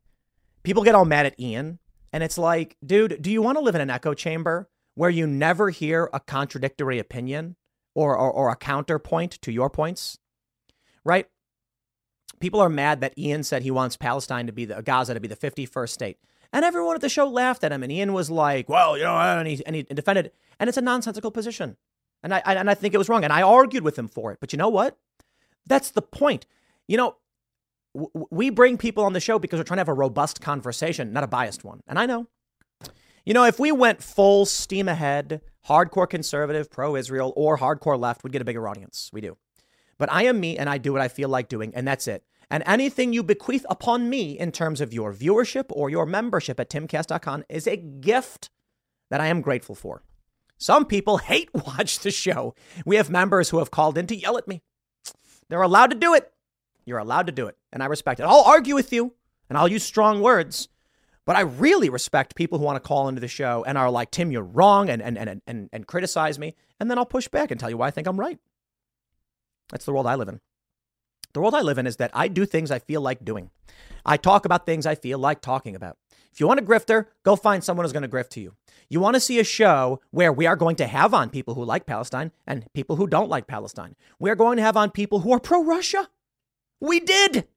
people 0.64 0.82
get 0.82 0.96
all 0.96 1.06
mad 1.06 1.28
at 1.28 1.40
Ian, 1.40 1.78
and 2.14 2.24
it's 2.24 2.38
like, 2.38 2.78
dude, 2.86 3.22
do 3.22 3.32
you 3.32 3.42
want 3.42 3.58
to 3.58 3.64
live 3.64 3.76
in 3.76 3.82
an 3.82 3.90
echo 3.90 4.14
chamber 4.14 4.70
where 4.96 5.10
you 5.10 5.26
never 5.26 5.70
hear 5.70 6.10
a 6.14 6.20
contradictory 6.20 7.00
opinion 7.00 7.56
or, 7.96 8.18
or, 8.18 8.32
or 8.32 8.50
a 8.50 8.56
counterpoint 8.56 9.42
to 9.42 9.52
your 9.52 9.70
points? 9.70 10.18
Right? 11.04 11.28
People 12.40 12.60
are 12.60 12.70
mad 12.70 13.02
that 13.02 13.18
Ian 13.18 13.44
said 13.44 13.62
he 13.62 13.72
wants 13.72 13.98
Palestine 13.98 14.48
to 14.48 14.52
be 14.52 14.66
the 14.66 14.82
Gaza 14.82 15.14
to 15.14 15.20
be 15.20 15.28
the 15.28 15.36
51st 15.36 15.90
state. 15.90 16.18
And 16.54 16.66
everyone 16.66 16.96
at 16.96 17.02
the 17.02 17.10
show 17.10 17.28
laughed 17.28 17.64
at 17.64 17.72
him. 17.72 17.84
And 17.84 17.92
Ian 17.92 18.14
was 18.14 18.30
like, 18.30 18.68
well, 18.68 18.98
you 18.98 19.04
know, 19.04 19.16
and 19.16 19.48
he, 19.48 19.66
and 19.66 19.76
he 19.76 19.84
defended, 19.84 20.32
and 20.60 20.68
it's 20.68 20.78
a 20.78 20.82
nonsensical 20.82 21.32
position. 21.32 21.78
And 22.24 22.34
I, 22.34 22.40
and 22.46 22.70
I 22.70 22.74
think 22.74 22.94
it 22.94 22.98
was 22.98 23.10
wrong. 23.10 23.24
And 23.24 23.32
I 23.32 23.42
argued 23.42 23.84
with 23.84 23.98
him 23.98 24.08
for 24.08 24.32
it. 24.32 24.40
But 24.42 24.52
you 24.52 24.58
know 24.58 24.70
what? 24.70 24.98
That's 25.66 25.92
the 25.92 26.02
point. 26.02 26.46
You 26.88 26.98
know, 26.98 27.16
we 27.94 28.50
bring 28.50 28.78
people 28.78 29.04
on 29.04 29.14
the 29.14 29.20
show 29.20 29.40
because 29.40 29.60
we're 29.60 29.64
trying 29.64 29.78
to 29.78 29.82
have 29.82 29.90
a 29.90 29.94
robust 29.94 30.42
conversation, 30.42 31.12
not 31.12 31.24
a 31.24 31.28
biased 31.28 31.64
one. 31.64 31.82
And 31.88 32.00
I 32.00 32.06
know. 32.06 32.28
You 33.26 33.34
know, 33.34 33.44
if 33.46 33.60
we 33.60 33.72
went 33.72 34.02
full 34.02 34.46
steam 34.46 34.88
ahead, 34.88 35.42
hardcore 35.68 36.10
conservative, 36.10 36.72
pro 36.72 36.96
Israel, 36.96 37.34
or 37.36 37.58
hardcore 37.58 38.00
left, 38.00 38.24
we'd 38.24 38.34
get 38.34 38.42
a 38.42 38.46
bigger 38.46 38.68
audience. 38.68 39.10
We 39.14 39.22
do. 39.22 39.38
But 39.98 40.12
I 40.12 40.24
am 40.24 40.40
me 40.40 40.58
and 40.58 40.70
I 40.70 40.80
do 40.80 40.94
what 40.94 41.02
I 41.02 41.08
feel 41.08 41.30
like 41.30 41.48
doing, 41.48 41.72
and 41.76 41.88
that's 41.88 42.08
it. 42.08 42.24
And 42.50 42.64
anything 42.66 43.14
you 43.14 43.24
bequeath 43.24 43.66
upon 43.70 44.10
me 44.10 44.38
in 44.38 44.52
terms 44.52 44.82
of 44.82 44.94
your 44.94 45.14
viewership 45.14 45.66
or 45.70 45.90
your 45.90 46.06
membership 46.06 46.60
at 46.60 46.70
timcast.com 46.70 47.46
is 47.48 47.68
a 47.68 47.78
gift 47.78 48.50
that 49.10 49.22
I 49.22 49.28
am 49.28 49.42
grateful 49.42 49.76
for. 49.76 50.04
Some 50.58 50.86
people 50.86 51.18
hate 51.18 51.50
watch 51.54 52.00
the 52.00 52.12
show. 52.12 52.56
We 52.86 52.96
have 52.96 53.10
members 53.10 53.50
who 53.50 53.60
have 53.60 53.72
called 53.72 53.98
in 53.98 54.08
to 54.08 54.16
yell 54.16 54.38
at 54.38 54.48
me. 54.48 54.62
They're 55.50 55.62
allowed 55.62 55.92
to 55.92 55.98
do 55.98 56.14
it. 56.14 56.32
You're 56.86 57.00
allowed 57.00 57.28
to 57.28 57.32
do 57.32 57.48
it. 57.48 57.58
And 57.72 57.82
I 57.82 57.88
respect 57.88 58.20
it. 58.20 58.24
I'll 58.24 58.44
argue 58.44 58.76
with 58.76 58.92
you 58.92 59.14
and 59.50 59.58
I'll 59.58 59.68
use 59.68 59.84
strong 59.84 60.22
words. 60.22 60.68
But 61.26 61.36
I 61.36 61.42
really 61.42 61.90
respect 61.90 62.36
people 62.36 62.58
who 62.58 62.66
want 62.66 62.82
to 62.82 62.88
call 62.88 63.08
into 63.08 63.22
the 63.22 63.28
show 63.28 63.64
and 63.66 63.78
are 63.78 63.92
like, 63.92 64.12
Tim, 64.12 64.32
you're 64.32 64.44
wrong, 64.44 64.90
and, 64.90 65.02
and, 65.02 65.18
and, 65.18 65.42
and, 65.46 65.70
and 65.72 65.88
criticize 65.88 66.40
me. 66.40 66.56
And 66.80 66.90
then 66.90 66.98
I'll 66.98 67.06
push 67.06 67.28
back 67.28 67.52
and 67.52 67.60
tell 67.60 67.70
you 67.70 67.78
why 67.78 67.88
I 67.88 67.92
think 67.92 68.08
I'm 68.08 68.20
right. 68.20 68.40
That's 69.70 69.86
the 69.86 69.94
world 69.94 70.08
I 70.08 70.16
live 70.16 70.30
in. 70.30 70.42
The 71.34 71.40
world 71.40 71.54
I 71.54 71.62
live 71.62 71.78
in 71.78 71.88
is 71.88 71.98
that 71.98 72.12
I 72.14 72.28
do 72.28 72.46
things 72.46 72.72
I 72.72 72.80
feel 72.80 73.02
like 73.02 73.24
doing. 73.24 73.52
I 74.06 74.18
talk 74.18 74.46
about 74.46 74.66
things 74.66 74.86
I 74.86 74.96
feel 74.96 75.20
like 75.20 75.42
talking 75.42 75.76
about. 75.76 75.98
If 76.34 76.40
you 76.40 76.48
want 76.48 76.60
a 76.60 76.64
grifter, 76.64 77.08
go 77.24 77.36
find 77.36 77.64
someone 77.64 77.84
who's 77.84 77.94
going 77.94 78.04
to 78.04 78.10
grift 78.10 78.30
to 78.30 78.42
you. 78.42 78.56
You 78.90 79.00
want 79.00 79.16
to 79.16 79.20
see 79.20 79.40
a 79.40 79.44
show 79.44 80.02
where 80.12 80.34
we 80.34 80.48
are 80.48 80.56
going 80.56 80.76
to 80.78 80.88
have 80.88 81.14
on 81.14 81.30
people 81.30 81.56
who 81.56 81.64
like 81.64 81.86
Palestine 81.86 82.32
and 82.48 82.66
people 82.74 82.96
who 82.96 83.08
don't 83.08 83.30
like 83.30 83.48
Palestine. 83.48 83.96
We 84.20 84.30
are 84.30 84.36
going 84.36 84.58
to 84.58 84.64
have 84.64 84.76
on 84.76 84.92
people 84.92 85.20
who 85.20 85.32
are 85.32 85.40
pro 85.40 85.64
Russia. 85.64 86.10
We 86.82 87.00
did. 87.00 87.48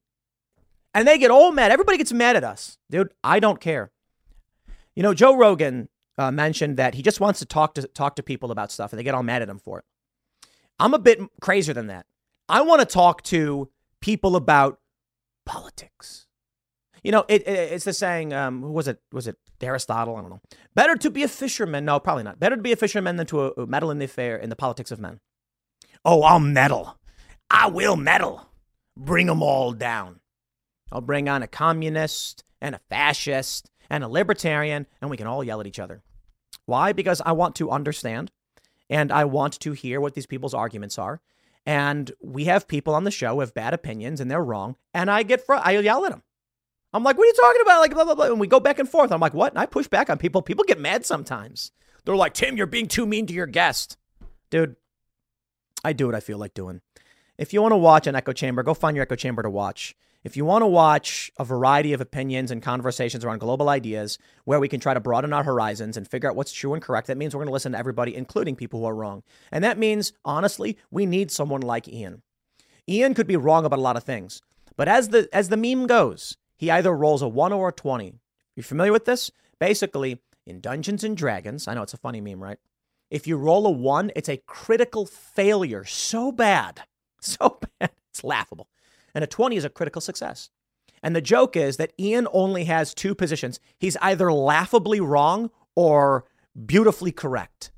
And 0.93 1.05
they 1.05 1.17
get 1.17 1.31
all 1.31 1.51
mad. 1.51 1.71
Everybody 1.71 1.97
gets 1.97 2.13
mad 2.13 2.37
at 2.37 2.43
us. 2.43 2.77
Dude, 2.89 3.11
I 3.23 3.39
don't 3.39 3.59
care. 3.59 3.91
You 4.95 5.03
know, 5.03 5.13
Joe 5.13 5.35
Rogan 5.35 5.89
uh, 6.17 6.31
mentioned 6.31 6.77
that 6.77 6.95
he 6.95 7.01
just 7.01 7.19
wants 7.19 7.39
to 7.39 7.45
talk 7.45 7.73
to 7.73 7.81
talk 7.87 8.15
to 8.15 8.23
people 8.23 8.51
about 8.51 8.71
stuff 8.71 8.93
and 8.93 8.99
they 8.99 9.03
get 9.03 9.13
all 9.13 9.23
mad 9.23 9.41
at 9.41 9.49
him 9.49 9.59
for 9.59 9.79
it. 9.79 9.85
I'm 10.79 10.93
a 10.93 10.99
bit 10.99 11.19
crazier 11.41 11.73
than 11.73 11.87
that. 11.87 12.05
I 12.47 12.61
want 12.61 12.79
to 12.79 12.85
talk 12.85 13.23
to 13.23 13.69
people 13.99 14.35
about 14.35 14.79
politics. 15.45 16.27
You 17.03 17.11
know, 17.11 17.25
it, 17.27 17.47
it, 17.47 17.73
it's 17.73 17.85
the 17.85 17.93
saying. 17.93 18.33
Um, 18.33 18.61
who 18.61 18.71
was 18.71 18.87
it? 18.87 18.99
Was 19.11 19.27
it 19.27 19.37
Aristotle? 19.61 20.15
I 20.15 20.21
don't 20.21 20.29
know. 20.29 20.41
Better 20.73 20.95
to 20.95 21.09
be 21.09 21.23
a 21.23 21.27
fisherman. 21.27 21.85
No, 21.85 21.99
probably 21.99 22.23
not. 22.23 22.39
Better 22.39 22.55
to 22.55 22.61
be 22.61 22.71
a 22.71 22.75
fisherman 22.75 23.15
than 23.17 23.27
to 23.27 23.41
uh, 23.41 23.51
uh, 23.57 23.65
meddle 23.65 23.91
in 23.91 23.99
the 23.99 24.05
affair 24.05 24.37
in 24.37 24.49
the 24.49 24.55
politics 24.55 24.91
of 24.91 24.99
men. 24.99 25.19
Oh, 26.03 26.23
I'll 26.23 26.39
meddle. 26.39 26.97
I 27.49 27.67
will 27.67 27.95
meddle. 27.95 28.49
Bring 28.97 29.27
them 29.27 29.43
all 29.43 29.73
down. 29.73 30.19
I'll 30.91 31.01
bring 31.01 31.27
on 31.27 31.43
a 31.43 31.47
communist 31.47 32.43
and 32.61 32.75
a 32.75 32.81
fascist 32.89 33.69
and 33.89 34.03
a 34.03 34.07
libertarian, 34.07 34.87
and 35.01 35.09
we 35.09 35.17
can 35.17 35.27
all 35.27 35.43
yell 35.43 35.59
at 35.59 35.67
each 35.67 35.79
other. 35.79 36.03
Why? 36.65 36.93
Because 36.93 37.21
I 37.25 37.33
want 37.33 37.55
to 37.55 37.71
understand 37.71 38.31
and 38.89 39.11
I 39.11 39.25
want 39.25 39.59
to 39.61 39.73
hear 39.73 39.99
what 39.99 40.13
these 40.13 40.25
people's 40.25 40.53
arguments 40.53 40.97
are. 40.97 41.21
And 41.65 42.11
we 42.21 42.45
have 42.45 42.67
people 42.67 42.93
on 42.93 43.03
the 43.03 43.11
show 43.11 43.35
who 43.35 43.39
have 43.39 43.53
bad 43.53 43.73
opinions 43.73 44.21
and 44.21 44.29
they're 44.29 44.43
wrong. 44.43 44.75
And 44.93 45.09
I 45.09 45.23
get, 45.23 45.45
fr- 45.45 45.55
I 45.55 45.77
yell 45.77 46.05
at 46.05 46.11
them. 46.11 46.23
I'm 46.93 47.03
like, 47.03 47.17
what 47.17 47.25
are 47.25 47.27
you 47.27 47.33
talking 47.33 47.61
about? 47.61 47.79
Like, 47.81 47.93
blah, 47.93 48.05
blah, 48.05 48.15
blah. 48.15 48.25
And 48.25 48.39
we 48.39 48.47
go 48.47 48.59
back 48.59 48.79
and 48.79 48.87
forth. 48.87 49.11
I'm 49.11 49.19
like, 49.19 49.33
what? 49.33 49.51
And 49.51 49.59
I 49.59 49.65
push 49.65 49.87
back 49.87 50.09
on 50.09 50.17
people. 50.17 50.41
People 50.41 50.63
get 50.65 50.79
mad 50.79 51.05
sometimes. 51.05 51.71
They're 52.05 52.15
like, 52.15 52.33
Tim, 52.33 52.55
you're 52.55 52.67
being 52.67 52.87
too 52.87 53.05
mean 53.05 53.25
to 53.27 53.33
your 53.33 53.47
guest. 53.47 53.97
Dude, 54.51 54.75
I 55.83 55.93
do 55.93 56.05
what 56.05 56.15
I 56.15 56.19
feel 56.19 56.37
like 56.37 56.53
doing. 56.53 56.81
If 57.37 57.51
you 57.51 57.61
want 57.61 57.73
to 57.73 57.77
watch 57.77 58.07
an 58.07 58.15
echo 58.15 58.31
chamber, 58.31 58.63
go 58.63 58.73
find 58.73 58.95
your 58.95 59.03
echo 59.03 59.15
chamber 59.15 59.43
to 59.43 59.49
watch. 59.49 59.95
If 60.23 60.37
you 60.37 60.45
want 60.45 60.63
to 60.63 60.67
watch 60.67 61.31
a 61.37 61.43
variety 61.43 61.93
of 61.93 62.01
opinions 62.01 62.49
and 62.49 62.61
conversations 62.61 63.23
around 63.23 63.39
global 63.39 63.69
ideas 63.69 64.17
where 64.45 64.59
we 64.59 64.69
can 64.69 64.79
try 64.79 64.93
to 64.93 64.99
broaden 64.99 65.33
our 65.33 65.43
horizons 65.43 65.97
and 65.97 66.07
figure 66.07 66.29
out 66.29 66.35
what's 66.35 66.53
true 66.53 66.73
and 66.73 66.81
correct, 66.81 67.07
that 67.07 67.17
means 67.17 67.35
we're 67.35 67.39
going 67.39 67.49
to 67.49 67.53
listen 67.53 67.73
to 67.73 67.77
everybody, 67.77 68.15
including 68.15 68.55
people 68.55 68.79
who 68.79 68.85
are 68.85 68.95
wrong. 68.95 69.21
And 69.51 69.63
that 69.63 69.77
means, 69.77 70.13
honestly, 70.23 70.77
we 70.89 71.05
need 71.05 71.29
someone 71.29 71.61
like 71.61 71.87
Ian. 71.87 72.23
Ian 72.87 73.13
could 73.13 73.27
be 73.27 73.35
wrong 73.35 73.65
about 73.65 73.79
a 73.79 73.83
lot 73.83 73.97
of 73.97 74.03
things, 74.03 74.41
but 74.77 74.87
as 74.87 75.09
the 75.09 75.27
as 75.33 75.49
the 75.49 75.57
meme 75.57 75.87
goes, 75.87 76.37
he 76.55 76.71
either 76.71 76.95
rolls 76.95 77.21
a 77.21 77.27
1 77.27 77.51
or 77.53 77.69
a 77.69 77.73
20. 77.73 78.13
You 78.55 78.63
familiar 78.63 78.91
with 78.91 79.05
this? 79.05 79.29
Basically, 79.59 80.21
in 80.45 80.61
Dungeons 80.61 81.03
and 81.03 81.17
Dragons, 81.17 81.67
I 81.67 81.73
know 81.73 81.83
it's 81.83 81.93
a 81.93 81.97
funny 81.97 82.21
meme, 82.21 82.41
right? 82.41 82.59
If 83.11 83.27
you 83.27 83.37
roll 83.37 83.67
a 83.67 83.71
1, 83.71 84.11
it's 84.15 84.29
a 84.29 84.37
critical 84.37 85.05
failure 85.05 85.83
so 85.83 86.31
bad. 86.31 86.81
So 87.39 87.59
bad. 87.79 87.91
It's 88.11 88.23
laughable 88.23 88.69
and 89.15 89.23
a 89.23 89.27
20 89.27 89.55
is 89.55 89.65
a 89.65 89.69
critical 89.69 90.01
success. 90.01 90.51
And 91.01 91.15
the 91.15 91.21
joke 91.21 91.55
is 91.55 91.77
that 91.77 91.93
Ian 91.97 92.27
only 92.33 92.65
has 92.65 92.93
two 92.93 93.15
positions. 93.15 93.59
He's 93.79 93.97
either 94.01 94.31
laughably 94.31 94.99
wrong 94.99 95.49
or 95.75 96.25
beautifully 96.65 97.11
correct, 97.11 97.71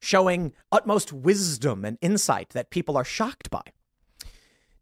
showing 0.00 0.52
utmost 0.72 1.12
wisdom 1.12 1.84
and 1.84 1.96
insight 2.00 2.50
that 2.50 2.70
people 2.70 2.96
are 2.96 3.04
shocked 3.04 3.50
by. 3.50 3.62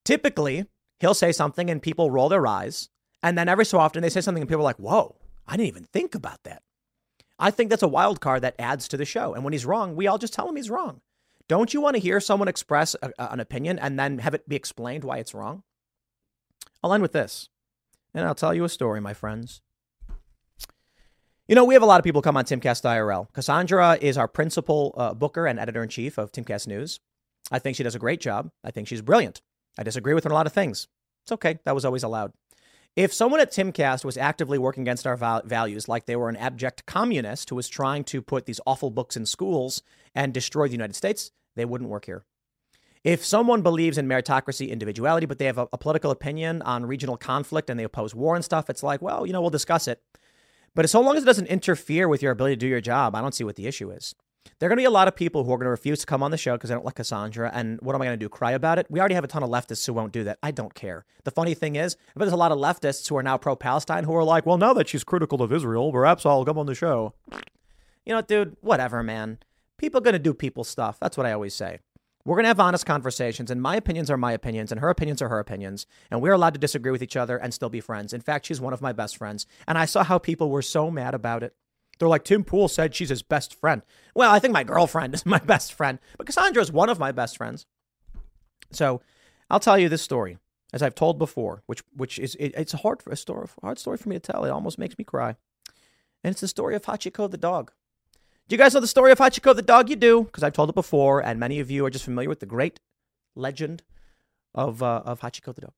Typically, 0.04 0.64
he'll 1.00 1.14
say 1.14 1.32
something 1.32 1.68
and 1.68 1.82
people 1.82 2.10
roll 2.10 2.28
their 2.28 2.46
eyes. 2.46 2.88
And 3.22 3.36
then 3.36 3.48
every 3.48 3.66
so 3.66 3.78
often 3.78 4.02
they 4.02 4.10
say 4.10 4.20
something 4.20 4.42
and 4.42 4.48
people 4.48 4.62
are 4.62 4.64
like, 4.64 4.76
whoa, 4.76 5.16
I 5.46 5.56
didn't 5.56 5.68
even 5.68 5.84
think 5.84 6.14
about 6.14 6.42
that. 6.44 6.62
I 7.38 7.50
think 7.50 7.70
that's 7.70 7.82
a 7.82 7.88
wild 7.88 8.20
card 8.20 8.42
that 8.42 8.56
adds 8.58 8.88
to 8.88 8.96
the 8.96 9.04
show. 9.04 9.34
And 9.34 9.44
when 9.44 9.52
he's 9.52 9.66
wrong, 9.66 9.94
we 9.94 10.06
all 10.06 10.18
just 10.18 10.32
tell 10.32 10.48
him 10.48 10.56
he's 10.56 10.70
wrong. 10.70 11.00
Don't 11.48 11.72
you 11.72 11.80
want 11.80 11.96
to 11.96 12.02
hear 12.02 12.20
someone 12.20 12.46
express 12.46 12.94
a, 13.02 13.10
an 13.18 13.40
opinion 13.40 13.78
and 13.78 13.98
then 13.98 14.18
have 14.18 14.34
it 14.34 14.48
be 14.48 14.56
explained 14.56 15.02
why 15.02 15.18
it's 15.18 15.34
wrong? 15.34 15.62
I'll 16.82 16.92
end 16.92 17.02
with 17.02 17.12
this, 17.12 17.48
and 18.14 18.24
I'll 18.24 18.34
tell 18.34 18.54
you 18.54 18.64
a 18.64 18.68
story, 18.68 19.00
my 19.00 19.14
friends. 19.14 19.62
You 21.48 21.54
know, 21.54 21.64
we 21.64 21.74
have 21.74 21.82
a 21.82 21.86
lot 21.86 21.98
of 21.98 22.04
people 22.04 22.20
come 22.20 22.36
on 22.36 22.44
Timcast 22.44 22.84
IRL. 22.84 23.32
Cassandra 23.32 23.96
is 24.00 24.18
our 24.18 24.28
principal 24.28 24.94
uh, 24.98 25.14
booker 25.14 25.46
and 25.46 25.58
editor 25.58 25.82
in 25.82 25.88
chief 25.88 26.18
of 26.18 26.30
Timcast 26.30 26.66
News. 26.66 27.00
I 27.50 27.58
think 27.58 27.76
she 27.76 27.82
does 27.82 27.94
a 27.94 27.98
great 27.98 28.20
job. 28.20 28.50
I 28.62 28.70
think 28.70 28.86
she's 28.86 29.00
brilliant. 29.00 29.40
I 29.78 29.82
disagree 29.82 30.12
with 30.12 30.24
her 30.24 30.28
on 30.28 30.32
a 30.32 30.34
lot 30.34 30.46
of 30.46 30.52
things. 30.52 30.88
It's 31.24 31.32
okay. 31.32 31.58
That 31.64 31.74
was 31.74 31.86
always 31.86 32.02
allowed. 32.02 32.32
If 32.96 33.14
someone 33.14 33.40
at 33.40 33.52
Timcast 33.52 34.04
was 34.04 34.18
actively 34.18 34.58
working 34.58 34.82
against 34.82 35.06
our 35.06 35.16
values, 35.16 35.88
like 35.88 36.04
they 36.04 36.16
were 36.16 36.28
an 36.28 36.36
abject 36.36 36.84
communist 36.84 37.48
who 37.48 37.56
was 37.56 37.68
trying 37.68 38.04
to 38.04 38.20
put 38.20 38.44
these 38.44 38.60
awful 38.66 38.90
books 38.90 39.16
in 39.16 39.24
schools 39.24 39.82
and 40.14 40.34
destroy 40.34 40.66
the 40.66 40.72
United 40.72 40.96
States, 40.96 41.30
they 41.58 41.64
wouldn't 41.64 41.90
work 41.90 42.04
here. 42.04 42.24
If 43.04 43.24
someone 43.24 43.62
believes 43.62 43.96
in 43.96 44.08
meritocracy, 44.08 44.70
individuality, 44.70 45.26
but 45.26 45.38
they 45.38 45.46
have 45.46 45.58
a, 45.58 45.68
a, 45.72 45.78
political 45.78 46.10
opinion 46.10 46.62
on 46.62 46.84
regional 46.84 47.16
conflict 47.16 47.70
and 47.70 47.78
they 47.78 47.84
oppose 47.84 48.14
war 48.14 48.34
and 48.34 48.44
stuff, 48.44 48.68
it's 48.68 48.82
like, 48.82 49.00
well, 49.00 49.24
you 49.24 49.32
know, 49.32 49.40
we'll 49.40 49.50
discuss 49.50 49.86
it. 49.86 50.02
But 50.74 50.88
so 50.90 51.00
long 51.00 51.16
as 51.16 51.22
it 51.22 51.26
doesn't 51.26 51.46
interfere 51.46 52.08
with 52.08 52.22
your 52.22 52.32
ability 52.32 52.56
to 52.56 52.60
do 52.60 52.66
your 52.66 52.80
job, 52.80 53.14
I 53.14 53.20
don't 53.20 53.34
see 53.34 53.44
what 53.44 53.56
the 53.56 53.66
issue 53.66 53.90
is. 53.90 54.14
There 54.58 54.66
are 54.66 54.70
going 54.70 54.78
to 54.78 54.80
be 54.80 54.86
a 54.86 54.90
lot 54.90 55.08
of 55.08 55.14
people 55.14 55.44
who 55.44 55.52
are 55.52 55.56
going 55.56 55.66
to 55.66 55.70
refuse 55.70 56.00
to 56.00 56.06
come 56.06 56.22
on 56.22 56.30
the 56.30 56.36
show 56.36 56.54
because 56.54 56.68
they 56.68 56.74
don't 56.74 56.84
like 56.84 56.96
Cassandra. 56.96 57.50
And 57.52 57.80
what 57.80 57.94
am 57.94 58.02
I 58.02 58.06
going 58.06 58.18
to 58.18 58.24
do? 58.24 58.28
Cry 58.28 58.52
about 58.52 58.78
it? 58.78 58.86
We 58.90 58.98
already 58.98 59.14
have 59.14 59.24
a 59.24 59.28
ton 59.28 59.42
of 59.42 59.50
leftists 59.50 59.86
who 59.86 59.92
won't 59.92 60.12
do 60.12 60.24
that. 60.24 60.38
I 60.42 60.50
don't 60.50 60.74
care. 60.74 61.04
The 61.24 61.30
funny 61.30 61.54
thing 61.54 61.76
is, 61.76 61.96
but 62.14 62.24
there's 62.24 62.32
a 62.32 62.36
lot 62.36 62.52
of 62.52 62.58
leftists 62.58 63.08
who 63.08 63.16
are 63.16 63.22
now 63.22 63.36
pro 63.38 63.56
Palestine 63.56 64.04
who 64.04 64.14
are 64.14 64.24
like, 64.24 64.46
well, 64.46 64.58
now 64.58 64.72
that 64.74 64.88
she's 64.88 65.04
critical 65.04 65.42
of 65.42 65.52
Israel, 65.52 65.92
perhaps 65.92 66.26
I'll 66.26 66.44
come 66.44 66.58
on 66.58 66.66
the 66.66 66.74
show. 66.74 67.14
You 68.04 68.14
know, 68.14 68.22
dude, 68.22 68.56
whatever, 68.60 69.02
man. 69.02 69.38
People 69.78 69.98
are 69.98 70.04
going 70.04 70.12
to 70.12 70.18
do 70.18 70.34
people 70.34 70.64
stuff. 70.64 70.98
That's 71.00 71.16
what 71.16 71.26
I 71.26 71.32
always 71.32 71.54
say. 71.54 71.78
We're 72.24 72.34
going 72.34 72.44
to 72.44 72.48
have 72.48 72.60
honest 72.60 72.84
conversations, 72.84 73.50
and 73.50 73.62
my 73.62 73.76
opinions 73.76 74.10
are 74.10 74.18
my 74.18 74.32
opinions, 74.32 74.70
and 74.70 74.80
her 74.80 74.90
opinions 74.90 75.22
are 75.22 75.30
her 75.30 75.38
opinions, 75.38 75.86
and 76.10 76.20
we're 76.20 76.32
allowed 76.32 76.52
to 76.54 76.60
disagree 76.60 76.90
with 76.92 77.02
each 77.02 77.16
other 77.16 77.38
and 77.38 77.54
still 77.54 77.70
be 77.70 77.80
friends. 77.80 78.12
In 78.12 78.20
fact, 78.20 78.44
she's 78.44 78.60
one 78.60 78.74
of 78.74 78.82
my 78.82 78.92
best 78.92 79.16
friends, 79.16 79.46
and 79.66 79.78
I 79.78 79.86
saw 79.86 80.04
how 80.04 80.18
people 80.18 80.50
were 80.50 80.60
so 80.60 80.90
mad 80.90 81.14
about 81.14 81.42
it. 81.42 81.54
They're 81.98 82.08
like, 82.08 82.24
Tim 82.24 82.44
Pool 82.44 82.68
said 82.68 82.94
she's 82.94 83.08
his 83.08 83.22
best 83.22 83.54
friend. 83.54 83.82
Well, 84.14 84.30
I 84.30 84.40
think 84.40 84.52
my 84.52 84.64
girlfriend 84.64 85.14
is 85.14 85.24
my 85.24 85.38
best 85.38 85.72
friend, 85.72 85.98
but 86.18 86.26
Cassandra 86.26 86.62
is 86.62 86.72
one 86.72 86.88
of 86.88 86.98
my 86.98 87.12
best 87.12 87.36
friends. 87.36 87.66
So 88.72 89.00
I'll 89.48 89.60
tell 89.60 89.78
you 89.78 89.88
this 89.88 90.02
story, 90.02 90.38
as 90.72 90.82
I've 90.82 90.94
told 90.94 91.18
before, 91.18 91.62
which 91.66 91.82
which 91.96 92.18
is 92.18 92.34
it, 92.34 92.52
it's 92.56 92.74
a 92.74 92.78
hard 92.78 93.00
a 93.06 93.16
story, 93.16 93.48
hard 93.62 93.78
story 93.78 93.96
for 93.96 94.08
me 94.10 94.16
to 94.16 94.32
tell. 94.32 94.44
It 94.44 94.50
almost 94.50 94.78
makes 94.78 94.98
me 94.98 95.04
cry, 95.04 95.36
and 96.22 96.32
it's 96.32 96.42
the 96.42 96.48
story 96.48 96.76
of 96.76 96.84
Hachiko 96.84 97.30
the 97.30 97.38
dog. 97.38 97.72
Do 98.48 98.54
you 98.54 98.58
guys 98.58 98.72
know 98.72 98.80
the 98.80 98.86
story 98.86 99.12
of 99.12 99.18
Hachiko 99.18 99.54
the 99.54 99.60
dog? 99.60 99.90
You 99.90 99.96
do, 99.96 100.22
because 100.24 100.42
I've 100.42 100.54
told 100.54 100.70
it 100.70 100.74
before, 100.74 101.22
and 101.22 101.38
many 101.38 101.60
of 101.60 101.70
you 101.70 101.84
are 101.84 101.90
just 101.90 102.06
familiar 102.06 102.30
with 102.30 102.40
the 102.40 102.46
great 102.46 102.80
legend 103.36 103.82
of, 104.54 104.82
uh, 104.82 105.02
of 105.04 105.20
Hachiko 105.20 105.54
the 105.54 105.60
dog. 105.60 105.72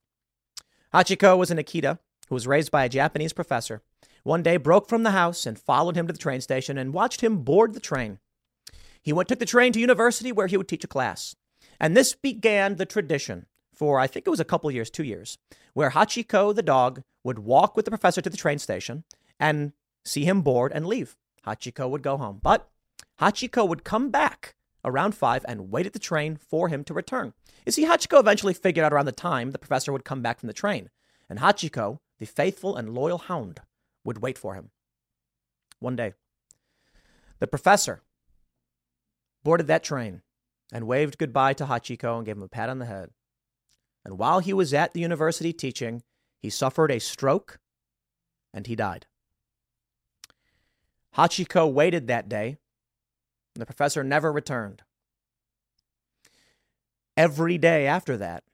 Hachiko 0.94 1.36
was 1.36 1.50
an 1.50 1.58
Akita 1.58 1.98
who 2.28 2.36
was 2.36 2.46
raised 2.46 2.70
by 2.70 2.84
a 2.84 2.88
Japanese 2.88 3.32
professor. 3.32 3.82
One 4.22 4.44
day 4.44 4.56
broke 4.56 4.88
from 4.88 5.02
the 5.02 5.10
house 5.10 5.46
and 5.46 5.58
followed 5.58 5.96
him 5.96 6.06
to 6.06 6.12
the 6.12 6.18
train 6.18 6.40
station 6.40 6.78
and 6.78 6.94
watched 6.94 7.22
him 7.22 7.38
board 7.38 7.74
the 7.74 7.80
train. 7.80 8.20
He 9.02 9.12
went 9.12 9.28
took 9.28 9.40
the 9.40 9.46
train 9.46 9.72
to 9.72 9.80
university 9.80 10.30
where 10.30 10.46
he 10.46 10.56
would 10.56 10.68
teach 10.68 10.84
a 10.84 10.88
class. 10.88 11.34
And 11.80 11.96
this 11.96 12.14
began 12.14 12.76
the 12.76 12.86
tradition 12.86 13.46
for 13.74 13.98
I 13.98 14.06
think 14.06 14.28
it 14.28 14.30
was 14.30 14.38
a 14.38 14.44
couple 14.44 14.70
years, 14.70 14.90
two 14.90 15.02
years, 15.02 15.38
where 15.74 15.90
Hachiko 15.90 16.54
the 16.54 16.62
dog 16.62 17.02
would 17.24 17.40
walk 17.40 17.74
with 17.74 17.84
the 17.84 17.90
professor 17.90 18.20
to 18.20 18.30
the 18.30 18.36
train 18.36 18.60
station 18.60 19.02
and 19.40 19.72
see 20.04 20.24
him 20.24 20.42
board 20.42 20.70
and 20.72 20.86
leave. 20.86 21.16
Hachiko 21.46 21.88
would 21.88 22.02
go 22.02 22.16
home. 22.16 22.40
But 22.42 22.68
Hachiko 23.20 23.66
would 23.68 23.84
come 23.84 24.10
back 24.10 24.54
around 24.84 25.14
five 25.14 25.44
and 25.46 25.70
wait 25.70 25.86
at 25.86 25.92
the 25.92 25.98
train 25.98 26.36
for 26.36 26.68
him 26.68 26.84
to 26.84 26.94
return. 26.94 27.32
You 27.66 27.72
see, 27.72 27.84
Hachiko 27.84 28.18
eventually 28.18 28.54
figured 28.54 28.84
out 28.84 28.92
around 28.92 29.06
the 29.06 29.12
time 29.12 29.50
the 29.50 29.58
professor 29.58 29.92
would 29.92 30.04
come 30.04 30.22
back 30.22 30.40
from 30.40 30.46
the 30.46 30.52
train, 30.52 30.90
and 31.28 31.38
Hachiko, 31.38 31.98
the 32.18 32.26
faithful 32.26 32.76
and 32.76 32.94
loyal 32.94 33.18
hound, 33.18 33.60
would 34.04 34.22
wait 34.22 34.38
for 34.38 34.54
him. 34.54 34.70
One 35.78 35.96
day, 35.96 36.14
the 37.38 37.46
professor 37.46 38.02
boarded 39.42 39.66
that 39.66 39.84
train 39.84 40.22
and 40.72 40.86
waved 40.86 41.18
goodbye 41.18 41.54
to 41.54 41.66
Hachiko 41.66 42.16
and 42.16 42.26
gave 42.26 42.36
him 42.36 42.42
a 42.42 42.48
pat 42.48 42.68
on 42.68 42.78
the 42.78 42.86
head. 42.86 43.10
And 44.04 44.18
while 44.18 44.40
he 44.40 44.52
was 44.52 44.72
at 44.72 44.92
the 44.92 45.00
university 45.00 45.52
teaching, 45.52 46.02
he 46.38 46.48
suffered 46.48 46.90
a 46.90 46.98
stroke 46.98 47.58
and 48.52 48.66
he 48.66 48.74
died. 48.74 49.06
Hachiko 51.16 51.70
waited 51.70 52.06
that 52.06 52.28
day, 52.28 52.58
and 53.54 53.62
the 53.62 53.66
professor 53.66 54.04
never 54.04 54.32
returned. 54.32 54.82
Every 57.16 57.58
day 57.58 57.86
after 57.86 58.16
that, 58.16 58.44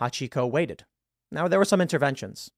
Hachiko 0.00 0.50
waited. 0.50 0.84
Now, 1.30 1.48
there 1.48 1.58
were 1.58 1.64
some 1.64 1.80
interventions. 1.80 2.50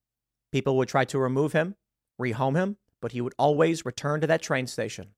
People 0.51 0.77
would 0.77 0.89
try 0.89 1.05
to 1.05 1.19
remove 1.19 1.53
him, 1.53 1.75
rehome 2.19 2.55
him, 2.55 2.77
but 2.99 3.11
he 3.11 3.21
would 3.21 3.35
always 3.37 3.85
return 3.85 4.19
to 4.21 4.27
that 4.27 4.41
train 4.41 4.67
station, 4.67 5.13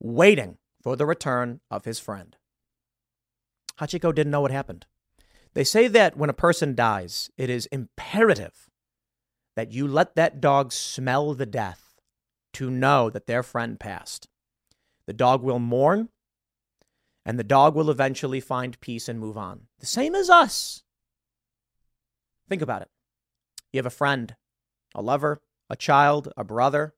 waiting 0.00 0.58
for 0.82 0.96
the 0.96 1.06
return 1.06 1.60
of 1.70 1.84
his 1.84 1.98
friend. 1.98 2.36
Hachiko 3.78 4.14
didn't 4.14 4.30
know 4.30 4.40
what 4.40 4.50
happened. 4.50 4.86
They 5.54 5.64
say 5.64 5.88
that 5.88 6.16
when 6.16 6.30
a 6.30 6.34
person 6.34 6.74
dies, 6.74 7.30
it 7.38 7.48
is 7.48 7.66
imperative 7.66 8.68
that 9.54 9.72
you 9.72 9.86
let 9.86 10.16
that 10.16 10.40
dog 10.40 10.72
smell 10.72 11.32
the 11.32 11.46
death 11.46 11.85
to 12.56 12.70
know 12.70 13.10
that 13.10 13.26
their 13.26 13.42
friend 13.42 13.78
passed. 13.78 14.28
The 15.06 15.12
dog 15.12 15.42
will 15.42 15.58
mourn, 15.58 16.08
and 17.26 17.38
the 17.38 17.44
dog 17.44 17.74
will 17.74 17.90
eventually 17.90 18.40
find 18.40 18.80
peace 18.80 19.10
and 19.10 19.20
move 19.20 19.36
on. 19.36 19.66
The 19.78 19.84
same 19.84 20.14
as 20.14 20.30
us. 20.30 20.82
Think 22.48 22.62
about 22.62 22.80
it. 22.80 22.88
You 23.72 23.78
have 23.78 23.86
a 23.86 23.90
friend, 23.90 24.34
a 24.94 25.02
lover, 25.02 25.42
a 25.68 25.76
child, 25.76 26.32
a 26.34 26.44
brother. 26.44 26.94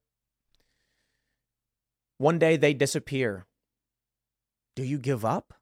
One 2.18 2.38
day 2.38 2.56
they 2.56 2.72
disappear. 2.72 3.46
Do 4.76 4.84
you 4.84 4.98
give 4.98 5.24
up? 5.24 5.54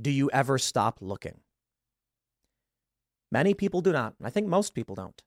Do 0.00 0.10
you 0.10 0.30
ever 0.32 0.56
stop 0.56 1.00
looking? 1.02 1.40
Many 3.30 3.52
people 3.52 3.82
do 3.82 3.92
not. 3.92 4.14
I 4.24 4.30
think 4.30 4.46
most 4.46 4.74
people 4.74 4.94
don't. 4.94 5.22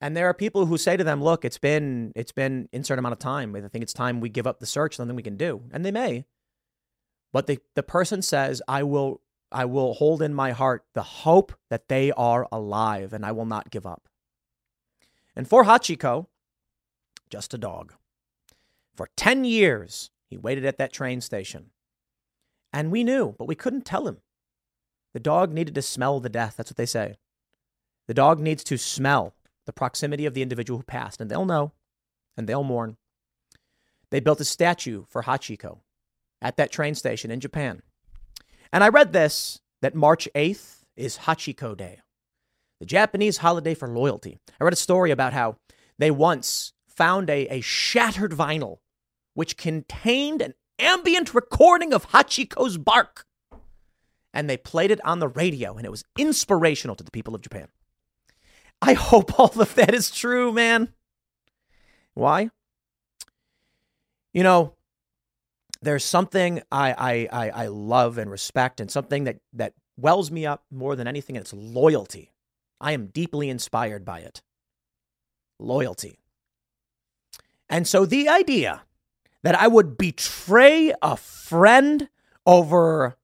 And 0.00 0.16
there 0.16 0.28
are 0.28 0.34
people 0.34 0.66
who 0.66 0.76
say 0.76 0.96
to 0.96 1.04
them, 1.04 1.22
"Look, 1.22 1.44
it's 1.44 1.58
been 1.58 2.12
it's 2.14 2.32
been 2.32 2.68
insert 2.72 2.98
amount 2.98 3.14
of 3.14 3.18
time. 3.18 3.56
I 3.56 3.68
think 3.68 3.82
it's 3.82 3.92
time 3.92 4.20
we 4.20 4.28
give 4.28 4.46
up 4.46 4.60
the 4.60 4.66
search. 4.66 4.96
Something 4.96 5.16
we 5.16 5.22
can 5.22 5.36
do." 5.36 5.62
And 5.72 5.84
they 5.84 5.90
may. 5.90 6.26
But 7.32 7.46
the, 7.46 7.58
the 7.74 7.82
person 7.82 8.22
says, 8.22 8.60
"I 8.68 8.82
will 8.82 9.22
I 9.50 9.64
will 9.64 9.94
hold 9.94 10.22
in 10.22 10.34
my 10.34 10.52
heart 10.52 10.84
the 10.94 11.02
hope 11.02 11.52
that 11.70 11.88
they 11.88 12.12
are 12.12 12.46
alive, 12.52 13.12
and 13.12 13.24
I 13.24 13.32
will 13.32 13.46
not 13.46 13.70
give 13.70 13.86
up." 13.86 14.08
And 15.34 15.48
for 15.48 15.64
Hachiko, 15.64 16.26
just 17.30 17.54
a 17.54 17.58
dog. 17.58 17.94
For 18.96 19.10
10 19.16 19.44
years, 19.44 20.10
he 20.30 20.38
waited 20.38 20.64
at 20.64 20.78
that 20.78 20.92
train 20.92 21.20
station. 21.20 21.70
And 22.72 22.90
we 22.90 23.04
knew, 23.04 23.34
but 23.38 23.46
we 23.46 23.54
couldn't 23.54 23.84
tell 23.84 24.08
him. 24.08 24.18
The 25.12 25.20
dog 25.20 25.52
needed 25.52 25.74
to 25.74 25.82
smell 25.82 26.20
the 26.20 26.28
death. 26.28 26.56
That's 26.56 26.70
what 26.70 26.76
they 26.76 26.86
say. 26.86 27.16
The 28.08 28.14
dog 28.14 28.40
needs 28.40 28.64
to 28.64 28.78
smell 28.78 29.34
the 29.66 29.72
proximity 29.72 30.26
of 30.26 30.34
the 30.34 30.42
individual 30.42 30.78
who 30.78 30.84
passed, 30.84 31.20
and 31.20 31.30
they'll 31.30 31.44
know 31.44 31.72
and 32.36 32.48
they'll 32.48 32.64
mourn. 32.64 32.96
They 34.10 34.20
built 34.20 34.40
a 34.40 34.44
statue 34.44 35.04
for 35.08 35.22
Hachiko 35.22 35.80
at 36.40 36.56
that 36.56 36.70
train 36.70 36.94
station 36.94 37.30
in 37.30 37.40
Japan. 37.40 37.82
And 38.72 38.84
I 38.84 38.88
read 38.88 39.12
this 39.12 39.60
that 39.82 39.94
March 39.94 40.28
8th 40.34 40.82
is 40.96 41.18
Hachiko 41.18 41.76
Day, 41.76 42.00
the 42.80 42.86
Japanese 42.86 43.38
holiday 43.38 43.74
for 43.74 43.88
loyalty. 43.88 44.38
I 44.60 44.64
read 44.64 44.72
a 44.72 44.76
story 44.76 45.10
about 45.10 45.32
how 45.32 45.56
they 45.98 46.10
once 46.10 46.72
found 46.88 47.28
a, 47.28 47.46
a 47.48 47.60
shattered 47.60 48.32
vinyl 48.32 48.78
which 49.34 49.56
contained 49.56 50.40
an 50.40 50.54
ambient 50.78 51.34
recording 51.34 51.92
of 51.92 52.08
Hachiko's 52.10 52.78
bark 52.78 53.26
and 54.36 54.50
they 54.50 54.58
played 54.58 54.90
it 54.90 55.02
on 55.02 55.18
the 55.18 55.28
radio, 55.28 55.78
and 55.78 55.86
it 55.86 55.90
was 55.90 56.04
inspirational 56.18 56.94
to 56.94 57.02
the 57.02 57.10
people 57.10 57.34
of 57.34 57.40
Japan. 57.40 57.68
I 58.82 58.92
hope 58.92 59.38
all 59.38 59.60
of 59.60 59.74
that 59.74 59.94
is 59.94 60.10
true, 60.10 60.52
man. 60.52 60.92
Why? 62.14 62.50
You 64.32 64.42
know, 64.42 64.74
there's 65.82 66.04
something 66.04 66.62
I, 66.70 66.92
I, 66.92 67.28
I, 67.46 67.50
I 67.50 67.66
love 67.68 68.18
and 68.18 68.30
respect, 68.30 68.80
and 68.80 68.90
something 68.90 69.24
that, 69.24 69.38
that 69.54 69.74
wells 69.96 70.30
me 70.30 70.46
up 70.46 70.64
more 70.70 70.96
than 70.96 71.06
anything, 71.06 71.36
and 71.36 71.42
it's 71.42 71.52
loyalty. 71.52 72.32
I 72.80 72.92
am 72.92 73.06
deeply 73.06 73.48
inspired 73.48 74.04
by 74.04 74.20
it. 74.20 74.42
Loyalty. 75.58 76.18
And 77.68 77.86
so 77.88 78.06
the 78.06 78.28
idea 78.28 78.82
that 79.42 79.54
I 79.54 79.68
would 79.68 79.96
betray 79.96 80.92
a 81.02 81.16
friend 81.16 82.08
over 82.44 83.16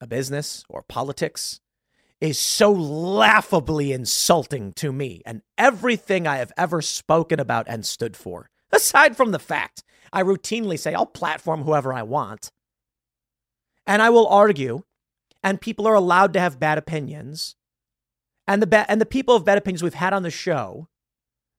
a 0.00 0.06
business 0.06 0.64
or 0.68 0.82
politics 0.82 1.60
is 2.20 2.38
so 2.38 2.70
laughably 2.70 3.92
insulting 3.92 4.72
to 4.74 4.92
me 4.92 5.22
and 5.24 5.42
everything 5.56 6.26
I 6.26 6.36
have 6.36 6.52
ever 6.56 6.82
spoken 6.82 7.40
about 7.40 7.66
and 7.68 7.84
stood 7.84 8.16
for. 8.16 8.50
Aside 8.72 9.16
from 9.16 9.30
the 9.32 9.38
fact 9.38 9.82
I 10.12 10.22
routinely 10.22 10.78
say 10.78 10.94
I'll 10.94 11.06
platform 11.06 11.62
whoever 11.62 11.92
I 11.92 12.02
want, 12.02 12.50
and 13.86 14.02
I 14.02 14.10
will 14.10 14.26
argue, 14.28 14.82
and 15.42 15.60
people 15.60 15.86
are 15.86 15.94
allowed 15.94 16.32
to 16.34 16.40
have 16.40 16.60
bad 16.60 16.78
opinions, 16.78 17.56
and 18.46 18.60
the 18.60 18.66
ba- 18.66 18.86
and 18.88 19.00
the 19.00 19.06
people 19.06 19.34
of 19.34 19.44
bad 19.44 19.58
opinions 19.58 19.82
we've 19.82 19.94
had 19.94 20.12
on 20.12 20.22
the 20.22 20.30
show, 20.30 20.88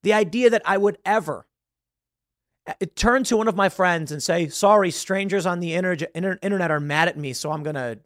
the 0.04 0.14
idea 0.14 0.50
that 0.50 0.62
I 0.66 0.78
would 0.78 0.98
ever 1.06 1.48
uh, 2.68 2.74
turn 2.96 3.24
to 3.26 3.38
one 3.38 3.48
of 3.48 3.56
my 3.56 3.70
friends 3.70 4.12
and 4.12 4.22
say, 4.22 4.48
"Sorry, 4.48 4.92
strangers 4.92 5.46
on 5.46 5.60
the 5.60 5.74
inter- 5.74 6.08
inter- 6.14 6.40
internet 6.42 6.72
are 6.72 6.80
mad 6.80 7.08
at 7.08 7.18
me, 7.18 7.34
so 7.34 7.52
I'm 7.52 7.64
gonna 7.64 7.98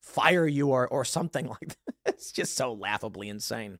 fire 0.00 0.46
you 0.46 0.68
or, 0.70 0.88
or 0.88 1.04
something 1.04 1.46
like 1.60 1.68
that. 1.68 2.14
It's 2.14 2.32
just 2.32 2.56
so 2.56 2.72
laughably 2.72 3.28
insane. 3.28 3.78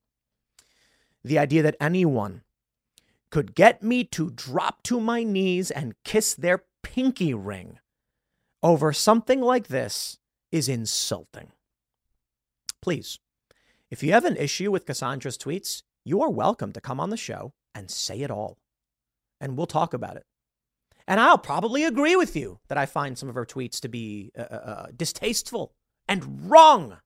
The 1.25 1.39
idea 1.39 1.63
that 1.63 1.77
anyone 1.81 2.43
could 3.31 3.55
get 3.55 3.83
me 3.83 4.05
to 4.05 4.31
drop 4.31 4.83
to 4.85 5.01
my 5.01 5.23
knees 5.23 5.71
and 5.71 5.95
kiss 6.05 6.35
their 6.35 6.65
pinky 6.83 7.35
ring 7.35 7.79
over 8.63 8.93
something 8.93 9.41
like 9.41 9.69
this 9.69 10.19
is 10.51 10.69
insulting. 10.69 11.53
Please, 12.83 13.19
if 13.91 14.03
you 14.03 14.13
have 14.13 14.25
an 14.25 14.37
issue 14.37 14.71
with 14.71 14.87
Cassandra's 14.87 15.39
tweets, 15.39 15.83
you 16.05 16.23
are 16.23 16.31
welcome 16.31 16.73
to 16.73 16.81
come 16.81 16.99
on 16.99 17.11
the 17.11 17.17
show 17.17 17.53
and 17.75 17.91
say 17.91 18.21
it 18.21 18.31
all. 18.31 18.59
And 19.41 19.57
we'll 19.57 19.67
talk 19.67 19.95
about 19.95 20.17
it. 20.17 20.25
And 21.07 21.21
I'll 21.21 21.39
probably 21.39 21.85
agree 21.85 22.17
with 22.17 22.37
you 22.37 22.61
that 22.69 22.79
I 22.79 22.87
find 22.87 23.19
some 23.19 23.29
of 23.29 23.35
her 23.35 23.47
tweets 23.47 23.81
to 23.81 23.89
be 23.89 24.33
uh, 24.39 24.43
uh, 24.43 24.55
uh 24.55 24.87
distasteful 24.97 25.75
and 26.11 26.51
wrong. 26.51 26.99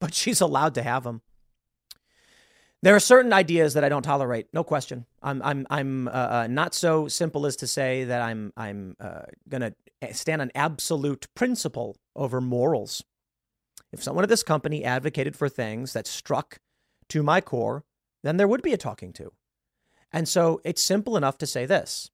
But 0.00 0.14
she's 0.14 0.40
allowed 0.40 0.74
to 0.76 0.82
have 0.82 1.02
them. 1.02 1.20
There 2.80 2.94
are 2.94 3.00
certain 3.00 3.32
ideas 3.32 3.74
that 3.74 3.82
I 3.82 3.88
don't 3.88 4.02
tolerate, 4.02 4.46
no 4.52 4.62
question. 4.62 5.04
I'm 5.20 5.42
I'm 5.42 5.66
I'm 5.68 6.06
uh, 6.06 6.10
uh, 6.10 6.46
not 6.48 6.74
so 6.74 7.08
simple 7.08 7.44
as 7.44 7.56
to 7.56 7.66
say 7.66 8.04
that 8.04 8.22
I'm 8.22 8.52
I'm 8.56 8.96
uh, 9.00 9.22
gonna 9.48 9.74
stand 10.12 10.40
on 10.40 10.52
absolute 10.54 11.26
principle 11.34 11.96
over 12.14 12.40
morals. 12.40 13.02
If 13.92 14.00
someone 14.00 14.22
at 14.22 14.28
this 14.28 14.44
company 14.44 14.84
advocated 14.84 15.34
for 15.34 15.48
things 15.48 15.92
that 15.92 16.06
struck 16.06 16.60
to 17.08 17.24
my 17.24 17.40
core, 17.40 17.84
then 18.22 18.36
there 18.36 18.46
would 18.46 18.62
be 18.62 18.72
a 18.72 18.76
talking 18.76 19.12
to. 19.14 19.32
And 20.12 20.28
so 20.28 20.60
it's 20.64 20.82
simple 20.82 21.16
enough 21.16 21.36
to 21.38 21.46
say 21.46 21.66
this: 21.66 22.12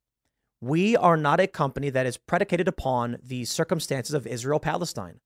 we 0.63 0.97
are 0.97 1.19
not 1.19 1.41
a 1.41 1.47
company 1.47 1.91
that 1.91 2.07
is 2.07 2.17
predicated 2.17 2.69
upon 2.69 3.19
the 3.23 3.45
circumstances 3.45 4.15
of 4.15 4.27
Israel 4.27 4.61
Palestine. 4.61 5.21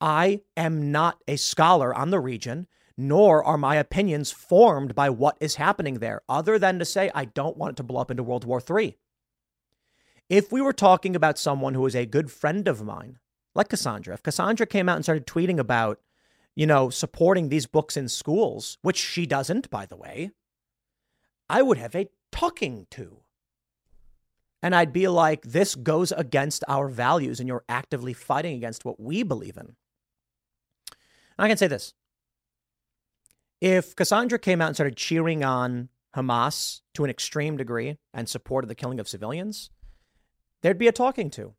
I 0.00 0.42
am 0.56 0.92
not 0.92 1.22
a 1.26 1.36
scholar 1.36 1.94
on 1.94 2.10
the 2.10 2.20
region, 2.20 2.66
nor 2.96 3.42
are 3.44 3.58
my 3.58 3.76
opinions 3.76 4.30
formed 4.30 4.94
by 4.94 5.10
what 5.10 5.36
is 5.40 5.56
happening 5.56 5.98
there, 5.98 6.22
other 6.28 6.58
than 6.58 6.78
to 6.78 6.84
say 6.84 7.10
I 7.14 7.26
don't 7.26 7.56
want 7.56 7.72
it 7.72 7.76
to 7.76 7.82
blow 7.82 8.00
up 8.00 8.10
into 8.10 8.22
World 8.22 8.44
War 8.44 8.60
III. 8.60 8.96
If 10.28 10.50
we 10.50 10.60
were 10.60 10.72
talking 10.72 11.14
about 11.14 11.38
someone 11.38 11.74
who 11.74 11.86
is 11.86 11.94
a 11.94 12.04
good 12.04 12.30
friend 12.30 12.66
of 12.68 12.82
mine, 12.82 13.18
like 13.54 13.68
Cassandra, 13.68 14.14
if 14.14 14.22
Cassandra 14.22 14.66
came 14.66 14.88
out 14.88 14.96
and 14.96 15.04
started 15.04 15.26
tweeting 15.26 15.58
about, 15.58 16.00
you 16.54 16.66
know, 16.66 16.90
supporting 16.90 17.48
these 17.48 17.66
books 17.66 17.96
in 17.96 18.08
schools, 18.08 18.76
which 18.82 18.96
she 18.96 19.24
doesn't, 19.24 19.70
by 19.70 19.86
the 19.86 19.96
way, 19.96 20.30
I 21.48 21.62
would 21.62 21.78
have 21.78 21.94
a 21.94 22.08
talking 22.32 22.86
to. 22.90 23.18
And 24.62 24.74
I'd 24.74 24.92
be 24.92 25.06
like, 25.06 25.42
this 25.42 25.74
goes 25.74 26.12
against 26.12 26.64
our 26.66 26.88
values, 26.88 27.38
and 27.38 27.48
you're 27.48 27.64
actively 27.68 28.12
fighting 28.12 28.56
against 28.56 28.84
what 28.84 28.98
we 28.98 29.22
believe 29.22 29.56
in. 29.56 29.76
I 31.38 31.48
can 31.48 31.56
say 31.56 31.66
this 31.66 31.94
if 33.60 33.96
Cassandra 33.96 34.38
came 34.38 34.60
out 34.60 34.68
and 34.68 34.76
started 34.76 34.96
cheering 34.96 35.42
on 35.44 35.88
Hamas 36.14 36.80
to 36.94 37.04
an 37.04 37.10
extreme 37.10 37.56
degree 37.56 37.98
and 38.12 38.28
supported 38.28 38.68
the 38.68 38.74
killing 38.74 39.00
of 39.00 39.08
civilians, 39.08 39.70
there'd 40.62 40.78
be 40.78 40.88
a 40.88 40.92
talking 40.92 41.30
to 41.30 41.54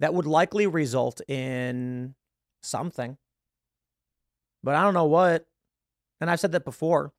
that 0.00 0.14
would 0.14 0.26
likely 0.26 0.66
result 0.66 1.20
in 1.28 2.14
something. 2.62 3.16
But 4.62 4.74
I 4.74 4.82
don't 4.82 4.94
know 4.94 5.04
what. 5.04 5.46
And 6.20 6.30
I've 6.30 6.40
said 6.40 6.52
that 6.52 6.64
before 6.64 7.12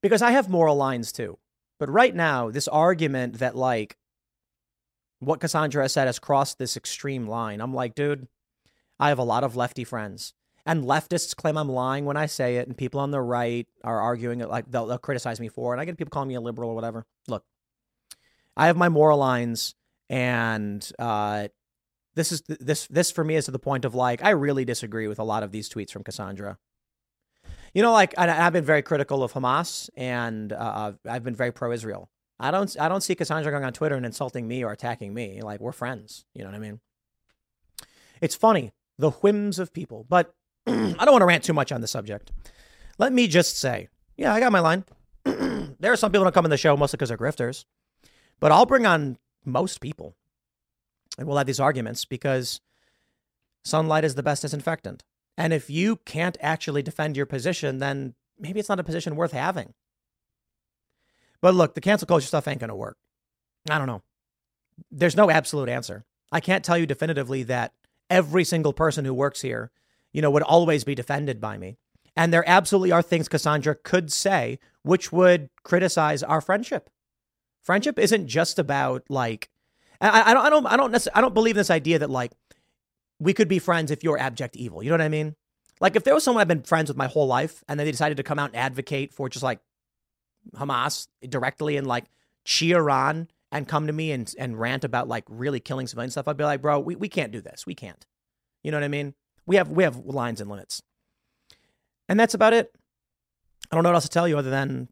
because 0.00 0.22
I 0.22 0.30
have 0.30 0.48
moral 0.48 0.76
lines 0.76 1.12
too. 1.12 1.38
But 1.78 1.90
right 1.90 2.14
now, 2.14 2.50
this 2.50 2.68
argument 2.68 3.38
that 3.38 3.56
like 3.56 3.96
what 5.20 5.40
Cassandra 5.40 5.82
has 5.82 5.92
said 5.92 6.06
has 6.06 6.18
crossed 6.18 6.58
this 6.58 6.76
extreme 6.76 7.26
line, 7.26 7.60
I'm 7.60 7.74
like, 7.74 7.94
dude, 7.94 8.28
I 8.98 9.08
have 9.08 9.18
a 9.18 9.24
lot 9.24 9.44
of 9.44 9.56
lefty 9.56 9.84
friends. 9.84 10.34
And 10.68 10.84
leftists 10.84 11.34
claim 11.34 11.56
I'm 11.56 11.70
lying 11.70 12.04
when 12.04 12.18
I 12.18 12.26
say 12.26 12.56
it, 12.56 12.68
and 12.68 12.76
people 12.76 13.00
on 13.00 13.10
the 13.10 13.22
right 13.22 13.66
are 13.82 14.02
arguing 14.02 14.42
it 14.42 14.50
like 14.50 14.70
they'll, 14.70 14.86
they'll 14.86 14.98
criticize 14.98 15.40
me 15.40 15.48
for 15.48 15.72
it. 15.72 15.76
And 15.76 15.80
I 15.80 15.86
get 15.86 15.96
people 15.96 16.10
calling 16.10 16.28
me 16.28 16.34
a 16.34 16.42
liberal 16.42 16.68
or 16.68 16.74
whatever. 16.74 17.06
Look, 17.26 17.42
I 18.54 18.66
have 18.66 18.76
my 18.76 18.90
moral 18.90 19.16
lines, 19.16 19.74
and 20.10 20.86
uh, 20.98 21.48
this 22.14 22.32
is 22.32 22.42
this 22.46 22.86
this 22.88 23.10
for 23.10 23.24
me 23.24 23.36
is 23.36 23.46
to 23.46 23.50
the 23.50 23.58
point 23.58 23.86
of 23.86 23.94
like 23.94 24.22
I 24.22 24.28
really 24.30 24.66
disagree 24.66 25.08
with 25.08 25.18
a 25.18 25.24
lot 25.24 25.42
of 25.42 25.52
these 25.52 25.70
tweets 25.70 25.90
from 25.90 26.04
Cassandra. 26.04 26.58
You 27.72 27.80
know, 27.80 27.92
like 27.92 28.12
I, 28.18 28.26
have 28.26 28.52
been 28.52 28.62
very 28.62 28.82
critical 28.82 29.22
of 29.22 29.32
Hamas, 29.32 29.88
and 29.96 30.52
uh, 30.52 30.92
I've 31.08 31.24
been 31.24 31.34
very 31.34 31.50
pro-Israel. 31.50 32.10
I 32.38 32.50
don't 32.50 32.76
I 32.78 32.90
don't 32.90 33.00
see 33.00 33.14
Cassandra 33.14 33.50
going 33.50 33.64
on 33.64 33.72
Twitter 33.72 33.94
and 33.94 34.04
insulting 34.04 34.46
me 34.46 34.62
or 34.62 34.72
attacking 34.72 35.14
me. 35.14 35.40
Like 35.40 35.60
we're 35.60 35.72
friends. 35.72 36.26
You 36.34 36.42
know 36.42 36.50
what 36.50 36.56
I 36.56 36.60
mean? 36.60 36.80
It's 38.20 38.34
funny 38.34 38.72
the 38.98 39.10
whims 39.10 39.58
of 39.58 39.72
people, 39.72 40.04
but 40.08 40.34
I 40.98 41.04
don't 41.04 41.12
want 41.12 41.22
to 41.22 41.26
rant 41.26 41.44
too 41.44 41.52
much 41.52 41.72
on 41.72 41.80
the 41.80 41.86
subject. 41.86 42.30
Let 42.98 43.12
me 43.12 43.26
just 43.26 43.58
say, 43.58 43.88
yeah, 44.16 44.34
I 44.34 44.40
got 44.40 44.52
my 44.52 44.60
line. 44.60 44.84
there 45.24 45.92
are 45.92 45.96
some 45.96 46.12
people 46.12 46.24
that 46.24 46.34
come 46.34 46.44
in 46.44 46.50
the 46.50 46.56
show 46.56 46.76
mostly 46.76 46.96
because 46.96 47.08
they're 47.08 47.18
grifters, 47.18 47.64
but 48.40 48.52
I'll 48.52 48.66
bring 48.66 48.84
on 48.84 49.16
most 49.44 49.80
people 49.80 50.14
and 51.16 51.26
we'll 51.26 51.38
have 51.38 51.46
these 51.46 51.60
arguments 51.60 52.04
because 52.04 52.60
sunlight 53.64 54.04
is 54.04 54.14
the 54.14 54.22
best 54.22 54.42
disinfectant. 54.42 55.04
And 55.38 55.52
if 55.52 55.70
you 55.70 55.96
can't 56.04 56.36
actually 56.40 56.82
defend 56.82 57.16
your 57.16 57.26
position, 57.26 57.78
then 57.78 58.14
maybe 58.38 58.60
it's 58.60 58.68
not 58.68 58.80
a 58.80 58.84
position 58.84 59.16
worth 59.16 59.32
having. 59.32 59.74
But 61.40 61.54
look, 61.54 61.74
the 61.74 61.80
cancel 61.80 62.06
culture 62.06 62.26
stuff 62.26 62.48
ain't 62.48 62.60
going 62.60 62.68
to 62.68 62.74
work. 62.74 62.98
I 63.70 63.78
don't 63.78 63.86
know. 63.86 64.02
There's 64.90 65.16
no 65.16 65.30
absolute 65.30 65.68
answer. 65.68 66.04
I 66.30 66.40
can't 66.40 66.64
tell 66.64 66.76
you 66.76 66.86
definitively 66.86 67.42
that 67.44 67.72
every 68.10 68.44
single 68.44 68.72
person 68.72 69.04
who 69.04 69.14
works 69.14 69.40
here 69.40 69.70
you 70.18 70.22
know, 70.22 70.32
would 70.32 70.42
always 70.42 70.82
be 70.82 70.96
defended 70.96 71.40
by 71.40 71.56
me. 71.56 71.76
And 72.16 72.34
there 72.34 72.42
absolutely 72.44 72.90
are 72.90 73.02
things 73.02 73.28
Cassandra 73.28 73.76
could 73.76 74.12
say 74.12 74.58
which 74.82 75.12
would 75.12 75.48
criticize 75.62 76.24
our 76.24 76.40
friendship. 76.40 76.90
Friendship 77.62 78.00
isn't 78.00 78.26
just 78.26 78.58
about 78.58 79.04
like, 79.08 79.48
I, 80.00 80.32
I 80.32 80.34
don't, 80.34 80.44
I 80.44 80.50
don't, 80.50 80.66
I 80.66 80.76
don't 80.76 80.90
necessarily, 80.90 81.18
I 81.18 81.20
don't 81.20 81.34
believe 81.34 81.54
in 81.54 81.60
this 81.60 81.70
idea 81.70 82.00
that 82.00 82.10
like 82.10 82.32
we 83.20 83.32
could 83.32 83.46
be 83.46 83.60
friends 83.60 83.92
if 83.92 84.02
you're 84.02 84.18
abject 84.18 84.56
evil. 84.56 84.82
You 84.82 84.90
know 84.90 84.94
what 84.94 85.02
I 85.02 85.08
mean? 85.08 85.36
Like 85.80 85.94
if 85.94 86.02
there 86.02 86.14
was 86.14 86.24
someone 86.24 86.40
I've 86.40 86.48
been 86.48 86.62
friends 86.62 86.90
with 86.90 86.96
my 86.96 87.06
whole 87.06 87.28
life 87.28 87.62
and 87.68 87.78
then 87.78 87.84
they 87.84 87.92
decided 87.92 88.16
to 88.16 88.24
come 88.24 88.40
out 88.40 88.50
and 88.50 88.56
advocate 88.56 89.14
for 89.14 89.28
just 89.28 89.44
like 89.44 89.60
Hamas 90.56 91.06
directly 91.28 91.76
and 91.76 91.86
like 91.86 92.06
cheer 92.44 92.90
on 92.90 93.28
and 93.52 93.68
come 93.68 93.86
to 93.86 93.92
me 93.92 94.10
and, 94.10 94.34
and 94.36 94.58
rant 94.58 94.82
about 94.82 95.06
like 95.06 95.26
really 95.28 95.60
killing 95.60 95.86
civilian 95.86 96.10
stuff, 96.10 96.26
I'd 96.26 96.36
be 96.36 96.42
like, 96.42 96.60
bro, 96.60 96.80
we, 96.80 96.96
we 96.96 97.08
can't 97.08 97.30
do 97.30 97.40
this. 97.40 97.66
We 97.66 97.76
can't. 97.76 98.04
You 98.64 98.72
know 98.72 98.78
what 98.78 98.84
I 98.84 98.88
mean? 98.88 99.14
We 99.48 99.56
have 99.56 99.70
we 99.70 99.82
have 99.82 100.04
lines 100.04 100.42
and 100.42 100.50
limits. 100.50 100.82
And 102.06 102.20
that's 102.20 102.34
about 102.34 102.52
it. 102.52 102.70
I 103.72 103.74
don't 103.74 103.82
know 103.82 103.88
what 103.88 103.94
else 103.94 104.04
to 104.04 104.10
tell 104.10 104.28
you 104.28 104.36
other 104.36 104.50
than 104.50 104.88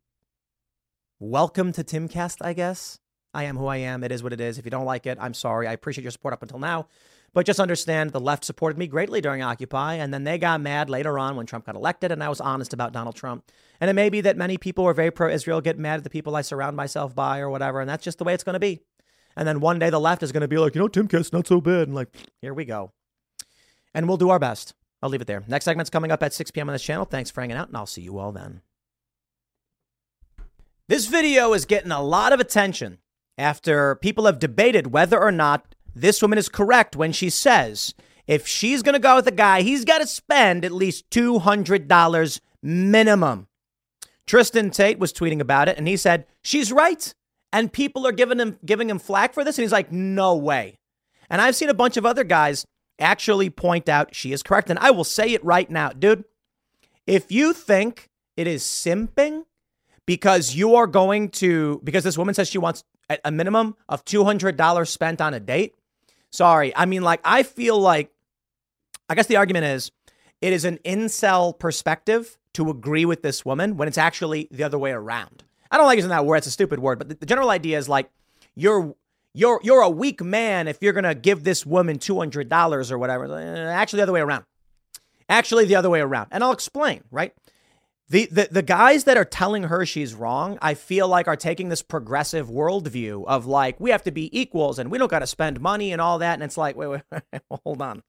welcome 1.20 1.72
to 1.72 1.84
Timcast, 1.84 2.38
I 2.40 2.54
guess. 2.54 2.98
I 3.34 3.44
am 3.44 3.58
who 3.58 3.66
I 3.66 3.76
am. 3.76 4.02
It 4.02 4.12
is 4.12 4.22
what 4.22 4.32
it 4.32 4.40
is. 4.40 4.56
If 4.56 4.64
you 4.64 4.70
don't 4.70 4.86
like 4.86 5.04
it, 5.04 5.18
I'm 5.20 5.34
sorry. 5.34 5.66
I 5.66 5.72
appreciate 5.72 6.04
your 6.04 6.10
support 6.10 6.32
up 6.32 6.40
until 6.40 6.58
now. 6.58 6.88
But 7.34 7.44
just 7.44 7.60
understand 7.60 8.12
the 8.12 8.20
left 8.20 8.46
supported 8.46 8.78
me 8.78 8.86
greatly 8.86 9.20
during 9.20 9.42
Occupy, 9.42 9.96
and 9.96 10.12
then 10.12 10.24
they 10.24 10.38
got 10.38 10.62
mad 10.62 10.88
later 10.88 11.18
on 11.18 11.36
when 11.36 11.44
Trump 11.44 11.66
got 11.66 11.74
elected, 11.74 12.10
and 12.10 12.24
I 12.24 12.30
was 12.30 12.40
honest 12.40 12.72
about 12.72 12.94
Donald 12.94 13.14
Trump. 13.14 13.44
And 13.78 13.90
it 13.90 13.92
may 13.92 14.08
be 14.08 14.22
that 14.22 14.38
many 14.38 14.56
people 14.56 14.84
who 14.84 14.88
are 14.88 14.94
very 14.94 15.10
pro 15.10 15.28
Israel 15.28 15.60
get 15.60 15.78
mad 15.78 15.98
at 15.98 16.04
the 16.04 16.08
people 16.08 16.34
I 16.34 16.40
surround 16.40 16.78
myself 16.78 17.14
by 17.14 17.40
or 17.40 17.50
whatever, 17.50 17.82
and 17.82 17.90
that's 17.90 18.04
just 18.04 18.16
the 18.16 18.24
way 18.24 18.32
it's 18.32 18.44
going 18.44 18.54
to 18.54 18.58
be. 18.58 18.80
And 19.36 19.46
then 19.46 19.60
one 19.60 19.78
day 19.78 19.90
the 19.90 20.00
left 20.00 20.22
is 20.22 20.32
going 20.32 20.40
to 20.40 20.48
be 20.48 20.56
like, 20.56 20.74
you 20.74 20.80
know, 20.80 20.88
Timcast's 20.88 21.34
not 21.34 21.46
so 21.46 21.60
bad. 21.60 21.88
And 21.88 21.94
like, 21.94 22.08
here 22.40 22.54
we 22.54 22.64
go 22.64 22.92
and 23.96 24.06
we'll 24.06 24.18
do 24.18 24.30
our 24.30 24.38
best. 24.38 24.74
I'll 25.02 25.10
leave 25.10 25.22
it 25.22 25.26
there. 25.26 25.42
Next 25.48 25.64
segment's 25.64 25.90
coming 25.90 26.12
up 26.12 26.22
at 26.22 26.34
6 26.34 26.50
p.m. 26.52 26.68
on 26.68 26.74
this 26.74 26.82
channel. 26.82 27.06
Thanks 27.06 27.30
for 27.30 27.40
hanging 27.40 27.56
out, 27.56 27.68
and 27.68 27.76
I'll 27.76 27.86
see 27.86 28.02
you 28.02 28.18
all 28.18 28.30
then. 28.30 28.60
This 30.88 31.06
video 31.06 31.52
is 31.54 31.64
getting 31.64 31.90
a 31.90 32.02
lot 32.02 32.32
of 32.32 32.38
attention 32.38 32.98
after 33.38 33.96
people 33.96 34.26
have 34.26 34.38
debated 34.38 34.92
whether 34.92 35.20
or 35.20 35.32
not 35.32 35.74
this 35.94 36.22
woman 36.22 36.38
is 36.38 36.48
correct 36.48 36.94
when 36.94 37.10
she 37.10 37.30
says 37.30 37.94
if 38.26 38.46
she's 38.46 38.82
going 38.82 38.92
to 38.92 38.98
go 38.98 39.16
with 39.16 39.26
a 39.26 39.32
guy, 39.32 39.62
he's 39.62 39.84
got 39.84 39.98
to 39.98 40.06
spend 40.06 40.64
at 40.64 40.72
least 40.72 41.08
$200 41.10 42.40
minimum. 42.62 43.48
Tristan 44.26 44.70
Tate 44.70 44.98
was 44.98 45.12
tweeting 45.12 45.40
about 45.40 45.68
it 45.68 45.78
and 45.78 45.88
he 45.88 45.96
said, 45.96 46.26
She's 46.42 46.72
right. 46.72 47.14
And 47.52 47.72
people 47.72 48.06
are 48.06 48.12
giving 48.12 48.38
him 48.38 48.58
giving 48.64 48.90
him 48.90 48.98
flack 48.98 49.32
for 49.32 49.44
this. 49.44 49.56
And 49.56 49.62
he's 49.62 49.72
like, 49.72 49.92
No 49.92 50.36
way. 50.36 50.78
And 51.30 51.40
I've 51.40 51.56
seen 51.56 51.68
a 51.68 51.74
bunch 51.74 51.96
of 51.96 52.04
other 52.04 52.24
guys 52.24 52.66
actually 52.98 53.50
point 53.50 53.88
out 53.88 54.14
she 54.14 54.32
is 54.32 54.42
correct. 54.42 54.70
And 54.70 54.78
I 54.78 54.90
will 54.90 55.04
say 55.04 55.32
it 55.32 55.44
right 55.44 55.70
now, 55.70 55.90
dude. 55.90 56.24
If 57.06 57.30
you 57.30 57.52
think 57.52 58.10
it 58.36 58.46
is 58.46 58.62
simping 58.62 59.44
because 60.06 60.54
you 60.54 60.76
are 60.76 60.86
going 60.86 61.30
to, 61.30 61.80
because 61.84 62.04
this 62.04 62.18
woman 62.18 62.34
says 62.34 62.48
she 62.48 62.58
wants 62.58 62.84
a 63.24 63.30
minimum 63.30 63.76
of 63.88 64.04
$200 64.04 64.88
spent 64.88 65.20
on 65.20 65.34
a 65.34 65.40
date, 65.40 65.74
sorry. 66.30 66.74
I 66.76 66.86
mean, 66.86 67.02
like, 67.02 67.20
I 67.24 67.42
feel 67.42 67.78
like, 67.78 68.10
I 69.08 69.14
guess 69.14 69.26
the 69.26 69.36
argument 69.36 69.66
is 69.66 69.92
it 70.40 70.52
is 70.52 70.64
an 70.64 70.78
incel 70.84 71.56
perspective 71.56 72.38
to 72.54 72.70
agree 72.70 73.04
with 73.04 73.22
this 73.22 73.44
woman 73.44 73.76
when 73.76 73.86
it's 73.86 73.98
actually 73.98 74.48
the 74.50 74.64
other 74.64 74.78
way 74.78 74.90
around. 74.90 75.44
I 75.70 75.76
don't 75.76 75.86
like 75.86 75.96
using 75.96 76.10
that 76.10 76.26
word, 76.26 76.36
it's 76.36 76.46
a 76.46 76.50
stupid 76.52 76.78
word, 76.78 76.98
but 76.98 77.08
the, 77.08 77.14
the 77.16 77.26
general 77.26 77.50
idea 77.50 77.78
is 77.78 77.88
like, 77.88 78.10
you're 78.54 78.94
you're 79.36 79.60
you're 79.62 79.82
a 79.82 79.90
weak 79.90 80.22
man 80.22 80.66
if 80.66 80.78
you're 80.80 80.92
gonna 80.92 81.14
give 81.14 81.44
this 81.44 81.66
woman 81.66 81.98
two 81.98 82.18
hundred 82.18 82.48
dollars 82.48 82.90
or 82.90 82.98
whatever. 82.98 83.26
Eh, 83.38 83.70
actually, 83.70 83.98
the 83.98 84.04
other 84.04 84.12
way 84.12 84.20
around. 84.20 84.44
Actually, 85.28 85.66
the 85.66 85.74
other 85.74 85.90
way 85.90 86.00
around, 86.00 86.28
and 86.30 86.42
I'll 86.42 86.52
explain. 86.52 87.02
Right, 87.10 87.34
the 88.08 88.28
the 88.30 88.48
the 88.50 88.62
guys 88.62 89.04
that 89.04 89.16
are 89.16 89.24
telling 89.24 89.64
her 89.64 89.84
she's 89.84 90.14
wrong, 90.14 90.58
I 90.62 90.74
feel 90.74 91.06
like 91.06 91.28
are 91.28 91.36
taking 91.36 91.68
this 91.68 91.82
progressive 91.82 92.48
worldview 92.48 93.24
of 93.26 93.46
like 93.46 93.78
we 93.78 93.90
have 93.90 94.04
to 94.04 94.10
be 94.10 94.36
equals 94.38 94.78
and 94.78 94.90
we 94.90 94.98
don't 94.98 95.10
got 95.10 95.18
to 95.18 95.26
spend 95.26 95.60
money 95.60 95.92
and 95.92 96.00
all 96.00 96.18
that. 96.20 96.34
And 96.34 96.42
it's 96.42 96.56
like, 96.56 96.76
wait, 96.76 96.86
wait, 96.86 97.02
wait 97.32 97.42
hold 97.64 97.82
on. 97.82 98.02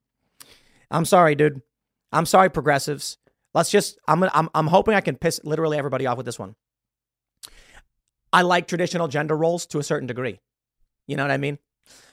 I'm 0.90 1.06
sorry, 1.06 1.36
dude. 1.36 1.62
I'm 2.12 2.26
sorry, 2.26 2.49
progressives. 2.49 3.18
Let's 3.54 3.70
just. 3.70 3.98
I'm 4.08 4.24
I'm 4.24 4.49
I'm 4.54 4.68
hoping 4.68 4.94
I 4.94 5.02
can 5.02 5.18
piss 5.18 5.41
literally 5.44 5.78
everybody 5.78 6.06
off 6.06 6.18
with 6.18 6.26
this 6.26 6.40
one. 6.40 6.56
I 8.32 8.44
like 8.44 8.68
traditional 8.68 9.08
gender 9.08 9.36
roles 9.36 9.66
to 9.68 9.80
a 9.80 9.84
certain 9.84 10.08
degree. 10.08 10.40
You 11.08 11.16
know 11.16 11.24
what 11.24 11.32
I 11.32 11.38
mean? 11.38 11.58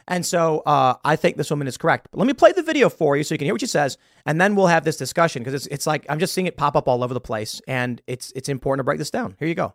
And 0.06 0.24
so 0.24 0.60
uh, 0.60 0.94
I 1.04 1.16
think 1.16 1.36
this 1.36 1.50
woman 1.50 1.66
is 1.66 1.76
correct. 1.76 2.08
But 2.10 2.18
let 2.18 2.26
me 2.26 2.34
play 2.34 2.52
the 2.52 2.62
video 2.62 2.88
for 2.90 3.16
you 3.16 3.24
so 3.24 3.34
you 3.34 3.38
can 3.38 3.46
hear 3.46 3.54
what 3.54 3.60
she 3.60 3.66
says, 3.66 3.96
and 4.26 4.40
then 4.40 4.54
we'll 4.54 4.66
have 4.66 4.84
this 4.84 4.96
discussion 4.96 5.42
because 5.42 5.54
it's, 5.54 5.66
it's 5.68 5.86
like 5.86 6.04
I'm 6.08 6.18
just 6.18 6.34
seeing 6.34 6.46
it 6.46 6.56
pop 6.56 6.76
up 6.76 6.88
all 6.88 7.02
over 7.02 7.14
the 7.14 7.20
place, 7.20 7.60
and 7.66 8.00
it's 8.06 8.32
it's 8.36 8.48
important 8.48 8.80
to 8.80 8.84
break 8.84 8.98
this 8.98 9.10
down. 9.10 9.36
Here 9.38 9.48
you 9.48 9.54
go. 9.54 9.74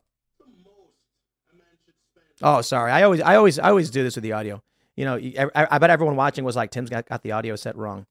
Oh, 2.42 2.62
sorry. 2.62 2.92
I 2.92 3.04
always 3.04 3.22
I 3.22 3.36
always 3.36 3.60
I 3.60 3.70
always 3.70 3.90
do 3.90 4.04
this 4.04 4.16
with 4.16 4.24
the 4.24 4.34
audio. 4.34 4.62
You 4.96 5.06
know, 5.06 5.16
I, 5.56 5.68
I 5.72 5.78
bet 5.80 5.90
everyone 5.90 6.16
watching 6.16 6.44
was 6.44 6.56
like, 6.56 6.72
Tim's 6.72 6.90
got, 6.90 7.08
got 7.08 7.24
the 7.24 7.32
audio 7.32 7.56
set 7.56 7.76
wrong. 7.78 8.06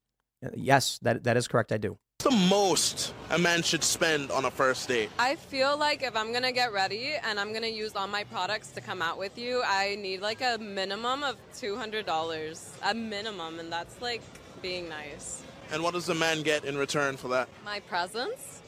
Yes, 0.55 0.99
that 1.03 1.25
that 1.25 1.37
is 1.37 1.47
correct. 1.47 1.73
I 1.73 1.79
do 1.79 1.99
the 2.25 2.31
most 2.33 3.15
a 3.31 3.39
man 3.39 3.63
should 3.63 3.85
spend 3.85 4.31
on 4.33 4.45
a 4.45 4.51
first 4.51 4.89
date? 4.89 5.09
I 5.21 5.37
feel 5.37 5.79
like 5.79 6.03
if 6.03 6.17
I'm 6.17 6.33
gonna 6.33 6.51
get 6.51 6.73
ready 6.73 7.15
and 7.23 7.39
I'm 7.39 7.53
gonna 7.53 7.69
use 7.69 7.95
all 7.95 8.09
my 8.09 8.25
products 8.25 8.71
to 8.73 8.81
come 8.81 9.01
out 9.01 9.19
with 9.19 9.39
you, 9.39 9.63
I 9.65 9.95
need 9.95 10.21
like 10.21 10.43
a 10.43 10.59
minimum 10.59 11.23
of 11.23 11.37
$200. 11.55 12.71
A 12.83 12.95
minimum, 12.95 13.61
and 13.61 13.73
that's 13.73 14.03
like 14.03 14.21
being 14.61 14.89
nice. 14.89 15.43
And 15.71 15.81
what 15.81 15.95
does 15.95 16.07
the 16.07 16.15
man 16.15 16.43
get 16.43 16.65
in 16.65 16.77
return 16.77 17.17
for 17.17 17.29
that? 17.29 17.49
My 17.65 17.79
presence. 17.81 18.63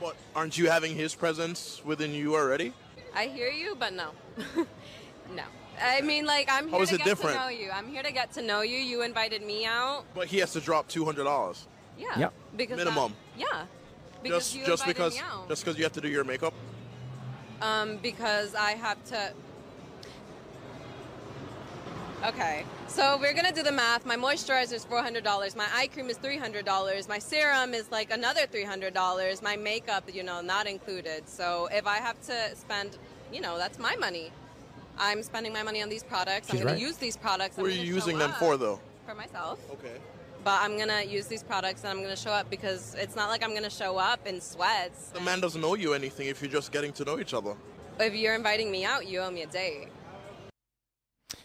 But 0.00 0.16
aren't 0.34 0.58
you 0.58 0.68
having 0.68 0.96
his 0.96 1.14
presence 1.14 1.80
within 1.84 2.12
you 2.12 2.34
already? 2.34 2.72
I 3.14 3.26
hear 3.26 3.50
you, 3.50 3.76
but 3.78 3.92
no. 3.92 4.10
no. 5.32 5.44
I 5.80 6.00
mean, 6.00 6.26
like 6.26 6.48
I'm 6.50 6.64
here 6.68 6.76
How 6.76 6.82
is 6.82 6.90
to 6.90 6.98
get 6.98 7.06
different? 7.06 7.36
to 7.36 7.42
know 7.44 7.48
you. 7.50 7.70
I'm 7.70 7.88
here 7.88 8.02
to 8.02 8.12
get 8.12 8.32
to 8.32 8.42
know 8.42 8.62
you. 8.62 8.78
You 8.78 9.02
invited 9.02 9.46
me 9.46 9.64
out. 9.64 10.04
But 10.12 10.26
he 10.26 10.38
has 10.38 10.52
to 10.54 10.60
drop 10.60 10.88
two 10.88 11.04
hundred 11.04 11.24
dollars. 11.24 11.68
Yeah. 11.98 12.18
Yep. 12.18 12.32
Because 12.56 12.76
Minimum. 12.76 13.14
That, 13.36 13.40
yeah. 13.40 13.64
Because 14.22 14.44
Just 14.44 14.56
you 14.56 14.66
just 14.66 14.86
because 14.86 15.14
me 15.14 15.20
out. 15.20 15.48
just 15.48 15.64
because 15.64 15.76
you 15.76 15.84
have 15.84 15.92
to 15.92 16.00
do 16.00 16.08
your 16.08 16.24
makeup. 16.24 16.54
Um, 17.60 17.98
because 17.98 18.54
I 18.54 18.72
have 18.72 19.02
to. 19.06 19.32
Okay, 22.24 22.64
so 22.86 23.18
we're 23.20 23.34
gonna 23.34 23.52
do 23.52 23.62
the 23.62 23.70
math. 23.70 24.06
My 24.06 24.16
moisturizer 24.16 24.72
is 24.72 24.84
four 24.84 25.02
hundred 25.02 25.24
dollars. 25.24 25.54
My 25.54 25.66
eye 25.74 25.88
cream 25.88 26.08
is 26.08 26.16
three 26.16 26.38
hundred 26.38 26.64
dollars. 26.64 27.06
My 27.06 27.18
serum 27.18 27.74
is 27.74 27.90
like 27.90 28.10
another 28.10 28.46
three 28.46 28.64
hundred 28.64 28.94
dollars. 28.94 29.42
My 29.42 29.56
makeup, 29.56 30.08
you 30.12 30.22
know, 30.22 30.40
not 30.40 30.66
included. 30.66 31.28
So 31.28 31.68
if 31.70 31.86
I 31.86 31.98
have 31.98 32.18
to 32.22 32.56
spend, 32.56 32.96
you 33.30 33.42
know, 33.42 33.58
that's 33.58 33.78
my 33.78 33.94
money. 33.96 34.32
I'm 34.96 35.22
spending 35.22 35.52
my 35.52 35.62
money 35.62 35.82
on 35.82 35.90
these 35.90 36.02
products. 36.04 36.46
She's 36.46 36.60
I'm 36.60 36.66
gonna 36.66 36.76
right. 36.76 36.80
use 36.80 36.96
these 36.96 37.16
products. 37.16 37.56
Who 37.56 37.62
I'm 37.62 37.68
are 37.68 37.74
you 37.74 37.82
using 37.82 38.16
them 38.16 38.30
up 38.30 38.38
for, 38.38 38.56
though? 38.56 38.80
For 39.06 39.14
myself. 39.14 39.58
Okay. 39.72 39.96
But 40.44 40.60
I'm 40.60 40.78
gonna 40.78 41.02
use 41.02 41.26
these 41.26 41.42
products 41.42 41.82
and 41.84 41.90
I'm 41.90 42.02
gonna 42.02 42.16
show 42.16 42.30
up 42.30 42.50
because 42.50 42.94
it's 42.98 43.16
not 43.16 43.30
like 43.30 43.42
I'm 43.42 43.54
gonna 43.54 43.70
show 43.70 43.96
up 43.96 44.26
in 44.26 44.40
sweats. 44.42 45.08
The 45.08 45.20
man 45.20 45.40
doesn't 45.40 45.64
owe 45.64 45.74
you 45.74 45.94
anything 45.94 46.28
if 46.28 46.42
you're 46.42 46.50
just 46.50 46.70
getting 46.70 46.92
to 46.92 47.04
know 47.04 47.18
each 47.18 47.32
other. 47.32 47.56
If 47.98 48.14
you're 48.14 48.34
inviting 48.34 48.70
me 48.70 48.84
out, 48.84 49.06
you 49.06 49.20
owe 49.20 49.30
me 49.30 49.42
a 49.42 49.46
date. 49.46 49.88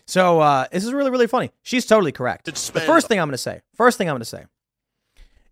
So 0.06 0.42
uh, 0.42 0.66
this 0.72 0.84
is 0.84 0.92
really, 0.92 1.12
really 1.12 1.28
funny. 1.28 1.52
She's 1.62 1.86
totally 1.86 2.12
correct. 2.12 2.46
The 2.46 2.82
first 2.82 3.08
thing 3.08 3.20
I'm 3.20 3.28
going 3.28 3.34
to 3.34 3.38
say, 3.38 3.62
first 3.76 3.98
thing 4.00 4.10
I'm 4.10 4.14
going 4.14 4.22
to 4.22 4.26
say, 4.26 4.46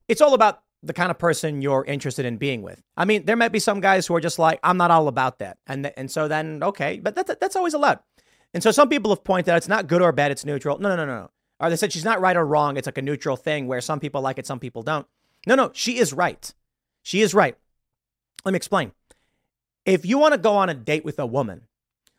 it's 0.07 0.19
all 0.19 0.33
about 0.33 0.63
the 0.81 0.93
kind 0.93 1.11
of 1.11 1.19
person 1.19 1.61
you're 1.61 1.85
interested 1.85 2.25
in 2.25 2.37
being 2.37 2.63
with. 2.63 2.81
I 2.97 3.05
mean, 3.05 3.25
there 3.25 3.35
might 3.35 3.51
be 3.51 3.59
some 3.59 3.81
guys 3.81 4.07
who 4.07 4.15
are 4.15 4.19
just 4.19 4.39
like, 4.39 4.59
I'm 4.63 4.77
not 4.77 4.89
all 4.89 5.07
about 5.07 5.37
that, 5.39 5.57
and 5.67 5.83
th- 5.83 5.93
and 5.95 6.09
so 6.09 6.27
then 6.27 6.63
okay, 6.63 6.99
but 6.99 7.13
that, 7.15 7.39
that's 7.39 7.55
always 7.55 7.75
allowed. 7.75 7.99
And 8.53 8.63
so 8.63 8.71
some 8.71 8.89
people 8.89 9.11
have 9.11 9.23
pointed 9.23 9.51
out 9.51 9.57
it's 9.57 9.67
not 9.67 9.85
good 9.85 10.01
or 10.01 10.11
bad, 10.11 10.31
it's 10.31 10.43
neutral. 10.43 10.79
No, 10.79 10.89
no, 10.89 10.95
no, 10.95 11.05
no, 11.05 11.21
no. 11.21 11.29
Or 11.59 11.69
they 11.69 11.75
said 11.75 11.91
she's 11.91 12.05
not 12.05 12.21
right 12.21 12.37
or 12.37 12.45
wrong. 12.45 12.77
It's 12.77 12.87
like 12.87 12.97
a 12.97 13.01
neutral 13.01 13.35
thing 13.35 13.67
where 13.67 13.81
some 13.81 13.99
people 13.99 14.21
like 14.21 14.37
it, 14.37 14.45
some 14.45 14.59
people 14.59 14.83
don't. 14.83 15.07
No, 15.45 15.55
no, 15.55 15.71
she 15.73 15.97
is 15.97 16.13
right. 16.13 16.53
She 17.01 17.21
is 17.21 17.33
right. 17.33 17.57
Let 18.45 18.51
me 18.51 18.57
explain. 18.57 18.91
If 19.85 20.05
you 20.05 20.17
want 20.17 20.33
to 20.33 20.37
go 20.37 20.55
on 20.55 20.69
a 20.69 20.73
date 20.73 21.05
with 21.05 21.19
a 21.19 21.25
woman, 21.25 21.63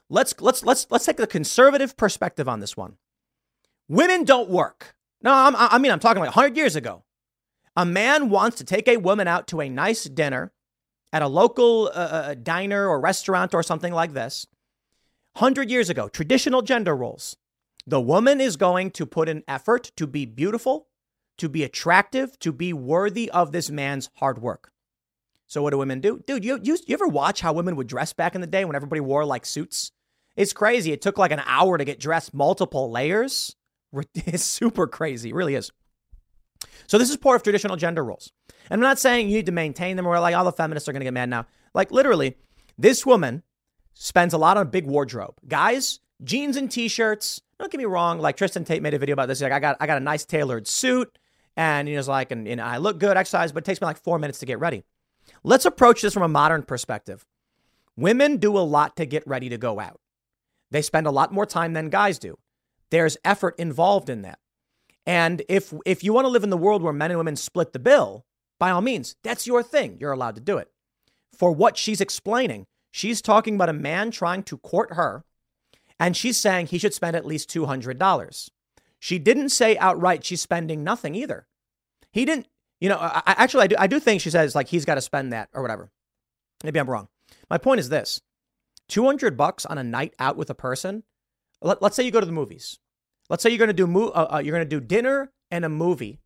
let's 0.09 0.41
let's 0.41 0.65
let's 0.65 0.87
let's 0.91 1.05
take 1.05 1.21
a 1.21 1.27
conservative 1.27 1.97
perspective 1.97 2.49
on 2.49 2.61
this 2.61 2.77
one. 2.77 2.97
Women 3.89 4.25
don't 4.25 4.49
work. 4.49 4.95
No, 5.23 5.33
I'm, 5.33 5.55
I 5.57 5.79
mean 5.79 5.93
I'm 5.93 6.01
talking 6.01 6.21
like 6.21 6.35
100 6.35 6.57
years 6.57 6.77
ago. 6.77 7.05
A 7.77 7.85
man 7.85 8.31
wants 8.31 8.57
to 8.59 8.65
take 8.65 8.89
a 8.89 8.97
woman 8.97 9.29
out 9.29 9.47
to 9.49 9.61
a 9.61 9.69
nice 9.69 10.05
dinner 10.05 10.53
at 11.13 11.23
a 11.23 11.29
local 11.29 11.91
uh, 11.95 11.99
uh, 11.99 12.35
diner 12.35 12.89
or 12.89 13.01
restaurant 13.01 13.55
or 13.55 13.63
something 13.63 13.93
like 13.93 14.15
this. 14.15 14.47
100 15.35 15.71
years 15.71 15.89
ago, 15.89 16.09
traditional 16.09 16.63
gender 16.63 16.97
roles. 16.97 17.37
The 17.89 18.01
woman 18.03 18.39
is 18.39 18.59
going 18.59 18.91
to 18.93 19.07
put 19.07 19.31
an 19.31 19.45
effort 19.49 19.93
to 19.97 20.07
be 20.07 20.27
beautiful, 20.27 20.89
to 21.39 21.49
be 21.49 21.65
attractive, 21.65 22.39
to 22.41 22.53
be 22.53 22.75
worthy 22.75 23.31
of 23.31 23.51
this 23.51 23.71
man's 23.71 24.11
hard 24.17 24.43
work. 24.43 24.73
So 25.47 25.63
what 25.63 25.71
do 25.71 25.79
women 25.79 26.03
do? 26.03 26.23
Dude, 26.27 26.45
you, 26.45 26.61
you, 26.63 26.77
you 26.87 26.93
ever 26.93 27.09
watch 27.09 27.41
how 27.41 27.55
women 27.55 27.77
would 27.77 27.87
dress 27.87 28.13
back 28.13 28.35
in 28.35 28.43
the 28.43 28.47
day 28.47 28.67
when 28.67 28.77
everybody 28.77 29.01
wore 29.01 29.25
like 29.25 29.47
suits? 29.47 29.91
It's 30.37 30.53
crazy. 30.53 30.93
It 30.93 31.01
took 31.01 31.17
like 31.17 31.31
an 31.31 31.41
hour 31.47 31.79
to 31.79 31.85
get 31.87 31.99
dressed, 31.99 32.35
multiple 32.35 32.91
layers. 32.91 33.57
It's 34.15 34.45
super 34.45 34.87
crazy. 34.87 35.31
It 35.31 35.35
really 35.35 35.55
is. 35.55 35.73
So 36.89 36.99
this 36.99 37.09
is 37.09 37.17
part 37.17 37.37
of 37.37 37.43
traditional 37.43 37.77
gender 37.77 38.05
roles. 38.05 38.31
And 38.69 38.83
I'm 38.83 38.87
not 38.87 38.99
saying 38.99 39.31
you 39.31 39.37
need 39.37 39.47
to 39.47 39.53
maintain 39.53 39.97
them 39.97 40.07
or 40.07 40.21
like 40.21 40.35
all 40.35 40.45
the 40.45 40.53
feminists 40.53 40.91
are 40.91 40.93
going 40.93 41.01
to 41.01 41.07
get 41.07 41.15
mad 41.15 41.31
now. 41.31 41.47
Like 41.73 41.91
literally, 41.91 42.37
this 42.77 43.07
woman 43.07 43.45
spends 43.95 44.35
a 44.35 44.39
lot 44.39 44.59
on 44.59 44.67
a 44.67 44.71
big 44.71 44.85
wardrobe. 44.85 45.37
Guys, 45.49 46.01
jeans 46.23 46.59
and 46.59 46.71
t-shirts. 46.71 47.41
Don't 47.59 47.71
get 47.73 47.79
me 47.79 47.85
wrong. 47.85 48.21
Like 48.21 48.37
Tristan 48.37 48.65
Tate 48.65 48.83
made 48.83 48.95
a 48.95 48.99
video 48.99 49.15
about 49.15 49.27
this. 49.27 49.39
He's 49.39 49.45
like, 49.45 49.53
I 49.53 49.61
got, 49.61 49.77
I 49.81 49.87
got 49.87 49.99
a 49.99 50.05
nice 50.05 50.25
tailored 50.25 50.69
suit, 50.69 51.19
and 51.57 51.89
he 51.89 51.97
was 51.97 52.09
like, 52.09 52.31
and, 52.31 52.47
and 52.47 52.61
I 52.61 52.77
look 52.77 52.99
good, 52.99 53.17
exercise, 53.17 53.53
but 53.53 53.65
it 53.65 53.67
takes 53.67 53.81
me 53.81 53.87
like 53.87 53.99
four 53.99 54.19
minutes 54.19 54.39
to 54.41 54.47
get 54.47 54.61
ready. 54.61 54.85
Let's 55.43 55.67
approach 55.67 56.03
this 56.03 56.15
from 56.15 56.23
a 56.23 56.29
modern 56.29 56.63
perspective. 56.63 57.27
Women 57.97 58.37
do 58.37 58.57
a 58.57 58.61
lot 58.61 58.97
to 58.97 59.07
get 59.07 59.27
ready 59.27 59.49
to 59.49 59.59
go 59.59 59.81
out. 59.81 60.01
They 60.71 60.83
spend 60.83 61.07
a 61.07 61.11
lot 61.11 61.33
more 61.33 61.47
time 61.47 61.73
than 61.73 61.91
guys 61.91 62.19
do. 62.19 62.39
There's 62.91 63.17
effort 63.25 63.55
involved 63.59 64.09
in 64.09 64.23
that. 64.23 64.39
And 65.05 65.43
if 65.49 65.73
if 65.85 66.05
you 66.05 66.13
want 66.13 66.27
to 66.27 66.31
live 66.31 66.45
in 66.45 66.51
the 66.51 66.57
world 66.57 66.83
where 66.83 66.93
men 66.93 67.11
and 67.11 67.19
women 67.19 67.37
split 67.37 67.73
the 67.73 67.79
bill, 67.79 68.25
by 68.59 68.71
all 68.71 68.81
means, 68.83 69.17
that's 69.23 69.47
your 69.47 69.63
thing. 69.63 69.97
You're 69.99 70.13
allowed 70.13 70.35
to 70.35 70.41
do 70.41 70.59
it. 70.59 70.71
For 71.37 71.51
what 71.51 71.77
she's 71.77 72.01
explaining, 72.01 72.67
she's 72.91 73.23
talking 73.23 73.55
about 73.55 73.69
a 73.69 73.75
man 73.75 74.11
trying 74.11 74.43
to 74.45 74.59
court 74.59 74.95
her, 74.95 75.25
and 75.99 76.17
she's 76.17 76.39
saying 76.39 76.67
he 76.67 76.79
should 76.79 76.95
spend 76.95 77.17
at 77.17 77.27
least 77.27 77.51
$200. 77.51 78.51
She 79.01 79.19
didn't 79.19 79.51
say 79.51 79.77
outright 79.79 80.25
she's 80.25 80.41
spending 80.41 80.83
nothing 80.83 81.15
either. 81.15 81.47
He 82.11 82.25
didn't, 82.25 82.49
you 82.81 82.89
know, 82.89 82.99
I, 82.99 83.23
actually, 83.27 83.65
I 83.65 83.67
do, 83.69 83.77
I 83.79 83.87
do 83.87 84.01
think 84.01 84.21
she 84.21 84.31
says 84.31 84.55
like 84.55 84.69
he's 84.69 84.85
got 84.85 84.97
to 84.97 85.01
spend 85.01 85.33
that 85.33 85.49
or 85.53 85.63
whatever. 85.63 85.91
Maybe 86.65 86.81
I'm 86.81 86.91
wrong. 86.91 87.09
My 87.51 87.59
point 87.59 87.81
is 87.81 87.89
this 87.89 88.21
200 88.89 89.37
bucks 89.37 89.67
on 89.67 89.79
a 89.79 89.85
night 89.85 90.15
out 90.19 90.37
with 90.37 90.51
a 90.51 90.55
person. 90.55 91.05
Let, 91.61 91.83
us 91.83 91.95
say 91.95 92.03
you 92.05 92.11
go 92.11 92.21
to 92.21 92.27
the 92.27 92.33
movies. 92.33 92.79
Let's 93.29 93.43
say 93.43 93.51
you're 93.51 93.59
going 93.59 93.69
to 93.69 93.75
do 93.75 93.87
mo- 93.87 94.09
uh, 94.09 94.29
uh, 94.35 94.39
you're 94.39 94.55
going 94.55 94.69
to 94.69 94.81
do 94.81 94.85
dinner 94.85 95.31
and 95.51 95.65
a 95.65 95.69
movie, 95.69 96.19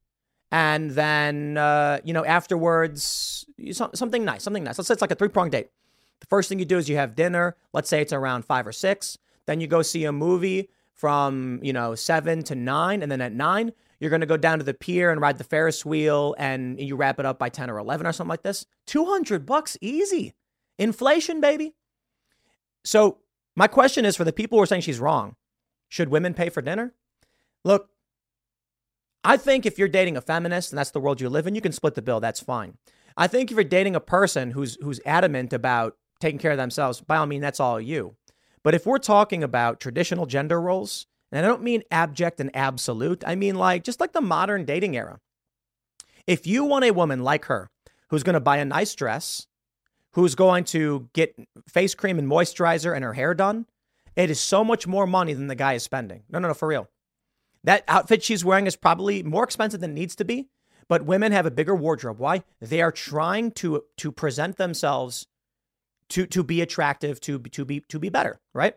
and 0.50 0.90
then 0.92 1.56
uh, 1.56 1.98
you 2.04 2.12
know 2.12 2.24
afterwards 2.24 3.44
something 3.72 4.24
nice, 4.24 4.42
something 4.42 4.62
nice. 4.62 4.78
Let's 4.78 4.88
say 4.88 4.92
it's 4.92 5.00
like 5.00 5.10
a 5.10 5.16
three 5.16 5.28
prong 5.28 5.50
date. 5.50 5.70
The 6.20 6.26
first 6.26 6.48
thing 6.48 6.58
you 6.58 6.64
do 6.64 6.78
is 6.78 6.88
you 6.88 6.96
have 6.96 7.16
dinner. 7.16 7.56
Let's 7.72 7.88
say 7.88 8.00
it's 8.00 8.12
around 8.12 8.44
five 8.44 8.66
or 8.66 8.72
six. 8.72 9.18
Then 9.52 9.60
you 9.60 9.66
go 9.66 9.82
see 9.82 10.04
a 10.06 10.12
movie 10.12 10.70
from 10.94 11.60
you 11.62 11.74
know 11.74 11.94
seven 11.94 12.42
to 12.44 12.54
nine, 12.54 13.02
and 13.02 13.12
then 13.12 13.20
at 13.20 13.34
nine 13.34 13.72
you're 14.00 14.08
going 14.08 14.22
to 14.22 14.26
go 14.26 14.38
down 14.38 14.56
to 14.56 14.64
the 14.64 14.72
pier 14.72 15.10
and 15.10 15.20
ride 15.20 15.36
the 15.36 15.44
Ferris 15.44 15.84
wheel, 15.84 16.34
and 16.38 16.80
you 16.80 16.96
wrap 16.96 17.20
it 17.20 17.26
up 17.26 17.38
by 17.38 17.50
ten 17.50 17.68
or 17.68 17.76
eleven 17.76 18.06
or 18.06 18.12
something 18.12 18.30
like 18.30 18.42
this. 18.42 18.64
Two 18.86 19.04
hundred 19.04 19.44
bucks, 19.44 19.76
easy. 19.82 20.32
Inflation, 20.78 21.42
baby. 21.42 21.74
So 22.82 23.18
my 23.54 23.66
question 23.66 24.06
is 24.06 24.16
for 24.16 24.24
the 24.24 24.32
people 24.32 24.56
who 24.56 24.62
are 24.62 24.66
saying 24.66 24.80
she's 24.80 24.98
wrong, 24.98 25.36
should 25.90 26.08
women 26.08 26.32
pay 26.32 26.48
for 26.48 26.62
dinner? 26.62 26.94
Look, 27.62 27.90
I 29.22 29.36
think 29.36 29.66
if 29.66 29.78
you're 29.78 29.86
dating 29.86 30.16
a 30.16 30.22
feminist 30.22 30.72
and 30.72 30.78
that's 30.78 30.92
the 30.92 31.00
world 31.00 31.20
you 31.20 31.28
live 31.28 31.46
in, 31.46 31.54
you 31.54 31.60
can 31.60 31.72
split 31.72 31.94
the 31.94 32.00
bill. 32.00 32.20
That's 32.20 32.40
fine. 32.40 32.78
I 33.18 33.26
think 33.26 33.50
if 33.50 33.56
you're 33.56 33.64
dating 33.64 33.96
a 33.96 34.00
person 34.00 34.52
who's 34.52 34.78
who's 34.80 35.00
adamant 35.04 35.52
about 35.52 35.98
taking 36.20 36.38
care 36.38 36.52
of 36.52 36.56
themselves, 36.56 37.02
by 37.02 37.18
all 37.18 37.26
means, 37.26 37.42
that's 37.42 37.60
all 37.60 37.78
you. 37.78 38.16
But 38.62 38.74
if 38.74 38.86
we're 38.86 38.98
talking 38.98 39.42
about 39.42 39.80
traditional 39.80 40.26
gender 40.26 40.60
roles, 40.60 41.06
and 41.30 41.44
I 41.44 41.48
don't 41.48 41.62
mean 41.62 41.82
abject 41.90 42.40
and 42.40 42.50
absolute, 42.54 43.24
I 43.26 43.34
mean 43.34 43.56
like 43.56 43.84
just 43.84 44.00
like 44.00 44.12
the 44.12 44.20
modern 44.20 44.64
dating 44.64 44.96
era. 44.96 45.18
If 46.26 46.46
you 46.46 46.64
want 46.64 46.84
a 46.84 46.92
woman 46.92 47.24
like 47.24 47.46
her 47.46 47.68
who's 48.10 48.22
going 48.22 48.34
to 48.34 48.40
buy 48.40 48.58
a 48.58 48.64
nice 48.64 48.94
dress, 48.94 49.46
who's 50.12 50.34
going 50.34 50.64
to 50.64 51.08
get 51.14 51.34
face 51.68 51.94
cream 51.94 52.18
and 52.18 52.28
moisturizer 52.28 52.94
and 52.94 53.04
her 53.04 53.14
hair 53.14 53.34
done, 53.34 53.66
it 54.14 54.30
is 54.30 54.38
so 54.38 54.62
much 54.62 54.86
more 54.86 55.06
money 55.06 55.32
than 55.32 55.46
the 55.46 55.54
guy 55.54 55.72
is 55.72 55.82
spending. 55.82 56.22
No, 56.30 56.38
no, 56.38 56.48
no, 56.48 56.54
for 56.54 56.68
real. 56.68 56.88
That 57.64 57.84
outfit 57.88 58.22
she's 58.22 58.44
wearing 58.44 58.66
is 58.66 58.76
probably 58.76 59.22
more 59.22 59.44
expensive 59.44 59.80
than 59.80 59.92
it 59.92 59.94
needs 59.94 60.14
to 60.16 60.24
be, 60.24 60.48
but 60.88 61.06
women 61.06 61.32
have 61.32 61.46
a 61.46 61.50
bigger 61.50 61.74
wardrobe. 61.74 62.18
Why? 62.18 62.42
They 62.60 62.82
are 62.82 62.92
trying 62.92 63.52
to 63.52 63.84
to 63.98 64.12
present 64.12 64.56
themselves 64.56 65.26
to 66.12 66.26
to 66.26 66.42
be 66.42 66.60
attractive, 66.60 67.20
to 67.22 67.38
to 67.38 67.64
be 67.64 67.80
to 67.88 67.98
be 67.98 68.10
better, 68.10 68.40
right? 68.54 68.76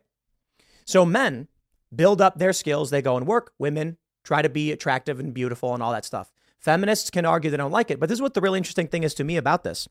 So 0.86 1.06
men 1.06 1.48
build 1.94 2.22
up 2.22 2.40
their 2.40 2.53
skills, 2.53 2.90
they 2.90 3.02
go 3.02 3.18
and 3.18 3.28
work. 3.28 3.52
Women 3.60 3.98
try 4.24 4.41
to 4.41 4.49
be 4.49 4.72
attractive 4.72 5.20
and 5.20 5.34
beautiful 5.34 5.74
and 5.74 5.84
all 5.84 5.91
that 5.91 6.06
stuff. 6.06 6.32
Feminists 6.60 7.10
can 7.10 7.26
argue 7.26 7.52
they 7.52 7.57
don't 7.57 7.72
like 7.72 7.91
it, 7.91 7.99
but 7.99 8.10
this 8.10 8.18
is 8.18 8.22
what 8.22 8.34
the 8.34 8.41
really 8.41 8.57
interesting 8.57 8.88
thing 8.88 9.03
is 9.03 9.14
to 9.16 9.24
me 9.24 9.38
about 9.38 9.64
this. 9.64 9.88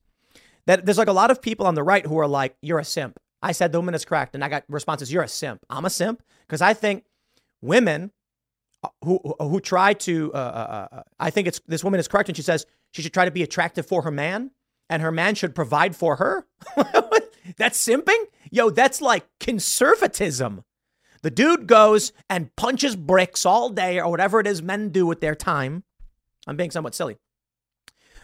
That 0.67 0.87
there's 0.87 0.99
like 0.99 1.09
a 1.09 1.13
lot 1.13 1.31
of 1.31 1.43
people 1.43 1.67
on 1.67 1.75
the 1.75 1.83
right 1.83 2.07
who 2.07 2.19
are 2.19 2.27
like, 2.27 2.57
"You're 2.63 2.79
a 2.79 2.85
simp." 2.85 3.21
I 3.43 3.53
said 3.53 3.73
the 3.73 3.81
woman 3.81 3.95
is 3.95 4.07
correct, 4.07 4.35
and 4.35 4.43
I 4.43 4.49
got 4.49 4.65
responses, 4.69 5.13
"You're 5.13 5.23
a 5.23 5.29
simp." 5.29 5.65
I'm 5.69 5.85
a 5.85 5.91
simp 5.91 6.23
because 6.47 6.63
I 6.63 6.73
think 6.73 7.05
women 7.61 8.11
who 9.05 9.21
who 9.39 9.61
try 9.61 9.93
to 9.93 10.33
uh, 10.33 10.37
uh, 10.37 10.89
uh, 10.97 11.03
I 11.21 11.29
think 11.29 11.47
it's 11.47 11.61
this 11.67 11.85
woman 11.85 12.01
is 12.01 12.09
correct 12.09 12.29
when 12.29 12.35
she 12.35 12.43
says 12.43 12.65
she 12.93 13.03
should 13.03 13.13
try 13.13 13.27
to 13.27 13.31
be 13.31 13.43
attractive 13.43 13.87
for 13.87 14.03
her 14.03 14.11
man 14.11 14.51
and 14.89 15.03
her 15.03 15.13
man 15.13 15.35
should 15.35 15.55
provide 15.55 15.95
for 15.97 16.17
her. 16.17 16.47
that's 17.57 17.85
simping? 17.85 18.25
Yo, 18.51 18.71
that's 18.71 19.01
like 19.01 19.27
conservatism. 19.41 20.65
The 21.23 21.31
dude 21.31 21.67
goes 21.67 22.13
and 22.29 22.55
punches 22.57 22.97
bricks 22.97 23.47
all 23.47 23.71
day 23.71 23.99
or 23.99 24.11
whatever 24.11 24.41
it 24.41 24.47
is 24.47 24.63
men 24.63 24.91
do 24.91 25.07
with 25.07 25.21
their 25.21 25.35
time. 25.35 25.85
I'm 26.47 26.57
being 26.57 26.71
somewhat 26.71 26.95
silly. 26.95 27.17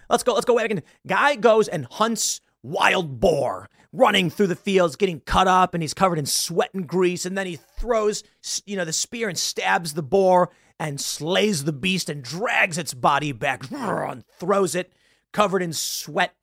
Let's 0.08 0.22
go. 0.22 0.34
Let's 0.34 0.44
go 0.44 0.56
back 0.56 0.66
again. 0.66 0.82
Guy 1.06 1.36
goes 1.36 1.68
and 1.68 1.86
hunts 1.86 2.40
wild 2.62 3.20
boar, 3.20 3.70
running 3.92 4.28
through 4.28 4.48
the 4.48 4.56
fields, 4.56 4.96
getting 4.96 5.20
cut 5.20 5.48
up, 5.48 5.72
and 5.72 5.82
he's 5.82 5.94
covered 5.94 6.18
in 6.18 6.26
sweat 6.26 6.74
and 6.74 6.86
grease. 6.86 7.24
And 7.24 7.38
then 7.38 7.46
he 7.46 7.56
throws, 7.78 8.22
you 8.66 8.76
know, 8.76 8.84
the 8.84 8.92
spear 8.92 9.28
and 9.28 9.38
stabs 9.38 9.94
the 9.94 10.02
boar 10.02 10.50
and 10.78 11.00
slays 11.00 11.64
the 11.64 11.72
beast 11.72 12.10
and 12.10 12.22
drags 12.22 12.76
its 12.76 12.92
body 12.92 13.32
back 13.32 13.70
and 13.72 14.24
throws 14.38 14.74
it 14.74 14.92
covered 15.32 15.62
in 15.62 15.72
sweat, 15.72 16.34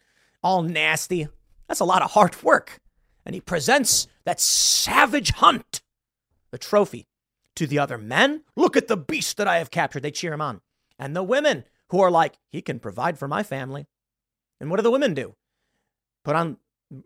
all 0.41 0.63
nasty. 0.63 1.27
That's 1.67 1.79
a 1.79 1.85
lot 1.85 2.01
of 2.01 2.11
hard 2.11 2.41
work. 2.43 2.79
And 3.25 3.35
he 3.35 3.41
presents 3.41 4.07
that 4.25 4.39
savage 4.39 5.31
hunt. 5.31 5.81
the 6.51 6.57
trophy. 6.57 7.07
To 7.55 7.65
the 7.65 7.79
other 7.79 7.97
men, 7.97 8.43
look 8.55 8.77
at 8.77 8.87
the 8.87 8.97
beast 8.97 9.37
that 9.37 9.47
I 9.47 9.57
have 9.57 9.71
captured. 9.71 10.03
They 10.03 10.11
cheer 10.11 10.31
him 10.31 10.41
on. 10.41 10.61
And 10.99 11.15
the 11.15 11.23
women 11.23 11.63
who 11.89 11.99
are 12.01 12.11
like, 12.11 12.37
he 12.49 12.61
can 12.61 12.79
provide 12.79 13.17
for 13.17 13.27
my 13.27 13.41
family. 13.41 13.87
And 14.59 14.69
what 14.69 14.77
do 14.77 14.83
the 14.83 14.91
women 14.91 15.15
do? 15.15 15.35
Put 16.23 16.35
on, 16.35 16.57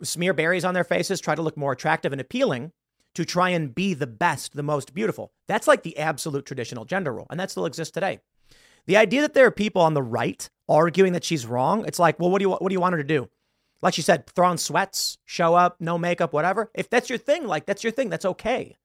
smear 0.03 0.33
berries 0.33 0.65
on 0.65 0.73
their 0.73 0.83
faces, 0.83 1.21
try 1.21 1.35
to 1.35 1.41
look 1.41 1.55
more 1.55 1.71
attractive 1.71 2.11
and 2.11 2.19
appealing 2.19 2.73
to 3.15 3.23
try 3.23 3.49
and 3.49 3.73
be 3.73 3.93
the 3.93 4.07
best, 4.07 4.53
the 4.53 4.63
most 4.63 4.93
beautiful. 4.93 5.31
That's 5.47 5.67
like 5.67 5.83
the 5.83 5.97
absolute 5.97 6.45
traditional 6.45 6.83
gender 6.83 7.13
role. 7.13 7.27
And 7.29 7.39
that 7.39 7.51
still 7.51 7.65
exists 7.65 7.93
today. 7.93 8.19
The 8.87 8.97
idea 8.97 9.21
that 9.21 9.33
there 9.33 9.45
are 9.45 9.51
people 9.51 9.81
on 9.81 9.93
the 9.93 10.03
right 10.03 10.49
arguing 10.67 11.13
that 11.13 11.23
she's 11.23 11.45
wrong, 11.45 11.85
it's 11.85 11.99
like, 11.99 12.19
well, 12.19 12.29
what 12.29 12.39
do 12.39 12.43
you, 12.43 12.51
what 12.51 12.67
do 12.67 12.73
you 12.73 12.81
want 12.81 12.93
her 12.93 13.01
to 13.01 13.07
do? 13.07 13.29
Like 13.81 13.93
she 13.93 14.01
said, 14.01 14.27
throw 14.27 14.47
on 14.47 14.57
sweats, 14.57 15.17
show 15.25 15.55
up, 15.55 15.77
no 15.79 15.97
makeup, 15.97 16.33
whatever. 16.33 16.69
If 16.75 16.89
that's 16.89 17.09
your 17.09 17.17
thing, 17.17 17.47
like 17.47 17.65
that's 17.65 17.83
your 17.83 17.91
thing, 17.91 18.09
that's 18.09 18.25
okay. 18.25 18.77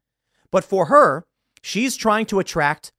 But 0.51 0.64
for 0.64 0.86
her, 0.86 1.27
she's 1.62 1.97
trying 1.97 2.27
to 2.27 2.39
attract 2.39 2.93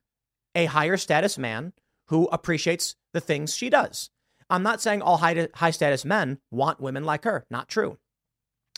a 0.54 0.66
higher 0.66 0.98
status 0.98 1.38
man 1.38 1.74
who 2.08 2.26
appreciates 2.32 2.96
the 3.14 3.22
things 3.22 3.56
she 3.56 3.70
does. 3.70 4.10
I'm 4.50 4.64
not 4.64 4.82
saying 4.82 5.02
all 5.02 5.18
high, 5.18 5.48
high 5.56 5.72
status 5.72 6.06
men 6.06 6.40
want 6.52 6.80
women 6.80 7.04
like 7.04 7.24
her. 7.24 7.46
Not 7.50 7.68
true. 7.68 7.98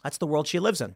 That's 0.03 0.17
the 0.17 0.27
world 0.27 0.47
she 0.47 0.59
lives 0.59 0.81
in. 0.81 0.95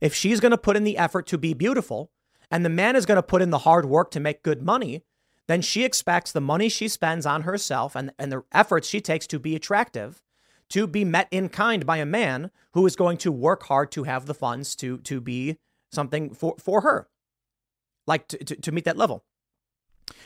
If 0.00 0.14
she's 0.14 0.40
going 0.40 0.50
to 0.50 0.58
put 0.58 0.76
in 0.76 0.84
the 0.84 0.98
effort 0.98 1.26
to 1.28 1.38
be 1.38 1.54
beautiful 1.54 2.10
and 2.50 2.64
the 2.64 2.70
man 2.70 2.96
is 2.96 3.06
going 3.06 3.16
to 3.16 3.22
put 3.22 3.40
in 3.40 3.50
the 3.50 3.58
hard 3.58 3.86
work 3.86 4.10
to 4.10 4.20
make 4.20 4.42
good 4.42 4.62
money, 4.62 5.02
then 5.48 5.62
she 5.62 5.84
expects 5.84 6.32
the 6.32 6.40
money 6.40 6.68
she 6.68 6.88
spends 6.88 7.24
on 7.24 7.42
herself 7.42 7.96
and, 7.96 8.12
and 8.18 8.30
the 8.30 8.42
efforts 8.52 8.88
she 8.88 9.00
takes 9.00 9.26
to 9.28 9.38
be 9.38 9.56
attractive 9.56 10.22
to 10.72 10.86
be 10.86 11.04
met 11.04 11.28
in 11.30 11.50
kind 11.50 11.84
by 11.84 11.98
a 11.98 12.06
man 12.06 12.50
who 12.72 12.86
is 12.86 12.96
going 12.96 13.18
to 13.18 13.30
work 13.30 13.64
hard 13.64 13.92
to 13.92 14.04
have 14.04 14.24
the 14.24 14.34
funds 14.34 14.74
to, 14.76 14.96
to 14.98 15.20
be 15.20 15.58
something 15.92 16.32
for, 16.32 16.54
for 16.58 16.80
her, 16.80 17.08
like 18.06 18.26
to, 18.28 18.38
to, 18.38 18.56
to 18.56 18.72
meet 18.72 18.84
that 18.84 18.96
level. 18.96 19.22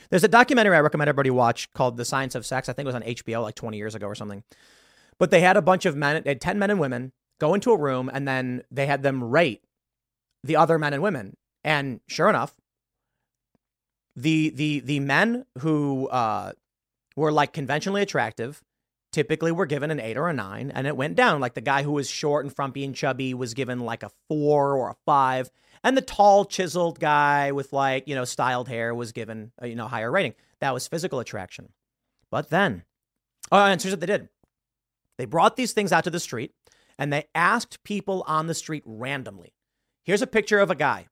There's 0.09 0.23
a 0.23 0.29
documentary 0.29 0.77
I 0.77 0.81
recommend 0.81 1.09
everybody 1.09 1.31
watch 1.31 1.73
called 1.73 1.97
The 1.97 2.05
Science 2.05 2.37
of 2.37 2.47
Sex. 2.47 2.69
I 2.69 2.73
think 2.73 2.85
it 2.85 2.87
was 2.87 2.95
on 2.95 3.03
HBO 3.03 3.43
like 3.43 3.57
20 3.57 3.77
years 3.77 3.97
ago 3.97 4.07
or 4.07 4.15
something. 4.15 4.45
But 5.19 5.33
they 5.33 5.41
had 5.41 5.57
a 5.57 5.63
bunch 5.63 5.85
of 5.85 5.97
men, 5.97 6.23
they 6.23 6.31
had 6.31 6.41
10 6.41 6.61
men 6.61 6.71
and 6.71 6.79
women 6.79 7.13
go 7.41 7.53
into 7.53 7.73
a 7.73 7.79
room 7.79 8.09
and 8.13 8.29
then 8.29 8.63
they 8.71 8.87
had 8.87 9.03
them 9.03 9.25
rate 9.25 9.65
the 10.45 10.55
other 10.55 10.79
men 10.79 10.93
and 10.93 11.03
women. 11.03 11.37
And 11.65 12.01
sure 12.07 12.29
enough, 12.29 12.55
the 14.15 14.51
the 14.51 14.81
the 14.81 15.01
men 15.01 15.45
who 15.59 16.09
uh, 16.09 16.53
were 17.17 17.33
like 17.33 17.53
conventionally 17.53 18.01
attractive 18.01 18.63
typically 19.17 19.51
were 19.51 19.65
given 19.65 19.91
an 19.91 19.99
eight 19.99 20.19
or 20.19 20.29
a 20.29 20.33
nine, 20.35 20.71
and 20.71 20.87
it 20.87 20.95
went 20.95 21.17
down. 21.17 21.41
Like 21.41 21.55
the 21.55 21.63
guy 21.63 21.83
who 21.83 21.93
was 21.93 22.11
short 22.11 22.45
and 22.45 22.55
frumpy 22.55 22.85
and 22.85 22.95
chubby 22.95 23.33
was 23.33 23.55
given 23.55 23.81
like 23.81 24.03
a 24.03 24.11
four 24.29 24.77
or 24.77 24.91
a 24.91 24.97
five, 25.07 25.51
and 25.83 25.97
the 25.97 26.03
tall, 26.03 26.45
chiseled 26.45 27.01
guy 27.01 27.51
with 27.51 27.73
like 27.73 28.07
you 28.07 28.15
know 28.15 28.27
styled 28.27 28.69
hair 28.69 28.95
was 28.95 29.13
given 29.13 29.53
a, 29.59 29.69
you 29.69 29.75
know 29.75 29.89
higher 29.89 30.13
rating. 30.13 30.35
That 30.61 30.75
was 30.75 30.87
physical 30.87 31.19
attraction. 31.19 31.73
But 32.31 32.51
then, 32.51 32.85
oh, 33.51 33.57
and 33.57 33.81
here's 33.81 33.95
what 33.95 34.01
they 34.01 34.07
did: 34.07 34.29
they 35.17 35.25
brought 35.25 35.57
these 35.57 35.73
things 35.73 35.93
out 35.93 36.05
to 36.05 36.11
the 36.11 36.21
street, 36.21 36.53
and 36.99 37.11
they 37.11 37.25
asked 37.35 37.83
people 37.85 38.23
on 38.27 38.49
the 38.49 38.55
street 38.55 38.83
randomly. 38.85 39.55
Here's 40.05 40.21
a 40.21 40.27
picture 40.27 40.59
of 40.59 40.71
a 40.71 40.75
guy. 40.75 41.07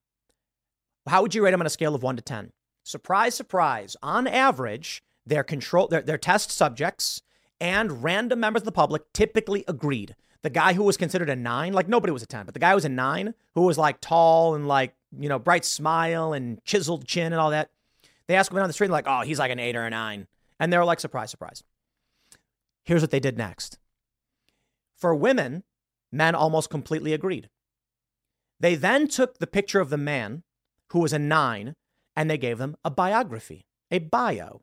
How 1.08 1.22
would 1.22 1.34
you 1.34 1.42
rate 1.42 1.54
him 1.54 1.60
on 1.60 1.66
a 1.66 1.70
scale 1.70 1.94
of 1.94 2.02
one 2.02 2.16
to 2.16 2.22
ten? 2.22 2.52
surprise, 2.84 3.34
surprise, 3.34 3.96
on 4.02 4.26
average, 4.26 5.02
their 5.26 5.42
control, 5.42 5.88
their, 5.88 6.02
their 6.02 6.18
test 6.18 6.50
subjects 6.50 7.22
and 7.60 8.02
random 8.02 8.40
members 8.40 8.62
of 8.62 8.66
the 8.66 8.72
public 8.72 9.12
typically 9.12 9.64
agreed. 9.68 10.14
The 10.42 10.50
guy 10.50 10.74
who 10.74 10.82
was 10.82 10.96
considered 10.96 11.30
a 11.30 11.36
nine, 11.36 11.72
like 11.72 11.88
nobody 11.88 12.12
was 12.12 12.22
a 12.22 12.26
10, 12.26 12.44
but 12.44 12.54
the 12.54 12.60
guy 12.60 12.70
who 12.70 12.74
was 12.74 12.84
a 12.84 12.90
nine, 12.90 13.34
who 13.54 13.62
was 13.62 13.78
like 13.78 14.00
tall 14.00 14.54
and 14.54 14.68
like, 14.68 14.94
you 15.18 15.28
know, 15.28 15.38
bright 15.38 15.64
smile 15.64 16.32
and 16.32 16.62
chiseled 16.64 17.06
chin 17.06 17.32
and 17.32 17.40
all 17.40 17.50
that, 17.50 17.70
they 18.26 18.36
asked 18.36 18.50
him 18.50 18.58
on 18.58 18.68
the 18.68 18.72
street, 18.72 18.90
like, 18.90 19.06
oh, 19.06 19.22
he's 19.22 19.38
like 19.38 19.50
an 19.50 19.58
eight 19.58 19.76
or 19.76 19.84
a 19.84 19.90
nine. 19.90 20.26
And 20.60 20.72
they 20.72 20.78
were 20.78 20.84
like, 20.84 21.00
surprise, 21.00 21.30
surprise. 21.30 21.62
Here's 22.84 23.02
what 23.02 23.10
they 23.10 23.20
did 23.20 23.38
next. 23.38 23.78
For 24.96 25.14
women, 25.14 25.64
men 26.12 26.34
almost 26.34 26.70
completely 26.70 27.12
agreed. 27.12 27.48
They 28.60 28.74
then 28.74 29.08
took 29.08 29.38
the 29.38 29.46
picture 29.46 29.80
of 29.80 29.90
the 29.90 29.98
man 29.98 30.42
who 30.90 31.00
was 31.00 31.12
a 31.12 31.18
nine 31.18 31.74
and 32.14 32.30
they 32.30 32.38
gave 32.38 32.58
them 32.58 32.76
a 32.84 32.90
biography, 32.90 33.66
a 33.90 33.98
bio. 33.98 34.62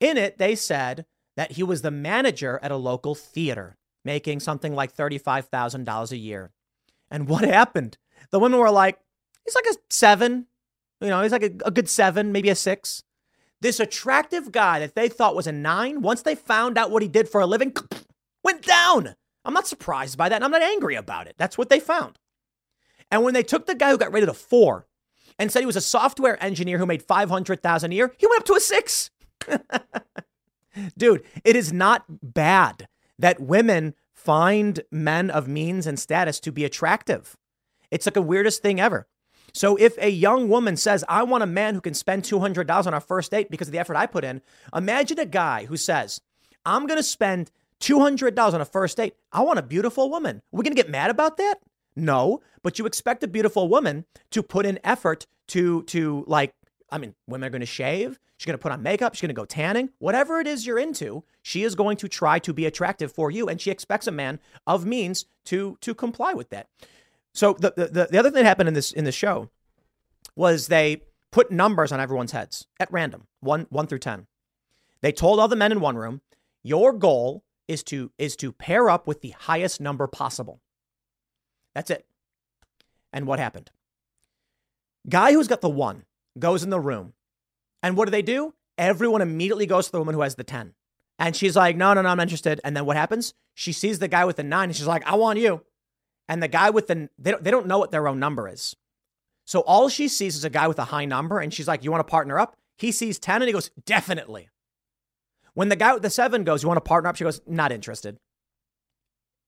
In 0.00 0.16
it, 0.16 0.38
they 0.38 0.54
said 0.54 1.04
that 1.36 1.52
he 1.52 1.62
was 1.62 1.82
the 1.82 1.90
manager 1.90 2.58
at 2.62 2.70
a 2.70 2.76
local 2.76 3.14
theater, 3.14 3.76
making 4.04 4.40
something 4.40 4.74
like 4.74 4.96
$35,000 4.96 6.10
a 6.10 6.16
year. 6.16 6.50
And 7.10 7.28
what 7.28 7.44
happened? 7.48 7.98
The 8.30 8.38
women 8.40 8.58
were 8.58 8.70
like, 8.70 8.98
he's 9.44 9.54
like 9.54 9.66
a 9.70 9.76
seven, 9.90 10.46
you 11.00 11.08
know, 11.08 11.22
he's 11.22 11.32
like 11.32 11.42
a, 11.42 11.52
a 11.64 11.70
good 11.70 11.88
seven, 11.88 12.32
maybe 12.32 12.48
a 12.48 12.54
six. 12.54 13.02
This 13.60 13.80
attractive 13.80 14.52
guy 14.52 14.80
that 14.80 14.94
they 14.94 15.08
thought 15.08 15.36
was 15.36 15.46
a 15.46 15.52
nine, 15.52 16.02
once 16.02 16.22
they 16.22 16.34
found 16.34 16.76
out 16.76 16.90
what 16.90 17.02
he 17.02 17.08
did 17.08 17.28
for 17.28 17.40
a 17.40 17.46
living, 17.46 17.74
went 18.44 18.62
down. 18.62 19.14
I'm 19.44 19.54
not 19.54 19.66
surprised 19.66 20.18
by 20.18 20.28
that, 20.28 20.36
and 20.36 20.44
I'm 20.44 20.50
not 20.50 20.62
angry 20.62 20.96
about 20.96 21.26
it. 21.26 21.36
That's 21.38 21.56
what 21.56 21.68
they 21.68 21.80
found. 21.80 22.18
And 23.10 23.22
when 23.22 23.34
they 23.34 23.42
took 23.42 23.66
the 23.66 23.74
guy 23.74 23.90
who 23.90 23.98
got 23.98 24.12
rated 24.12 24.28
a 24.28 24.34
four 24.34 24.86
and 25.38 25.52
said 25.52 25.60
he 25.60 25.66
was 25.66 25.76
a 25.76 25.80
software 25.80 26.42
engineer 26.42 26.78
who 26.78 26.86
made 26.86 27.02
500,000 27.02 27.92
a 27.92 27.94
year, 27.94 28.12
he 28.18 28.26
went 28.26 28.40
up 28.40 28.46
to 28.46 28.54
a 28.54 28.60
6. 28.60 29.10
Dude, 30.96 31.22
it 31.44 31.56
is 31.56 31.72
not 31.72 32.04
bad 32.08 32.88
that 33.18 33.40
women 33.40 33.94
find 34.12 34.80
men 34.90 35.30
of 35.30 35.48
means 35.48 35.86
and 35.86 35.98
status 35.98 36.40
to 36.40 36.52
be 36.52 36.64
attractive. 36.64 37.36
It's 37.90 38.06
like 38.06 38.14
the 38.14 38.22
weirdest 38.22 38.62
thing 38.62 38.80
ever. 38.80 39.06
So 39.52 39.76
if 39.76 39.96
a 39.98 40.10
young 40.10 40.48
woman 40.48 40.76
says, 40.76 41.04
I 41.08 41.22
want 41.22 41.42
a 41.42 41.46
man 41.46 41.74
who 41.74 41.80
can 41.80 41.94
spend 41.94 42.24
$200 42.24 42.86
on 42.86 42.92
our 42.92 43.00
first 43.00 43.30
date 43.30 43.50
because 43.50 43.68
of 43.68 43.72
the 43.72 43.78
effort 43.78 43.96
I 43.96 44.06
put 44.06 44.24
in, 44.24 44.42
imagine 44.74 45.18
a 45.18 45.24
guy 45.24 45.64
who 45.64 45.76
says, 45.76 46.20
I'm 46.66 46.86
going 46.86 46.98
to 46.98 47.02
spend 47.02 47.50
$200 47.80 48.52
on 48.52 48.60
a 48.60 48.64
first 48.64 48.96
date. 48.96 49.14
I 49.32 49.42
want 49.42 49.58
a 49.58 49.62
beautiful 49.62 50.10
woman. 50.10 50.42
We're 50.50 50.58
we 50.58 50.64
going 50.64 50.76
to 50.76 50.82
get 50.82 50.90
mad 50.90 51.10
about 51.10 51.36
that? 51.38 51.60
No, 51.94 52.42
but 52.62 52.78
you 52.78 52.84
expect 52.86 53.22
a 53.22 53.28
beautiful 53.28 53.68
woman 53.68 54.04
to 54.30 54.42
put 54.42 54.66
in 54.66 54.78
effort 54.84 55.26
to 55.48 55.82
to 55.84 56.24
like 56.26 56.54
I 56.90 56.98
mean, 56.98 57.14
women 57.26 57.46
are 57.46 57.50
going 57.50 57.60
to 57.60 57.66
shave, 57.66 58.18
she's 58.36 58.46
going 58.46 58.58
to 58.58 58.62
put 58.62 58.72
on 58.72 58.82
makeup, 58.82 59.14
she's 59.14 59.22
going 59.22 59.28
to 59.28 59.34
go 59.34 59.44
tanning, 59.44 59.90
whatever 59.98 60.40
it 60.40 60.46
is 60.46 60.66
you're 60.66 60.78
into, 60.78 61.24
she 61.42 61.62
is 61.62 61.74
going 61.74 61.96
to 61.98 62.08
try 62.08 62.38
to 62.38 62.52
be 62.52 62.66
attractive 62.66 63.12
for 63.12 63.30
you 63.30 63.48
and 63.48 63.60
she 63.60 63.70
expects 63.70 64.06
a 64.06 64.12
man 64.12 64.38
of 64.66 64.84
means 64.84 65.26
to 65.46 65.78
to 65.80 65.94
comply 65.94 66.32
with 66.32 66.50
that. 66.50 66.68
So 67.34 67.54
the 67.54 67.72
the, 67.76 68.08
the 68.10 68.18
other 68.18 68.30
thing 68.30 68.42
that 68.42 68.48
happened 68.48 68.68
in 68.68 68.74
this 68.74 68.92
in 68.92 69.04
the 69.04 69.12
show 69.12 69.50
was 70.34 70.66
they 70.66 71.02
put 71.30 71.50
numbers 71.50 71.92
on 71.92 72.00
everyone's 72.00 72.32
heads 72.32 72.66
at 72.78 72.92
random, 72.92 73.26
1 73.40 73.66
1 73.70 73.86
through 73.86 73.98
10. 73.98 74.26
They 75.02 75.12
told 75.12 75.38
all 75.38 75.48
the 75.48 75.56
men 75.56 75.72
in 75.72 75.80
one 75.80 75.96
room, 75.96 76.20
"Your 76.62 76.92
goal 76.92 77.44
is 77.68 77.82
to 77.84 78.10
is 78.18 78.36
to 78.36 78.52
pair 78.52 78.88
up 78.88 79.06
with 79.06 79.20
the 79.20 79.30
highest 79.30 79.80
number 79.80 80.06
possible." 80.06 80.60
That's 81.74 81.90
it. 81.90 82.06
And 83.12 83.26
what 83.26 83.38
happened? 83.38 83.70
Guy 85.08 85.32
who's 85.32 85.48
got 85.48 85.60
the 85.60 85.68
one 85.68 86.04
goes 86.38 86.62
in 86.62 86.70
the 86.70 86.80
room. 86.80 87.12
And 87.82 87.96
what 87.96 88.06
do 88.06 88.10
they 88.10 88.22
do? 88.22 88.54
Everyone 88.78 89.22
immediately 89.22 89.66
goes 89.66 89.86
to 89.86 89.92
the 89.92 89.98
woman 89.98 90.14
who 90.14 90.22
has 90.22 90.34
the 90.34 90.44
10. 90.44 90.74
And 91.18 91.34
she's 91.34 91.56
like, 91.56 91.76
no, 91.76 91.94
no, 91.94 92.02
no, 92.02 92.08
I'm 92.10 92.20
interested. 92.20 92.60
And 92.62 92.76
then 92.76 92.84
what 92.84 92.96
happens? 92.96 93.32
She 93.54 93.72
sees 93.72 93.98
the 93.98 94.08
guy 94.08 94.24
with 94.24 94.36
the 94.36 94.42
nine 94.42 94.68
and 94.68 94.76
she's 94.76 94.86
like, 94.86 95.06
I 95.06 95.14
want 95.14 95.38
you. 95.38 95.62
And 96.28 96.42
the 96.42 96.48
guy 96.48 96.70
with 96.70 96.88
the, 96.88 97.08
they 97.18 97.30
don't, 97.30 97.42
they 97.42 97.50
don't 97.50 97.66
know 97.66 97.78
what 97.78 97.90
their 97.90 98.08
own 98.08 98.18
number 98.18 98.48
is. 98.48 98.76
So 99.46 99.60
all 99.60 99.88
she 99.88 100.08
sees 100.08 100.36
is 100.36 100.44
a 100.44 100.50
guy 100.50 100.68
with 100.68 100.78
a 100.78 100.84
high 100.84 101.04
number. 101.04 101.38
And 101.38 101.54
she's 101.54 101.68
like, 101.68 101.84
you 101.84 101.90
want 101.90 102.06
to 102.06 102.10
partner 102.10 102.38
up? 102.38 102.56
He 102.76 102.92
sees 102.92 103.18
10 103.18 103.36
and 103.36 103.48
he 103.48 103.52
goes, 103.52 103.70
definitely. 103.86 104.50
When 105.54 105.70
the 105.70 105.76
guy 105.76 105.94
with 105.94 106.02
the 106.02 106.10
seven 106.10 106.44
goes, 106.44 106.62
you 106.62 106.68
want 106.68 106.76
to 106.76 106.88
partner 106.88 107.08
up? 107.08 107.16
She 107.16 107.24
goes, 107.24 107.40
not 107.46 107.72
interested. 107.72 108.18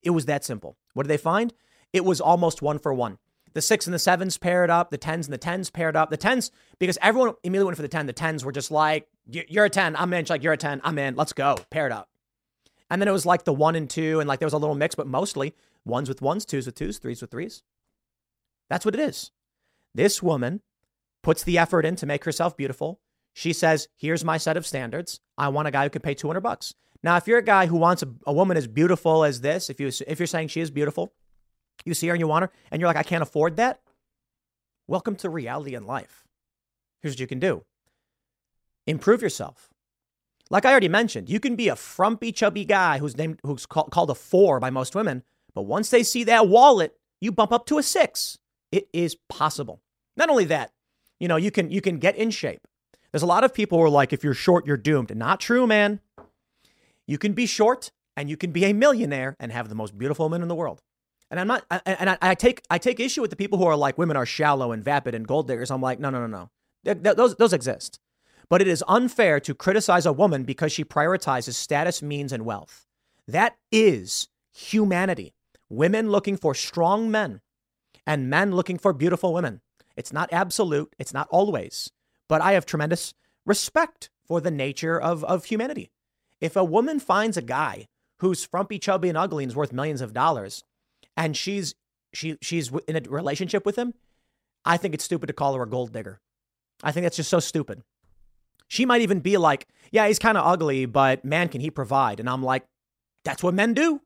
It 0.01 0.11
was 0.11 0.25
that 0.25 0.43
simple. 0.43 0.77
What 0.93 1.03
did 1.03 1.09
they 1.09 1.17
find? 1.17 1.53
it 1.93 2.05
was 2.05 2.21
almost 2.21 2.61
one 2.61 2.79
for 2.79 2.93
one. 2.93 3.17
The 3.53 3.61
six 3.61 3.87
and 3.87 3.93
the 3.93 3.99
sevens 3.99 4.37
paired 4.37 4.69
up, 4.69 4.91
the 4.91 4.97
tens 4.97 5.25
and 5.27 5.33
the 5.33 5.37
tens 5.39 5.69
paired 5.69 5.95
up. 5.95 6.09
The 6.09 6.17
tens, 6.17 6.51
because 6.77 6.97
everyone 7.01 7.33
immediately 7.43 7.65
went 7.65 7.77
for 7.77 7.81
the 7.81 7.87
10. 7.87 8.05
The 8.05 8.13
tens 8.13 8.45
were 8.45 8.51
just 8.51 8.71
like, 8.71 9.07
you're 9.27 9.65
a 9.65 9.69
10, 9.69 9.95
I'm 9.95 10.13
in. 10.13 10.25
She's 10.25 10.29
like, 10.29 10.43
you're 10.43 10.53
a 10.53 10.57
10, 10.57 10.81
I'm 10.83 10.97
in. 10.97 11.15
Let's 11.15 11.33
go. 11.33 11.57
Paired 11.69 11.91
up. 11.91 12.09
And 12.89 13.01
then 13.01 13.07
it 13.07 13.11
was 13.11 13.25
like 13.25 13.43
the 13.43 13.53
one 13.53 13.75
and 13.75 13.89
two, 13.89 14.19
and 14.19 14.27
like 14.27 14.39
there 14.39 14.47
was 14.47 14.53
a 14.53 14.57
little 14.57 14.75
mix, 14.75 14.95
but 14.95 15.07
mostly 15.07 15.53
ones 15.85 16.09
with 16.09 16.21
ones, 16.21 16.45
twos 16.45 16.65
with 16.65 16.75
twos, 16.75 16.97
threes 16.97 17.21
with 17.21 17.31
threes. 17.31 17.63
That's 18.69 18.85
what 18.85 18.95
it 18.95 19.01
is. 19.01 19.31
This 19.93 20.23
woman 20.23 20.61
puts 21.21 21.43
the 21.43 21.57
effort 21.57 21.85
in 21.85 21.95
to 21.97 22.05
make 22.05 22.23
herself 22.23 22.57
beautiful. 22.57 22.99
She 23.33 23.53
says, 23.53 23.87
"Here's 23.95 24.25
my 24.25 24.37
set 24.37 24.57
of 24.57 24.65
standards. 24.65 25.19
I 25.37 25.49
want 25.49 25.67
a 25.67 25.71
guy 25.71 25.83
who 25.83 25.89
can 25.89 26.01
pay 26.01 26.13
200 26.13 26.41
bucks." 26.41 26.73
Now, 27.03 27.15
if 27.17 27.27
you're 27.27 27.37
a 27.37 27.43
guy 27.43 27.67
who 27.67 27.77
wants 27.77 28.03
a, 28.03 28.09
a 28.25 28.33
woman 28.33 28.57
as 28.57 28.67
beautiful 28.67 29.23
as 29.23 29.41
this, 29.41 29.69
if 29.69 29.79
you 29.79 29.87
if 30.07 30.19
you're 30.19 30.27
saying 30.27 30.49
she 30.49 30.61
is 30.61 30.71
beautiful, 30.71 31.13
you 31.85 31.93
see 31.93 32.07
her 32.07 32.13
and 32.13 32.19
you 32.19 32.27
want 32.27 32.43
her, 32.43 32.51
and 32.71 32.79
you're 32.79 32.87
like, 32.87 32.97
I 32.97 33.03
can't 33.03 33.23
afford 33.23 33.57
that. 33.57 33.81
Welcome 34.87 35.15
to 35.17 35.29
reality 35.29 35.75
in 35.75 35.85
life. 35.85 36.23
Here's 37.01 37.13
what 37.13 37.19
you 37.19 37.27
can 37.27 37.39
do 37.39 37.63
improve 38.87 39.21
yourself. 39.21 39.69
Like 40.49 40.65
I 40.65 40.71
already 40.71 40.89
mentioned, 40.89 41.29
you 41.29 41.39
can 41.39 41.55
be 41.55 41.67
a 41.67 41.75
frumpy, 41.75 42.31
chubby 42.31 42.65
guy 42.65 42.97
who's 42.97 43.15
named 43.15 43.39
who's 43.43 43.65
called, 43.65 43.91
called 43.91 44.09
a 44.09 44.15
four 44.15 44.59
by 44.59 44.71
most 44.71 44.95
women, 44.95 45.23
but 45.53 45.63
once 45.63 45.89
they 45.89 46.01
see 46.03 46.23
that 46.23 46.47
wallet, 46.47 46.97
you 47.21 47.31
bump 47.31 47.51
up 47.51 47.65
to 47.67 47.77
a 47.77 47.83
six. 47.83 48.39
It 48.71 48.87
is 48.93 49.15
possible. 49.29 49.81
Not 50.17 50.29
only 50.29 50.45
that, 50.45 50.71
You 51.19 51.27
know, 51.27 51.35
you 51.35 51.51
can 51.51 51.69
you 51.69 51.81
can 51.81 51.99
get 51.99 52.15
in 52.15 52.31
shape. 52.31 52.61
There's 53.11 53.23
a 53.23 53.27
lot 53.27 53.43
of 53.43 53.53
people 53.53 53.77
who 53.77 53.83
are 53.83 53.89
like, 53.89 54.13
if 54.13 54.23
you're 54.23 54.33
short, 54.33 54.65
you're 54.65 54.77
doomed. 54.77 55.15
Not 55.15 55.39
true, 55.39 55.67
man. 55.67 55.99
You 57.07 57.17
can 57.17 57.33
be 57.33 57.45
short 57.45 57.91
and 58.15 58.29
you 58.29 58.37
can 58.37 58.51
be 58.51 58.65
a 58.65 58.73
millionaire 58.73 59.35
and 59.39 59.51
have 59.51 59.69
the 59.69 59.75
most 59.75 59.97
beautiful 59.97 60.25
woman 60.25 60.41
in 60.41 60.47
the 60.47 60.55
world. 60.55 60.81
And 61.31 61.39
I'm 61.39 61.47
not, 61.47 61.65
I, 61.69 61.81
and 61.85 62.09
I, 62.09 62.17
I, 62.21 62.35
take 62.35 62.63
I 62.69 62.77
take 62.77 62.99
issue 62.99 63.21
with 63.21 63.29
the 63.29 63.35
people 63.35 63.59
who 63.59 63.65
are 63.65 63.75
like 63.75 63.97
women 63.97 64.17
are 64.17 64.25
shallow 64.25 64.71
and 64.71 64.83
vapid 64.83 65.13
and 65.13 65.27
gold 65.27 65.47
diggers. 65.47 65.69
I'm 65.69 65.81
like, 65.81 65.99
no, 65.99 66.09
no, 66.09 66.25
no, 66.25 66.49
no. 66.83 67.13
those 67.13 67.35
those 67.35 67.53
exist, 67.53 67.99
but 68.49 68.61
it 68.61 68.67
is 68.67 68.83
unfair 68.87 69.39
to 69.41 69.53
criticize 69.53 70.05
a 70.05 70.13
woman 70.13 70.43
because 70.43 70.71
she 70.71 70.83
prioritizes 70.83 71.53
status, 71.53 72.01
means, 72.01 72.33
and 72.33 72.45
wealth. 72.45 72.87
That 73.27 73.57
is 73.71 74.27
humanity. 74.51 75.33
Women 75.69 76.09
looking 76.09 76.35
for 76.35 76.55
strong 76.55 77.11
men, 77.11 77.41
and 78.07 78.29
men 78.29 78.51
looking 78.51 78.79
for 78.79 78.91
beautiful 78.91 79.33
women. 79.33 79.61
It's 79.95 80.11
not 80.11 80.33
absolute. 80.33 80.93
It's 80.97 81.13
not 81.13 81.27
always. 81.29 81.91
But 82.27 82.41
I 82.41 82.53
have 82.53 82.65
tremendous 82.65 83.13
respect 83.45 84.09
for 84.23 84.41
the 84.41 84.51
nature 84.51 84.99
of, 84.99 85.23
of 85.25 85.45
humanity. 85.45 85.91
If 86.41 86.55
a 86.55 86.63
woman 86.63 86.99
finds 86.99 87.37
a 87.37 87.41
guy 87.41 87.87
who's 88.19 88.45
frumpy, 88.45 88.79
chubby, 88.79 89.09
and 89.09 89.17
ugly 89.17 89.43
and 89.43 89.51
is 89.51 89.55
worth 89.55 89.73
millions 89.73 90.01
of 90.01 90.13
dollars, 90.13 90.63
and 91.19 91.35
she's 91.37 91.75
she 92.13 92.37
she's 92.41 92.71
in 92.87 92.95
a 92.95 93.01
relationship 93.07 93.65
with 93.65 93.75
him, 93.75 93.93
I 94.65 94.77
think 94.77 94.95
it's 94.95 95.03
stupid 95.03 95.27
to 95.27 95.33
call 95.33 95.53
her 95.53 95.63
a 95.63 95.69
gold 95.69 95.91
digger. 95.93 96.19
I 96.81 96.91
think 96.91 97.03
that's 97.03 97.17
just 97.17 97.29
so 97.29 97.39
stupid. 97.39 97.83
She 98.67 98.85
might 98.85 99.01
even 99.01 99.19
be 99.19 99.37
like, 99.37 99.67
"Yeah, 99.91 100.07
he's 100.07 100.17
kind 100.17 100.37
of 100.37 100.47
ugly, 100.47 100.85
but 100.85 101.23
man, 101.23 101.49
can 101.49 101.61
he 101.61 101.69
provide?" 101.69 102.19
And 102.19 102.29
I'm 102.29 102.41
like, 102.41 102.65
"That's 103.25 103.43
what 103.43 103.53
men 103.53 103.73
do." 103.73 104.01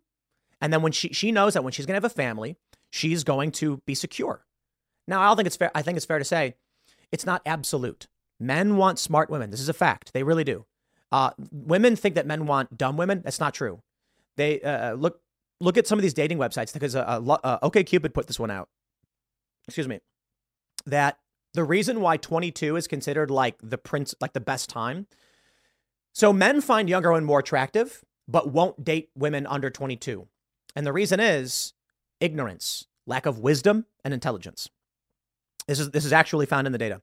And 0.59 0.73
then 0.73 0.81
when 0.81 0.91
she 0.91 1.09
she 1.13 1.31
knows 1.31 1.53
that 1.53 1.63
when 1.63 1.71
she's 1.71 1.85
gonna 1.85 1.97
have 1.97 2.03
a 2.03 2.09
family, 2.09 2.57
she's 2.89 3.23
going 3.23 3.51
to 3.53 3.79
be 3.85 3.95
secure. 3.95 4.45
Now, 5.07 5.21
I 5.21 5.27
don't 5.27 5.37
think 5.37 5.47
it's 5.47 5.57
fair. 5.57 5.71
I 5.75 5.81
think 5.83 5.97
it's 5.97 6.05
fair 6.05 6.19
to 6.19 6.25
say 6.25 6.55
it's 7.11 7.25
not 7.25 7.41
absolute. 7.45 8.07
Men 8.39 8.77
want 8.77 8.97
smart 8.97 9.29
women. 9.29 9.51
This 9.51 9.61
is 9.61 9.69
a 9.69 9.73
fact. 9.73 10.13
They 10.13 10.23
really 10.23 10.43
do. 10.43 10.65
Uh, 11.11 11.31
women 11.51 11.95
think 11.95 12.15
that 12.15 12.25
men 12.25 12.47
want 12.47 12.75
dumb 12.75 12.97
women. 12.97 13.21
That's 13.23 13.39
not 13.39 13.53
true. 13.53 13.81
They 14.35 14.61
uh, 14.61 14.91
uh 14.91 14.93
look 14.93 15.21
look 15.63 15.77
at 15.77 15.87
some 15.87 15.97
of 15.97 16.03
these 16.03 16.13
dating 16.13 16.37
websites 16.37 16.73
because 16.73 16.95
uh, 16.95 16.99
uh, 16.99 17.59
OkCupid 17.67 18.13
put 18.13 18.27
this 18.27 18.39
one 18.39 18.51
out. 18.51 18.69
Excuse 19.67 19.87
me. 19.87 19.99
That 20.85 21.17
the 21.53 21.63
reason 21.63 22.01
why 22.01 22.17
22 22.17 22.75
is 22.75 22.87
considered 22.87 23.31
like 23.31 23.55
the 23.61 23.77
prince, 23.77 24.13
like 24.19 24.33
the 24.33 24.41
best 24.41 24.69
time. 24.69 25.07
So 26.13 26.33
men 26.33 26.61
find 26.61 26.89
younger 26.89 27.11
women 27.11 27.25
more 27.25 27.39
attractive, 27.39 28.03
but 28.27 28.51
won't 28.51 28.83
date 28.83 29.09
women 29.15 29.47
under 29.47 29.69
22. 29.69 30.27
And 30.75 30.85
the 30.85 30.93
reason 30.93 31.19
is 31.19 31.73
ignorance, 32.19 32.87
lack 33.07 33.25
of 33.25 33.39
wisdom, 33.39 33.85
and 34.03 34.13
intelligence. 34.13 34.69
This 35.67 35.79
is 35.79 35.91
this 35.91 36.03
is 36.03 36.11
actually 36.11 36.45
found 36.45 36.67
in 36.67 36.73
the 36.73 36.79
data. 36.79 37.01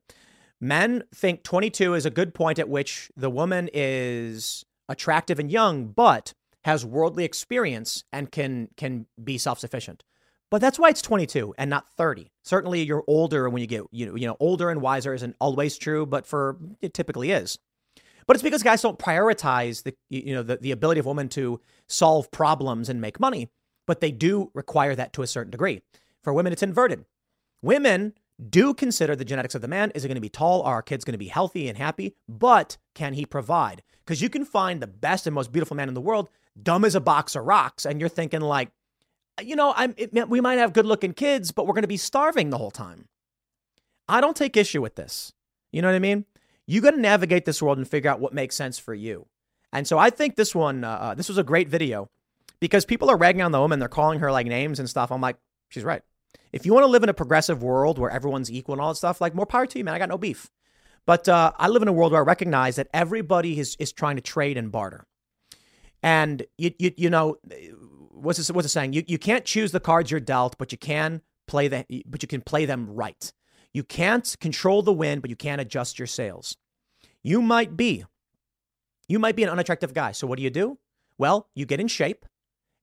Men 0.61 1.05
think 1.15 1.43
22 1.43 1.95
is 1.95 2.05
a 2.05 2.11
good 2.11 2.35
point 2.35 2.59
at 2.59 2.69
which 2.69 3.11
the 3.17 3.31
woman 3.31 3.71
is 3.73 4.67
attractive 4.89 5.39
and 5.39 5.51
young, 5.51 5.87
but 5.87 6.35
has 6.65 6.85
worldly 6.85 7.25
experience 7.25 8.05
and 8.13 8.31
can 8.31 8.69
can 8.77 9.07
be 9.23 9.39
self-sufficient. 9.39 10.05
But 10.51 10.61
that's 10.61 10.79
why 10.79 10.89
it's 10.89 11.03
22 11.03 11.55
and 11.59 11.71
not 11.71 11.93
30. 11.97 12.33
Certainly 12.43 12.83
you're 12.83 13.05
older 13.07 13.49
when 13.49 13.61
you 13.61 13.69
get 13.69 13.85
you 13.93 14.07
know, 14.07 14.17
you 14.17 14.27
know 14.27 14.37
older 14.41 14.69
and 14.69 14.83
wiser 14.83 15.15
isn't 15.15 15.37
always 15.41 15.79
true, 15.79 16.07
but 16.07 16.27
for 16.27 16.59
it 16.81 16.93
typically 16.93 17.31
is. 17.31 17.59
But 18.27 18.37
it's 18.37 18.43
because 18.43 18.63
guys 18.63 18.83
don't 18.83 18.99
prioritize 18.99 19.85
the 19.85 19.95
you 20.09 20.35
know 20.35 20.43
the, 20.43 20.57
the 20.57 20.73
ability 20.73 21.01
of 21.01 21.07
women 21.07 21.29
to 21.31 21.61
solve 21.89 22.31
problems 22.31 22.89
and 22.89 23.01
make 23.01 23.21
money, 23.21 23.49
but 23.87 24.01
they 24.01 24.11
do 24.11 24.51
require 24.55 24.95
that 24.95 25.13
to 25.15 25.23
a 25.23 25.27
certain 25.27 25.51
degree. 25.51 25.83
For 26.23 26.33
women 26.33 26.53
it's 26.53 26.63
inverted. 26.63 27.05
Women 27.63 28.15
do 28.49 28.73
consider 28.75 29.15
the 29.15 29.25
genetics 29.25 29.55
of 29.55 29.63
the 29.63 29.69
man. 29.69 29.93
Is 29.95 30.05
it 30.05 30.09
going 30.09 30.15
to 30.17 30.21
be 30.21 30.29
tall? 30.29 30.63
Are 30.63 30.75
our 30.75 30.83
kids 30.83 31.05
going 31.05 31.13
to 31.13 31.19
be 31.19 31.29
healthy 31.29 31.69
and 31.69 31.77
happy? 31.77 32.15
But 32.29 32.79
can 32.95 33.15
he 33.15 33.27
provide? 33.27 33.83
Because 34.05 34.23
you 34.23 34.31
can 34.31 34.45
find 34.45 34.81
the 34.81 34.87
best 34.87 35.27
and 35.27 35.35
most 35.35 35.53
beautiful 35.53 35.77
man 35.77 35.89
in 35.89 35.95
the 35.95 36.01
world, 36.01 36.31
dumb 36.61 36.85
as 36.85 36.95
a 36.95 37.01
box 37.01 37.37
of 37.37 37.45
rocks, 37.45 37.87
and 37.87 38.01
you're 38.01 38.09
thinking 38.09 38.41
like, 38.41 38.71
you 39.43 39.57
know, 39.57 39.73
I'm, 39.77 39.95
it, 39.97 40.29
we 40.29 40.41
might 40.41 40.59
have 40.59 40.73
good 40.73 40.87
looking 40.87 41.13
kids, 41.13 41.51
but 41.53 41.67
we're 41.67 41.75
going 41.75 41.83
to 41.83 41.89
be 41.89 41.97
starving 41.97 42.51
the 42.51 42.59
whole 42.59 42.71
time. 42.71 43.09
I 44.09 44.21
don't 44.21 44.37
take 44.37 44.57
issue 44.57 44.83
with 44.83 44.97
this. 44.97 45.33
You 45.73 45.83
know 45.83 45.89
what 45.89 45.95
I 45.95 46.01
mean? 46.01 46.27
You 46.67 46.81
got 46.81 46.93
to 46.93 47.01
navigate 47.01 47.45
this 47.45 47.63
world 47.63 47.79
and 47.79 47.89
figure 47.89 48.11
out 48.11 48.21
what 48.21 48.35
makes 48.35 48.57
sense 48.57 48.79
for 48.79 48.95
you. 48.95 49.27
And 49.73 49.87
so 49.87 49.99
I 49.99 50.11
think 50.11 50.37
this 50.37 50.55
one, 50.55 50.85
uh, 50.85 50.89
uh, 50.89 51.15
this 51.15 51.29
was 51.29 51.39
a 51.39 51.45
great 51.45 51.69
video 51.69 52.11
because 52.59 52.85
people 52.85 53.11
are 53.11 53.17
ragging 53.17 53.43
on 53.43 53.53
the 53.53 53.61
woman. 53.61 53.79
They're 53.79 53.89
calling 53.89 54.21
her 54.21 54.33
like 54.33 54.47
names 54.47 54.79
and 54.79 54.91
stuff. 54.91 55.13
I'm 55.13 55.21
like, 55.21 55.37
she's 55.69 55.85
right. 55.85 56.03
If 56.53 56.67
you 56.67 56.75
want 56.75 56.85
to 56.85 56.91
live 56.91 57.03
in 57.03 57.09
a 57.09 57.15
progressive 57.15 57.63
world 57.63 57.99
where 57.99 58.11
everyone's 58.11 58.51
equal 58.51 58.75
and 58.75 58.83
all 58.83 58.89
that 58.89 58.97
stuff, 58.97 59.21
like 59.21 59.35
more 59.35 59.47
power 59.47 59.67
to 59.67 59.79
you, 59.79 59.85
man. 59.85 59.95
I 59.95 59.99
got 59.99 60.09
no 60.09 60.19
beef. 60.19 60.51
But 61.07 61.29
uh, 61.29 61.53
I 61.57 61.69
live 61.69 61.83
in 61.83 61.89
a 61.89 61.93
world 61.93 62.13
where 62.13 62.21
I 62.21 62.25
recognize 62.25 62.77
that 62.77 62.89
everybody 62.93 63.59
is, 63.59 63.77
is 63.79 63.93
trying 63.93 64.17
to 64.17 64.23
trade 64.23 64.57
and 64.57 64.71
barter. 64.71 65.07
And 66.03 66.45
you, 66.57 66.73
you, 66.79 66.93
you 66.97 67.11
know, 67.11 67.37
what's 68.11 68.39
this, 68.39 68.51
what's 68.51 68.67
it 68.67 68.71
saying? 68.71 68.93
You, 68.93 69.05
you 69.07 69.19
can't 69.19 69.45
choose 69.45 69.73
the 69.73 69.81
cards 69.81 70.11
you're 70.11 70.21
dealt, 70.21 70.57
but 70.59 70.73
you 70.73 70.79
can 70.79 71.23
play 71.47 71.69
the, 71.69 71.85
but 72.07 72.23
you 72.23 72.29
can 72.29 72.41
play 72.41 72.65
them 72.65 72.89
right. 72.91 73.33
You 73.73 73.85
can't 73.85 74.37
control 74.41 74.83
the 74.83 74.93
wind, 74.93 75.23
but 75.23 75.31
you 75.31 75.37
can 75.37 75.61
adjust 75.61 75.99
your 75.99 76.07
sails. 76.07 76.57
You 77.23 77.43
might 77.43 77.77
be, 77.77 78.05
you 79.09 79.19
might 79.19 79.37
be 79.37 79.43
an 79.43 79.51
unattractive 79.51 79.95
guy. 79.95 80.13
So 80.13 80.27
what 80.27 80.39
do 80.39 80.43
you 80.43 80.51
do? 80.51 80.79
Well, 81.19 81.49
you 81.55 81.67
get 81.67 81.81
in 81.81 81.89
shape 81.89 82.25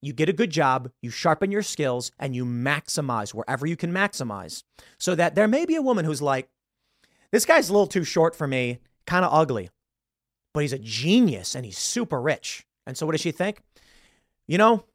you 0.01 0.13
get 0.13 0.29
a 0.29 0.33
good 0.33 0.51
job, 0.51 0.91
you 1.01 1.09
sharpen 1.09 1.51
your 1.51 1.63
skills, 1.63 2.11
and 2.19 2.35
you 2.35 2.45
maximize 2.45 3.33
wherever 3.33 3.65
you 3.65 3.75
can 3.75 3.91
maximize. 3.91 4.63
So 4.99 5.15
that 5.15 5.35
there 5.35 5.47
may 5.47 5.65
be 5.65 5.75
a 5.75 5.81
woman 5.81 6.05
who's 6.05 6.21
like, 6.21 6.49
this 7.31 7.45
guy's 7.45 7.69
a 7.69 7.73
little 7.73 7.87
too 7.87 8.03
short 8.03 8.35
for 8.35 8.47
me, 8.47 8.79
kind 9.05 9.25
of 9.25 9.33
ugly, 9.33 9.69
but 10.53 10.61
he's 10.61 10.73
a 10.73 10.79
genius 10.79 11.55
and 11.55 11.65
he's 11.65 11.77
super 11.77 12.21
rich. 12.21 12.65
And 12.87 12.97
so 12.97 13.05
what 13.05 13.11
does 13.11 13.21
she 13.21 13.31
think? 13.31 13.61
You 14.47 14.57
know, 14.57 14.85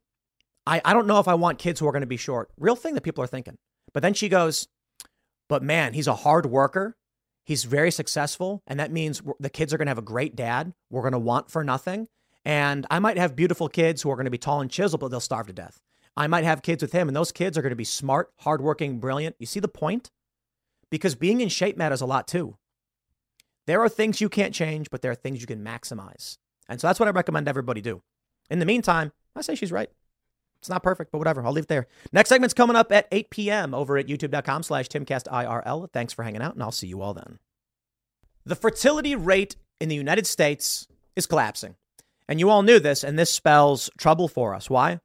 I, 0.66 0.81
I 0.85 0.93
don't 0.93 1.06
know 1.06 1.20
if 1.20 1.28
I 1.28 1.35
want 1.35 1.59
kids 1.59 1.78
who 1.78 1.86
are 1.86 1.93
going 1.93 2.01
to 2.01 2.06
be 2.06 2.16
short. 2.16 2.51
Real 2.59 2.74
thing 2.74 2.94
that 2.94 3.02
people 3.02 3.23
are 3.23 3.28
thinking. 3.28 3.59
But 3.93 4.02
then 4.02 4.14
she 4.14 4.28
goes, 4.28 4.66
but 5.48 5.62
man, 5.62 5.93
he's 5.93 6.06
a 6.06 6.14
hard 6.14 6.47
worker. 6.47 6.97
He's 7.44 7.64
very 7.64 7.90
successful. 7.90 8.62
And 8.66 8.81
that 8.81 8.90
means 8.90 9.23
the 9.39 9.51
kids 9.51 9.74
are 9.74 9.78
going 9.78 9.86
to 9.86 9.90
have 9.90 9.98
a 9.98 10.02
great 10.02 10.35
dad. 10.35 10.73
We're 10.90 11.02
going 11.02 11.12
to 11.12 11.19
want 11.19 11.51
for 11.51 11.62
nothing. 11.62 12.09
And 12.44 12.86
I 12.90 12.98
might 12.98 13.19
have 13.19 13.36
beautiful 13.36 13.69
kids 13.69 14.02
who 14.02 14.10
are 14.10 14.16
going 14.16 14.24
to 14.24 14.31
be 14.31 14.39
tall 14.39 14.60
and 14.60 14.70
chiseled, 14.70 15.01
but 15.01 15.09
they'll 15.09 15.20
starve 15.20 15.47
to 15.48 15.52
death. 15.52 15.81
I 16.16 16.27
might 16.27 16.44
have 16.44 16.62
kids 16.62 16.82
with 16.82 16.93
him, 16.93 17.09
and 17.09 17.16
those 17.16 17.32
kids 17.32 17.56
are 17.56 17.62
going 17.62 17.70
to 17.70 17.77
be 17.77 17.85
smart, 17.85 18.32
hardworking, 18.40 18.98
brilliant. 18.98 19.36
You 19.39 19.47
see 19.47 19.60
the 19.60 19.69
point? 19.69 20.10
Because 20.90 21.14
being 21.14 21.40
in 21.40 21.48
shape 21.48 21.77
matters 21.77 22.01
a 22.01 22.06
lot 22.06 22.28
too. 22.28 22.56
There 23.66 23.81
are 23.81 23.89
things 23.89 24.20
you 24.20 24.28
can't 24.28 24.55
change, 24.55 24.90
but 24.90 25.02
there 25.02 25.10
are 25.10 25.16
things 25.16 25.40
you 25.40 25.47
can 25.47 25.64
maximize. 25.64 26.36
And 26.68 26.80
so 26.80 26.86
that's 26.86 27.01
what 27.01 27.09
I 27.09 27.12
recommend 27.12 27.48
everybody 27.48 27.80
do. 27.80 28.02
In 28.51 28.59
the 28.59 28.66
meantime, 28.66 29.12
I 29.34 29.43
say 29.43 29.55
she's 29.55 29.72
right. 29.72 29.90
It's 30.59 30.68
not 30.68 30.82
perfect, 30.82 31.10
but 31.10 31.18
whatever. 31.18 31.44
I'll 31.44 31.52
leave 31.52 31.64
it 31.64 31.68
there. 31.68 31.89
Next 32.12 32.28
segment's 32.28 32.55
coming 32.55 32.76
up 32.76 32.93
at 32.93 33.09
8 33.10 33.30
p.m. 33.30 33.74
over 33.74 33.97
at 33.97 34.06
youtube.com 34.06 34.62
slash 34.62 34.86
timcastirl. 34.89 35.93
Thanks 35.93 36.12
for 36.12 36.22
hanging 36.22 36.40
out, 36.40 36.55
and 36.55 36.62
I'll 36.62 36.70
see 36.70 36.86
you 36.86 37.02
all 37.02 37.14
then. 37.14 37.40
The 38.44 38.55
fertility 38.55 39.16
rate 39.16 39.56
in 39.80 39.89
the 39.89 39.97
United 39.97 40.26
States 40.26 40.86
is 41.16 41.26
collapsing. 41.26 41.74
And 42.28 42.39
you 42.39 42.48
all 42.48 42.62
knew 42.62 42.78
this, 42.78 43.02
and 43.02 43.18
this 43.18 43.32
spells 43.32 43.90
trouble 43.98 44.28
for 44.28 44.55
us. 44.55 44.70
Why? 44.70 45.01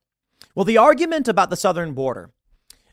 Well, 0.54 0.66
the 0.66 0.78
argument 0.78 1.28
about 1.28 1.50
the 1.50 1.56
southern 1.56 1.94
border, 1.94 2.32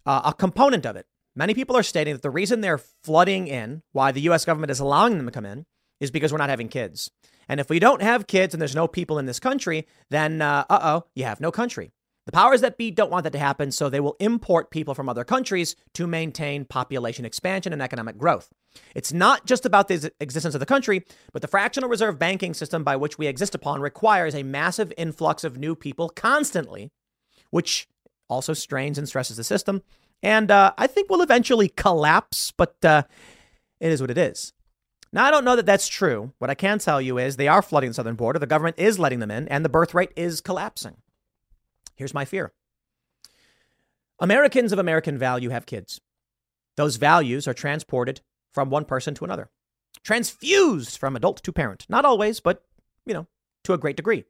uh, 0.06 0.22
a 0.24 0.32
component 0.32 0.86
of 0.86 0.96
it, 0.96 1.06
many 1.36 1.52
people 1.52 1.76
are 1.76 1.82
stating 1.82 2.14
that 2.14 2.22
the 2.22 2.30
reason 2.30 2.60
they're 2.62 2.78
flooding 2.78 3.46
in, 3.46 3.82
why 3.92 4.10
the 4.10 4.22
U.S. 4.22 4.46
government 4.46 4.70
is 4.70 4.80
allowing 4.80 5.18
them 5.18 5.26
to 5.26 5.32
come 5.32 5.46
in, 5.46 5.66
is 6.00 6.10
because 6.10 6.32
we're 6.32 6.38
not 6.38 6.50
having 6.50 6.68
kids. 6.68 7.10
And 7.48 7.60
if 7.60 7.68
we 7.68 7.78
don't 7.78 8.02
have 8.02 8.26
kids 8.26 8.54
and 8.54 8.60
there's 8.60 8.74
no 8.74 8.88
people 8.88 9.18
in 9.18 9.26
this 9.26 9.40
country, 9.40 9.86
then 10.10 10.42
uh 10.42 10.64
oh, 10.70 11.04
you 11.14 11.24
have 11.24 11.40
no 11.40 11.50
country. 11.50 11.92
The 12.26 12.32
powers 12.32 12.62
that 12.62 12.78
be 12.78 12.90
don't 12.90 13.10
want 13.10 13.24
that 13.24 13.34
to 13.34 13.38
happen, 13.38 13.70
so 13.70 13.90
they 13.90 14.00
will 14.00 14.16
import 14.18 14.70
people 14.70 14.94
from 14.94 15.10
other 15.10 15.24
countries 15.24 15.76
to 15.92 16.06
maintain 16.06 16.64
population 16.64 17.26
expansion 17.26 17.72
and 17.72 17.82
economic 17.82 18.16
growth. 18.16 18.48
It's 18.94 19.12
not 19.12 19.44
just 19.44 19.66
about 19.66 19.88
the 19.88 20.10
existence 20.20 20.54
of 20.54 20.60
the 20.60 20.66
country, 20.66 21.04
but 21.34 21.42
the 21.42 21.48
fractional 21.48 21.90
reserve 21.90 22.18
banking 22.18 22.54
system 22.54 22.82
by 22.82 22.96
which 22.96 23.18
we 23.18 23.26
exist 23.26 23.54
upon 23.54 23.82
requires 23.82 24.34
a 24.34 24.42
massive 24.42 24.90
influx 24.96 25.44
of 25.44 25.58
new 25.58 25.76
people 25.76 26.08
constantly, 26.08 26.90
which 27.50 27.88
also 28.28 28.54
strains 28.54 28.96
and 28.96 29.06
stresses 29.06 29.36
the 29.36 29.44
system. 29.44 29.82
And 30.22 30.50
uh, 30.50 30.72
I 30.78 30.86
think 30.86 31.10
we'll 31.10 31.20
eventually 31.20 31.68
collapse, 31.68 32.54
but 32.56 32.82
uh, 32.82 33.02
it 33.80 33.92
is 33.92 34.00
what 34.00 34.10
it 34.10 34.16
is. 34.16 34.53
Now, 35.14 35.26
I 35.26 35.30
don't 35.30 35.44
know 35.44 35.54
that 35.54 35.64
that's 35.64 35.86
true. 35.86 36.32
What 36.38 36.50
I 36.50 36.56
can 36.56 36.80
tell 36.80 37.00
you 37.00 37.18
is 37.18 37.36
they 37.36 37.46
are 37.46 37.62
flooding 37.62 37.90
the 37.90 37.94
southern 37.94 38.16
border. 38.16 38.40
The 38.40 38.48
government 38.48 38.80
is 38.80 38.98
letting 38.98 39.20
them 39.20 39.30
in, 39.30 39.46
and 39.46 39.64
the 39.64 39.68
birth 39.68 39.94
rate 39.94 40.10
is 40.16 40.40
collapsing. 40.40 40.96
Here's 41.94 42.12
my 42.12 42.24
fear 42.24 42.52
Americans 44.18 44.72
of 44.72 44.80
American 44.80 45.16
value 45.16 45.50
have 45.50 45.66
kids. 45.66 46.00
Those 46.76 46.96
values 46.96 47.46
are 47.46 47.54
transported 47.54 48.22
from 48.52 48.70
one 48.70 48.84
person 48.84 49.14
to 49.14 49.24
another, 49.24 49.50
transfused 50.02 50.98
from 50.98 51.14
adult 51.14 51.44
to 51.44 51.52
parent. 51.52 51.86
Not 51.88 52.04
always, 52.04 52.40
but, 52.40 52.64
you 53.06 53.14
know, 53.14 53.28
to 53.62 53.72
a 53.72 53.78
great 53.78 53.96
degree. 53.96 54.24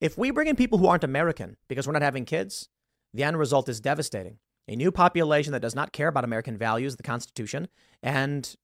If 0.00 0.18
we 0.18 0.32
bring 0.32 0.48
in 0.48 0.56
people 0.56 0.78
who 0.78 0.88
aren't 0.88 1.04
American 1.04 1.56
because 1.68 1.86
we're 1.86 1.92
not 1.92 2.02
having 2.02 2.24
kids, 2.24 2.68
the 3.14 3.22
end 3.22 3.38
result 3.38 3.68
is 3.68 3.80
devastating. 3.80 4.38
A 4.66 4.74
new 4.74 4.90
population 4.90 5.52
that 5.52 5.62
does 5.62 5.76
not 5.76 5.92
care 5.92 6.08
about 6.08 6.24
American 6.24 6.58
values, 6.58 6.96
the 6.96 7.04
Constitution, 7.04 7.68
and 8.02 8.56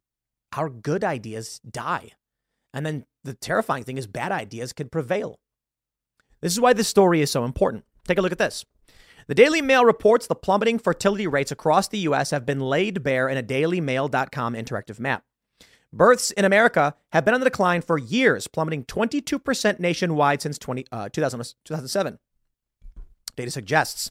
our 0.55 0.69
good 0.69 1.05
ideas 1.05 1.61
die. 1.69 2.13
And 2.73 2.85
then 2.85 3.07
the 3.25 3.35
terrifying 3.35 3.85
thing 3.85 3.99
is 3.99 4.07
bad 4.07 4.33
ideas 4.33 4.73
could 4.73 4.93
prevail. 4.93 5.39
This 6.41 6.53
is 6.53 6.61
why 6.61 6.73
this 6.73 6.89
story 6.89 7.21
is 7.21 7.31
so 7.31 7.45
important. 7.45 7.85
Take 8.07 8.19
a 8.19 8.23
look 8.23 8.33
at 8.33 8.39
this. 8.39 8.65
The 9.29 9.35
Daily 9.35 9.61
Mail 9.61 9.85
reports 9.85 10.27
the 10.27 10.37
plummeting 10.37 10.79
fertility 10.79 11.27
rates 11.27 11.51
across 11.51 11.89
the 11.89 11.99
U.S. 11.99 12.31
have 12.31 12.47
been 12.47 12.61
laid 12.61 13.03
bare 13.03 13.29
in 13.29 13.37
a 13.37 13.43
dailymail.com 13.43 14.55
interactive 14.55 15.01
map. 15.01 15.25
Births 15.93 16.31
in 16.33 16.45
America 16.45 16.95
have 17.13 17.25
been 17.25 17.35
on 17.35 17.41
the 17.41 17.47
decline 17.47 17.81
for 17.81 17.99
years, 17.99 18.47
plummeting 18.47 18.85
22% 18.85 19.81
nationwide 19.81 20.43
since 20.43 20.59
20, 20.59 20.85
uh, 20.93 21.09
2000, 21.09 21.55
2007. 21.65 22.19
Data 23.35 23.51
suggests. 23.51 24.11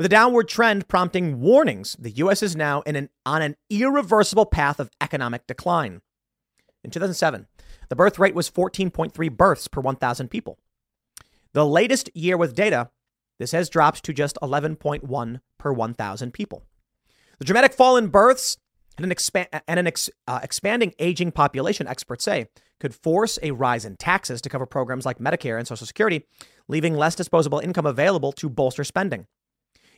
With 0.00 0.06
a 0.06 0.08
downward 0.08 0.48
trend 0.48 0.88
prompting 0.88 1.40
warnings, 1.40 1.94
the 1.98 2.12
U.S. 2.12 2.42
is 2.42 2.56
now 2.56 2.80
in 2.86 2.96
an, 2.96 3.10
on 3.26 3.42
an 3.42 3.56
irreversible 3.68 4.46
path 4.46 4.80
of 4.80 4.88
economic 4.98 5.46
decline. 5.46 6.00
In 6.82 6.90
2007, 6.90 7.46
the 7.90 7.96
birth 7.96 8.18
rate 8.18 8.34
was 8.34 8.50
14.3 8.50 9.36
births 9.36 9.68
per 9.68 9.82
1,000 9.82 10.28
people. 10.28 10.58
The 11.52 11.66
latest 11.66 12.08
year 12.14 12.38
with 12.38 12.54
data, 12.54 12.88
this 13.38 13.52
has 13.52 13.68
dropped 13.68 14.02
to 14.04 14.14
just 14.14 14.38
11.1 14.42 15.40
per 15.58 15.70
1,000 15.70 16.32
people. 16.32 16.62
The 17.38 17.44
dramatic 17.44 17.74
fall 17.74 17.98
in 17.98 18.08
births 18.08 18.56
and 18.96 19.04
an, 19.04 19.46
and 19.68 19.80
an 19.80 19.86
ex- 19.86 20.08
uh, 20.26 20.40
expanding 20.42 20.94
aging 20.98 21.32
population, 21.32 21.86
experts 21.86 22.24
say, 22.24 22.46
could 22.78 22.94
force 22.94 23.38
a 23.42 23.50
rise 23.50 23.84
in 23.84 23.96
taxes 23.96 24.40
to 24.40 24.48
cover 24.48 24.64
programs 24.64 25.04
like 25.04 25.18
Medicare 25.18 25.58
and 25.58 25.68
Social 25.68 25.86
Security, 25.86 26.24
leaving 26.68 26.94
less 26.94 27.14
disposable 27.14 27.58
income 27.58 27.84
available 27.84 28.32
to 28.32 28.48
bolster 28.48 28.82
spending. 28.82 29.26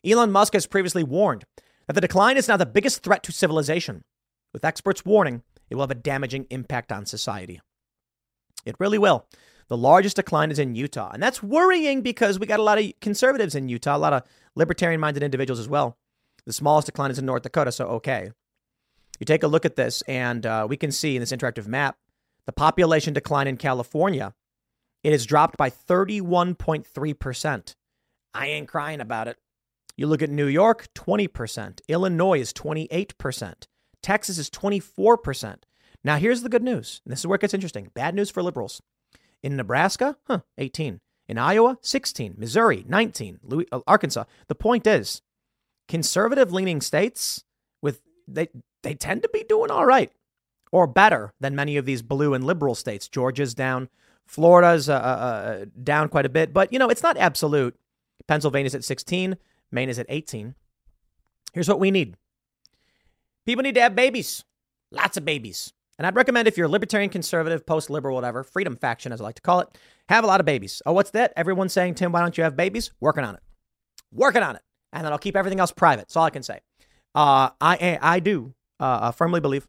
Elon 0.04 0.32
Musk 0.32 0.54
has 0.54 0.66
previously 0.66 1.04
warned 1.04 1.44
that 1.86 1.94
the 1.94 2.00
decline 2.00 2.36
is 2.36 2.48
now 2.48 2.56
the 2.56 2.66
biggest 2.66 3.02
threat 3.02 3.22
to 3.22 3.32
civilization, 3.32 4.02
with 4.52 4.64
experts 4.64 5.04
warning 5.04 5.42
it 5.70 5.76
will 5.76 5.82
have 5.82 5.90
a 5.90 5.94
damaging 5.94 6.46
impact 6.50 6.92
on 6.92 7.06
society. 7.06 7.60
It 8.64 8.76
really 8.78 8.98
will. 8.98 9.26
The 9.68 9.76
largest 9.76 10.16
decline 10.16 10.50
is 10.50 10.58
in 10.58 10.74
Utah, 10.74 11.10
and 11.12 11.22
that's 11.22 11.42
worrying 11.42 12.02
because 12.02 12.38
we 12.38 12.46
got 12.46 12.60
a 12.60 12.64
lot 12.64 12.78
of 12.78 12.92
conservatives 13.00 13.54
in 13.54 13.68
Utah, 13.68 13.96
a 13.96 13.98
lot 13.98 14.12
of 14.12 14.22
libertarian 14.54 15.00
minded 15.00 15.22
individuals 15.22 15.60
as 15.60 15.68
well. 15.68 15.96
The 16.44 16.52
smallest 16.52 16.86
decline 16.86 17.10
is 17.10 17.18
in 17.18 17.26
North 17.26 17.42
Dakota, 17.42 17.72
so 17.72 17.86
okay. 17.86 18.32
You 19.20 19.24
take 19.24 19.44
a 19.44 19.48
look 19.48 19.64
at 19.64 19.76
this, 19.76 20.02
and 20.02 20.44
uh, 20.44 20.66
we 20.68 20.76
can 20.76 20.90
see 20.90 21.16
in 21.16 21.20
this 21.20 21.32
interactive 21.32 21.66
map 21.66 21.96
the 22.44 22.52
population 22.52 23.14
decline 23.14 23.46
in 23.46 23.56
California. 23.56 24.34
It 25.04 25.12
has 25.12 25.26
dropped 25.26 25.56
by 25.56 25.70
31.3%. 25.70 27.74
I 28.34 28.46
ain't 28.46 28.68
crying 28.68 29.00
about 29.00 29.28
it. 29.28 29.38
You 29.96 30.06
look 30.06 30.22
at 30.22 30.30
New 30.30 30.46
York, 30.46 30.88
20%. 30.94 31.80
Illinois 31.88 32.40
is 32.40 32.52
28%. 32.52 33.66
Texas 34.02 34.38
is 34.38 34.50
24%. 34.50 35.56
Now, 36.04 36.16
here's 36.16 36.42
the 36.42 36.48
good 36.48 36.62
news. 36.62 37.00
This 37.06 37.20
is 37.20 37.26
where 37.26 37.36
it 37.36 37.40
gets 37.40 37.54
interesting. 37.54 37.90
Bad 37.94 38.14
news 38.14 38.30
for 38.30 38.42
liberals. 38.42 38.82
In 39.42 39.56
Nebraska, 39.56 40.16
huh, 40.26 40.40
18. 40.58 41.00
In 41.28 41.38
Iowa, 41.38 41.78
16. 41.82 42.34
Missouri, 42.36 42.84
19. 42.88 43.38
Louis, 43.42 43.66
uh, 43.70 43.80
Arkansas. 43.86 44.24
The 44.48 44.54
point 44.54 44.86
is, 44.86 45.22
conservative 45.88 46.52
leaning 46.52 46.80
states 46.80 47.44
with 47.80 48.00
they 48.26 48.48
they 48.82 48.94
tend 48.94 49.22
to 49.22 49.28
be 49.32 49.44
doing 49.48 49.70
all 49.70 49.86
right 49.86 50.10
or 50.72 50.86
better 50.86 51.32
than 51.38 51.54
many 51.54 51.76
of 51.76 51.84
these 51.84 52.02
blue 52.02 52.34
and 52.34 52.44
liberal 52.44 52.74
states. 52.74 53.08
Georgia's 53.08 53.54
down, 53.54 53.88
Florida's 54.26 54.88
uh, 54.88 54.94
uh, 54.94 54.96
uh 54.96 55.64
down 55.82 56.08
quite 56.08 56.26
a 56.26 56.30
bit, 56.30 56.52
but 56.52 56.72
you 56.72 56.78
know, 56.78 56.88
it's 56.88 57.02
not 57.02 57.16
absolute. 57.16 57.76
Pennsylvania's 58.26 58.74
at 58.74 58.84
16, 58.84 59.36
Maine 59.72 59.88
is 59.88 59.98
at 59.98 60.06
18. 60.08 60.54
Here's 61.52 61.68
what 61.68 61.80
we 61.80 61.90
need. 61.90 62.16
People 63.46 63.62
need 63.62 63.74
to 63.74 63.80
have 63.80 63.96
babies. 63.96 64.44
Lots 64.90 65.16
of 65.16 65.24
babies. 65.24 65.72
And 65.98 66.06
I'd 66.06 66.16
recommend 66.16 66.48
if 66.48 66.56
you're 66.56 66.66
a 66.66 66.70
libertarian, 66.70 67.10
conservative, 67.10 67.66
post 67.66 67.90
liberal, 67.90 68.14
whatever, 68.14 68.42
freedom 68.44 68.76
faction, 68.76 69.12
as 69.12 69.20
I 69.20 69.24
like 69.24 69.34
to 69.36 69.42
call 69.42 69.60
it, 69.60 69.68
have 70.08 70.24
a 70.24 70.26
lot 70.26 70.40
of 70.40 70.46
babies. 70.46 70.82
Oh, 70.86 70.92
what's 70.92 71.10
that? 71.10 71.32
Everyone's 71.36 71.72
saying, 71.72 71.94
Tim, 71.94 72.12
why 72.12 72.20
don't 72.20 72.36
you 72.36 72.44
have 72.44 72.56
babies? 72.56 72.90
Working 73.00 73.24
on 73.24 73.34
it. 73.34 73.42
Working 74.12 74.42
on 74.42 74.56
it. 74.56 74.62
And 74.92 75.04
then 75.04 75.12
I'll 75.12 75.18
keep 75.18 75.36
everything 75.36 75.60
else 75.60 75.72
private. 75.72 76.02
That's 76.02 76.16
all 76.16 76.24
I 76.24 76.30
can 76.30 76.42
say. 76.42 76.60
Uh, 77.14 77.50
I, 77.60 77.98
I 78.00 78.20
do 78.20 78.54
uh, 78.80 78.84
uh, 78.84 79.12
firmly 79.12 79.40
believe 79.40 79.66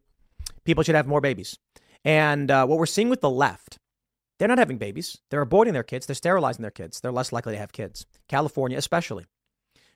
people 0.64 0.84
should 0.84 0.96
have 0.96 1.08
more 1.08 1.22
babies. 1.22 1.58
And 2.06 2.50
uh, 2.52 2.66
what 2.66 2.80
we're 2.80 2.86
seeing 2.86 3.10
with 3.10 3.22
the 3.22 3.30
left, 3.30 3.78
they're 4.40 4.48
not 4.48 4.58
having 4.58 4.78
babies. 4.78 5.20
They're 5.30 5.42
avoiding 5.42 5.74
their 5.74 5.84
kids. 5.84 6.06
They're 6.06 6.16
sterilizing 6.16 6.62
their 6.62 6.72
kids. 6.72 7.00
They're 7.00 7.12
less 7.12 7.32
likely 7.32 7.54
to 7.54 7.60
have 7.60 7.72
kids. 7.72 8.06
California, 8.28 8.78
especially. 8.78 9.26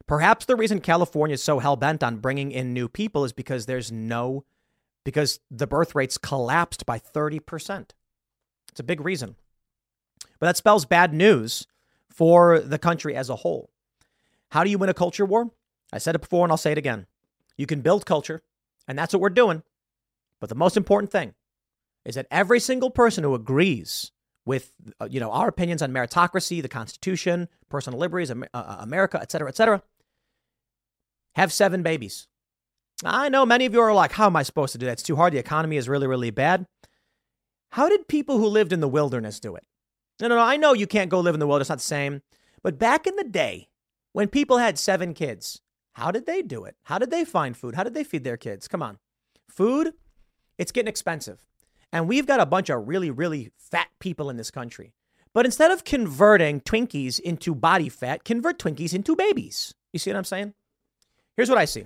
Perhaps 0.08 0.46
the 0.46 0.56
reason 0.56 0.80
California 0.80 1.34
is 1.34 1.44
so 1.44 1.60
hell 1.60 1.76
bent 1.76 2.02
on 2.02 2.18
bringing 2.18 2.52
in 2.52 2.74
new 2.74 2.88
people 2.88 3.26
is 3.26 3.34
because 3.34 3.66
there's 3.66 3.92
no 3.92 4.46
because 5.04 5.40
the 5.50 5.68
birth 5.68 5.96
rates 5.96 6.18
collapsed 6.18 6.86
by 6.86 7.00
30%. 7.00 7.92
It's 8.72 8.80
a 8.80 8.84
big 8.84 9.00
reason. 9.00 9.38
But 10.40 10.48
that 10.48 10.58
spells 10.58 10.86
bad 10.86 11.14
news 11.14 11.66
for 12.10 12.60
the 12.60 12.78
country 12.78 13.16
as 13.16 13.30
a 13.30 13.38
whole. 13.38 13.70
How 14.52 14.64
do 14.64 14.70
you 14.70 14.78
win 14.78 14.90
a 14.90 14.94
culture 14.94 15.26
war? 15.26 15.52
I 15.94 15.98
said 15.98 16.16
it 16.16 16.22
before 16.22 16.46
and 16.46 16.52
I'll 16.52 16.58
say 16.58 16.74
it 16.74 16.78
again. 16.78 17.06
You 17.58 17.66
can 17.66 17.82
build 17.82 18.06
culture, 18.06 18.42
and 18.88 18.98
that's 18.98 19.14
what 19.14 19.22
we're 19.22 19.30
doing. 19.30 19.64
But 20.40 20.50
the 20.50 20.56
most 20.56 20.78
important 20.78 21.12
thing 21.12 21.34
is 22.06 22.16
that 22.16 22.28
every 22.30 22.60
single 22.60 22.92
person 22.92 23.24
who 23.24 23.34
agrees 23.34 24.12
with 24.46 24.72
uh, 25.02 25.08
you 25.10 25.20
know 25.20 25.32
our 25.32 25.48
opinions 25.48 25.82
on 25.82 25.92
meritocracy, 25.92 26.62
the 26.62 26.70
Constitution, 26.70 27.50
personal 27.70 28.00
liberties, 28.00 28.32
uh, 28.32 28.76
America, 28.80 29.20
et 29.22 29.32
cetera, 29.32 29.48
et 29.50 29.56
cetera, 29.56 29.82
have 31.38 31.54
seven 31.54 31.84
babies. 31.84 32.28
I 33.06 33.30
know 33.30 33.46
many 33.46 33.66
of 33.66 33.74
you 33.74 33.80
are 33.80 33.94
like, 33.94 34.12
how 34.12 34.26
am 34.26 34.36
I 34.36 34.44
supposed 34.44 34.72
to 34.72 34.80
do 34.80 34.88
that? 34.88 34.94
It's 34.94 35.04
too 35.04 35.16
hard. 35.16 35.32
The 35.32 35.38
economy 35.38 35.78
is 35.78 35.88
really, 35.88 36.08
really 36.08 36.32
bad. 36.32 36.66
How 37.72 37.88
did 37.88 38.08
people 38.08 38.40
who 38.40 38.48
lived 38.48 38.74
in 38.74 38.80
the 38.80 38.88
wilderness 38.88 39.40
do 39.40 39.56
it? 39.56 39.64
No, 40.20 40.28
no, 40.28 40.36
no. 40.36 40.42
I 40.42 40.58
know 40.58 40.74
you 40.74 40.88
can't 40.88 41.12
go 41.12 41.20
live 41.20 41.36
in 41.36 41.40
the 41.40 41.48
wilderness, 41.48 41.70
not 41.70 41.78
the 41.78 41.84
same. 41.84 42.22
But 42.64 42.80
back 42.80 43.06
in 43.06 43.16
the 43.16 43.24
day, 43.24 43.70
when 44.14 44.30
people 44.30 44.58
had 44.58 44.80
seven 44.80 45.14
kids, 45.14 45.62
how 45.94 46.10
did 46.10 46.26
they 46.26 46.42
do 46.42 46.66
it? 46.66 46.76
How 46.86 46.98
did 46.98 47.12
they 47.12 47.24
find 47.24 47.56
food? 47.56 47.76
How 47.76 47.84
did 47.84 47.94
they 47.94 48.04
feed 48.04 48.24
their 48.24 48.38
kids? 48.38 48.68
Come 48.68 48.82
on. 48.82 48.98
Food, 49.48 49.94
it's 50.58 50.72
getting 50.72 50.90
expensive. 50.90 51.46
And 51.94 52.08
we've 52.08 52.26
got 52.26 52.40
a 52.40 52.46
bunch 52.48 52.70
of 52.70 52.88
really, 52.88 53.12
really 53.12 53.52
fat 53.58 53.88
people 54.00 54.30
in 54.32 54.38
this 54.38 54.52
country. 54.52 54.94
But 55.34 55.46
instead 55.46 55.70
of 55.70 55.84
converting 55.84 56.62
Twinkies 56.62 57.20
into 57.20 57.54
body 57.54 57.90
fat, 57.90 58.24
convert 58.24 58.58
Twinkies 58.58 58.94
into 58.94 59.16
babies. 59.16 59.76
You 59.94 60.00
see 60.00 60.10
what 60.10 60.18
I'm 60.18 60.24
saying? 60.24 60.54
Here's 61.38 61.50
what 61.50 61.60
I 61.60 61.66
see. 61.66 61.86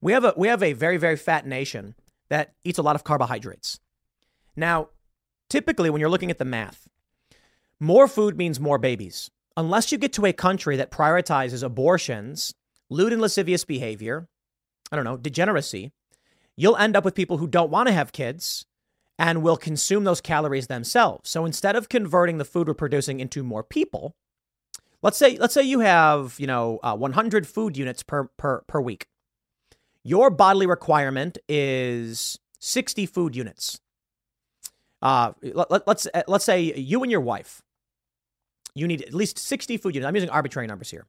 We 0.00 0.12
have 0.12 0.24
a 0.24 0.34
we 0.36 0.48
have 0.48 0.62
a 0.62 0.74
very 0.74 0.98
very 0.98 1.16
fat 1.16 1.46
nation 1.46 1.94
that 2.28 2.52
eats 2.62 2.78
a 2.78 2.82
lot 2.82 2.94
of 2.94 3.02
carbohydrates. 3.02 3.80
Now, 4.54 4.90
typically 5.48 5.90
when 5.90 6.00
you're 6.00 6.10
looking 6.10 6.30
at 6.30 6.38
the 6.38 6.44
math, 6.44 6.86
more 7.80 8.06
food 8.06 8.36
means 8.36 8.60
more 8.60 8.78
babies. 8.78 9.30
Unless 9.56 9.90
you 9.90 9.98
get 9.98 10.12
to 10.14 10.26
a 10.26 10.32
country 10.32 10.76
that 10.76 10.90
prioritizes 10.90 11.62
abortions, 11.62 12.54
lewd 12.88 13.12
and 13.12 13.20
lascivious 13.20 13.64
behavior, 13.64 14.28
I 14.92 14.96
don't 14.96 15.04
know, 15.04 15.16
degeneracy, 15.16 15.90
you'll 16.56 16.76
end 16.76 16.96
up 16.96 17.04
with 17.04 17.14
people 17.14 17.38
who 17.38 17.48
don't 17.48 17.70
want 17.70 17.88
to 17.88 17.94
have 17.94 18.12
kids 18.12 18.64
and 19.18 19.42
will 19.42 19.56
consume 19.56 20.04
those 20.04 20.20
calories 20.20 20.68
themselves. 20.68 21.28
So 21.28 21.44
instead 21.44 21.76
of 21.76 21.88
converting 21.88 22.38
the 22.38 22.44
food 22.44 22.68
we're 22.68 22.74
producing 22.74 23.20
into 23.20 23.42
more 23.42 23.64
people, 23.64 24.14
let's 25.02 25.16
say 25.16 25.36
let's 25.38 25.54
say 25.54 25.62
you 25.62 25.80
have 25.80 26.36
you 26.38 26.46
know 26.46 26.78
uh, 26.82 26.96
100 26.96 27.46
food 27.46 27.76
units 27.76 28.02
per 28.02 28.24
per 28.36 28.62
per 28.66 28.80
week. 28.80 29.06
Your 30.02 30.30
bodily 30.30 30.66
requirement 30.66 31.36
is 31.48 32.38
60 32.58 33.04
food 33.06 33.36
units. 33.36 33.80
Uh, 35.02 35.32
let, 35.42 35.70
let, 35.70 35.86
let's 35.86 36.06
let's 36.26 36.44
say 36.44 36.60
you 36.74 37.02
and 37.02 37.10
your 37.10 37.20
wife, 37.20 37.62
you 38.74 38.86
need 38.86 39.02
at 39.02 39.14
least 39.14 39.38
60 39.38 39.76
food 39.76 39.94
units. 39.94 40.08
I'm 40.08 40.14
using 40.14 40.30
arbitrary 40.30 40.66
numbers 40.66 40.90
here. 40.90 41.06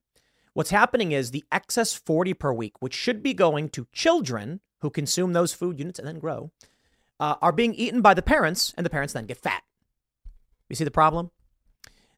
What's 0.53 0.69
happening 0.69 1.13
is 1.13 1.31
the 1.31 1.45
excess 1.51 1.93
40 1.93 2.33
per 2.33 2.51
week, 2.51 2.81
which 2.81 2.93
should 2.93 3.23
be 3.23 3.33
going 3.33 3.69
to 3.69 3.87
children 3.93 4.59
who 4.79 4.89
consume 4.89 5.31
those 5.33 5.53
food 5.53 5.79
units 5.79 5.99
and 5.99 6.07
then 6.07 6.19
grow, 6.19 6.51
uh, 7.19 7.35
are 7.41 7.53
being 7.53 7.73
eaten 7.73 8.01
by 8.01 8.13
the 8.13 8.21
parents, 8.21 8.73
and 8.75 8.85
the 8.85 8.89
parents 8.89 9.13
then 9.13 9.25
get 9.25 9.37
fat. 9.37 9.63
You 10.69 10.75
see 10.75 10.83
the 10.83 10.91
problem? 10.91 11.31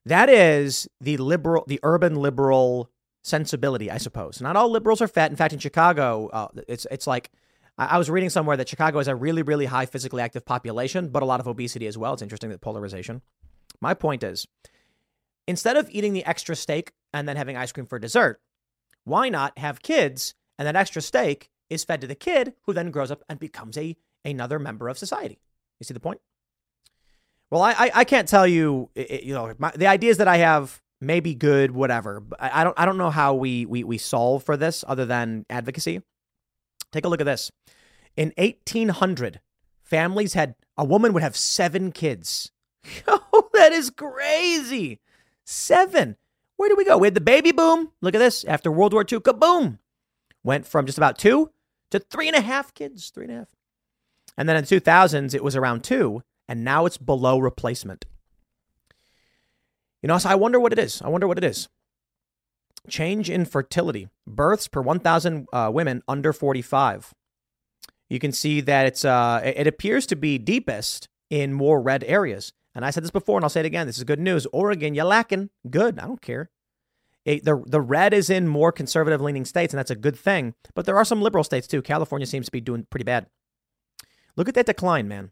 That 0.06 0.28
is 0.28 0.88
the 1.00 1.16
liberal, 1.16 1.64
the 1.66 1.80
urban 1.82 2.16
liberal 2.16 2.90
sensibility, 3.22 3.90
I 3.90 3.98
suppose. 3.98 4.40
Not 4.40 4.56
all 4.56 4.70
liberals 4.70 5.00
are 5.00 5.08
fat. 5.08 5.30
In 5.30 5.36
fact, 5.36 5.52
in 5.52 5.58
Chicago, 5.58 6.28
uh, 6.32 6.48
it's 6.68 6.86
it's 6.90 7.06
like 7.06 7.30
I, 7.78 7.98
was 7.98 8.10
reading 8.10 8.30
somewhere 8.30 8.56
that 8.56 8.68
Chicago 8.68 8.98
has 8.98 9.08
a 9.08 9.14
really 9.14 9.42
really 9.42 9.66
high 9.66 9.86
physically 9.86 10.22
active 10.22 10.44
population, 10.44 11.08
but 11.08 11.22
a 11.22 11.26
lot 11.26 11.40
of 11.40 11.46
obesity 11.46 11.86
as 11.86 11.96
well. 11.96 12.12
It's 12.12 12.22
interesting 12.22 12.50
that 12.50 12.60
polarization. 12.60 13.22
My 13.80 13.94
point 13.94 14.22
is, 14.22 14.46
instead 15.48 15.76
of 15.76 15.88
eating 15.90 16.12
the 16.12 16.24
extra 16.24 16.54
steak 16.54 16.92
and 17.12 17.26
then 17.26 17.36
having 17.36 17.56
ice 17.56 17.72
cream 17.72 17.86
for 17.86 17.98
dessert, 17.98 18.40
why 19.04 19.28
not 19.28 19.58
have 19.58 19.82
kids 19.82 20.34
and 20.58 20.66
that 20.68 20.76
extra 20.76 21.02
steak 21.02 21.50
is 21.70 21.84
fed 21.84 22.00
to 22.02 22.06
the 22.06 22.14
kid 22.14 22.54
who 22.62 22.72
then 22.72 22.90
grows 22.90 23.10
up 23.10 23.22
and 23.28 23.38
becomes 23.38 23.76
a 23.78 23.96
another 24.24 24.58
member 24.58 24.88
of 24.88 24.98
society. 24.98 25.40
You 25.80 25.84
see 25.84 25.94
the 25.94 26.00
point? 26.00 26.20
Well, 27.54 27.62
I 27.62 27.72
I, 27.72 27.90
I 27.94 28.04
can't 28.04 28.26
tell 28.26 28.48
you, 28.48 28.90
you 28.96 29.32
know, 29.32 29.54
my, 29.58 29.70
the 29.70 29.86
ideas 29.86 30.18
that 30.18 30.26
I 30.26 30.38
have 30.38 30.82
may 31.00 31.20
be 31.20 31.36
good, 31.36 31.70
whatever. 31.70 32.18
But 32.18 32.42
I 32.42 32.64
don't 32.64 32.76
I 32.76 32.84
don't 32.84 32.98
know 32.98 33.10
how 33.10 33.34
we 33.34 33.64
we 33.64 33.84
we 33.84 33.96
solve 33.96 34.42
for 34.42 34.56
this 34.56 34.84
other 34.88 35.06
than 35.06 35.46
advocacy. 35.48 36.02
Take 36.90 37.04
a 37.04 37.08
look 37.08 37.20
at 37.20 37.26
this. 37.26 37.52
In 38.16 38.32
1800, 38.38 39.40
families 39.84 40.34
had, 40.34 40.56
a 40.76 40.84
woman 40.84 41.12
would 41.12 41.22
have 41.22 41.36
seven 41.36 41.92
kids. 41.92 42.50
Oh, 43.06 43.48
that 43.52 43.72
is 43.72 43.90
crazy. 43.90 45.00
Seven. 45.44 46.16
Where 46.56 46.68
do 46.68 46.74
we 46.76 46.84
go? 46.84 46.98
We 46.98 47.06
had 47.06 47.14
the 47.14 47.20
baby 47.20 47.52
boom. 47.52 47.92
Look 48.00 48.14
at 48.16 48.18
this. 48.18 48.44
After 48.44 48.70
World 48.70 48.92
War 48.92 49.02
II, 49.02 49.20
kaboom. 49.20 49.78
Went 50.42 50.66
from 50.66 50.86
just 50.86 50.98
about 50.98 51.18
two 51.18 51.50
to 51.90 51.98
three 51.98 52.28
and 52.28 52.36
a 52.36 52.40
half 52.40 52.74
kids. 52.74 53.10
Three 53.10 53.24
and 53.24 53.32
a 53.32 53.38
half. 53.38 53.48
And 54.36 54.48
then 54.48 54.56
in 54.56 54.64
2000s, 54.64 55.34
it 55.34 55.42
was 55.44 55.56
around 55.56 55.84
two, 55.84 56.22
and 56.48 56.64
now 56.64 56.86
it's 56.86 56.98
below 56.98 57.38
replacement. 57.38 58.04
You 60.02 60.08
know, 60.08 60.18
so 60.18 60.28
I 60.28 60.34
wonder 60.34 60.60
what 60.60 60.72
it 60.72 60.78
is. 60.78 61.00
I 61.02 61.08
wonder 61.08 61.26
what 61.26 61.38
it 61.38 61.44
is. 61.44 61.68
Change 62.88 63.30
in 63.30 63.46
fertility, 63.46 64.08
births 64.26 64.68
per 64.68 64.82
1,000 64.82 65.46
uh, 65.52 65.70
women 65.72 66.02
under 66.06 66.32
45. 66.32 67.14
You 68.10 68.18
can 68.18 68.32
see 68.32 68.60
that 68.60 68.86
it's 68.86 69.04
uh, 69.04 69.40
it 69.42 69.66
appears 69.66 70.06
to 70.06 70.16
be 70.16 70.36
deepest 70.36 71.08
in 71.30 71.54
more 71.54 71.80
red 71.80 72.04
areas. 72.04 72.52
And 72.74 72.84
I 72.84 72.90
said 72.90 73.02
this 73.02 73.10
before, 73.10 73.38
and 73.38 73.44
I'll 73.44 73.50
say 73.50 73.60
it 73.60 73.66
again. 73.66 73.86
This 73.86 73.98
is 73.98 74.04
good 74.04 74.20
news. 74.20 74.46
Oregon, 74.52 74.94
you're 74.94 75.04
lacking. 75.04 75.50
Good. 75.70 75.98
I 75.98 76.06
don't 76.06 76.20
care. 76.20 76.50
It, 77.24 77.44
the 77.44 77.62
the 77.66 77.80
red 77.80 78.12
is 78.12 78.28
in 78.28 78.46
more 78.46 78.72
conservative 78.72 79.20
leaning 79.20 79.46
states, 79.46 79.72
and 79.72 79.78
that's 79.78 79.90
a 79.90 79.96
good 79.96 80.16
thing. 80.16 80.54
But 80.74 80.84
there 80.84 80.96
are 80.96 81.04
some 81.04 81.22
liberal 81.22 81.44
states 81.44 81.66
too. 81.66 81.80
California 81.80 82.26
seems 82.26 82.46
to 82.46 82.52
be 82.52 82.60
doing 82.60 82.86
pretty 82.90 83.04
bad. 83.04 83.26
Look 84.36 84.48
at 84.48 84.54
that 84.54 84.66
decline, 84.66 85.08
man. 85.08 85.30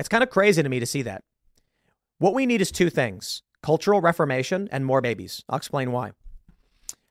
It's 0.00 0.08
kind 0.08 0.22
of 0.22 0.30
crazy 0.30 0.62
to 0.62 0.68
me 0.68 0.80
to 0.80 0.86
see 0.86 1.02
that. 1.02 1.24
What 2.18 2.32
we 2.32 2.46
need 2.46 2.62
is 2.62 2.72
two 2.72 2.88
things 2.88 3.42
cultural 3.62 4.00
reformation 4.00 4.66
and 4.72 4.86
more 4.86 5.02
babies. 5.02 5.44
I'll 5.48 5.58
explain 5.58 5.92
why. 5.92 6.12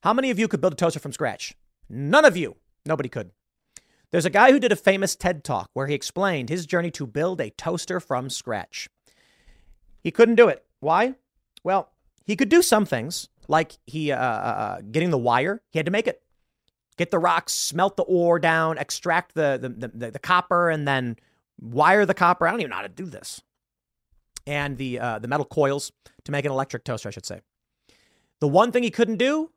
How 0.01 0.13
many 0.13 0.31
of 0.31 0.39
you 0.39 0.47
could 0.47 0.59
build 0.59 0.73
a 0.73 0.75
toaster 0.75 0.99
from 0.99 1.13
scratch? 1.13 1.53
None 1.87 2.25
of 2.25 2.35
you. 2.35 2.55
Nobody 2.87 3.07
could. 3.07 3.29
There's 4.11 4.25
a 4.25 4.31
guy 4.31 4.51
who 4.51 4.59
did 4.59 4.71
a 4.71 4.75
famous 4.75 5.15
TED 5.15 5.43
talk 5.43 5.69
where 5.73 5.85
he 5.85 5.93
explained 5.93 6.49
his 6.49 6.65
journey 6.65 6.89
to 6.91 7.05
build 7.05 7.39
a 7.39 7.51
toaster 7.51 7.99
from 7.99 8.27
scratch. 8.31 8.89
He 10.01 10.09
couldn't 10.09 10.35
do 10.35 10.47
it. 10.47 10.65
Why? 10.79 11.13
Well, 11.63 11.91
he 12.25 12.35
could 12.35 12.49
do 12.49 12.63
some 12.63 12.85
things, 12.85 13.29
like 13.47 13.77
he 13.85 14.11
uh, 14.11 14.17
uh, 14.17 14.19
uh 14.19 14.81
getting 14.91 15.11
the 15.11 15.17
wire. 15.17 15.61
He 15.69 15.77
had 15.77 15.85
to 15.85 15.91
make 15.91 16.07
it, 16.07 16.23
get 16.97 17.11
the 17.11 17.19
rocks, 17.19 17.53
smelt 17.53 17.97
the 17.97 18.03
ore 18.03 18.39
down, 18.39 18.79
extract 18.79 19.35
the 19.35 19.59
the, 19.61 19.89
the, 19.89 20.11
the 20.11 20.19
copper, 20.19 20.71
and 20.71 20.87
then 20.87 21.17
wire 21.59 22.05
the 22.05 22.13
copper. 22.13 22.47
I 22.47 22.51
don't 22.51 22.61
even 22.61 22.69
know 22.69 22.77
how 22.77 22.81
to 22.83 22.89
do 22.89 23.05
this. 23.05 23.41
And 24.47 24.77
the 24.77 24.99
uh, 24.99 25.19
the 25.19 25.27
metal 25.27 25.45
coils 25.45 25.91
to 26.25 26.31
make 26.31 26.45
an 26.45 26.51
electric 26.51 26.83
toaster, 26.83 27.09
I 27.09 27.11
should 27.11 27.25
say. 27.25 27.41
The 28.39 28.47
one 28.47 28.71
thing 28.71 28.83
he 28.83 28.91
couldn't 28.91 29.17
do, 29.17 29.51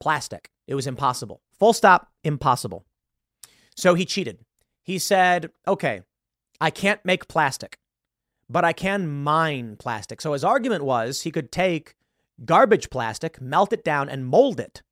plastic. 0.00 0.50
It 0.66 0.74
was 0.74 0.86
impossible. 0.86 1.42
Full 1.58 1.72
stop, 1.72 2.10
impossible. 2.24 2.84
So 3.76 3.94
he 3.94 4.04
cheated. 4.04 4.38
He 4.82 4.98
said, 4.98 5.50
okay, 5.66 6.02
I 6.60 6.70
can't 6.70 7.04
make 7.04 7.28
plastic, 7.28 7.78
but 8.48 8.64
I 8.64 8.72
can 8.72 9.08
mine 9.22 9.76
plastic. 9.76 10.20
So 10.20 10.32
his 10.32 10.44
argument 10.44 10.84
was 10.84 11.22
he 11.22 11.30
could 11.30 11.52
take 11.52 11.94
garbage 12.44 12.90
plastic, 12.90 13.40
melt 13.40 13.72
it 13.72 13.84
down, 13.84 14.08
and 14.08 14.26
mold 14.26 14.60
it 14.60 14.82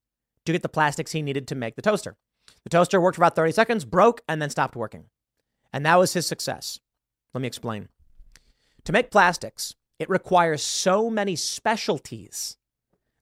to 0.45 0.53
get 0.53 0.63
the 0.63 0.69
plastics 0.69 1.13
he 1.13 1.23
needed 1.23 1.47
to 1.49 1.55
make 1.55 1.77
the 1.77 1.83
toaster. 1.83 2.17
The 2.65 2.71
toaster 2.71 3.01
worked 3.01 3.17
for 3.17 3.23
about 3.23 3.37
30 3.37 3.53
seconds, 3.53 3.85
broke, 3.85 4.23
and 4.29 4.41
then 4.41 4.51
stopped 4.51 4.77
working. 4.77 5.05
And 5.73 5.87
that 5.87 5.99
was 5.99 6.13
his 6.13 6.27
success. 6.27 6.79
Let 7.35 7.41
me 7.41 7.47
explain. 7.47 7.89
To 8.85 8.93
make 8.93 9.11
plastics, 9.11 9.75
it 9.99 10.11
requires 10.11 10.63
so 10.63 11.09
many 11.09 11.37
specialties 11.37 12.57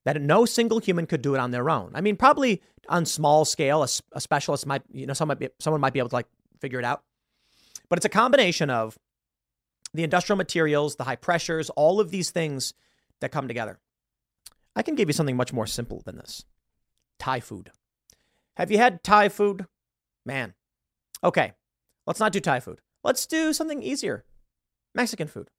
that 0.03 0.21
no 0.21 0.45
single 0.45 0.79
human 0.79 1.05
could 1.05 1.21
do 1.21 1.35
it 1.35 1.39
on 1.39 1.51
their 1.51 1.69
own. 1.69 1.91
I 1.93 2.01
mean, 2.01 2.15
probably 2.15 2.61
on 2.89 3.05
small 3.05 3.45
scale, 3.45 3.83
a, 3.83 3.87
a 4.13 4.21
specialist 4.21 4.65
might, 4.65 4.81
you 4.91 5.05
know, 5.05 5.13
someone 5.13 5.37
might, 5.37 5.39
be, 5.39 5.53
someone 5.59 5.79
might 5.79 5.93
be 5.93 5.99
able 5.99 6.09
to 6.09 6.15
like 6.15 6.27
figure 6.59 6.79
it 6.79 6.85
out. 6.85 7.03
But 7.89 7.99
it's 7.99 8.05
a 8.05 8.09
combination 8.09 8.69
of 8.69 8.97
the 9.93 10.03
industrial 10.03 10.37
materials, 10.37 10.95
the 10.95 11.03
high 11.03 11.15
pressures, 11.15 11.69
all 11.71 11.99
of 11.99 12.09
these 12.09 12.31
things 12.31 12.73
that 13.19 13.31
come 13.31 13.47
together. 13.47 13.79
I 14.75 14.81
can 14.81 14.95
give 14.95 15.09
you 15.09 15.13
something 15.13 15.35
much 15.35 15.53
more 15.53 15.67
simple 15.67 16.01
than 16.05 16.15
this 16.15 16.45
Thai 17.19 17.39
food. 17.39 17.71
Have 18.55 18.71
you 18.71 18.77
had 18.77 19.03
Thai 19.03 19.29
food? 19.29 19.67
Man. 20.25 20.53
Okay, 21.23 21.53
let's 22.05 22.19
not 22.19 22.31
do 22.31 22.39
Thai 22.39 22.59
food. 22.59 22.81
Let's 23.03 23.25
do 23.25 23.53
something 23.53 23.81
easier 23.81 24.25
Mexican 24.93 25.27
food. 25.27 25.49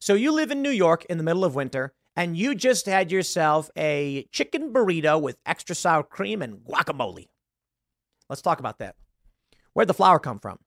So 0.00 0.14
you 0.14 0.32
live 0.32 0.50
in 0.50 0.62
New 0.62 0.70
York 0.70 1.04
in 1.06 1.18
the 1.18 1.24
middle 1.24 1.44
of 1.44 1.54
winter 1.54 1.92
and 2.16 2.36
you 2.36 2.54
just 2.54 2.86
had 2.86 3.12
yourself 3.12 3.70
a 3.76 4.26
chicken 4.32 4.72
burrito 4.72 5.20
with 5.20 5.38
extra 5.46 5.74
sour 5.74 6.02
cream 6.02 6.42
and 6.42 6.58
guacamole. 6.58 7.28
Let's 8.28 8.42
talk 8.42 8.60
about 8.60 8.78
that. 8.78 8.96
Where'd 9.72 9.88
the 9.88 9.94
flour 9.94 10.18
come 10.18 10.38
from? 10.38 10.58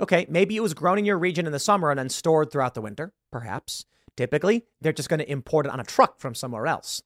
Okay, 0.00 0.26
maybe 0.28 0.56
it 0.56 0.62
was 0.62 0.74
grown 0.74 0.98
in 0.98 1.04
your 1.04 1.18
region 1.18 1.46
in 1.46 1.52
the 1.52 1.58
summer 1.58 1.90
and 1.90 1.98
then 1.98 2.08
stored 2.08 2.50
throughout 2.50 2.74
the 2.74 2.80
winter, 2.80 3.12
perhaps. 3.30 3.84
Typically, 4.16 4.64
they're 4.80 4.92
just 4.92 5.08
going 5.08 5.20
to 5.20 5.30
import 5.30 5.66
it 5.66 5.72
on 5.72 5.80
a 5.80 5.84
truck 5.84 6.18
from 6.18 6.34
somewhere 6.34 6.66
else. 6.66 7.02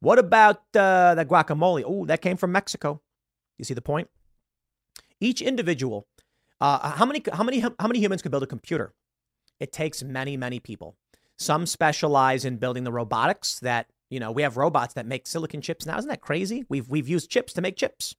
What 0.00 0.18
about 0.18 0.62
uh, 0.74 1.14
the 1.14 1.24
guacamole? 1.24 1.84
Oh, 1.86 2.04
that 2.06 2.22
came 2.22 2.36
from 2.36 2.52
Mexico. 2.52 3.00
You 3.58 3.64
see 3.64 3.74
the 3.74 3.82
point? 3.82 4.08
Each 5.20 5.40
individual, 5.40 6.06
uh, 6.60 6.90
how 6.90 7.06
many 7.06 7.22
how 7.32 7.44
many 7.44 7.60
how 7.60 7.86
many 7.86 7.98
humans 7.98 8.22
could 8.22 8.30
build 8.30 8.42
a 8.42 8.46
computer? 8.46 8.94
It 9.60 9.72
takes 9.72 10.02
many 10.02 10.36
many 10.36 10.60
people. 10.60 10.96
Some 11.38 11.66
specialize 11.66 12.44
in 12.44 12.56
building 12.56 12.84
the 12.84 12.92
robotics 12.92 13.60
that, 13.60 13.88
you 14.08 14.18
know, 14.18 14.32
we 14.32 14.42
have 14.42 14.56
robots 14.56 14.94
that 14.94 15.06
make 15.06 15.26
silicon 15.26 15.60
chips 15.60 15.84
now. 15.84 15.98
Isn't 15.98 16.08
that 16.08 16.22
crazy? 16.22 16.64
We've, 16.68 16.88
we've 16.88 17.08
used 17.08 17.30
chips 17.30 17.52
to 17.54 17.60
make 17.60 17.76
chips. 17.76 18.14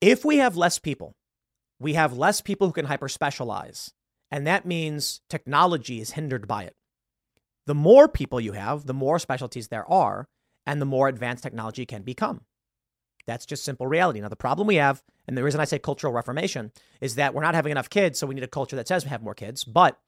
If 0.00 0.24
we 0.24 0.38
have 0.38 0.56
less 0.56 0.78
people, 0.78 1.14
we 1.78 1.92
have 1.92 2.16
less 2.16 2.40
people 2.40 2.66
who 2.66 2.72
can 2.72 2.86
hyper 2.86 3.08
specialize. 3.08 3.92
And 4.30 4.46
that 4.46 4.64
means 4.64 5.20
technology 5.28 6.00
is 6.00 6.12
hindered 6.12 6.48
by 6.48 6.64
it. 6.64 6.74
The 7.66 7.74
more 7.74 8.08
people 8.08 8.40
you 8.40 8.52
have, 8.52 8.86
the 8.86 8.94
more 8.94 9.18
specialties 9.18 9.68
there 9.68 9.88
are, 9.90 10.28
and 10.64 10.80
the 10.80 10.86
more 10.86 11.08
advanced 11.08 11.42
technology 11.42 11.84
can 11.84 12.02
become. 12.02 12.42
That's 13.26 13.46
just 13.46 13.64
simple 13.64 13.86
reality. 13.86 14.20
Now, 14.20 14.28
the 14.28 14.36
problem 14.36 14.66
we 14.66 14.76
have, 14.76 15.02
and 15.26 15.36
the 15.36 15.42
reason 15.42 15.60
I 15.60 15.64
say 15.64 15.78
cultural 15.78 16.12
reformation, 16.12 16.72
is 17.00 17.16
that 17.16 17.34
we're 17.34 17.42
not 17.42 17.54
having 17.54 17.72
enough 17.72 17.90
kids, 17.90 18.18
so 18.18 18.26
we 18.26 18.34
need 18.34 18.44
a 18.44 18.48
culture 18.48 18.76
that 18.76 18.88
says 18.88 19.04
we 19.04 19.10
have 19.10 19.22
more 19.22 19.34
kids. 19.34 19.64
But 19.64 19.98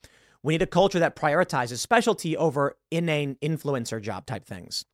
we 0.42 0.54
need 0.54 0.62
a 0.62 0.66
culture 0.66 1.00
that 1.00 1.16
prioritizes 1.16 1.78
specialty 1.78 2.36
over 2.36 2.76
inane 2.90 3.36
influencer 3.42 4.00
job 4.00 4.26
type 4.26 4.44
things. 4.44 4.84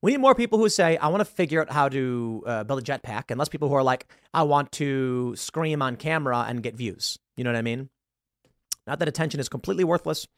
We 0.00 0.12
need 0.12 0.20
more 0.20 0.34
people 0.34 0.58
who 0.58 0.68
say, 0.68 0.96
I 0.96 1.08
want 1.08 1.20
to 1.20 1.24
figure 1.24 1.60
out 1.60 1.70
how 1.70 1.88
to 1.88 2.44
uh, 2.46 2.64
build 2.64 2.80
a 2.80 2.82
jetpack, 2.82 3.24
and 3.30 3.38
less 3.38 3.48
people 3.48 3.68
who 3.68 3.74
are 3.74 3.82
like, 3.82 4.06
I 4.32 4.44
want 4.44 4.70
to 4.72 5.34
scream 5.36 5.82
on 5.82 5.96
camera 5.96 6.44
and 6.48 6.62
get 6.62 6.76
views. 6.76 7.18
You 7.36 7.44
know 7.44 7.50
what 7.50 7.58
I 7.58 7.62
mean? 7.62 7.88
Not 8.86 9.00
that 9.00 9.08
attention 9.08 9.40
is 9.40 9.48
completely 9.48 9.82
worthless, 9.82 10.28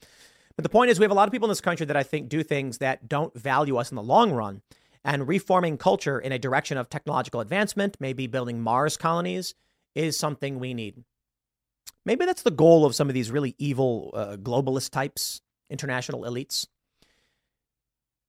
but 0.56 0.62
the 0.62 0.70
point 0.70 0.90
is, 0.90 0.98
we 0.98 1.04
have 1.04 1.12
a 1.12 1.14
lot 1.14 1.28
of 1.28 1.32
people 1.32 1.46
in 1.46 1.50
this 1.50 1.60
country 1.60 1.86
that 1.86 1.96
I 1.96 2.02
think 2.02 2.28
do 2.28 2.42
things 2.42 2.78
that 2.78 3.08
don't 3.08 3.36
value 3.38 3.76
us 3.76 3.92
in 3.92 3.96
the 3.96 4.02
long 4.02 4.32
run. 4.32 4.62
And 5.08 5.26
reforming 5.26 5.78
culture 5.78 6.18
in 6.18 6.32
a 6.32 6.38
direction 6.38 6.76
of 6.76 6.90
technological 6.90 7.40
advancement, 7.40 7.96
maybe 7.98 8.26
building 8.26 8.60
Mars 8.60 8.98
colonies, 8.98 9.54
is 9.94 10.18
something 10.18 10.58
we 10.58 10.74
need. 10.74 11.02
Maybe 12.04 12.26
that's 12.26 12.42
the 12.42 12.50
goal 12.50 12.84
of 12.84 12.94
some 12.94 13.08
of 13.08 13.14
these 13.14 13.30
really 13.30 13.54
evil 13.56 14.10
uh, 14.12 14.36
globalist 14.36 14.90
types, 14.90 15.40
international 15.70 16.24
elites. 16.24 16.66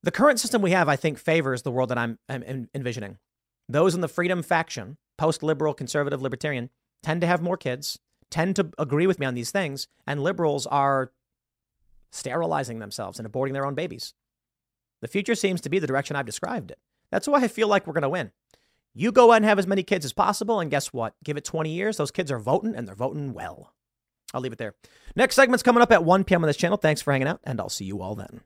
The 0.03 0.11
current 0.11 0.39
system 0.39 0.61
we 0.61 0.71
have, 0.71 0.87
I 0.87 0.95
think, 0.95 1.17
favors 1.17 1.63
the 1.63 1.71
world 1.71 1.89
that 1.89 1.97
I'm, 1.97 2.17
I'm 2.29 2.69
envisioning. 2.73 3.17
Those 3.67 3.93
in 3.93 3.99
the 3.99 4.07
freedom 4.07 4.41
faction, 4.41 4.95
post 5.17 5.43
liberal, 5.43 5.73
conservative, 5.73 6.21
libertarian, 6.21 6.69
tend 7.03 7.19
to 7.19 7.27
have 7.27 7.41
more 7.41 7.57
kids, 7.57 7.99
tend 8.31 8.55
to 8.55 8.69
agree 8.77 9.05
with 9.05 9.19
me 9.19 9.25
on 9.25 9.33
these 9.33 9.51
things, 9.51 9.89
and 10.07 10.23
liberals 10.23 10.65
are 10.65 11.11
sterilizing 12.13 12.79
themselves 12.79 13.19
and 13.19 13.29
aborting 13.29 13.51
their 13.51 13.65
own 13.65 13.75
babies. 13.75 14.13
The 15.01 15.07
future 15.07 15.35
seems 15.35 15.61
to 15.61 15.69
be 15.69 15.79
the 15.79 15.87
direction 15.87 16.15
I've 16.15 16.25
described 16.25 16.71
it. 16.71 16.79
That's 17.11 17.27
why 17.27 17.41
I 17.41 17.47
feel 17.47 17.67
like 17.67 17.87
we're 17.87 17.93
going 17.93 18.01
to 18.03 18.09
win. 18.09 18.31
You 18.93 19.11
go 19.11 19.31
out 19.31 19.37
and 19.37 19.45
have 19.45 19.59
as 19.59 19.67
many 19.67 19.83
kids 19.83 20.05
as 20.05 20.13
possible, 20.13 20.59
and 20.59 20.71
guess 20.71 20.91
what? 20.91 21.13
Give 21.23 21.37
it 21.37 21.45
20 21.45 21.69
years, 21.69 21.97
those 21.97 22.11
kids 22.11 22.31
are 22.31 22.39
voting, 22.39 22.75
and 22.75 22.87
they're 22.87 22.95
voting 22.95 23.33
well. 23.33 23.73
I'll 24.33 24.41
leave 24.41 24.51
it 24.53 24.57
there. 24.57 24.75
Next 25.15 25.35
segment's 25.35 25.63
coming 25.63 25.81
up 25.81 25.91
at 25.91 26.03
1 26.03 26.23
p.m. 26.23 26.43
on 26.43 26.47
this 26.47 26.57
channel. 26.57 26.77
Thanks 26.77 27.01
for 27.01 27.11
hanging 27.11 27.27
out, 27.27 27.39
and 27.43 27.59
I'll 27.59 27.69
see 27.69 27.85
you 27.85 28.01
all 28.01 28.15
then. 28.15 28.41